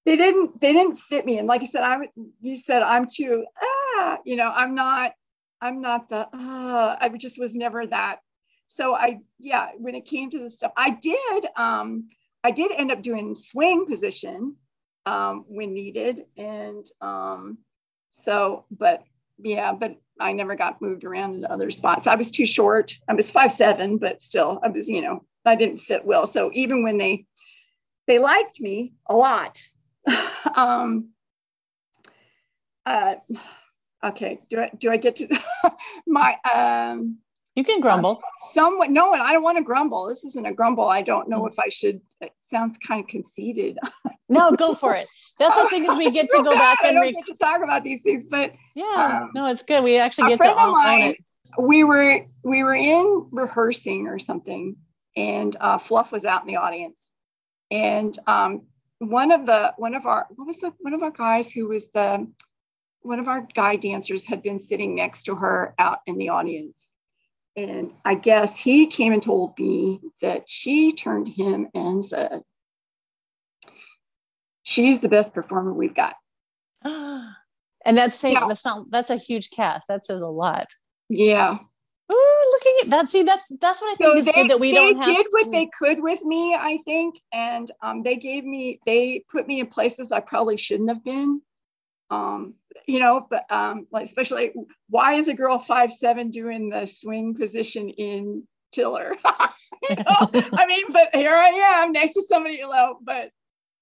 they 0.06 0.16
didn't 0.16 0.60
they 0.60 0.74
didn't 0.74 0.98
fit 0.98 1.26
me. 1.26 1.38
And 1.38 1.48
like 1.48 1.62
i 1.62 1.66
said 1.66 1.84
i 1.84 1.98
you 2.42 2.56
said 2.56 2.82
i'm 2.82 3.08
too 3.08 3.46
ah 3.62 4.18
you 4.26 4.36
know 4.36 4.52
i'm 4.54 4.74
not 4.74 5.14
i'm 5.62 5.82
not 5.82 6.10
the 6.10 6.28
uh 6.34 6.98
i 7.00 7.10
just 7.18 7.40
was 7.40 7.56
never 7.56 7.86
that. 7.88 8.20
So 8.68 8.96
i 8.96 9.20
yeah 9.40 9.70
when 9.78 9.96
it 9.96 10.06
came 10.06 10.30
to 10.32 10.40
the 10.40 10.50
stuff 10.50 10.72
i 10.78 10.92
did 10.92 11.46
um 11.56 12.08
i 12.44 12.52
did 12.52 12.72
end 12.72 12.92
up 12.92 13.02
doing 13.02 13.36
swing 13.36 13.86
position 13.86 14.56
um 15.06 15.46
when 15.48 15.74
needed. 15.74 16.26
And 16.38 16.86
um 17.02 17.60
so 18.12 18.66
but 18.72 19.04
yeah 19.38 19.74
but 19.74 19.96
i 20.20 20.32
never 20.32 20.56
got 20.56 20.82
moved 20.82 21.04
around 21.04 21.36
into 21.36 21.52
other 21.52 21.70
spots. 21.72 22.08
I 22.08 22.16
was 22.16 22.32
too 22.32 22.46
short. 22.46 22.94
I 23.08 23.14
was 23.14 23.30
five 23.30 23.52
seven 23.52 23.98
but 23.98 24.20
still 24.20 24.60
i 24.64 24.68
was 24.68 24.90
you 24.90 25.02
know 25.02 25.26
i 25.46 25.56
didn't 25.56 25.78
fit 25.78 26.06
well. 26.06 26.26
So 26.26 26.50
even 26.54 26.84
when 26.84 26.98
they 26.98 27.26
they 28.08 28.18
liked 28.18 28.60
me 28.60 28.94
a 29.08 29.16
lot 29.16 29.60
um, 30.56 31.10
uh, 32.86 33.16
okay, 34.04 34.40
do 34.50 34.60
I 34.60 34.72
do 34.78 34.92
I 34.92 34.98
get 34.98 35.18
to 35.18 35.40
my 36.08 36.38
um 36.54 37.18
you 37.56 37.66
can 37.66 37.82
grumble. 37.82 38.18
Somewhat 38.54 38.92
no, 38.92 39.10
one 39.10 39.20
I 39.20 39.34
don't 39.34 39.44
want 39.44 39.58
to 39.58 39.64
grumble. 39.64 40.08
This 40.08 40.24
isn't 40.24 40.46
a 40.46 40.54
grumble. 40.54 40.88
I 40.88 41.02
don't 41.02 41.28
know 41.28 41.48
if 41.48 41.60
I 41.60 41.68
should. 41.68 42.00
It 42.22 42.32
sounds 42.40 42.78
kind 42.78 43.02
of 43.02 43.08
conceited. 43.08 43.78
no, 44.30 44.54
go 44.54 44.74
for 44.74 44.96
it. 44.96 45.08
That's 45.38 45.62
the 45.62 45.68
thing 45.68 45.86
is 45.86 45.98
we 45.98 46.12
get 46.12 46.30
to 46.30 46.44
go 46.44 46.54
back 46.54 46.80
and 46.84 46.98
I 46.98 47.02
don't 47.02 47.14
get 47.14 47.26
to 47.26 47.38
talk 47.38 47.62
about 47.62 47.84
these 47.84 48.02
things, 48.02 48.26
but 48.26 48.54
yeah, 48.74 49.22
um, 49.24 49.32
no, 49.36 49.48
it's 49.48 49.64
good. 49.64 49.84
We 49.84 49.98
actually 49.98 50.30
get 50.30 50.40
to 50.42 50.50
own, 50.50 50.72
mine, 50.72 51.02
own 51.02 51.10
it. 51.10 51.18
We 51.60 51.84
were 51.84 52.26
we 52.44 52.64
were 52.64 52.76
in 52.76 53.28
rehearsing 53.32 54.08
or 54.08 54.18
something, 54.18 54.78
and 55.18 55.56
uh, 55.60 55.78
Fluff 55.78 56.14
was 56.14 56.24
out 56.24 56.42
in 56.42 56.48
the 56.48 56.56
audience, 56.56 57.12
and 57.70 58.18
um, 58.28 58.62
one 59.02 59.32
of 59.32 59.48
the 59.48 59.74
one 59.78 59.96
of 59.96 60.06
our 60.06 60.28
what 60.36 60.46
was 60.46 60.58
the 60.58 60.72
one 60.80 60.94
of 60.94 61.02
our 61.02 61.10
guys 61.10 61.52
who 61.52 61.68
was 61.68 61.90
the 61.90 62.28
one 63.02 63.20
of 63.20 63.28
our 63.28 63.48
guy 63.56 63.76
dancers 63.76 64.24
had 64.24 64.44
been 64.44 64.60
sitting 64.60 64.94
next 64.94 65.24
to 65.24 65.36
her 65.36 65.74
out 65.80 66.00
in 66.06 66.18
the 66.18 66.30
audience. 66.30 66.96
And 67.58 67.94
i 68.06 68.14
guess 68.14 68.58
he 68.58 68.88
came 68.88 69.12
and 69.12 69.22
told 69.22 69.58
me 69.58 70.00
that 70.22 70.44
she 70.48 70.94
turned 70.94 71.26
to 71.26 71.32
him 71.32 71.68
and 71.74 72.06
said 72.06 72.44
she's 74.64 75.00
the 75.00 75.10
best 75.10 75.34
performer 75.34 75.74
we've 75.74 75.96
got. 75.96 76.16
And 77.84 77.98
that's 77.98 78.16
saying 78.16 78.36
yeah. 78.36 78.46
that's 78.48 78.64
not 78.64 78.92
that's 78.92 79.10
a 79.10 79.16
huge 79.16 79.50
cast. 79.50 79.88
That 79.88 80.06
says 80.06 80.22
a 80.22 80.28
lot. 80.28 80.68
Yeah 81.10 81.58
Oh, 82.14 82.60
looking 82.60 82.78
at 82.84 82.90
that. 82.90 83.10
See, 83.10 83.24
that's 83.24 83.52
that's 83.62 83.82
what 83.82 83.94
I 83.94 83.96
think 83.96 84.12
so 84.12 84.18
is 84.18 84.26
they, 84.26 84.34
good 84.34 84.50
that 84.50 84.60
we 84.60 84.72
they 84.72 84.94
don't. 84.94 85.06
They 85.06 85.14
did 85.14 85.24
to... 85.24 85.30
what 85.32 85.52
they 85.52 85.70
could 85.78 86.02
with 86.02 86.24
me, 86.26 86.56
I 86.56 86.78
think, 86.84 87.22
and 87.32 87.72
um, 87.82 88.04
they 88.04 88.18
gave 88.18 88.44
me 88.44 88.80
they 88.86 89.24
put 89.30 89.48
me 89.48 89.62
in 89.62 89.68
places 89.68 90.12
I 90.12 90.20
probably 90.20 90.58
shouldn't 90.58 90.90
have 90.90 91.04
been. 91.04 91.42
Um, 92.10 92.56
you 92.86 93.00
know, 93.00 93.26
but 93.30 93.50
um, 93.50 93.88
like 93.92 94.04
especially 94.04 94.52
why 94.90 95.14
is 95.14 95.30
a 95.30 95.34
girl 95.34 95.58
five 95.58 95.94
seven 95.94 96.32
doing 96.32 96.70
the 96.70 96.86
swing 96.86 97.34
position 97.34 97.90
in 97.90 98.44
Tiller? 98.74 99.16
you 99.90 99.96
know, 99.96 100.04
I 100.54 100.66
mean, 100.66 100.84
but 100.92 101.16
here 101.16 101.36
I 101.36 101.82
am 101.82 101.94
next 101.94 102.14
to 102.14 102.24
somebody 102.24 102.62
low, 102.66 102.98
but 103.02 103.32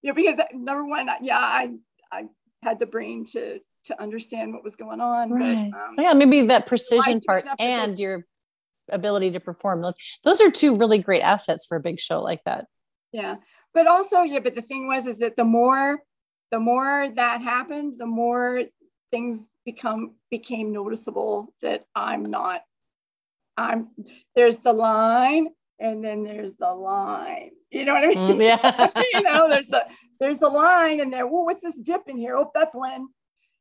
you 0.04 0.12
know, 0.12 0.14
because 0.14 0.40
number 0.54 0.86
one, 0.86 1.10
yeah, 1.22 1.40
I 1.40 1.72
I 2.12 2.26
had 2.62 2.78
the 2.78 2.86
brain 2.86 3.26
to 3.32 3.60
to 3.90 4.02
understand 4.02 4.54
what 4.54 4.64
was 4.64 4.76
going 4.76 5.02
on. 5.02 5.30
Right. 5.32 5.70
But, 5.72 5.80
um, 5.80 5.96
yeah, 5.98 6.14
maybe 6.14 6.48
that 6.48 6.66
precision 6.66 7.20
part 7.20 7.46
and 7.60 8.00
your 8.00 8.26
ability 8.92 9.32
to 9.32 9.40
perform. 9.40 9.84
Those 10.24 10.42
are 10.42 10.50
two 10.50 10.78
really 10.78 11.00
great 11.00 11.22
assets 11.22 11.66
for 11.66 11.78
a 11.78 11.82
big 11.82 12.00
show 12.00 12.22
like 12.22 12.44
that. 12.46 12.66
Yeah. 13.12 13.36
But 13.74 13.88
also, 13.88 14.22
yeah, 14.22 14.40
but 14.40 14.56
the 14.56 14.62
thing 14.62 14.88
was 14.88 15.06
is 15.06 15.20
that 15.20 15.36
the 15.36 15.46
more 15.46 16.00
the 16.52 16.60
more 16.60 17.10
that 17.16 17.42
happened, 17.42 17.96
the 18.00 18.08
more 18.08 18.64
things 19.12 19.44
become 19.66 20.16
became 20.32 20.72
noticeable 20.72 21.54
that 21.62 21.84
I'm 21.96 22.24
not 22.24 22.62
I'm 23.58 23.90
there's 24.36 24.58
the 24.58 24.74
line 24.74 25.50
and 25.80 26.04
then 26.04 26.24
there's 26.24 26.54
the 26.54 26.72
line. 26.72 27.52
You 27.72 27.86
know 27.86 27.94
what 27.94 28.04
I 28.04 28.08
mean? 28.08 28.18
Mm, 28.18 28.44
yeah. 28.44 29.04
you 29.14 29.22
know, 29.22 29.50
there's 29.50 29.68
the 29.68 29.86
there's 30.20 30.40
the 30.40 30.50
line 30.50 31.02
and 31.02 31.14
there, 31.14 31.28
well, 31.28 31.46
what's 31.46 31.62
this 31.62 31.78
dip 31.78 32.04
in 32.08 32.18
here? 32.18 32.36
Oh, 32.38 32.52
that's 32.54 32.76
Lynn 32.76 33.08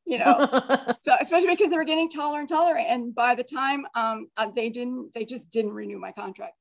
you 0.09 0.19
know. 0.25 0.95
so 1.01 1.15
especially 1.21 1.55
because 1.55 1.71
they 1.71 1.77
were 1.77 1.85
getting 1.85 2.09
taller 2.09 2.41
and 2.41 2.49
taller, 2.49 2.77
and 2.77 3.15
by 3.15 3.35
the 3.35 3.45
time 3.45 3.87
um, 3.95 4.29
uh, 4.37 4.51
they 4.51 4.71
didn't, 4.71 5.13
they 5.13 5.25
just 5.25 5.51
didn't 5.51 5.73
renew 5.73 5.99
my 5.99 6.13
contract. 6.13 6.55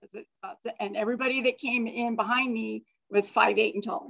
Uh, 0.43 0.53
and 0.79 0.97
everybody 0.97 1.41
that 1.41 1.57
came 1.57 1.87
in 1.87 2.15
behind 2.15 2.53
me 2.53 2.83
was 3.09 3.31
five 3.31 3.57
eight 3.57 3.73
and 3.73 3.83
taller. 3.83 4.09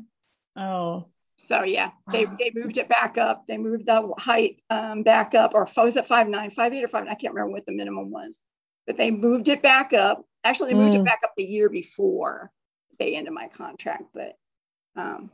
Oh. 0.56 1.06
So 1.40 1.62
yeah, 1.62 1.92
they, 2.12 2.26
wow. 2.26 2.36
they 2.40 2.52
moved 2.56 2.80
it 2.80 2.90
back 2.90 3.20
up. 3.20 3.46
They 3.46 3.60
moved 3.60 3.86
the 3.86 4.12
height 4.18 4.64
um, 4.72 5.04
back 5.04 5.36
up, 5.36 5.54
or 5.54 5.68
was 5.78 5.96
it 5.96 6.06
five 6.08 6.28
nine, 6.28 6.50
five 6.50 6.74
eight, 6.74 6.84
or 6.84 6.88
five? 6.88 7.04
I 7.04 7.14
can't 7.14 7.36
remember 7.36 7.54
what 7.54 7.66
the 7.68 7.74
minimum 7.74 8.10
was, 8.10 8.42
but 8.88 8.98
they 8.98 9.12
moved 9.12 9.48
it 9.48 9.62
back 9.62 9.94
up. 9.94 10.26
Actually, 10.44 10.74
they 10.74 10.80
moved 10.80 10.96
mm. 10.96 11.02
it 11.02 11.06
back 11.06 11.20
up 11.24 11.34
the 11.38 11.44
year 11.44 11.70
before 11.70 12.52
they 12.98 13.16
ended 13.16 13.34
my 13.34 13.50
contract. 13.50 14.06
But 14.16 14.36
um, 14.96 15.30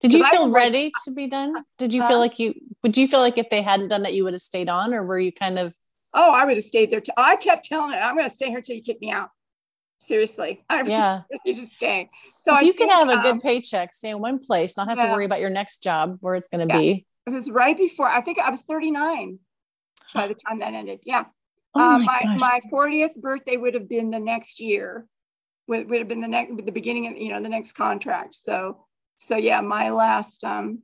did 0.00 0.14
you 0.14 0.26
feel 0.28 0.50
ready 0.50 0.84
like, 0.84 0.92
to 1.04 1.10
be 1.12 1.26
done? 1.26 1.54
Did 1.78 1.92
you 1.92 2.02
uh, 2.02 2.08
feel 2.08 2.18
like 2.18 2.38
you 2.38 2.54
would 2.82 2.96
you 2.96 3.06
feel 3.06 3.20
like 3.20 3.36
if 3.36 3.50
they 3.50 3.62
hadn't 3.62 3.88
done 3.88 4.02
that, 4.02 4.14
you 4.14 4.24
would 4.24 4.32
have 4.32 4.42
stayed 4.42 4.68
on, 4.68 4.94
or 4.94 5.04
were 5.04 5.18
you 5.18 5.32
kind 5.32 5.58
of? 5.58 5.76
Oh, 6.14 6.34
I 6.34 6.44
would 6.44 6.56
have 6.56 6.64
stayed 6.64 6.90
there. 6.90 7.00
T- 7.00 7.12
I 7.16 7.36
kept 7.36 7.64
telling 7.64 7.92
it, 7.92 7.98
I'm 7.98 8.16
going 8.16 8.28
to 8.28 8.34
stay 8.34 8.48
here 8.48 8.60
till 8.60 8.76
you 8.76 8.82
kick 8.82 9.00
me 9.00 9.10
out. 9.10 9.28
Seriously, 9.98 10.64
I 10.70 10.82
yeah, 10.82 11.22
just 11.46 11.72
stay. 11.72 12.08
So 12.38 12.56
if 12.56 12.62
you 12.62 12.72
can 12.72 12.88
have 12.88 13.10
um, 13.10 13.18
a 13.18 13.22
good 13.22 13.42
paycheck, 13.42 13.92
stay 13.92 14.10
in 14.10 14.20
one 14.20 14.38
place, 14.38 14.76
not 14.76 14.88
have 14.88 14.96
yeah. 14.96 15.08
to 15.08 15.12
worry 15.12 15.26
about 15.26 15.40
your 15.40 15.50
next 15.50 15.82
job 15.82 16.16
where 16.20 16.34
it's 16.34 16.48
going 16.48 16.66
to 16.66 16.74
yeah. 16.74 16.80
be. 16.80 17.06
It 17.26 17.30
was 17.30 17.50
right 17.50 17.76
before. 17.76 18.08
I 18.08 18.22
think 18.22 18.38
I 18.38 18.50
was 18.50 18.62
39 18.62 19.38
by 20.14 20.26
the 20.26 20.34
time 20.34 20.60
that 20.60 20.72
ended. 20.72 21.00
Yeah, 21.04 21.24
oh 21.74 21.96
um, 21.96 22.04
my 22.06 22.22
my, 22.24 22.36
my 22.38 22.60
40th 22.72 23.20
birthday 23.20 23.58
would 23.58 23.74
have 23.74 23.88
been 23.88 24.10
the 24.10 24.20
next 24.20 24.60
year. 24.60 25.06
Would, 25.68 25.88
would 25.90 25.98
have 25.98 26.08
been 26.08 26.22
the 26.22 26.28
next 26.28 26.64
the 26.64 26.72
beginning 26.72 27.06
of 27.06 27.18
you 27.18 27.32
know 27.32 27.42
the 27.42 27.50
next 27.50 27.72
contract. 27.72 28.34
So 28.34 28.78
so 29.20 29.36
yeah, 29.36 29.60
my 29.60 29.90
last 29.90 30.44
um, 30.44 30.82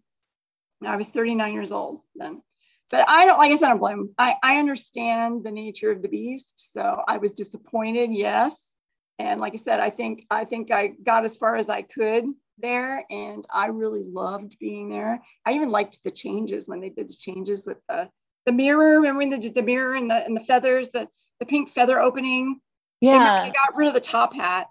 I 0.84 0.96
was 0.96 1.08
39 1.08 1.52
years 1.52 1.72
old 1.72 2.00
then. 2.14 2.42
But 2.90 3.08
I 3.08 3.24
don't 3.24 3.38
like 3.38 3.50
I 3.50 3.56
said, 3.56 3.66
I 3.66 3.70
don't 3.70 3.80
blame. 3.80 4.10
I, 4.16 4.36
I 4.42 4.58
understand 4.58 5.44
the 5.44 5.50
nature 5.50 5.90
of 5.90 6.02
the 6.02 6.08
beast. 6.08 6.72
So 6.72 7.02
I 7.08 7.18
was 7.18 7.34
disappointed, 7.34 8.12
yes 8.12 8.74
and 9.18 9.40
like 9.40 9.52
i 9.52 9.56
said 9.56 9.80
i 9.80 9.90
think 9.90 10.24
i 10.30 10.44
think 10.44 10.70
i 10.70 10.88
got 10.88 11.24
as 11.24 11.36
far 11.36 11.56
as 11.56 11.68
i 11.68 11.82
could 11.82 12.24
there 12.58 13.04
and 13.10 13.46
i 13.52 13.66
really 13.66 14.02
loved 14.04 14.58
being 14.58 14.88
there 14.88 15.20
i 15.44 15.52
even 15.52 15.70
liked 15.70 16.02
the 16.04 16.10
changes 16.10 16.68
when 16.68 16.80
they 16.80 16.90
did 16.90 17.08
the 17.08 17.14
changes 17.14 17.66
with 17.66 17.78
the 17.88 18.08
the 18.46 18.52
mirror 18.52 18.96
remember 18.96 19.18
when 19.18 19.30
they 19.30 19.38
did 19.38 19.54
the 19.54 19.62
mirror 19.62 19.94
and 19.94 20.10
the 20.10 20.24
and 20.24 20.36
the 20.36 20.40
feathers 20.40 20.90
the 20.90 21.08
the 21.40 21.46
pink 21.46 21.68
feather 21.68 22.00
opening 22.00 22.60
yeah 23.00 23.42
they, 23.42 23.48
they 23.48 23.54
got 23.54 23.76
rid 23.76 23.88
of 23.88 23.94
the 23.94 24.00
top 24.00 24.34
hat 24.34 24.68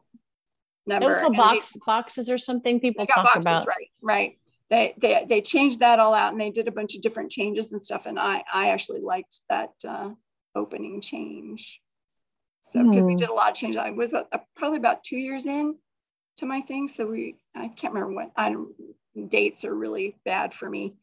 number. 0.87 1.05
It 1.05 1.09
was 1.09 1.17
called 1.19 1.37
box 1.37 1.73
they, 1.73 1.79
boxes 1.85 2.29
or 2.29 2.37
something 2.37 2.79
people 2.79 3.05
talk 3.05 3.23
boxes, 3.23 3.45
about. 3.45 3.67
Right, 3.67 3.89
right. 4.01 4.37
They, 4.69 4.95
they 4.97 5.25
they 5.29 5.41
changed 5.41 5.79
that 5.81 5.99
all 5.99 6.13
out 6.13 6.31
and 6.31 6.41
they 6.41 6.49
did 6.49 6.67
a 6.67 6.71
bunch 6.71 6.95
of 6.95 7.01
different 7.01 7.29
changes 7.29 7.71
and 7.71 7.81
stuff. 7.81 8.07
And 8.07 8.19
I 8.19 8.43
I 8.51 8.69
actually 8.69 9.01
liked 9.01 9.41
that 9.49 9.71
uh, 9.87 10.09
opening 10.55 11.01
change. 11.01 11.81
So 12.61 12.83
because 12.83 13.03
mm. 13.03 13.07
we 13.07 13.13
hmm. 13.13 13.17
did 13.17 13.29
a 13.29 13.33
lot 13.33 13.51
of 13.51 13.55
changes, 13.55 13.77
I 13.77 13.91
was 13.91 14.13
uh, 14.13 14.23
probably 14.55 14.79
about 14.79 15.03
two 15.03 15.17
years 15.17 15.45
in 15.45 15.75
to 16.37 16.45
my 16.47 16.61
thing. 16.61 16.87
So 16.87 17.05
we, 17.05 17.35
I 17.55 17.67
can't 17.67 17.93
remember 17.93 18.15
what 18.15 18.31
I 18.35 18.49
don't, 18.49 18.73
dates 19.29 19.65
are 19.65 19.75
really 19.75 20.15
bad 20.25 20.53
for 20.53 20.67
me. 20.67 20.95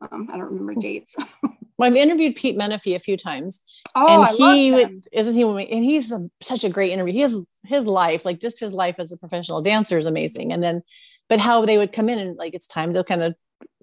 Um, 0.00 0.28
I 0.32 0.36
don't 0.36 0.46
remember 0.52 0.74
hmm. 0.74 0.80
dates. 0.80 1.16
well, 1.78 1.88
I've 1.88 1.96
interviewed 1.96 2.36
Pete 2.36 2.58
Menefee 2.58 2.96
a 2.96 3.00
few 3.00 3.16
times. 3.16 3.62
Oh, 3.94 4.06
and 4.06 4.22
I 4.22 4.54
he 4.54 4.72
would, 4.72 5.08
isn't 5.12 5.34
he? 5.34 5.42
And 5.42 5.84
he's 5.84 6.12
a, 6.12 6.28
such 6.40 6.64
a 6.64 6.68
great 6.68 6.92
interview. 6.92 7.14
He 7.14 7.20
has 7.20 7.46
his 7.64 7.86
life, 7.86 8.24
like 8.24 8.40
just 8.40 8.60
his 8.60 8.74
life 8.74 8.96
as 8.98 9.12
a 9.12 9.16
professional 9.16 9.62
dancer 9.62 9.96
is 9.96 10.06
amazing. 10.06 10.52
And 10.52 10.62
then, 10.62 10.82
but 11.28 11.38
how 11.38 11.64
they 11.64 11.78
would 11.78 11.92
come 11.92 12.08
in 12.08 12.18
and 12.18 12.36
like, 12.36 12.54
it's 12.54 12.66
time 12.66 12.92
to 12.94 13.04
kind 13.04 13.22
of 13.22 13.34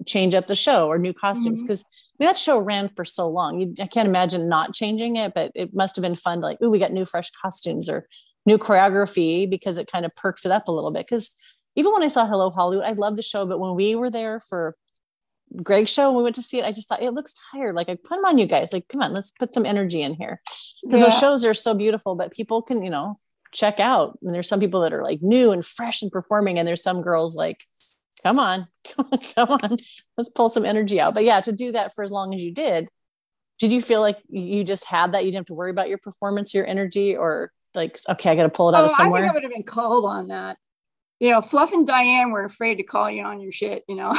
change 0.05 0.35
up 0.35 0.47
the 0.47 0.55
show 0.55 0.87
or 0.87 0.97
new 0.97 1.13
costumes. 1.13 1.63
Mm-hmm. 1.63 1.71
Cause 1.71 1.85
mean, 2.19 2.27
that 2.27 2.37
show 2.37 2.59
ran 2.59 2.89
for 2.95 3.05
so 3.05 3.29
long. 3.29 3.59
You, 3.59 3.73
I 3.79 3.87
can't 3.87 4.07
imagine 4.07 4.47
not 4.47 4.73
changing 4.73 5.17
it, 5.17 5.33
but 5.33 5.51
it 5.55 5.73
must 5.73 5.95
have 5.95 6.03
been 6.03 6.15
fun 6.15 6.39
to 6.39 6.45
like, 6.45 6.59
oh, 6.61 6.69
we 6.69 6.79
got 6.79 6.91
new 6.91 7.05
fresh 7.05 7.29
costumes 7.41 7.89
or 7.89 8.07
new 8.45 8.57
choreography 8.57 9.49
because 9.49 9.77
it 9.77 9.91
kind 9.91 10.05
of 10.05 10.15
perks 10.15 10.45
it 10.45 10.51
up 10.51 10.67
a 10.67 10.71
little 10.71 10.91
bit. 10.91 11.05
Because 11.05 11.35
even 11.75 11.91
when 11.91 12.03
I 12.03 12.07
saw 12.07 12.25
Hello 12.25 12.49
Hollywood, 12.49 12.85
I 12.85 12.93
love 12.93 13.17
the 13.17 13.23
show, 13.23 13.45
but 13.45 13.59
when 13.59 13.75
we 13.75 13.95
were 13.95 14.09
there 14.09 14.39
for 14.39 14.73
Greg's 15.63 15.91
show 15.91 16.07
and 16.07 16.17
we 16.17 16.23
went 16.23 16.35
to 16.35 16.41
see 16.41 16.59
it, 16.59 16.65
I 16.65 16.71
just 16.71 16.87
thought 16.87 17.01
it 17.01 17.11
looks 17.11 17.35
tired. 17.51 17.75
Like 17.75 17.89
I 17.89 17.95
put 17.95 18.17
them 18.17 18.25
on 18.25 18.37
you 18.37 18.47
guys. 18.47 18.73
Like, 18.73 18.87
come 18.87 19.01
on, 19.01 19.13
let's 19.13 19.31
put 19.31 19.53
some 19.53 19.65
energy 19.65 20.01
in 20.01 20.13
here. 20.13 20.41
Because 20.83 20.99
yeah. 20.99 21.07
those 21.07 21.19
shows 21.19 21.45
are 21.45 21.53
so 21.53 21.73
beautiful, 21.73 22.15
but 22.15 22.31
people 22.31 22.61
can, 22.61 22.83
you 22.83 22.89
know, 22.89 23.15
check 23.51 23.79
out. 23.79 24.17
And 24.21 24.33
there's 24.33 24.49
some 24.49 24.59
people 24.59 24.81
that 24.81 24.93
are 24.93 25.03
like 25.03 25.21
new 25.21 25.51
and 25.51 25.65
fresh 25.65 26.01
and 26.01 26.11
performing, 26.11 26.59
and 26.59 26.67
there's 26.67 26.83
some 26.83 27.01
girls 27.01 27.35
like 27.35 27.63
come 28.23 28.39
on, 28.39 28.67
come 28.95 29.07
on, 29.11 29.19
come 29.35 29.51
on, 29.51 29.77
let's 30.17 30.29
pull 30.29 30.49
some 30.49 30.65
energy 30.65 30.99
out. 30.99 31.13
But 31.13 31.23
yeah, 31.23 31.41
to 31.41 31.51
do 31.51 31.71
that 31.73 31.93
for 31.93 32.03
as 32.03 32.11
long 32.11 32.33
as 32.33 32.43
you 32.43 32.51
did, 32.51 32.89
did 33.59 33.71
you 33.71 33.81
feel 33.81 34.01
like 34.01 34.17
you 34.29 34.63
just 34.63 34.85
had 34.85 35.13
that? 35.13 35.23
You 35.23 35.31
didn't 35.31 35.41
have 35.41 35.45
to 35.47 35.53
worry 35.53 35.71
about 35.71 35.89
your 35.89 35.97
performance, 35.97 36.53
your 36.53 36.65
energy, 36.65 37.15
or 37.15 37.51
like, 37.73 37.99
okay, 38.09 38.31
I 38.31 38.35
got 38.35 38.43
to 38.43 38.49
pull 38.49 38.69
it 38.69 38.75
out 38.75 38.81
oh, 38.81 38.85
of 38.85 38.91
somewhere. 38.91 39.23
I 39.23 39.27
think 39.27 39.31
I 39.31 39.33
would 39.35 39.43
have 39.43 39.51
been 39.51 39.63
called 39.63 40.05
on 40.05 40.27
that. 40.27 40.57
You 41.19 41.31
know, 41.31 41.41
Fluff 41.41 41.71
and 41.71 41.87
Diane 41.87 42.31
were 42.31 42.43
afraid 42.43 42.75
to 42.75 42.83
call 42.83 43.09
you 43.09 43.23
on 43.23 43.39
your 43.39 43.51
shit, 43.51 43.83
you 43.87 43.95
know. 43.95 44.13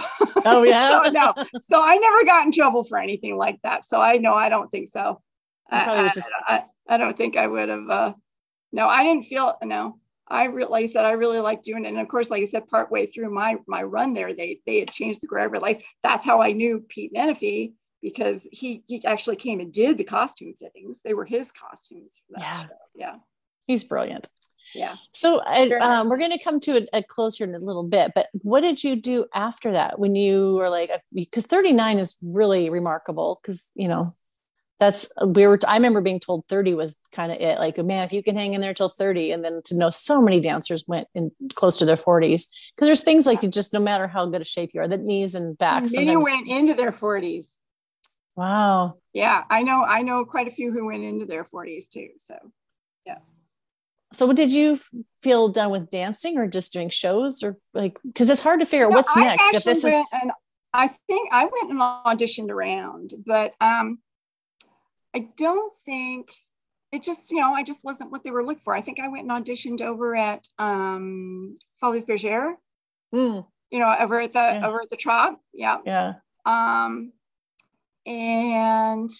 Oh, 0.45 0.63
yeah. 0.63 1.03
so, 1.05 1.11
no. 1.11 1.35
So 1.63 1.83
I 1.83 1.97
never 1.97 2.25
got 2.25 2.47
in 2.47 2.53
trouble 2.53 2.85
for 2.85 2.99
anything 2.99 3.37
like 3.37 3.61
that. 3.63 3.85
So 3.85 4.01
I 4.01 4.19
know 4.19 4.35
I 4.35 4.49
don't 4.49 4.71
think 4.71 4.89
so. 4.89 5.21
I, 5.71 6.11
just... 6.15 6.31
I, 6.49 6.55
I, 6.89 6.95
I, 6.95 6.97
don't 6.97 7.17
think 7.17 7.37
I 7.37 7.47
would 7.47 7.69
have. 7.69 7.91
Uh, 7.91 8.15
no, 8.73 8.89
I 8.89 9.03
didn't 9.03 9.25
feel, 9.25 9.57
no. 9.63 9.99
I 10.29 10.45
really, 10.45 10.71
like 10.71 10.83
I 10.85 10.87
said, 10.87 11.05
I 11.05 11.13
really 11.13 11.41
like 11.41 11.63
doing 11.63 11.85
it. 11.85 11.89
And 11.89 11.99
of 11.99 12.09
course, 12.09 12.31
like 12.31 12.43
I 12.43 12.47
said, 12.47 12.69
partway 12.69 13.07
through 13.07 13.33
my 13.33 13.57
my 13.67 13.83
run 13.83 14.13
there, 14.13 14.35
they 14.35 14.61
they 14.67 14.81
had 14.81 14.91
changed 14.91 15.21
the 15.21 15.29
choreography. 15.29 15.61
lights. 15.61 15.85
that's 16.03 16.25
how 16.25 16.43
I 16.43 16.53
knew 16.53 16.85
Pete 16.89 17.13
Menefee 17.15 17.75
because 18.03 18.49
he 18.51 18.83
he 18.87 19.05
actually 19.05 19.37
came 19.37 19.61
and 19.61 19.73
did 19.73 19.99
the 19.99 20.05
costume 20.05 20.55
fittings. 20.55 21.01
They 21.05 21.15
were 21.15 21.25
his 21.25 21.53
costumes 21.53 22.21
for 22.27 22.39
that 22.39 22.41
yeah. 22.41 22.55
show. 22.55 22.69
Yeah, 22.95 23.15
he's 23.67 23.85
brilliant. 23.85 24.29
Yeah. 24.75 24.97
So 25.13 25.43
um, 25.45 26.09
we're 26.09 26.19
going 26.19 26.37
to 26.37 26.43
come 26.43 26.61
to 26.61 26.79
a, 26.79 26.87
a 26.93 26.99
uh, 26.99 27.03
closer 27.03 27.45
in 27.45 27.55
a 27.55 27.59
little 27.59 27.85
bit, 27.85 28.13
but 28.15 28.27
what 28.33 28.61
did 28.61 28.83
you 28.85 28.97
do 28.97 29.27
after 29.35 29.73
that 29.73 29.99
when 29.99 30.15
you 30.15 30.55
were 30.55 30.69
like, 30.69 30.91
uh, 30.91 30.99
because 31.15 31.47
39 31.47 31.99
is 31.99 32.19
really 32.23 32.69
remarkable 32.69 33.41
because, 33.43 33.71
you 33.75 33.89
know, 33.89 34.13
that's 34.79 35.11
uh, 35.21 35.27
we 35.27 35.47
were 35.47 35.59
i 35.67 35.77
remember 35.77 36.01
being 36.01 36.21
told 36.21 36.47
30 36.49 36.75
was 36.75 36.97
kind 37.13 37.33
of 37.33 37.39
it 37.39 37.59
like 37.59 37.79
man 37.79 38.05
if 38.05 38.13
you 38.13 38.23
can 38.23 38.37
hang 38.37 38.55
in 38.55 38.61
there 38.61 38.75
till 38.75 38.89
30 38.89 39.33
and 39.33 39.45
then 39.45 39.61
to 39.65 39.77
know 39.77 39.91
so 39.91 40.21
many 40.21 40.41
dancers 40.41 40.85
went 40.87 41.09
in 41.15 41.31
close 41.55 41.79
to 41.79 41.85
their 41.85 41.97
40s 41.97 42.49
because 42.75 42.89
there's 42.89 43.05
things 43.05 43.27
like 43.27 43.43
you 43.43 43.49
just 43.49 43.73
no 43.73 43.81
matter 43.81 44.07
how 44.07 44.27
good 44.27 44.41
a 44.41 44.45
shape 44.45 44.71
you 44.75 44.81
are 44.81 44.89
the 44.89 44.99
knees 44.99 45.35
and 45.35 45.57
back 45.57 45.85
many 45.93 46.17
went 46.17 46.49
into 46.49 46.75
their 46.75 46.91
40s 46.91 47.57
wow. 48.35 48.95
Yeah 49.13 49.45
i 49.49 49.63
know 49.63 49.83
i 49.83 50.03
know 50.03 50.25
quite 50.25 50.47
a 50.47 50.51
few 50.51 50.73
who 50.73 50.87
went 50.87 51.05
into 51.05 51.25
their 51.25 51.45
40s 51.45 51.89
too 51.89 52.09
so 52.19 52.37
so 54.17 54.33
did 54.33 54.53
you 54.53 54.79
feel 55.23 55.49
done 55.49 55.71
with 55.71 55.91
dancing 55.91 56.39
or 56.39 56.47
just 56.47 56.73
doing 56.73 56.89
shows 56.89 57.43
or 57.43 57.57
like 57.75 57.99
because 58.07 58.31
it's 58.31 58.43
hard 58.43 58.61
to 58.61 58.67
figure 58.67 58.87
out 58.87 58.91
no, 58.91 58.97
what's 58.97 59.17
next 59.17 59.55
if 59.55 59.65
this 59.65 59.85
is 59.85 60.13
and 60.21 60.31
i 60.73 60.89
think 60.89 61.29
i 61.33 61.45
went 61.45 61.71
and 61.71 61.81
auditioned 61.81 62.51
around 62.51 63.13
but 63.27 63.55
um 63.61 63.99
I 65.17 65.29
don't 65.39 65.73
think 65.87 66.31
it 66.93 67.03
just, 67.03 67.31
you 67.31 67.39
know, 67.39 67.55
I 67.55 67.63
just 67.63 67.83
wasn't 67.83 68.13
what 68.13 68.23
they 68.23 68.31
were 68.31 68.45
looking 68.45 68.61
for. 68.61 68.75
I 68.75 68.83
think 68.83 69.01
I 69.01 69.09
went 69.09 69.31
and 69.31 69.31
auditioned 69.31 69.81
over 69.81 70.15
at 70.15 70.47
um, 70.59 71.57
Folies 71.83 72.05
Bergère, 72.05 72.53
mm. 73.15 73.47
you 73.71 73.79
know, 73.79 73.97
over 73.99 74.21
at 74.21 74.35
the 74.35 74.39
yeah. 74.39 74.67
over 74.67 74.83
at 74.83 74.91
the 74.91 74.97
Trop. 74.97 75.41
Yeah. 75.55 75.79
Yeah. 75.87 76.15
Um, 76.45 77.13
and 78.05 79.11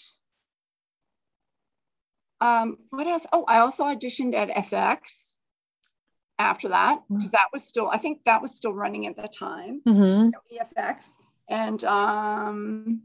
um, 2.41 2.79
what 2.91 3.07
else? 3.07 3.27
Oh, 3.33 3.45
I 3.49 3.59
also 3.59 3.85
auditioned 3.85 4.35
at 4.35 4.51
FX 4.51 5.37
after 6.39 6.69
that 6.69 7.01
because 7.09 7.29
mm. 7.29 7.33
that 7.33 7.49
was 7.53 7.65
still, 7.65 7.89
I 7.91 7.99
think 7.99 8.25
that 8.25 8.43
was 8.43 8.55
still 8.55 8.75
running 8.75 9.07
at 9.07 9.17
the 9.17 9.29
time. 9.29 9.81
Mm-hmm. 9.87 10.29
EFX. 10.55 11.13
And 11.49 11.83
um, 11.85 13.03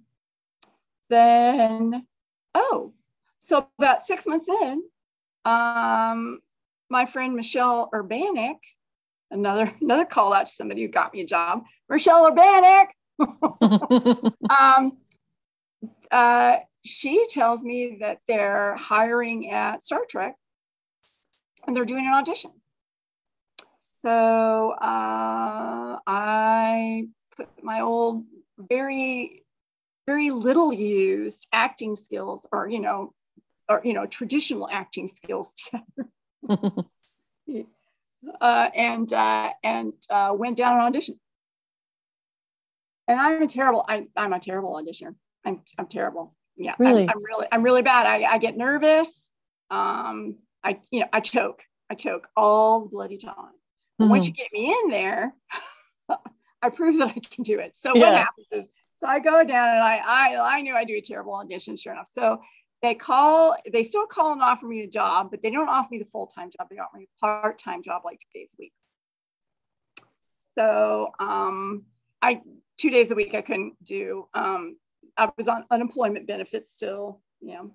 then 1.10 2.06
oh, 2.56 2.94
so 3.40 3.68
about 3.80 4.04
six 4.04 4.26
months 4.26 4.50
in, 4.50 4.84
um, 5.46 6.40
my 6.90 7.06
friend 7.06 7.36
Michelle 7.36 7.90
Urbanic, 7.94 8.58
another 9.30 9.74
another 9.82 10.06
call 10.06 10.34
out 10.34 10.48
to 10.48 10.54
somebody 10.54 10.82
who 10.82 10.88
got 10.88 11.14
me 11.14 11.22
a 11.22 11.26
job, 11.26 11.64
Michelle 11.90 12.32
Urbanic. 12.32 12.88
um, 14.60 14.98
uh, 16.10 16.58
she 16.84 17.28
tells 17.30 17.64
me 17.64 17.98
that 18.02 18.20
they're 18.28 18.76
hiring 18.76 19.50
at 19.52 19.84
Star 19.84 20.02
Trek 20.10 20.36
and 21.66 21.76
they're 21.76 21.86
doing 21.86 22.06
an 22.06 22.14
audition. 22.14 22.52
So 23.82 24.72
uh, 24.72 26.00
I 26.08 27.08
put 27.36 27.50
my 27.64 27.82
old, 27.82 28.26
very 28.58 29.44
very 30.08 30.32
little 30.32 30.74
used 30.74 31.48
acting 31.54 31.96
skills 31.96 32.48
or 32.52 32.68
you 32.68 32.80
know 32.80 33.14
or 33.70 33.82
you 33.84 33.94
know 33.94 34.06
traditional 34.06 34.68
acting 34.70 35.08
skills 35.08 35.54
together 35.54 36.10
uh, 38.42 38.70
and 38.76 39.14
uh, 39.14 39.52
and 39.64 39.94
uh, 40.10 40.34
went 40.36 40.58
down 40.58 40.76
an 40.76 40.82
audition 40.82 41.20
and 43.08 43.22
i'm 43.22 43.44
a 43.44 43.48
terrible 43.48 43.86
I, 43.88 44.08
i'm 44.18 44.34
a 44.34 44.40
terrible 44.40 44.74
auditioner 44.74 45.16
I'm, 45.46 45.62
I'm 45.78 45.88
terrible. 45.88 46.36
Yeah, 46.64 46.76
Really? 46.78 47.04
I'm, 47.04 47.10
I'm 47.10 47.24
really, 47.24 47.48
I'm 47.52 47.64
really 47.64 47.82
bad. 47.82 48.06
I, 48.06 48.24
I 48.34 48.38
get 48.38 48.56
nervous. 48.56 49.32
Um, 49.70 50.36
I, 50.64 50.80
you 50.92 51.00
know, 51.02 51.08
I 51.12 51.20
choke. 51.20 51.64
I 51.90 51.96
choke 51.96 52.28
all 52.38 52.82
the 52.82 52.90
bloody 52.90 53.18
time. 53.18 53.36
But 53.98 54.10
once 54.10 54.28
you 54.28 54.34
Mhm. 54.34 54.38
get 54.38 54.54
me 54.54 54.72
in 54.72 54.90
there, 54.90 55.34
I 56.62 56.70
prove 56.70 56.98
that 57.00 57.10
I 57.10 57.20
can 57.20 57.44
do 57.44 57.60
it. 57.60 57.76
So 57.76 57.96
Yeah. 57.96 58.00
what 58.02 58.14
happens 58.14 58.52
is, 58.52 58.70
so 58.94 59.08
I 59.08 59.20
go 59.20 59.44
down 59.44 59.70
and 59.70 59.82
I, 59.82 59.98
I, 59.98 60.58
I 60.58 60.62
knew 60.62 60.76
I 60.76 60.84
do 60.84 60.96
a 60.96 61.02
terrible 61.02 61.34
audition, 61.34 61.76
sure 61.76 61.94
enough. 61.94 62.08
So 62.08 62.42
they 62.84 62.94
call, 62.94 63.56
they 63.72 63.84
still 63.84 64.06
call 64.06 64.34
and 64.34 64.42
offer 64.42 64.68
me 64.68 64.82
the 64.82 64.88
job, 64.88 65.32
but 65.32 65.42
they 65.42 65.50
don't 65.50 65.70
offer 65.70 65.90
me 65.92 65.98
the 66.00 66.06
full-time 66.06 66.50
job. 66.52 66.68
They 66.70 66.78
offer 66.78 66.98
me 66.98 67.08
a 67.22 67.26
part-time 67.26 67.82
job, 67.82 68.04
like 68.06 68.20
two 68.20 68.40
days 68.40 68.54
a 68.58 68.62
week. 68.62 68.74
So 70.38 71.12
um, 71.20 71.86
I, 72.22 72.42
two 72.78 72.90
days 72.92 73.12
a 73.12 73.16
week 73.16 73.34
I 73.34 73.42
couldn't 73.42 73.74
do. 73.84 74.28
Um, 74.34 74.78
I 75.18 75.30
was 75.38 75.48
on 75.48 75.66
unemployment 75.72 76.28
benefits 76.28 76.74
still, 76.74 77.22
you 77.40 77.54
know, 77.54 77.72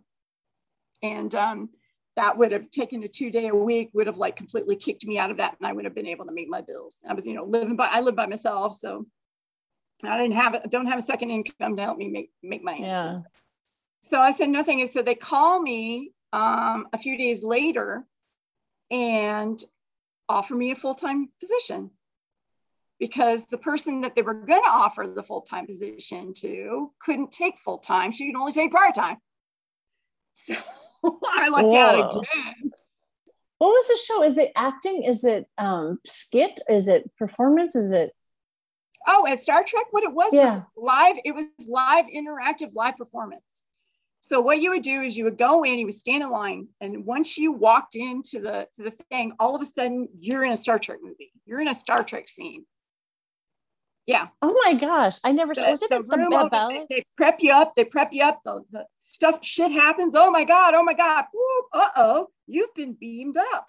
and 1.02 1.34
um, 1.34 1.70
that 2.16 2.36
would 2.36 2.52
have 2.52 2.70
taken 2.70 3.02
a 3.02 3.08
two 3.08 3.30
day 3.30 3.48
a 3.48 3.54
week 3.54 3.90
would 3.92 4.06
have 4.06 4.18
like 4.18 4.36
completely 4.36 4.76
kicked 4.76 5.06
me 5.06 5.18
out 5.18 5.30
of 5.30 5.36
that 5.36 5.56
and 5.58 5.66
I 5.66 5.72
would 5.72 5.84
have 5.84 5.94
been 5.94 6.06
able 6.06 6.24
to 6.26 6.32
meet 6.32 6.48
my 6.48 6.62
bills. 6.62 7.02
I 7.06 7.14
was, 7.14 7.26
you 7.26 7.34
know, 7.34 7.44
living 7.44 7.76
by, 7.76 7.88
I 7.90 8.00
live 8.00 8.16
by 8.16 8.26
myself. 8.26 8.74
So 8.74 9.06
I 10.04 10.16
didn't 10.16 10.36
have 10.36 10.54
it, 10.54 10.70
don't 10.70 10.86
have 10.86 10.98
a 10.98 11.02
second 11.02 11.30
income 11.30 11.76
to 11.76 11.82
help 11.82 11.98
me 11.98 12.08
make, 12.08 12.30
make 12.42 12.64
my 12.64 12.76
Yeah. 12.76 13.18
So 14.00 14.20
I 14.20 14.30
said 14.30 14.50
nothing. 14.50 14.80
And 14.80 14.88
so 14.90 15.02
they 15.02 15.14
call 15.14 15.60
me 15.60 16.12
um, 16.32 16.88
a 16.92 16.98
few 16.98 17.18
days 17.18 17.42
later 17.42 18.06
and 18.90 19.62
offer 20.28 20.54
me 20.54 20.70
a 20.70 20.76
full-time 20.76 21.28
position 21.40 21.90
because 22.98 23.46
the 23.46 23.58
person 23.58 24.00
that 24.02 24.14
they 24.14 24.22
were 24.22 24.34
going 24.34 24.62
to 24.62 24.70
offer 24.70 25.06
the 25.06 25.22
full-time 25.22 25.66
position 25.66 26.32
to 26.34 26.90
couldn't 27.00 27.32
take 27.32 27.58
full-time. 27.58 28.10
She 28.12 28.26
could 28.30 28.38
only 28.38 28.52
take 28.52 28.72
part-time. 28.72 29.18
So 30.38 30.54
I 31.30 31.48
lucked 31.48 31.74
out 31.74 31.94
again. 31.94 32.72
What 33.58 33.68
was 33.68 33.86
the 33.88 33.98
show? 34.06 34.22
Is 34.22 34.36
it 34.36 34.50
acting? 34.56 35.04
Is 35.04 35.24
it 35.24 35.46
um 35.56 35.98
skit? 36.04 36.60
Is 36.68 36.88
it 36.88 37.10
performance? 37.16 37.76
Is 37.76 37.92
it 37.92 38.12
Oh, 39.06 39.26
at 39.26 39.38
Star 39.38 39.62
Trek, 39.64 39.86
what 39.92 40.02
it 40.02 40.12
was 40.12 40.34
Yeah. 40.34 40.54
was 40.54 40.62
live. 40.76 41.16
It 41.24 41.32
was 41.32 41.46
live, 41.68 42.06
interactive, 42.06 42.74
live 42.74 42.96
performance. 42.96 43.42
So 44.20 44.40
what 44.40 44.60
you 44.60 44.70
would 44.70 44.82
do 44.82 45.02
is 45.02 45.16
you 45.16 45.24
would 45.24 45.38
go 45.38 45.62
in, 45.62 45.78
you 45.78 45.86
would 45.86 45.94
stand 45.94 46.24
in 46.24 46.30
line, 46.30 46.66
and 46.80 47.06
once 47.06 47.38
you 47.38 47.52
walked 47.52 47.94
into 47.94 48.40
the 48.40 48.68
to 48.76 48.82
the 48.82 48.90
thing, 48.90 49.32
all 49.38 49.54
of 49.54 49.62
a 49.62 49.64
sudden 49.64 50.08
you're 50.18 50.44
in 50.44 50.52
a 50.52 50.56
Star 50.56 50.78
Trek 50.78 50.98
movie. 51.00 51.32
You're 51.44 51.60
in 51.60 51.68
a 51.68 51.74
Star 51.74 52.02
Trek 52.02 52.26
scene. 52.28 52.66
Yeah. 54.06 54.28
oh 54.40 54.56
my 54.64 54.74
gosh, 54.74 55.18
I 55.24 55.32
never 55.32 55.54
saw 55.54 55.70
was 55.70 55.82
it 55.82 55.88
the 55.88 55.96
at 55.96 56.06
the 56.06 56.16
room 56.16 56.48
Bad? 56.48 56.70
They, 56.70 56.96
they 56.96 57.02
prep 57.16 57.38
you 57.40 57.52
up. 57.52 57.74
They 57.74 57.84
prep 57.84 58.12
you 58.12 58.22
up. 58.22 58.40
The, 58.44 58.62
the 58.70 58.86
stuff 58.94 59.44
shit 59.44 59.72
happens. 59.72 60.14
Oh 60.14 60.30
my 60.30 60.44
god. 60.44 60.74
Oh 60.74 60.84
my 60.84 60.94
god. 60.94 61.24
Uh 61.72 61.88
oh. 61.96 62.28
You've 62.46 62.74
been 62.74 62.92
beamed 62.92 63.36
up. 63.36 63.66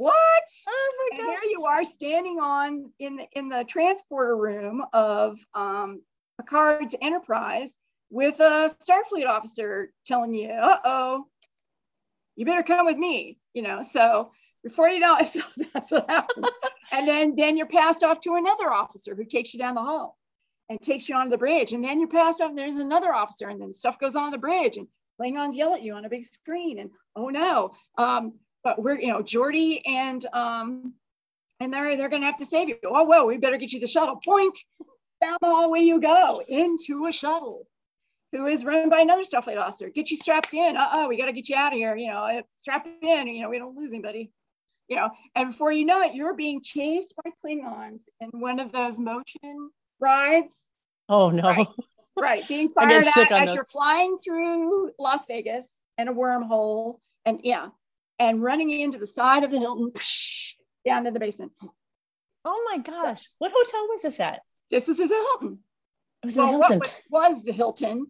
What? 0.00 0.42
Oh 0.66 1.08
my 1.12 1.18
and 1.18 1.28
there 1.28 1.50
you 1.50 1.66
are 1.66 1.84
standing 1.84 2.40
on 2.40 2.90
in 2.98 3.16
the 3.16 3.28
in 3.32 3.48
the 3.48 3.64
transporter 3.68 4.36
room 4.36 4.82
of 4.92 5.38
um, 5.54 6.00
Picard's 6.40 6.96
Enterprise 7.00 7.78
with 8.08 8.40
a 8.40 8.70
Starfleet 8.82 9.26
officer 9.26 9.92
telling 10.06 10.34
you, 10.34 10.50
"Uh-oh, 10.50 11.26
you 12.34 12.46
better 12.46 12.62
come 12.62 12.86
with 12.86 12.96
me." 12.96 13.38
You 13.52 13.62
know, 13.62 13.82
so 13.82 14.32
before 14.62 14.88
you 14.88 15.00
know 15.00 15.16
it, 15.16 15.28
so 15.28 15.40
that's 15.72 15.90
what 15.90 16.08
happens. 16.10 16.46
and 16.92 17.06
then 17.06 17.34
then 17.36 17.56
you're 17.56 17.66
passed 17.66 18.04
off 18.04 18.20
to 18.20 18.34
another 18.34 18.72
officer 18.72 19.14
who 19.14 19.24
takes 19.24 19.54
you 19.54 19.60
down 19.60 19.74
the 19.74 19.82
hall 19.82 20.16
and 20.68 20.80
takes 20.80 21.08
you 21.08 21.16
onto 21.16 21.30
the 21.30 21.38
bridge, 21.38 21.72
and 21.72 21.82
then 21.82 21.98
you're 21.98 22.08
passed 22.08 22.40
off. 22.40 22.50
And 22.50 22.58
there's 22.58 22.76
another 22.76 23.12
officer, 23.12 23.48
and 23.48 23.60
then 23.60 23.72
stuff 23.72 23.98
goes 23.98 24.16
on 24.16 24.30
the 24.30 24.38
bridge, 24.38 24.76
and 24.76 24.86
Klingons 25.20 25.56
yell 25.56 25.74
at 25.74 25.82
you 25.82 25.94
on 25.94 26.04
a 26.04 26.10
big 26.10 26.24
screen, 26.24 26.78
and 26.78 26.90
oh 27.16 27.28
no. 27.28 27.72
Um, 27.98 28.34
but 28.62 28.82
we're 28.82 29.00
you 29.00 29.08
know 29.08 29.22
Geordi 29.22 29.80
and 29.86 30.24
um 30.32 30.94
and 31.60 31.72
they're 31.72 31.96
they're 31.96 32.08
gonna 32.08 32.26
have 32.26 32.36
to 32.38 32.46
save 32.46 32.68
you. 32.68 32.78
Oh 32.84 33.04
well, 33.04 33.26
we 33.26 33.38
better 33.38 33.56
get 33.56 33.72
you 33.72 33.80
the 33.80 33.86
shuttle. 33.86 34.20
Poink 34.26 34.54
down 35.20 35.36
the 35.40 35.48
hallway 35.48 35.80
you 35.80 36.00
go 36.00 36.42
into 36.48 37.06
a 37.06 37.12
shuttle, 37.12 37.66
who 38.32 38.46
is 38.46 38.64
run 38.64 38.88
by 38.88 39.00
another 39.00 39.22
Starfleet 39.22 39.60
officer. 39.60 39.90
Get 39.90 40.10
you 40.10 40.16
strapped 40.16 40.54
in. 40.54 40.76
Uh 40.76 40.88
oh, 40.92 41.08
we 41.08 41.18
gotta 41.18 41.32
get 41.32 41.48
you 41.48 41.56
out 41.56 41.72
of 41.72 41.78
here. 41.78 41.96
You 41.96 42.10
know, 42.10 42.18
uh, 42.18 42.42
strap 42.56 42.86
in. 43.02 43.28
You 43.28 43.42
know, 43.42 43.50
we 43.50 43.58
don't 43.58 43.76
lose 43.76 43.92
anybody. 43.92 44.30
You 44.90 44.96
know, 44.96 45.10
and 45.36 45.50
before 45.50 45.70
you 45.70 45.86
know 45.86 46.02
it, 46.02 46.14
you're 46.14 46.34
being 46.34 46.60
chased 46.60 47.14
by 47.22 47.30
Klingons 47.42 48.02
in 48.20 48.28
one 48.40 48.58
of 48.58 48.72
those 48.72 48.98
motion 48.98 49.70
rides. 50.00 50.66
Oh 51.08 51.30
no. 51.30 51.44
Right. 51.48 51.66
Right, 52.18 52.46
being 52.48 52.68
fired 52.68 53.06
at 53.06 53.32
as 53.32 53.54
you're 53.54 53.64
flying 53.64 54.18
through 54.18 54.90
Las 54.98 55.24
Vegas 55.26 55.82
and 55.96 56.08
a 56.08 56.12
wormhole, 56.12 56.98
and 57.24 57.40
yeah, 57.44 57.68
and 58.18 58.42
running 58.42 58.68
into 58.68 58.98
the 58.98 59.06
side 59.06 59.42
of 59.42 59.50
the 59.50 59.58
Hilton, 59.58 59.90
down 60.84 61.04
to 61.04 61.12
the 61.12 61.20
basement. 61.20 61.52
Oh 62.44 62.68
my 62.70 62.78
gosh. 62.82 63.28
What 63.38 63.52
hotel 63.54 63.86
was 63.88 64.02
this 64.02 64.20
at? 64.20 64.40
This 64.70 64.86
was 64.88 65.00
at 65.00 65.08
the 65.08 65.14
Hilton. 65.14 65.60
It 66.22 66.26
was 66.26 66.36
Well, 66.36 66.58
what 66.58 66.70
Hilton. 66.72 66.78
was, 66.80 67.02
was 67.10 67.42
the 67.42 67.52
Hilton 67.52 68.08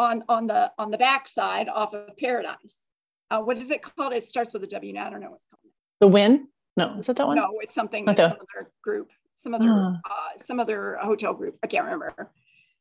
on 0.00 0.24
on 0.28 0.48
the 0.48 0.72
on 0.76 0.90
the 0.90 0.98
back 0.98 1.28
side 1.28 1.68
off 1.68 1.94
of 1.94 2.16
Paradise? 2.16 2.88
Uh, 3.30 3.42
what 3.42 3.58
is 3.58 3.70
it 3.70 3.82
called? 3.82 4.14
It 4.14 4.24
starts 4.24 4.52
with 4.52 4.64
a 4.64 4.68
W. 4.68 4.92
Now 4.92 5.06
I 5.06 5.10
don't 5.10 5.20
know 5.20 5.30
what's 5.30 5.46
called. 5.46 5.67
The 6.00 6.08
Wynn? 6.08 6.48
No, 6.76 6.96
is 6.98 7.06
that 7.06 7.16
that 7.16 7.26
one? 7.26 7.36
No, 7.36 7.50
it's 7.60 7.74
something. 7.74 8.04
Not 8.04 8.12
It's 8.18 8.20
some 8.28 8.38
other 8.56 8.70
group, 8.82 9.10
some 9.34 9.54
other 9.54 9.66
Ah. 9.68 10.00
uh, 10.08 10.38
some 10.38 10.60
other 10.60 10.96
hotel 11.00 11.34
group. 11.34 11.58
I 11.62 11.66
can't 11.66 11.84
remember. 11.84 12.30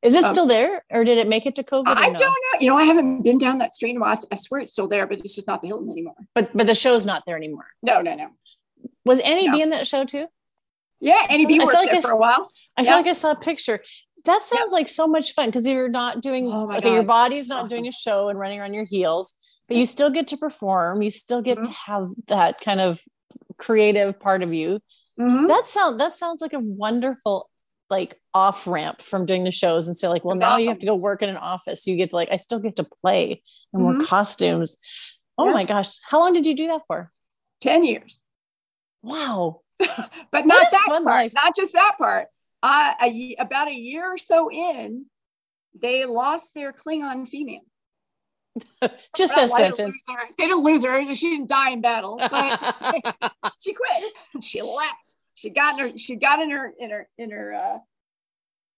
Is 0.03 0.13
it 0.13 0.23
Um, 0.23 0.29
still 0.31 0.45
there 0.45 0.85
or 0.91 1.03
did 1.03 1.17
it 1.17 1.27
make 1.27 1.47
it 1.47 1.55
to 1.55 1.63
COVID? 1.63 1.85
I 1.87 2.09
no? 2.09 2.17
don't 2.19 2.29
know. 2.29 2.59
You 2.59 2.67
know, 2.69 2.77
I 2.77 2.83
haven't 2.83 3.23
been 3.23 3.39
down 3.39 3.57
that 3.57 3.73
street 3.73 3.91
in 3.91 3.97
a 3.97 3.99
while. 3.99 4.21
I 4.31 4.35
swear 4.35 4.61
it's 4.61 4.71
still 4.71 4.87
there, 4.87 5.07
but 5.07 5.17
it's 5.19 5.33
just 5.33 5.47
not 5.47 5.63
the 5.63 5.67
Hilton 5.69 5.89
anymore. 5.89 6.13
But 6.35 6.55
but 6.55 6.67
the 6.67 6.75
show's 6.75 7.05
not 7.07 7.23
there 7.25 7.35
anymore. 7.35 7.65
No, 7.81 8.01
no, 8.01 8.13
no. 8.13 8.29
Was 9.05 9.19
Annie 9.21 9.47
No. 9.47 9.53
B 9.53 9.61
in 9.63 9.71
that 9.71 9.87
show 9.87 10.05
too? 10.05 10.27
Yeah, 10.99 11.25
Annie 11.29 11.45
B 11.47 11.59
I 11.59 11.65
worked 11.65 11.75
like 11.77 11.89
there 11.89 11.97
I 11.97 12.01
for 12.01 12.11
a 12.11 12.17
while. 12.17 12.51
I 12.75 12.81
Yeah. 12.81 12.89
feel 12.89 12.97
like 12.97 13.07
I 13.07 13.13
saw 13.13 13.31
a 13.31 13.35
picture. 13.35 13.83
That 14.25 14.43
sounds 14.43 14.71
like 14.71 14.89
so 14.89 15.07
much 15.07 15.31
fun 15.33 15.47
because 15.47 15.65
you're 15.65 15.89
not 15.89 16.21
doing 16.21 16.51
Oh 16.53 16.67
my 16.67 16.77
okay, 16.77 16.93
your 16.93 17.03
body's 17.03 17.47
not 17.47 17.69
doing 17.69 17.87
a 17.87 17.91
show 17.91 18.29
and 18.29 18.37
running 18.37 18.59
around 18.59 18.73
your 18.75 18.83
heels, 18.85 19.33
but 19.67 19.77
you 19.77 19.85
still 19.85 20.09
get 20.09 20.27
to 20.29 20.37
perform. 20.37 21.01
You 21.01 21.09
still 21.09 21.41
get 21.41 21.57
Mhm. 21.59 21.63
to 21.65 21.71
have 21.71 22.07
that 22.27 22.61
kind 22.61 22.79
of 22.81 23.01
creative 23.57 24.19
part 24.19 24.43
of 24.43 24.53
you. 24.53 24.79
Mhm. 25.19 25.47
That 25.47 25.67
sound 25.67 25.99
that 25.99 26.13
sounds 26.15 26.41
like 26.41 26.53
a 26.53 26.59
wonderful 26.59 27.49
like 27.89 28.19
off 28.33 28.67
ramp 28.67 29.01
from 29.01 29.25
doing 29.25 29.43
the 29.45 29.51
shows 29.51 29.87
and 29.87 29.95
say 29.97 30.07
like, 30.09 30.25
well, 30.25 30.33
It's 30.33 30.41
now 30.41 30.57
you 30.57 30.67
have 30.67 30.79
to 30.79 30.85
go 30.85 30.95
work 30.95 31.21
in 31.23 31.29
an 31.29 31.37
office. 31.37 31.87
You 31.87 31.95
get 31.95 32.09
to 32.09 32.17
like, 32.17 32.29
I 32.31 32.35
still 32.37 32.59
get 32.59 32.75
to 32.75 32.83
play 33.01 33.41
and 33.73 33.83
wear 33.85 33.95
Mhm. 33.95 34.05
costumes. 34.05 34.77
Oh 35.37 35.47
Yeah. 35.47 35.53
my 35.53 35.63
gosh. 35.63 35.99
How 36.03 36.19
long 36.19 36.33
did 36.33 36.45
you 36.45 36.53
do 36.53 36.67
that 36.67 36.81
for? 36.87 37.11
10 37.61 37.83
years. 37.85 38.21
Wow. 39.01 39.61
But 40.31 40.45
not 40.45 40.69
that 40.71 40.83
part, 40.87 41.03
life. 41.03 41.33
not 41.33 41.55
just 41.55 41.73
that 41.73 41.95
part. 41.97 42.27
Uh, 42.61 42.93
a, 43.01 43.35
about 43.39 43.67
a 43.69 43.73
year 43.73 44.13
or 44.13 44.17
so 44.17 44.49
in, 44.51 45.05
they 45.79 46.05
lost 46.05 46.53
their 46.55 46.73
Klingon 46.73 47.27
female. 47.27 47.61
Just 49.15 49.35
that 49.35 49.49
sentence. 49.49 50.03
They 50.37 50.47
didn't 50.47 50.63
lose 50.63 50.83
her. 50.83 51.15
She 51.15 51.31
didn't 51.31 51.49
die 51.49 51.71
in 51.71 51.81
battle, 51.81 52.17
but 52.31 53.03
she 53.59 53.73
quit. 53.73 54.13
She 54.41 54.61
left. 54.61 55.15
She 55.35 55.49
got 55.49 55.79
in 55.79 55.89
her. 55.89 55.97
She 55.97 56.15
got 56.15 56.41
in 56.41 56.49
her 56.49 56.73
in 56.79 56.89
her 56.91 57.07
in 57.17 57.31
her 57.31 57.53
uh, 57.53 57.77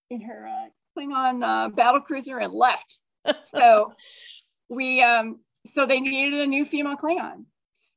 in 0.09 0.21
her 0.21 0.47
uh, 0.47 0.69
Klingon 0.97 1.43
uh, 1.43 1.69
battle 1.69 2.01
cruiser 2.01 2.37
and 2.39 2.53
left. 2.53 2.99
So 3.43 3.93
we 4.69 5.01
um 5.01 5.39
so 5.65 5.85
they 5.85 5.99
needed 5.99 6.39
a 6.39 6.47
new 6.47 6.65
female 6.65 6.97
Klingon. 6.97 7.45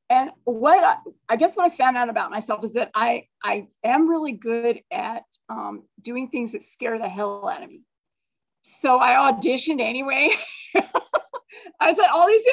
And 0.09 0.31
what 0.43 0.83
I, 0.83 0.97
I 1.29 1.35
guess 1.37 1.57
what 1.57 1.71
I 1.71 1.75
found 1.75 1.97
out 1.97 2.09
about 2.09 2.29
myself 2.29 2.63
is 2.63 2.73
that 2.73 2.91
I 2.93 3.27
I 3.43 3.67
am 3.83 4.09
really 4.09 4.33
good 4.33 4.81
at 4.91 5.23
um, 5.49 5.83
doing 6.01 6.29
things 6.29 6.51
that 6.51 6.63
scare 6.63 6.99
the 6.99 7.09
hell 7.09 7.47
out 7.47 7.63
of 7.63 7.69
me. 7.69 7.81
So 8.63 8.97
I 8.97 9.31
auditioned 9.31 9.81
anyway. 9.81 10.29
I 11.79 11.93
said 11.93 12.07
all 12.07 12.27
these 12.27 12.43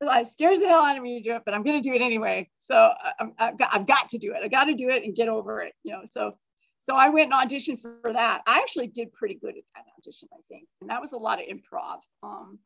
it 0.00 0.26
scares 0.26 0.60
the 0.60 0.68
hell 0.68 0.84
out 0.84 0.96
of 0.96 1.02
me 1.02 1.20
to 1.20 1.28
do 1.28 1.36
it, 1.36 1.42
but 1.44 1.52
I'm 1.52 1.64
going 1.64 1.82
to 1.82 1.88
do 1.88 1.94
it 1.94 2.00
anyway. 2.00 2.48
So 2.58 2.74
I, 2.76 3.26
I've 3.38 3.58
got 3.58 3.74
I've 3.74 3.86
got 3.86 4.08
to 4.10 4.18
do 4.18 4.32
it. 4.32 4.42
I 4.42 4.48
got 4.48 4.64
to 4.64 4.74
do 4.74 4.88
it 4.88 5.02
and 5.02 5.14
get 5.14 5.28
over 5.28 5.60
it. 5.60 5.74
You 5.82 5.92
know. 5.92 6.02
So 6.10 6.34
so 6.78 6.94
I 6.94 7.08
went 7.08 7.32
and 7.32 7.50
auditioned 7.50 7.80
for, 7.80 8.12
that. 8.12 8.42
I 8.46 8.60
actually 8.60 8.86
did 8.86 9.12
pretty 9.12 9.34
good 9.34 9.56
at 9.56 9.64
that 9.74 9.84
audition, 9.98 10.28
I 10.32 10.40
think, 10.48 10.66
and 10.80 10.88
that 10.88 11.00
was 11.00 11.12
a 11.12 11.18
lot 11.18 11.40
of 11.40 11.46
improv. 11.46 11.98
Um, 12.22 12.60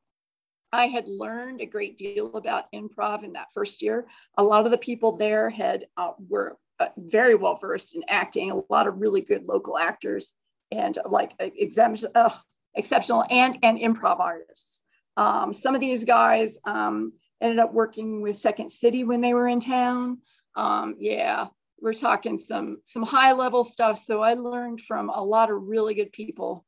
I 0.70 0.86
had 0.86 1.08
learned 1.08 1.60
a 1.60 1.66
great 1.66 1.96
deal 1.96 2.34
about 2.34 2.70
improv 2.72 3.24
in 3.24 3.32
that 3.32 3.52
first 3.52 3.82
year. 3.82 4.06
A 4.38 4.44
lot 4.44 4.64
of 4.64 4.70
the 4.70 4.78
people 4.78 5.16
there 5.16 5.50
had 5.50 5.86
uh, 5.96 6.12
were 6.28 6.56
uh, 6.78 6.88
very 6.98 7.34
well 7.34 7.56
versed 7.56 7.96
in 7.96 8.02
acting. 8.08 8.50
A 8.50 8.62
lot 8.70 8.86
of 8.86 9.00
really 9.00 9.22
good 9.22 9.44
local 9.44 9.76
actors 9.78 10.34
and 10.70 10.98
like 11.06 11.32
exams. 11.38 12.04
uh, 12.14 12.30
exceptional 12.74 13.24
and 13.28 13.58
and 13.62 13.78
improv 13.78 14.20
artists. 14.20 14.80
Um, 15.16 15.52
some 15.52 15.74
of 15.74 15.80
these 15.80 16.04
guys 16.04 16.58
um, 16.64 17.12
ended 17.40 17.58
up 17.58 17.72
working 17.72 18.22
with 18.22 18.36
Second 18.36 18.72
City 18.72 19.04
when 19.04 19.20
they 19.20 19.34
were 19.34 19.48
in 19.48 19.60
town. 19.60 20.18
Um, 20.56 20.96
yeah, 20.98 21.48
we're 21.80 21.92
talking 21.92 22.38
some 22.38 22.78
some 22.84 23.02
high 23.02 23.32
level 23.32 23.64
stuff. 23.64 23.98
So 23.98 24.22
I 24.22 24.34
learned 24.34 24.80
from 24.80 25.10
a 25.10 25.22
lot 25.22 25.50
of 25.50 25.62
really 25.62 25.94
good 25.94 26.12
people 26.12 26.64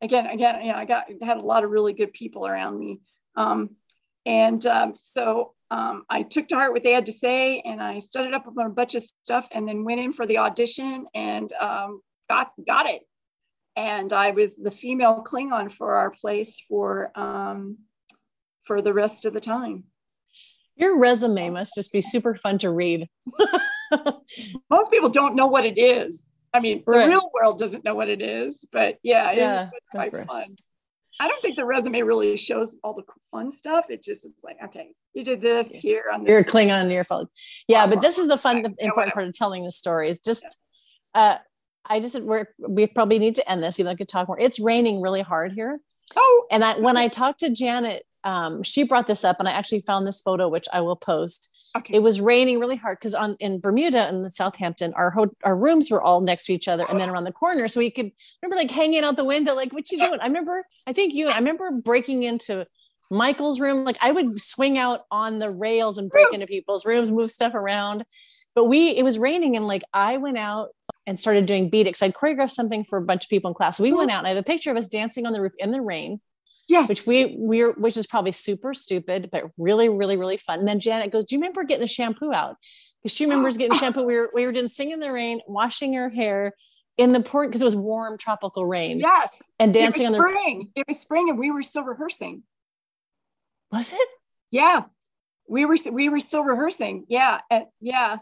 again, 0.00 0.26
again, 0.26 0.64
you 0.64 0.72
know, 0.72 0.78
I 0.78 0.84
got 0.84 1.06
had 1.22 1.36
a 1.36 1.42
lot 1.42 1.64
of 1.64 1.70
really 1.70 1.92
good 1.92 2.12
people 2.12 2.46
around 2.46 2.78
me. 2.78 3.00
Um, 3.36 3.70
and 4.26 4.64
um, 4.66 4.94
so 4.94 5.54
um, 5.70 6.04
I 6.08 6.22
took 6.22 6.48
to 6.48 6.54
heart 6.54 6.72
what 6.72 6.82
they 6.82 6.92
had 6.92 7.06
to 7.06 7.12
say 7.12 7.60
and 7.60 7.82
I 7.82 7.98
studied 7.98 8.34
up 8.34 8.46
on 8.46 8.66
a 8.66 8.70
bunch 8.70 8.94
of 8.94 9.02
stuff 9.02 9.48
and 9.52 9.66
then 9.68 9.84
went 9.84 10.00
in 10.00 10.12
for 10.12 10.26
the 10.26 10.38
audition 10.38 11.06
and 11.14 11.50
got 12.28 12.52
got 12.66 12.86
it. 12.86 13.02
And 13.78 14.12
I 14.12 14.32
was 14.32 14.56
the 14.56 14.72
female 14.72 15.22
Klingon 15.24 15.70
for 15.70 15.94
our 15.94 16.10
place 16.10 16.60
for 16.68 17.12
um, 17.14 17.78
for 18.64 18.82
the 18.82 18.92
rest 18.92 19.24
of 19.24 19.32
the 19.32 19.40
time. 19.40 19.84
Your 20.74 20.98
resume 20.98 21.50
must 21.50 21.76
just 21.76 21.92
be 21.92 22.02
super 22.02 22.34
fun 22.34 22.58
to 22.58 22.72
read. 22.72 23.08
Most 24.70 24.90
people 24.90 25.10
don't 25.10 25.36
know 25.36 25.46
what 25.46 25.64
it 25.64 25.78
is. 25.78 26.26
I 26.52 26.58
mean, 26.58 26.82
right. 26.88 27.04
the 27.04 27.08
real 27.08 27.30
world 27.32 27.58
doesn't 27.58 27.84
know 27.84 27.94
what 27.94 28.08
it 28.08 28.20
is, 28.20 28.64
but 28.72 28.98
yeah, 29.04 29.30
yeah 29.30 29.62
it, 29.62 29.70
it's 29.74 29.90
quite 29.90 30.26
fun. 30.26 30.56
I 31.20 31.28
don't 31.28 31.40
think 31.40 31.54
the 31.54 31.64
resume 31.64 32.02
really 32.02 32.36
shows 32.36 32.76
all 32.82 32.94
the 32.94 33.04
fun 33.30 33.52
stuff. 33.52 33.90
It 33.90 34.02
just 34.02 34.24
is 34.24 34.34
like, 34.42 34.56
okay, 34.64 34.88
you 35.14 35.22
did 35.22 35.40
this 35.40 35.72
here 35.72 36.06
on 36.12 36.24
this. 36.24 36.30
You're 36.30 36.40
a 36.40 36.44
Klingon 36.44 36.80
on 36.80 36.90
your 36.90 37.04
phone. 37.04 37.28
Yeah, 37.68 37.86
but 37.86 38.00
this 38.00 38.18
is 38.18 38.26
the 38.26 38.38
fun, 38.38 38.62
the 38.62 38.74
important 38.80 39.14
part 39.14 39.28
of 39.28 39.34
telling 39.34 39.62
the 39.62 39.70
story 39.70 40.08
is 40.08 40.18
just, 40.18 40.60
uh, 41.14 41.36
I 41.86 42.00
just, 42.00 42.20
we're, 42.22 42.46
we 42.58 42.86
probably 42.86 43.18
need 43.18 43.34
to 43.36 43.50
end 43.50 43.62
this, 43.62 43.78
even 43.78 43.86
though 43.86 43.92
I 43.92 43.96
could 43.96 44.08
talk 44.08 44.28
more. 44.28 44.38
It's 44.38 44.58
raining 44.58 45.00
really 45.00 45.22
hard 45.22 45.52
here. 45.52 45.80
Oh. 46.16 46.46
And 46.50 46.64
I, 46.64 46.78
when 46.78 46.96
I 46.96 47.08
talked 47.08 47.40
to 47.40 47.50
Janet, 47.50 48.04
um, 48.24 48.62
she 48.62 48.82
brought 48.82 49.06
this 49.06 49.24
up 49.24 49.38
and 49.38 49.48
I 49.48 49.52
actually 49.52 49.80
found 49.80 50.06
this 50.06 50.20
photo, 50.20 50.48
which 50.48 50.66
I 50.72 50.80
will 50.80 50.96
post. 50.96 51.54
Okay. 51.76 51.94
It 51.94 52.02
was 52.02 52.20
raining 52.20 52.58
really 52.58 52.76
hard 52.76 52.98
because 52.98 53.14
on 53.14 53.36
in 53.40 53.60
Bermuda 53.60 54.08
and 54.08 54.24
the 54.24 54.30
Southampton, 54.30 54.92
our 54.94 55.10
ho- 55.10 55.34
our 55.44 55.56
rooms 55.56 55.90
were 55.90 56.02
all 56.02 56.20
next 56.20 56.46
to 56.46 56.52
each 56.52 56.66
other 56.66 56.84
and 56.90 56.98
then 56.98 57.10
around 57.10 57.24
the 57.24 57.32
corner. 57.32 57.68
So 57.68 57.78
we 57.78 57.90
could 57.90 58.10
remember 58.42 58.56
like 58.56 58.70
hanging 58.70 59.04
out 59.04 59.16
the 59.16 59.24
window, 59.24 59.54
like, 59.54 59.72
what 59.72 59.90
you 59.90 59.98
doing? 59.98 60.18
I 60.20 60.26
remember, 60.26 60.64
I 60.86 60.92
think 60.92 61.14
you, 61.14 61.28
I 61.28 61.36
remember 61.36 61.70
breaking 61.70 62.22
into 62.24 62.66
Michael's 63.10 63.60
room. 63.60 63.84
Like 63.84 63.98
I 64.02 64.10
would 64.10 64.40
swing 64.40 64.78
out 64.78 65.02
on 65.10 65.38
the 65.38 65.50
rails 65.50 65.98
and 65.98 66.10
break 66.10 66.32
into 66.32 66.46
people's 66.46 66.84
rooms, 66.84 67.10
move 67.10 67.30
stuff 67.30 67.54
around. 67.54 68.04
But 68.54 68.64
we, 68.64 68.88
it 68.90 69.04
was 69.04 69.18
raining 69.18 69.56
and 69.56 69.68
like 69.68 69.84
I 69.92 70.16
went 70.16 70.38
out 70.38 70.70
and 71.08 71.18
started 71.18 71.46
doing 71.46 71.70
beat 71.70 71.86
I'd 71.86 72.12
choreographed 72.12 72.50
something 72.50 72.84
for 72.84 72.98
a 72.98 73.02
bunch 73.02 73.24
of 73.24 73.30
people 73.30 73.48
in 73.48 73.54
class. 73.54 73.80
We 73.80 73.92
went 73.92 74.10
oh. 74.10 74.14
out 74.14 74.18
and 74.18 74.26
I 74.26 74.30
have 74.30 74.38
a 74.38 74.42
picture 74.42 74.70
of 74.70 74.76
us 74.76 74.88
dancing 74.88 75.24
on 75.26 75.32
the 75.32 75.40
roof 75.40 75.54
in 75.58 75.70
the 75.70 75.80
rain. 75.80 76.20
Yes. 76.68 76.86
Which 76.90 77.06
we 77.06 77.34
we're 77.38 77.72
which 77.72 77.96
is 77.96 78.06
probably 78.06 78.32
super 78.32 78.74
stupid, 78.74 79.30
but 79.32 79.44
really, 79.56 79.88
really, 79.88 80.18
really 80.18 80.36
fun. 80.36 80.58
And 80.58 80.68
then 80.68 80.80
Janet 80.80 81.10
goes, 81.10 81.24
Do 81.24 81.34
you 81.34 81.40
remember 81.40 81.64
getting 81.64 81.80
the 81.80 81.86
shampoo 81.88 82.30
out? 82.30 82.56
Because 83.02 83.16
she 83.16 83.24
remembers 83.24 83.56
getting 83.56 83.78
shampoo. 83.78 84.04
We 84.04 84.16
were 84.18 84.30
we 84.34 84.44
were 84.44 84.52
doing 84.52 84.68
sing 84.68 84.90
in 84.90 85.00
the 85.00 85.10
rain, 85.10 85.40
washing 85.46 85.94
her 85.94 86.10
hair 86.10 86.52
in 86.98 87.12
the 87.12 87.20
port 87.20 87.48
because 87.48 87.62
it 87.62 87.64
was 87.64 87.74
warm 87.74 88.18
tropical 88.18 88.66
rain. 88.66 88.98
Yes. 88.98 89.42
And 89.58 89.72
dancing 89.72 90.06
on 90.06 90.12
the 90.12 90.18
spring. 90.18 90.70
It 90.74 90.84
was 90.86 91.00
spring 91.00 91.30
and 91.30 91.38
we 91.38 91.50
were 91.50 91.62
still 91.62 91.84
rehearsing. 91.84 92.42
Was 93.72 93.94
it? 93.94 94.08
Yeah. 94.50 94.82
We 95.48 95.64
were 95.64 95.76
we 95.90 96.10
were 96.10 96.20
still 96.20 96.44
rehearsing. 96.44 97.06
Yeah. 97.08 97.40
And 97.50 97.64
yeah. 97.80 98.18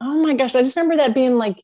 Oh 0.00 0.20
my 0.24 0.34
gosh. 0.34 0.56
I 0.56 0.62
just 0.62 0.74
remember 0.74 0.96
that 0.96 1.14
being 1.14 1.36
like 1.36 1.62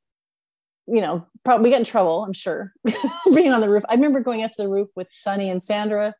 you 0.87 1.01
know, 1.01 1.27
probably 1.45 1.65
we 1.65 1.71
got 1.71 1.81
in 1.81 1.85
trouble, 1.85 2.25
I'm 2.25 2.33
sure, 2.33 2.73
being 3.35 3.53
on 3.53 3.61
the 3.61 3.69
roof. 3.69 3.85
I 3.89 3.95
remember 3.95 4.21
going 4.21 4.43
up 4.43 4.53
to 4.53 4.63
the 4.63 4.69
roof 4.69 4.89
with 4.95 5.11
Sunny 5.11 5.51
and 5.51 5.63
Sandra, 5.63 6.15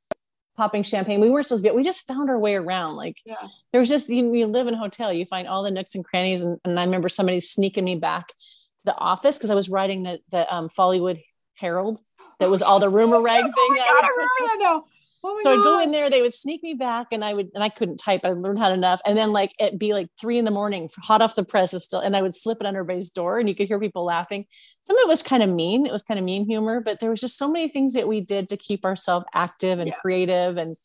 popping 0.57 0.83
champagne. 0.83 1.21
We 1.21 1.31
weren't 1.31 1.47
supposed 1.47 1.63
to 1.63 1.69
get, 1.69 1.75
we 1.77 1.83
just 1.83 2.07
found 2.07 2.31
our 2.31 2.39
way 2.39 2.55
around. 2.55 2.97
Like 2.97 3.19
yeah. 3.25 3.49
there 3.73 3.81
was 3.81 3.89
just, 3.89 4.09
you, 4.09 4.35
you 4.35 4.47
live 4.47 4.67
in 4.67 4.75
a 4.75 4.79
hotel, 4.79 5.13
you 5.13 5.25
find 5.25 5.47
all 5.47 5.63
the 5.63 5.71
nooks 5.71 5.95
and 5.95 6.05
crannies. 6.05 6.43
And, 6.43 6.59
and 6.65 6.81
I 6.81 6.85
remember 6.85 7.09
somebody 7.09 7.41
sneaking 7.41 7.85
me 7.85 7.97
back 7.97 8.29
to 8.29 8.85
the 8.85 8.97
office 8.97 9.39
because 9.39 9.51
I 9.51 9.55
was 9.55 9.69
writing 9.69 10.03
the, 10.03 10.21
the 10.31 10.53
um, 10.53 10.69
Follywood 10.69 11.23
Herald. 11.55 11.99
That 12.41 12.51
was 12.51 12.63
all 12.63 12.81
the 12.81 12.89
rumor 12.89 13.23
rag 13.25 13.45
thing. 13.45 13.53
oh 13.57 13.75
God, 13.77 14.05
I 14.05 14.09
remember 14.09 14.33
that 14.41 14.57
now. 14.61 14.85
Oh 15.29 15.41
so 15.43 15.53
I'd 15.53 15.65
go 15.65 15.81
in 15.81 15.91
there, 15.91 16.09
they 16.09 16.23
would 16.23 16.35
sneak 16.35 16.63
me 16.63 16.75
back, 16.75 17.09
and 17.11 17.25
I 17.25 17.35
would, 17.35 17.51
and 17.53 17.65
I 17.65 17.69
couldn't 17.69 17.97
type. 17.97 18.21
I 18.23 18.29
learned 18.29 18.61
how 18.61 18.73
enough, 18.73 19.01
and 19.05 19.19
then 19.19 19.33
like 19.33 19.53
it'd 19.59 19.77
be 19.77 19.93
like 19.93 20.07
three 20.21 20.39
in 20.39 20.45
the 20.45 20.53
morning, 20.53 20.89
hot 21.03 21.21
off 21.21 21.35
the 21.35 21.45
press, 21.45 21.75
still, 21.83 21.99
and 21.99 22.17
I 22.17 22.23
would 22.23 22.33
slip 22.33 22.59
it 22.61 22.67
under 22.67 22.81
everybody's 22.81 23.11
door, 23.11 23.41
and 23.41 23.49
you 23.49 23.55
could 23.57 23.67
hear 23.67 23.81
people 23.81 24.05
laughing. 24.05 24.47
Some 24.83 24.97
of 24.97 25.03
it 25.03 25.09
was 25.09 25.25
kind 25.25 25.43
of 25.43 25.51
mean; 25.51 25.85
it 25.85 25.91
was 25.91 26.05
kind 26.05 26.19
of 26.19 26.25
mean 26.25 26.47
humor, 26.47 26.81
but 26.81 27.01
there 27.01 27.11
was 27.11 27.21
just 27.21 27.37
so 27.37 27.51
many 27.51 27.67
things 27.69 27.95
that 27.95 28.07
we 28.07 28.21
did 28.21 28.49
to 28.51 28.57
keep 28.57 28.85
ourselves 28.85 29.27
active 29.35 29.81
and 29.81 29.89
yeah. 29.89 29.97
creative, 29.97 30.59
and 30.59 30.77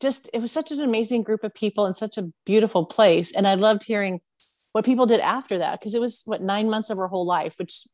just 0.00 0.28
it 0.34 0.42
was 0.42 0.50
such 0.50 0.72
an 0.72 0.80
amazing 0.80 1.22
group 1.22 1.44
of 1.44 1.54
people 1.54 1.86
and 1.86 1.96
such 1.96 2.18
a 2.18 2.28
beautiful 2.44 2.84
place. 2.84 3.32
And 3.32 3.46
I 3.46 3.54
loved 3.54 3.84
hearing 3.84 4.20
what 4.72 4.84
people 4.84 5.06
did 5.06 5.20
after 5.20 5.58
that 5.58 5.78
because 5.78 5.94
it 5.94 6.00
was 6.00 6.22
what 6.24 6.42
nine 6.42 6.68
months 6.68 6.90
of 6.90 6.98
our 6.98 7.06
whole 7.06 7.26
life, 7.26 7.54
which 7.58 7.86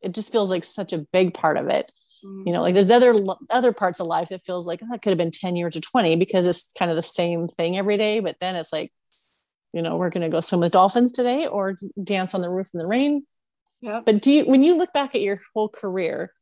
it 0.00 0.14
just 0.14 0.32
feels 0.32 0.50
like 0.50 0.64
such 0.64 0.92
a 0.92 0.98
big 0.98 1.32
part 1.32 1.56
of 1.56 1.68
it 1.68 1.92
Mm-hmm. 2.24 2.46
you 2.46 2.52
know 2.52 2.62
like 2.62 2.74
there's 2.74 2.90
other 2.90 3.16
other 3.50 3.72
parts 3.72 3.98
of 3.98 4.06
life 4.06 4.28
that 4.28 4.42
feels 4.42 4.64
like 4.64 4.78
oh, 4.80 4.86
that 4.92 5.02
could 5.02 5.10
have 5.10 5.18
been 5.18 5.32
10 5.32 5.56
years 5.56 5.76
or 5.76 5.80
20 5.80 6.14
because 6.14 6.46
it's 6.46 6.72
kind 6.78 6.88
of 6.88 6.96
the 6.96 7.02
same 7.02 7.48
thing 7.48 7.76
every 7.76 7.96
day 7.96 8.20
but 8.20 8.36
then 8.40 8.54
it's 8.54 8.72
like 8.72 8.92
you 9.72 9.82
know 9.82 9.96
we're 9.96 10.10
going 10.10 10.22
to 10.22 10.32
go 10.32 10.40
swim 10.40 10.60
with 10.60 10.70
dolphins 10.70 11.10
today 11.10 11.48
or 11.48 11.76
dance 12.02 12.32
on 12.34 12.40
the 12.40 12.48
roof 12.48 12.68
in 12.74 12.80
the 12.80 12.86
rain. 12.86 13.26
Yeah 13.80 14.02
but 14.06 14.22
do 14.22 14.30
you 14.30 14.44
when 14.44 14.62
you 14.62 14.78
look 14.78 14.92
back 14.92 15.16
at 15.16 15.20
your 15.20 15.40
whole 15.52 15.68
career 15.68 16.32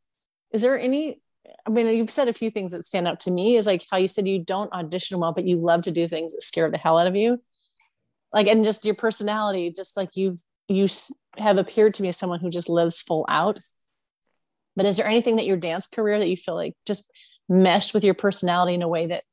is 0.53 0.61
there 0.61 0.79
any 0.79 1.17
i 1.67 1.71
mean 1.71 1.87
you've 1.97 2.11
said 2.11 2.29
a 2.29 2.35
few 2.35 2.51
things 2.51 2.73
that 2.73 2.85
stand 2.85 3.09
out 3.09 3.21
to 3.21 3.31
me 3.31 3.57
is 3.57 3.67
like 3.67 3.87
how 3.91 3.97
you 3.97 4.09
said 4.09 4.29
you 4.29 4.45
don't 4.45 4.73
audition 4.75 5.19
well 5.19 5.33
but 5.33 5.47
you 5.47 5.57
love 5.57 5.83
to 5.83 5.91
do 5.91 6.07
things 6.07 6.35
that 6.35 6.43
scare 6.43 6.71
the 6.71 6.77
hell 6.77 6.99
out 6.99 7.07
of 7.07 7.17
you? 7.17 7.41
Like 8.35 8.49
and 8.49 8.65
just 8.65 8.85
your 8.85 8.95
personality 8.95 9.73
just 9.75 9.97
like 9.97 10.11
you've 10.15 10.43
you 10.69 10.89
have 11.39 11.57
appeared 11.57 11.95
to 11.95 12.03
me 12.03 12.11
as 12.11 12.19
someone 12.19 12.41
who 12.41 12.51
just 12.51 12.69
lives 12.69 13.01
full 13.01 13.25
out 13.31 13.59
but 14.77 14.87
is 14.87 14.97
there 14.97 15.07
anything 15.07 15.37
that 15.37 15.47
your 15.47 15.57
dance 15.57 15.87
career 15.87 16.19
that 16.19 16.29
you 16.29 16.37
feel 16.37 16.55
like 16.55 16.75
just 16.87 17.11
meshed 17.49 17.95
with 17.95 18.05
your 18.05 18.15
personality 18.15 18.75
in 18.75 18.83
a 18.83 18.89
way 18.89 19.07
that 19.07 19.25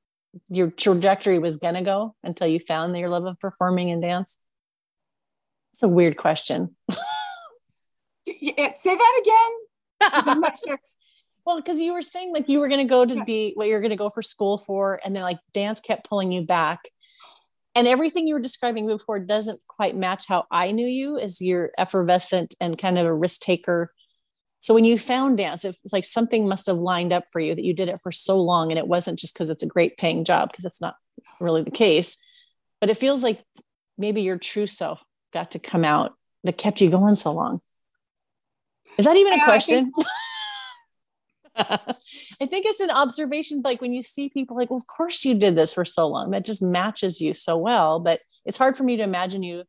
your 0.50 0.70
trajectory 0.70 1.40
was 1.40 1.58
going 1.58 1.76
to 1.76 1.82
go 1.82 2.16
until 2.24 2.48
you 2.48 2.60
found 2.60 2.98
your 2.98 3.10
love 3.10 3.26
of 3.26 3.40
performing 3.40 3.92
and 3.92 4.02
dance? 4.02 4.40
It's 5.74 5.84
a 5.84 5.88
weird 5.88 6.18
question. 6.18 6.76
Eh, 8.30 8.72
say 8.72 8.96
that 8.96 9.22
again. 9.22 10.12
I'm 10.28 10.42
not 10.42 10.60
sure. 10.60 10.80
Well, 11.46 11.56
because 11.56 11.80
you 11.80 11.94
were 11.94 12.02
saying 12.02 12.34
like 12.34 12.50
you 12.50 12.60
were 12.60 12.68
going 12.68 12.86
to 12.86 12.90
go 12.90 13.06
to 13.06 13.24
be 13.24 13.54
what 13.56 13.70
you're 13.70 13.80
going 13.80 13.92
to 13.92 13.96
go 13.96 14.10
for 14.10 14.22
school 14.22 14.58
for, 14.58 15.00
and 15.06 15.16
then 15.16 15.24
like 15.24 15.40
dance 15.54 15.80
kept 15.80 16.06
pulling 16.10 16.30
you 16.34 16.42
back. 16.42 16.90
And 17.74 17.88
everything 17.88 18.28
you 18.28 18.34
were 18.34 18.42
describing 18.42 18.86
before 18.86 19.18
doesn't 19.20 19.62
quite 19.66 19.96
match 19.96 20.28
how 20.28 20.44
I 20.52 20.74
knew 20.74 20.86
you 20.86 21.18
as 21.18 21.40
you're 21.40 21.72
effervescent 21.78 22.54
and 22.60 22.78
kind 22.78 22.98
of 22.98 23.06
a 23.06 23.14
risk 23.14 23.40
taker 23.40 23.94
so 24.68 24.74
when 24.74 24.84
you 24.84 24.98
found 24.98 25.38
dance, 25.38 25.64
it's 25.64 25.94
like 25.94 26.04
something 26.04 26.46
must 26.46 26.68
have 26.68 26.76
lined 26.76 27.14
up 27.14 27.30
for 27.32 27.40
you 27.40 27.56
that 27.56 27.64
you 27.64 27.74
did 27.74 27.88
it 27.88 28.02
for 28.02 28.12
so 28.12 28.36
long 28.36 28.70
and 28.70 28.78
it 28.78 28.86
wasn't 28.86 29.18
just 29.18 29.34
because 29.34 29.50
it's 29.50 29.64
a 29.64 29.66
great 29.66 29.96
paying 29.96 30.26
job, 30.26 30.52
because 30.52 30.66
it's 30.66 30.82
not 30.82 30.98
really 31.40 31.64
the 31.64 31.72
case. 31.72 32.18
But 32.82 32.90
it 32.90 32.98
feels 32.98 33.24
like 33.24 33.42
maybe 33.98 34.24
your 34.24 34.38
true 34.38 34.68
self 34.68 35.02
got 35.32 35.52
to 35.52 35.60
come 35.60 35.86
out 35.86 36.16
that 36.44 36.58
kept 36.58 36.82
you 36.82 36.90
going 36.90 37.16
so 37.16 37.32
long. 37.32 37.62
Is 38.98 39.06
that 39.06 39.16
even 39.16 39.40
a 39.40 39.46
question? 39.46 39.94
I 41.56 41.78
think-, 42.46 42.66
it's 42.66 42.82
an 42.82 42.92
observation. 42.92 43.62
Like 43.64 43.80
when 43.80 43.94
you 43.94 44.02
see 44.02 44.28
people, 44.28 44.58
like, 44.58 44.70
well, 44.70 44.76
of 44.80 44.88
course 44.88 45.24
you 45.24 45.36
did 45.36 45.56
this 45.56 45.74
for 45.74 45.86
so 45.86 46.10
long. 46.10 46.32
That 46.32 46.44
just 46.44 46.62
matches 46.62 47.22
you 47.22 47.34
so 47.34 47.56
well. 47.56 48.02
But 48.02 48.20
it's 48.44 48.58
hard 48.58 48.76
for 48.76 48.84
me 48.84 48.98
to 48.98 49.04
imagine 49.04 49.44
you 49.44 49.64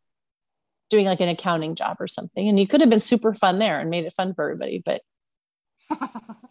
doing 0.91 1.07
like 1.07 1.21
an 1.21 1.29
accounting 1.29 1.75
job 1.75 1.97
or 2.01 2.07
something 2.07 2.49
and 2.49 2.59
you 2.59 2.67
could 2.67 2.81
have 2.81 2.91
been 2.91 3.01
super 3.01 3.35
fun 3.35 3.59
there 3.59 3.81
and 3.81 3.91
made 3.91 4.05
it 4.05 4.13
fun 4.13 4.35
for 4.35 4.45
everybody 4.45 4.83
but 4.85 5.03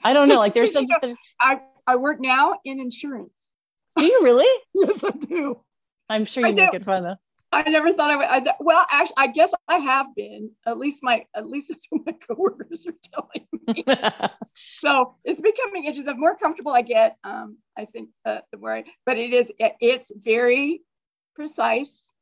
i 0.03 0.13
don't 0.13 0.27
know 0.27 0.37
like 0.37 0.53
there's 0.53 0.73
something 0.73 1.15
I, 1.39 1.59
I 1.85 1.95
work 1.95 2.19
now 2.19 2.59
in 2.65 2.79
insurance 2.79 3.51
do 3.95 4.05
you 4.05 4.21
really 4.23 4.61
yes 4.73 5.03
i 5.03 5.11
do 5.11 5.59
i'm 6.09 6.25
sure 6.25 6.43
you 6.43 6.49
I 6.49 6.53
make 6.53 6.71
do. 6.71 6.77
it 6.77 6.85
fun 6.85 7.03
though 7.03 7.15
I 7.51 7.69
never 7.69 7.93
thought 7.93 8.11
I 8.11 8.17
would. 8.17 8.47
I, 8.49 8.53
well, 8.59 8.85
actually, 8.91 9.15
I 9.17 9.27
guess 9.27 9.53
I 9.67 9.77
have 9.77 10.13
been. 10.15 10.51
At 10.65 10.77
least 10.77 11.01
my, 11.01 11.25
at 11.33 11.47
least 11.47 11.69
that's 11.69 11.87
what 11.89 12.05
my 12.05 12.11
coworkers 12.11 12.85
are 12.85 12.93
telling 13.13 13.47
me. 13.67 13.85
so 14.81 15.15
it's 15.23 15.41
becoming 15.41 15.85
interesting. 15.85 16.05
The 16.05 16.15
more 16.15 16.35
comfortable 16.35 16.73
I 16.73 16.81
get, 16.81 17.15
um, 17.23 17.57
I 17.77 17.85
think 17.85 18.09
uh, 18.25 18.39
the 18.51 18.57
more. 18.57 18.73
I, 18.73 18.83
but 19.05 19.17
it 19.17 19.33
is. 19.33 19.51
It, 19.59 19.73
it's 19.79 20.11
very 20.15 20.81
precise, 21.35 22.13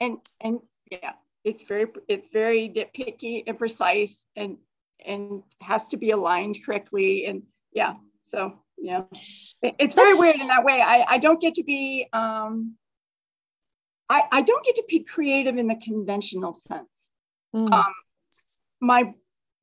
and 0.00 0.18
and 0.40 0.60
yeah, 0.90 1.12
it's 1.44 1.62
very 1.62 1.86
it's 2.08 2.28
very 2.28 2.68
nitpicky 2.68 3.44
and 3.46 3.58
precise 3.58 4.26
and 4.36 4.56
and 5.04 5.42
has 5.60 5.88
to 5.88 5.96
be 5.96 6.10
aligned 6.10 6.58
correctly 6.64 7.26
and 7.26 7.42
yeah 7.72 7.94
so 8.24 8.58
yeah. 8.80 9.02
It's 9.62 9.94
very 9.94 10.12
That's... 10.12 10.20
weird 10.20 10.36
in 10.40 10.46
that 10.48 10.64
way. 10.64 10.80
I 10.80 11.04
i 11.08 11.18
don't 11.18 11.40
get 11.40 11.54
to 11.54 11.62
be 11.62 12.06
um 12.12 12.76
i 14.08 14.22
i 14.32 14.42
don't 14.42 14.64
get 14.64 14.76
to 14.76 14.84
be 14.88 15.00
creative 15.00 15.56
in 15.58 15.66
the 15.66 15.76
conventional 15.76 16.54
sense. 16.54 17.10
Mm. 17.54 17.72
um 17.72 17.92
my 18.80 19.12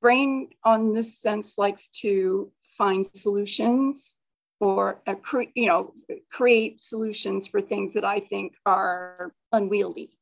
brain 0.02 0.50
on 0.64 0.94
this 0.94 1.20
sense 1.20 1.58
likes 1.58 1.90
to 1.90 2.52
find 2.78 3.06
solutions 3.06 4.18
or 4.60 5.02
uh, 5.08 5.16
cre- 5.16 5.54
you 5.56 5.68
know 5.68 5.94
create 6.32 6.80
solutions 6.80 7.48
for 7.48 7.62
things 7.62 7.94
that 7.94 8.04
i 8.04 8.20
think 8.20 8.54
are 8.66 9.34
unwieldy 9.54 10.17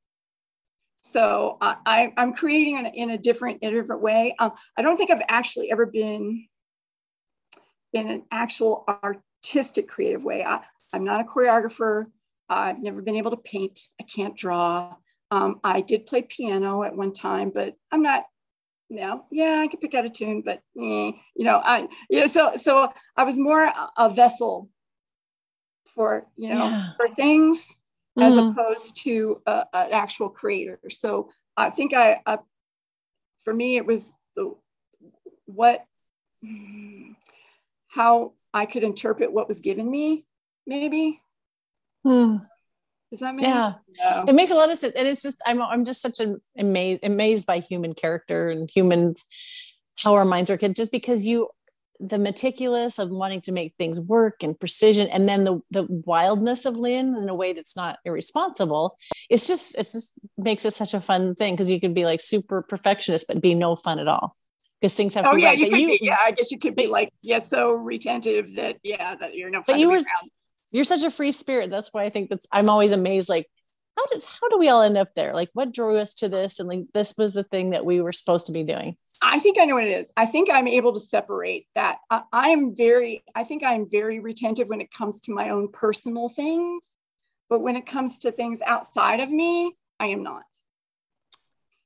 so 1.05 1.57
uh, 1.61 1.75
I, 1.85 2.11
I'm 2.17 2.33
creating 2.33 2.77
in 2.77 2.85
a, 2.87 2.89
in 2.89 3.09
a 3.11 3.17
different, 3.17 3.61
in 3.61 3.69
a 3.69 3.79
different 3.79 4.01
way. 4.01 4.35
Um, 4.39 4.53
I 4.75 4.81
don't 4.81 4.97
think 4.97 5.11
I've 5.11 5.21
actually 5.27 5.71
ever 5.71 5.85
been 5.85 6.47
in 7.93 8.09
an 8.09 8.23
actual 8.31 8.83
artistic, 8.87 9.87
creative 9.87 10.23
way. 10.23 10.43
I, 10.43 10.61
I'm 10.93 11.03
not 11.03 11.21
a 11.21 11.23
choreographer. 11.23 12.07
I've 12.49 12.81
never 12.81 13.03
been 13.03 13.17
able 13.17 13.31
to 13.31 13.37
paint. 13.37 13.87
I 14.01 14.03
can't 14.03 14.35
draw. 14.35 14.95
Um, 15.29 15.59
I 15.63 15.81
did 15.81 16.07
play 16.07 16.23
piano 16.23 16.81
at 16.81 16.95
one 16.95 17.13
time, 17.13 17.51
but 17.53 17.75
I'm 17.91 18.01
not. 18.01 18.25
You 18.89 18.97
know, 19.01 19.25
yeah, 19.31 19.61
I 19.61 19.67
could 19.67 19.81
pick 19.81 19.95
out 19.95 20.05
a 20.05 20.09
tune, 20.11 20.43
but 20.45 20.61
eh, 20.79 21.11
you 21.35 21.43
know, 21.43 21.59
I 21.63 21.87
yeah. 22.07 22.27
So 22.27 22.55
so 22.55 22.93
I 23.17 23.23
was 23.23 23.39
more 23.39 23.65
a, 23.65 23.89
a 23.97 24.09
vessel 24.11 24.69
for 25.87 26.27
you 26.37 26.49
know 26.49 26.65
yeah. 26.65 26.89
for 26.95 27.07
things 27.07 27.67
mm-hmm. 28.17 28.21
as 28.21 28.37
opposed 28.37 29.03
to 29.03 29.41
a, 29.45 29.65
an 29.73 29.91
actual 29.91 30.29
creator. 30.29 30.79
So 30.89 31.29
I 31.57 31.69
think 31.69 31.93
I, 31.93 32.21
I 32.25 32.39
for 33.43 33.53
me 33.53 33.77
it 33.77 33.85
was 33.85 34.13
the 34.35 34.55
what 35.45 35.85
how 37.87 38.33
I 38.53 38.65
could 38.65 38.83
interpret 38.83 39.31
what 39.31 39.47
was 39.47 39.59
given 39.59 39.89
me, 39.89 40.25
maybe. 40.65 41.21
Hmm. 42.03 42.37
Does 43.11 43.19
that 43.19 43.35
make 43.35 43.45
yeah? 43.45 43.75
No. 43.99 44.25
It 44.27 44.33
makes 44.33 44.51
a 44.51 44.55
lot 44.55 44.71
of 44.71 44.77
sense, 44.77 44.95
and 44.95 45.07
it's 45.07 45.21
just 45.21 45.41
I'm 45.45 45.61
I'm 45.61 45.85
just 45.85 46.01
such 46.01 46.19
an 46.19 46.41
amazed 46.57 47.05
amazed 47.05 47.45
by 47.45 47.59
human 47.59 47.93
character 47.93 48.49
and 48.49 48.69
humans 48.73 49.25
how 49.97 50.15
our 50.15 50.25
minds 50.25 50.49
work. 50.49 50.63
And 50.63 50.75
just 50.75 50.91
because 50.91 51.25
you 51.25 51.49
the 51.99 52.17
meticulous 52.17 52.99
of 52.99 53.09
wanting 53.09 53.41
to 53.41 53.51
make 53.51 53.73
things 53.77 53.99
work 53.99 54.43
and 54.43 54.59
precision 54.59 55.07
and 55.09 55.27
then 55.27 55.43
the 55.43 55.59
the 55.71 55.85
wildness 55.89 56.65
of 56.65 56.75
lynn 56.75 57.15
in 57.17 57.29
a 57.29 57.35
way 57.35 57.53
that's 57.53 57.75
not 57.75 57.99
irresponsible 58.05 58.97
it's 59.29 59.47
just 59.47 59.75
it's 59.77 59.93
just 59.93 60.13
makes 60.37 60.65
it 60.65 60.73
such 60.73 60.93
a 60.93 61.01
fun 61.01 61.35
thing 61.35 61.53
because 61.53 61.69
you 61.69 61.79
can 61.79 61.93
be 61.93 62.05
like 62.05 62.19
super 62.19 62.61
perfectionist 62.61 63.27
but 63.27 63.41
be 63.41 63.55
no 63.55 63.75
fun 63.75 63.99
at 63.99 64.07
all 64.07 64.35
because 64.81 64.95
things 64.95 65.13
have 65.13 65.25
oh 65.25 65.35
yeah 65.35 65.47
right. 65.47 65.57
you 65.57 65.69
could 65.69 65.79
you, 65.79 65.87
be, 65.87 65.99
yeah 66.01 66.17
i 66.21 66.31
guess 66.31 66.51
you 66.51 66.59
could 66.59 66.75
be 66.75 66.87
like 66.87 67.09
yeah 67.21 67.39
so 67.39 67.73
retentive 67.73 68.55
that 68.55 68.77
yeah 68.83 69.15
that 69.15 69.35
you're 69.35 69.49
no 69.49 69.59
fun 69.59 69.75
but 69.75 69.79
you 69.79 69.87
were 69.87 69.95
around 69.95 70.29
you're 70.75 70.83
such 70.83 71.03
a 71.03 71.11
free 71.11 71.31
spirit. 71.31 71.69
That's 71.69 71.93
why 71.93 72.03
I 72.03 72.09
think 72.09 72.29
that's 72.29 72.45
I'm 72.51 72.69
always 72.69 72.91
amazed. 72.91 73.29
Like, 73.29 73.47
how 73.97 74.05
does 74.07 74.25
how 74.25 74.49
do 74.49 74.57
we 74.57 74.69
all 74.69 74.81
end 74.81 74.97
up 74.97 75.13
there? 75.15 75.33
Like, 75.33 75.49
what 75.53 75.73
drew 75.73 75.97
us 75.97 76.13
to 76.15 76.29
this? 76.29 76.59
And 76.59 76.67
like, 76.67 76.85
this 76.93 77.13
was 77.17 77.33
the 77.33 77.43
thing 77.43 77.71
that 77.71 77.85
we 77.85 78.01
were 78.01 78.13
supposed 78.13 78.47
to 78.47 78.51
be 78.51 78.63
doing. 78.63 78.97
I 79.21 79.39
think 79.39 79.57
I 79.59 79.65
know 79.65 79.75
what 79.75 79.85
it 79.85 79.97
is. 79.97 80.11
I 80.17 80.25
think 80.25 80.49
I'm 80.51 80.67
able 80.67 80.93
to 80.93 80.99
separate 80.99 81.65
that. 81.75 81.99
I, 82.09 82.23
I'm 82.33 82.75
very. 82.75 83.23
I 83.33 83.43
think 83.43 83.63
I'm 83.63 83.89
very 83.89 84.19
retentive 84.19 84.69
when 84.69 84.81
it 84.81 84.91
comes 84.91 85.21
to 85.21 85.33
my 85.33 85.49
own 85.49 85.71
personal 85.71 86.29
things, 86.29 86.95
but 87.49 87.61
when 87.61 87.75
it 87.75 87.85
comes 87.85 88.19
to 88.19 88.31
things 88.31 88.61
outside 88.61 89.21
of 89.21 89.31
me, 89.31 89.73
I 89.99 90.07
am 90.07 90.23
not. 90.23 90.43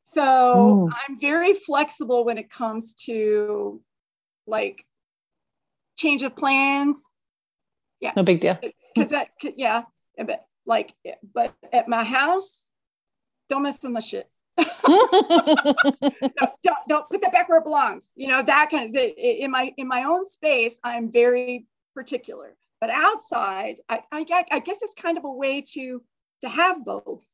So 0.03 0.69
Ooh. 0.69 0.89
I'm 0.89 1.19
very 1.19 1.53
flexible 1.53 2.25
when 2.25 2.39
it 2.39 2.49
comes 2.49 2.95
to 3.05 3.81
like 4.47 4.83
change 5.95 6.23
of 6.23 6.35
plans. 6.35 7.03
Yeah. 7.99 8.13
No 8.15 8.23
big 8.23 8.39
deal 8.39 8.57
because 8.95 9.09
that 9.09 9.29
yeah 9.55 9.83
but 10.17 10.45
like 10.69 10.93
eh, 11.03 11.15
but 11.33 11.53
at 11.73 11.89
my 11.89 12.03
house 12.05 12.71
don't 13.49 13.63
mess 13.63 13.81
with 13.83 13.91
my 13.91 13.99
shit. 13.99 14.29
No, 16.21 16.47
don't, 16.63 16.77
don't 16.87 17.09
put 17.09 17.21
that 17.21 17.31
back 17.33 17.49
where 17.49 17.59
it 17.59 17.63
belongs 17.63 18.13
you 18.15 18.27
know 18.27 18.41
that 18.43 18.69
kind 18.69 18.95
of 18.95 19.03
in 19.17 19.51
my 19.51 19.73
in 19.77 19.87
my 19.87 20.03
own 20.03 20.25
space 20.25 20.79
i'm 20.83 21.11
very 21.11 21.65
particular. 21.95 22.55
But 22.79 22.91
outside 22.91 23.77
i 23.89 24.01
i, 24.11 24.45
I 24.51 24.59
guess 24.59 24.81
it's 24.81 24.93
kind 24.93 25.17
of 25.17 25.25
a 25.25 25.33
way 25.33 25.61
to 25.73 26.01
to 26.41 26.49
have 26.49 26.85
both. 26.85 27.25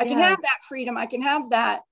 I 0.00 0.04
can 0.04 0.18
yeah. 0.18 0.28
have 0.30 0.42
that 0.42 0.58
freedom 0.68 0.96
i 0.96 1.06
can 1.06 1.22
have 1.22 1.50
that 1.50 1.82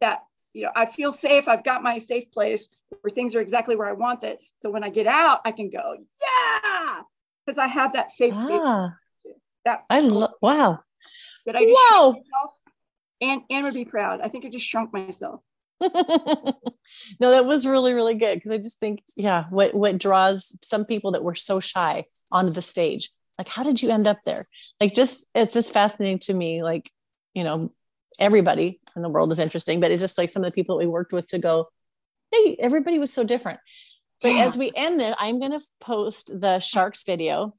that 0.00 0.24
you 0.54 0.64
know 0.64 0.72
i 0.74 0.84
feel 0.86 1.12
safe 1.12 1.48
i've 1.48 1.64
got 1.64 1.82
my 1.82 1.98
safe 1.98 2.30
place 2.32 2.68
where 3.00 3.10
things 3.10 3.34
are 3.34 3.40
exactly 3.40 3.76
where 3.76 3.88
i 3.88 3.92
want 3.92 4.24
it. 4.24 4.38
So 4.56 4.70
when 4.70 4.84
i 4.84 4.88
get 4.88 5.06
out 5.06 5.40
i 5.44 5.52
can 5.52 5.70
go 5.70 5.96
yeah! 6.22 7.02
Because 7.44 7.58
I 7.58 7.66
have 7.66 7.94
that 7.94 8.10
safe 8.10 8.34
space. 8.34 8.60
Ah. 8.62 8.90
That 9.68 9.84
I 9.90 10.00
love. 10.00 10.30
Wow. 10.40 10.80
That 11.44 11.54
I 11.54 11.66
just 11.66 11.78
Whoa. 11.78 12.14
and 13.20 13.42
and 13.50 13.64
would 13.64 13.74
be 13.74 13.84
proud. 13.84 14.22
I 14.22 14.28
think 14.28 14.46
I 14.46 14.48
just 14.48 14.64
shrunk 14.64 14.94
myself. 14.94 15.42
no, 15.82 15.90
that 17.20 17.44
was 17.44 17.66
really 17.66 17.92
really 17.92 18.14
good 18.14 18.36
because 18.36 18.50
I 18.50 18.56
just 18.56 18.80
think 18.80 19.02
yeah, 19.14 19.44
what 19.50 19.74
what 19.74 19.98
draws 19.98 20.56
some 20.62 20.86
people 20.86 21.12
that 21.12 21.22
were 21.22 21.34
so 21.34 21.60
shy 21.60 22.06
onto 22.32 22.50
the 22.50 22.62
stage. 22.62 23.10
Like, 23.36 23.48
how 23.48 23.62
did 23.62 23.82
you 23.82 23.90
end 23.90 24.06
up 24.06 24.20
there? 24.24 24.42
Like, 24.80 24.94
just 24.94 25.28
it's 25.34 25.52
just 25.52 25.74
fascinating 25.74 26.20
to 26.20 26.32
me. 26.32 26.62
Like, 26.62 26.90
you 27.34 27.44
know, 27.44 27.70
everybody 28.18 28.80
in 28.96 29.02
the 29.02 29.10
world 29.10 29.30
is 29.32 29.38
interesting, 29.38 29.80
but 29.80 29.90
it's 29.90 30.02
just 30.02 30.16
like 30.16 30.30
some 30.30 30.42
of 30.42 30.50
the 30.50 30.54
people 30.54 30.78
that 30.78 30.86
we 30.86 30.90
worked 30.90 31.12
with 31.12 31.26
to 31.28 31.38
go, 31.38 31.68
hey, 32.32 32.56
everybody 32.58 32.98
was 32.98 33.12
so 33.12 33.22
different. 33.22 33.60
But 34.22 34.32
yeah. 34.32 34.46
as 34.46 34.56
we 34.56 34.72
end 34.74 35.02
it, 35.02 35.14
I'm 35.18 35.38
going 35.38 35.52
to 35.52 35.60
post 35.78 36.40
the 36.40 36.58
sharks 36.58 37.02
video 37.02 37.54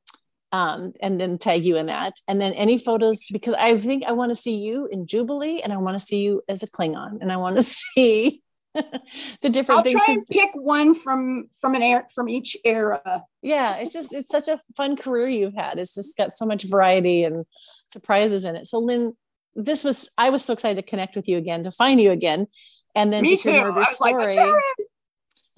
um, 0.51 0.93
and 1.01 1.19
then 1.19 1.37
tag 1.37 1.63
you 1.65 1.77
in 1.77 1.87
that. 1.87 2.13
And 2.27 2.41
then 2.41 2.53
any 2.53 2.77
photos, 2.77 3.27
because 3.31 3.53
I 3.55 3.77
think 3.77 4.03
I 4.05 4.11
want 4.13 4.29
to 4.31 4.35
see 4.35 4.57
you 4.57 4.87
in 4.91 5.05
Jubilee 5.05 5.61
and 5.61 5.71
I 5.71 5.77
want 5.77 5.97
to 5.97 6.03
see 6.03 6.23
you 6.23 6.41
as 6.47 6.63
a 6.63 6.67
Klingon 6.67 7.19
and 7.21 7.31
I 7.31 7.37
want 7.37 7.57
to 7.57 7.63
see 7.63 8.41
the 8.73 9.49
different 9.49 9.79
I'll 9.79 9.83
things. 9.83 10.01
try 10.03 10.13
and 10.13 10.27
pick 10.29 10.49
one 10.53 10.93
from 10.93 11.49
from 11.59 11.75
an 11.75 11.81
air 11.81 12.07
from 12.13 12.29
each 12.29 12.55
era. 12.63 13.23
Yeah, 13.41 13.77
it's 13.77 13.93
just 13.93 14.13
it's 14.13 14.29
such 14.29 14.47
a 14.47 14.59
fun 14.77 14.95
career 14.95 15.27
you've 15.27 15.55
had. 15.55 15.79
It's 15.79 15.95
just 15.95 16.17
got 16.17 16.33
so 16.33 16.45
much 16.45 16.63
variety 16.63 17.23
and 17.23 17.45
surprises 17.87 18.45
in 18.45 18.55
it. 18.55 18.67
So 18.67 18.79
Lynn, 18.79 19.13
this 19.55 19.83
was 19.83 20.09
I 20.17 20.29
was 20.29 20.45
so 20.45 20.53
excited 20.53 20.75
to 20.75 20.87
connect 20.87 21.15
with 21.15 21.27
you 21.27 21.37
again, 21.37 21.63
to 21.63 21.71
find 21.71 21.99
you 21.99 22.11
again, 22.11 22.47
and 22.95 23.11
then 23.11 23.23
Me 23.23 23.37
to 23.37 23.43
too. 23.43 23.49
hear 23.49 23.71
your 23.71 23.85
story. 23.85 24.35
Like, 24.35 24.55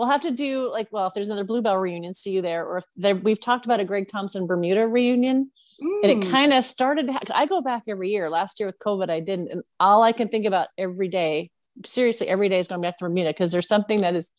we'll 0.01 0.09
have 0.09 0.21
to 0.21 0.31
do 0.31 0.71
like 0.71 0.87
well 0.89 1.05
if 1.05 1.13
there's 1.13 1.27
another 1.27 1.43
bluebell 1.43 1.77
reunion 1.77 2.11
see 2.11 2.31
you 2.31 2.41
there 2.41 2.65
or 2.65 2.79
if 2.79 2.85
there, 2.97 3.15
we've 3.15 3.39
talked 3.39 3.65
about 3.65 3.79
a 3.79 3.85
greg 3.85 4.07
thompson 4.07 4.47
bermuda 4.47 4.87
reunion 4.87 5.51
mm. 5.79 5.99
and 6.01 6.11
it 6.11 6.27
mm. 6.27 6.31
kind 6.31 6.51
of 6.51 6.63
started 6.63 7.07
i 7.35 7.45
go 7.45 7.61
back 7.61 7.83
every 7.87 8.09
year 8.09 8.27
last 8.27 8.59
year 8.59 8.65
with 8.65 8.79
covid 8.79 9.11
i 9.11 9.19
didn't 9.19 9.51
and 9.51 9.61
all 9.79 10.01
i 10.01 10.11
can 10.11 10.27
think 10.27 10.47
about 10.47 10.69
every 10.75 11.07
day 11.07 11.51
seriously 11.85 12.27
every 12.27 12.49
day 12.49 12.57
is 12.57 12.67
going 12.67 12.81
back 12.81 12.97
to 12.97 13.05
bermuda 13.05 13.29
because 13.29 13.51
there's 13.51 13.67
something 13.67 14.01
that 14.01 14.15
has 14.15 14.31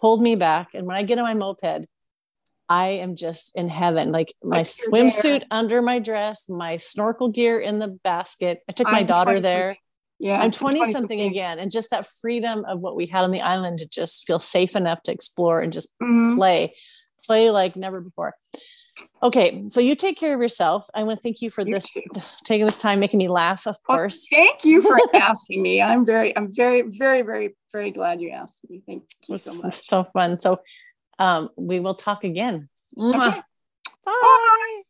pulled 0.00 0.22
me 0.22 0.36
back 0.36 0.68
and 0.72 0.86
when 0.86 0.96
i 0.96 1.02
get 1.02 1.18
on 1.18 1.24
my 1.24 1.34
moped 1.34 1.86
i 2.70 2.86
am 2.86 3.14
just 3.14 3.54
in 3.54 3.68
heaven 3.68 4.12
like 4.12 4.32
my 4.42 4.62
swimsuit 4.62 5.42
under 5.50 5.82
my 5.82 5.98
dress 5.98 6.48
my 6.48 6.78
snorkel 6.78 7.28
gear 7.28 7.60
in 7.60 7.78
the 7.78 7.88
basket 7.88 8.60
i 8.70 8.72
took 8.72 8.90
my 8.90 9.00
I'm 9.00 9.06
daughter 9.06 9.38
there 9.38 9.76
yeah 10.20 10.40
i'm 10.40 10.50
20 10.50 10.92
something 10.92 11.22
again 11.22 11.58
and 11.58 11.72
just 11.72 11.90
that 11.90 12.06
freedom 12.06 12.64
of 12.66 12.78
what 12.78 12.94
we 12.94 13.06
had 13.06 13.24
on 13.24 13.32
the 13.32 13.40
island 13.40 13.78
to 13.78 13.86
just 13.88 14.26
feel 14.26 14.38
safe 14.38 14.76
enough 14.76 15.02
to 15.02 15.10
explore 15.10 15.60
and 15.60 15.72
just 15.72 15.92
mm-hmm. 16.00 16.36
play 16.36 16.74
play 17.24 17.50
like 17.50 17.74
never 17.74 18.00
before 18.00 18.34
okay 19.22 19.64
so 19.68 19.80
you 19.80 19.94
take 19.94 20.18
care 20.18 20.34
of 20.34 20.40
yourself 20.40 20.86
i 20.94 21.02
want 21.02 21.18
to 21.18 21.22
thank 21.22 21.40
you 21.40 21.48
for 21.48 21.66
you 21.66 21.72
this 21.72 21.90
too. 21.92 22.02
taking 22.44 22.66
this 22.66 22.78
time 22.78 23.00
making 23.00 23.18
me 23.18 23.28
laugh 23.28 23.66
of 23.66 23.82
course 23.82 24.28
well, 24.30 24.40
thank 24.40 24.64
you 24.64 24.82
for 24.82 24.98
asking 25.14 25.62
me 25.62 25.80
i'm 25.80 26.04
very 26.04 26.36
i'm 26.36 26.54
very 26.54 26.82
very 26.82 27.22
very 27.22 27.56
very 27.72 27.90
glad 27.90 28.20
you 28.20 28.30
asked 28.30 28.60
me 28.68 28.82
thank 28.86 29.02
you 29.26 29.36
so 29.36 29.54
much 29.54 29.74
so 29.74 30.04
fun 30.12 30.38
so 30.38 30.58
um, 31.18 31.50
we 31.56 31.80
will 31.80 31.94
talk 31.94 32.24
again 32.24 32.68
okay. 32.98 33.18
Bye. 33.18 33.42
Bye. 34.06 34.82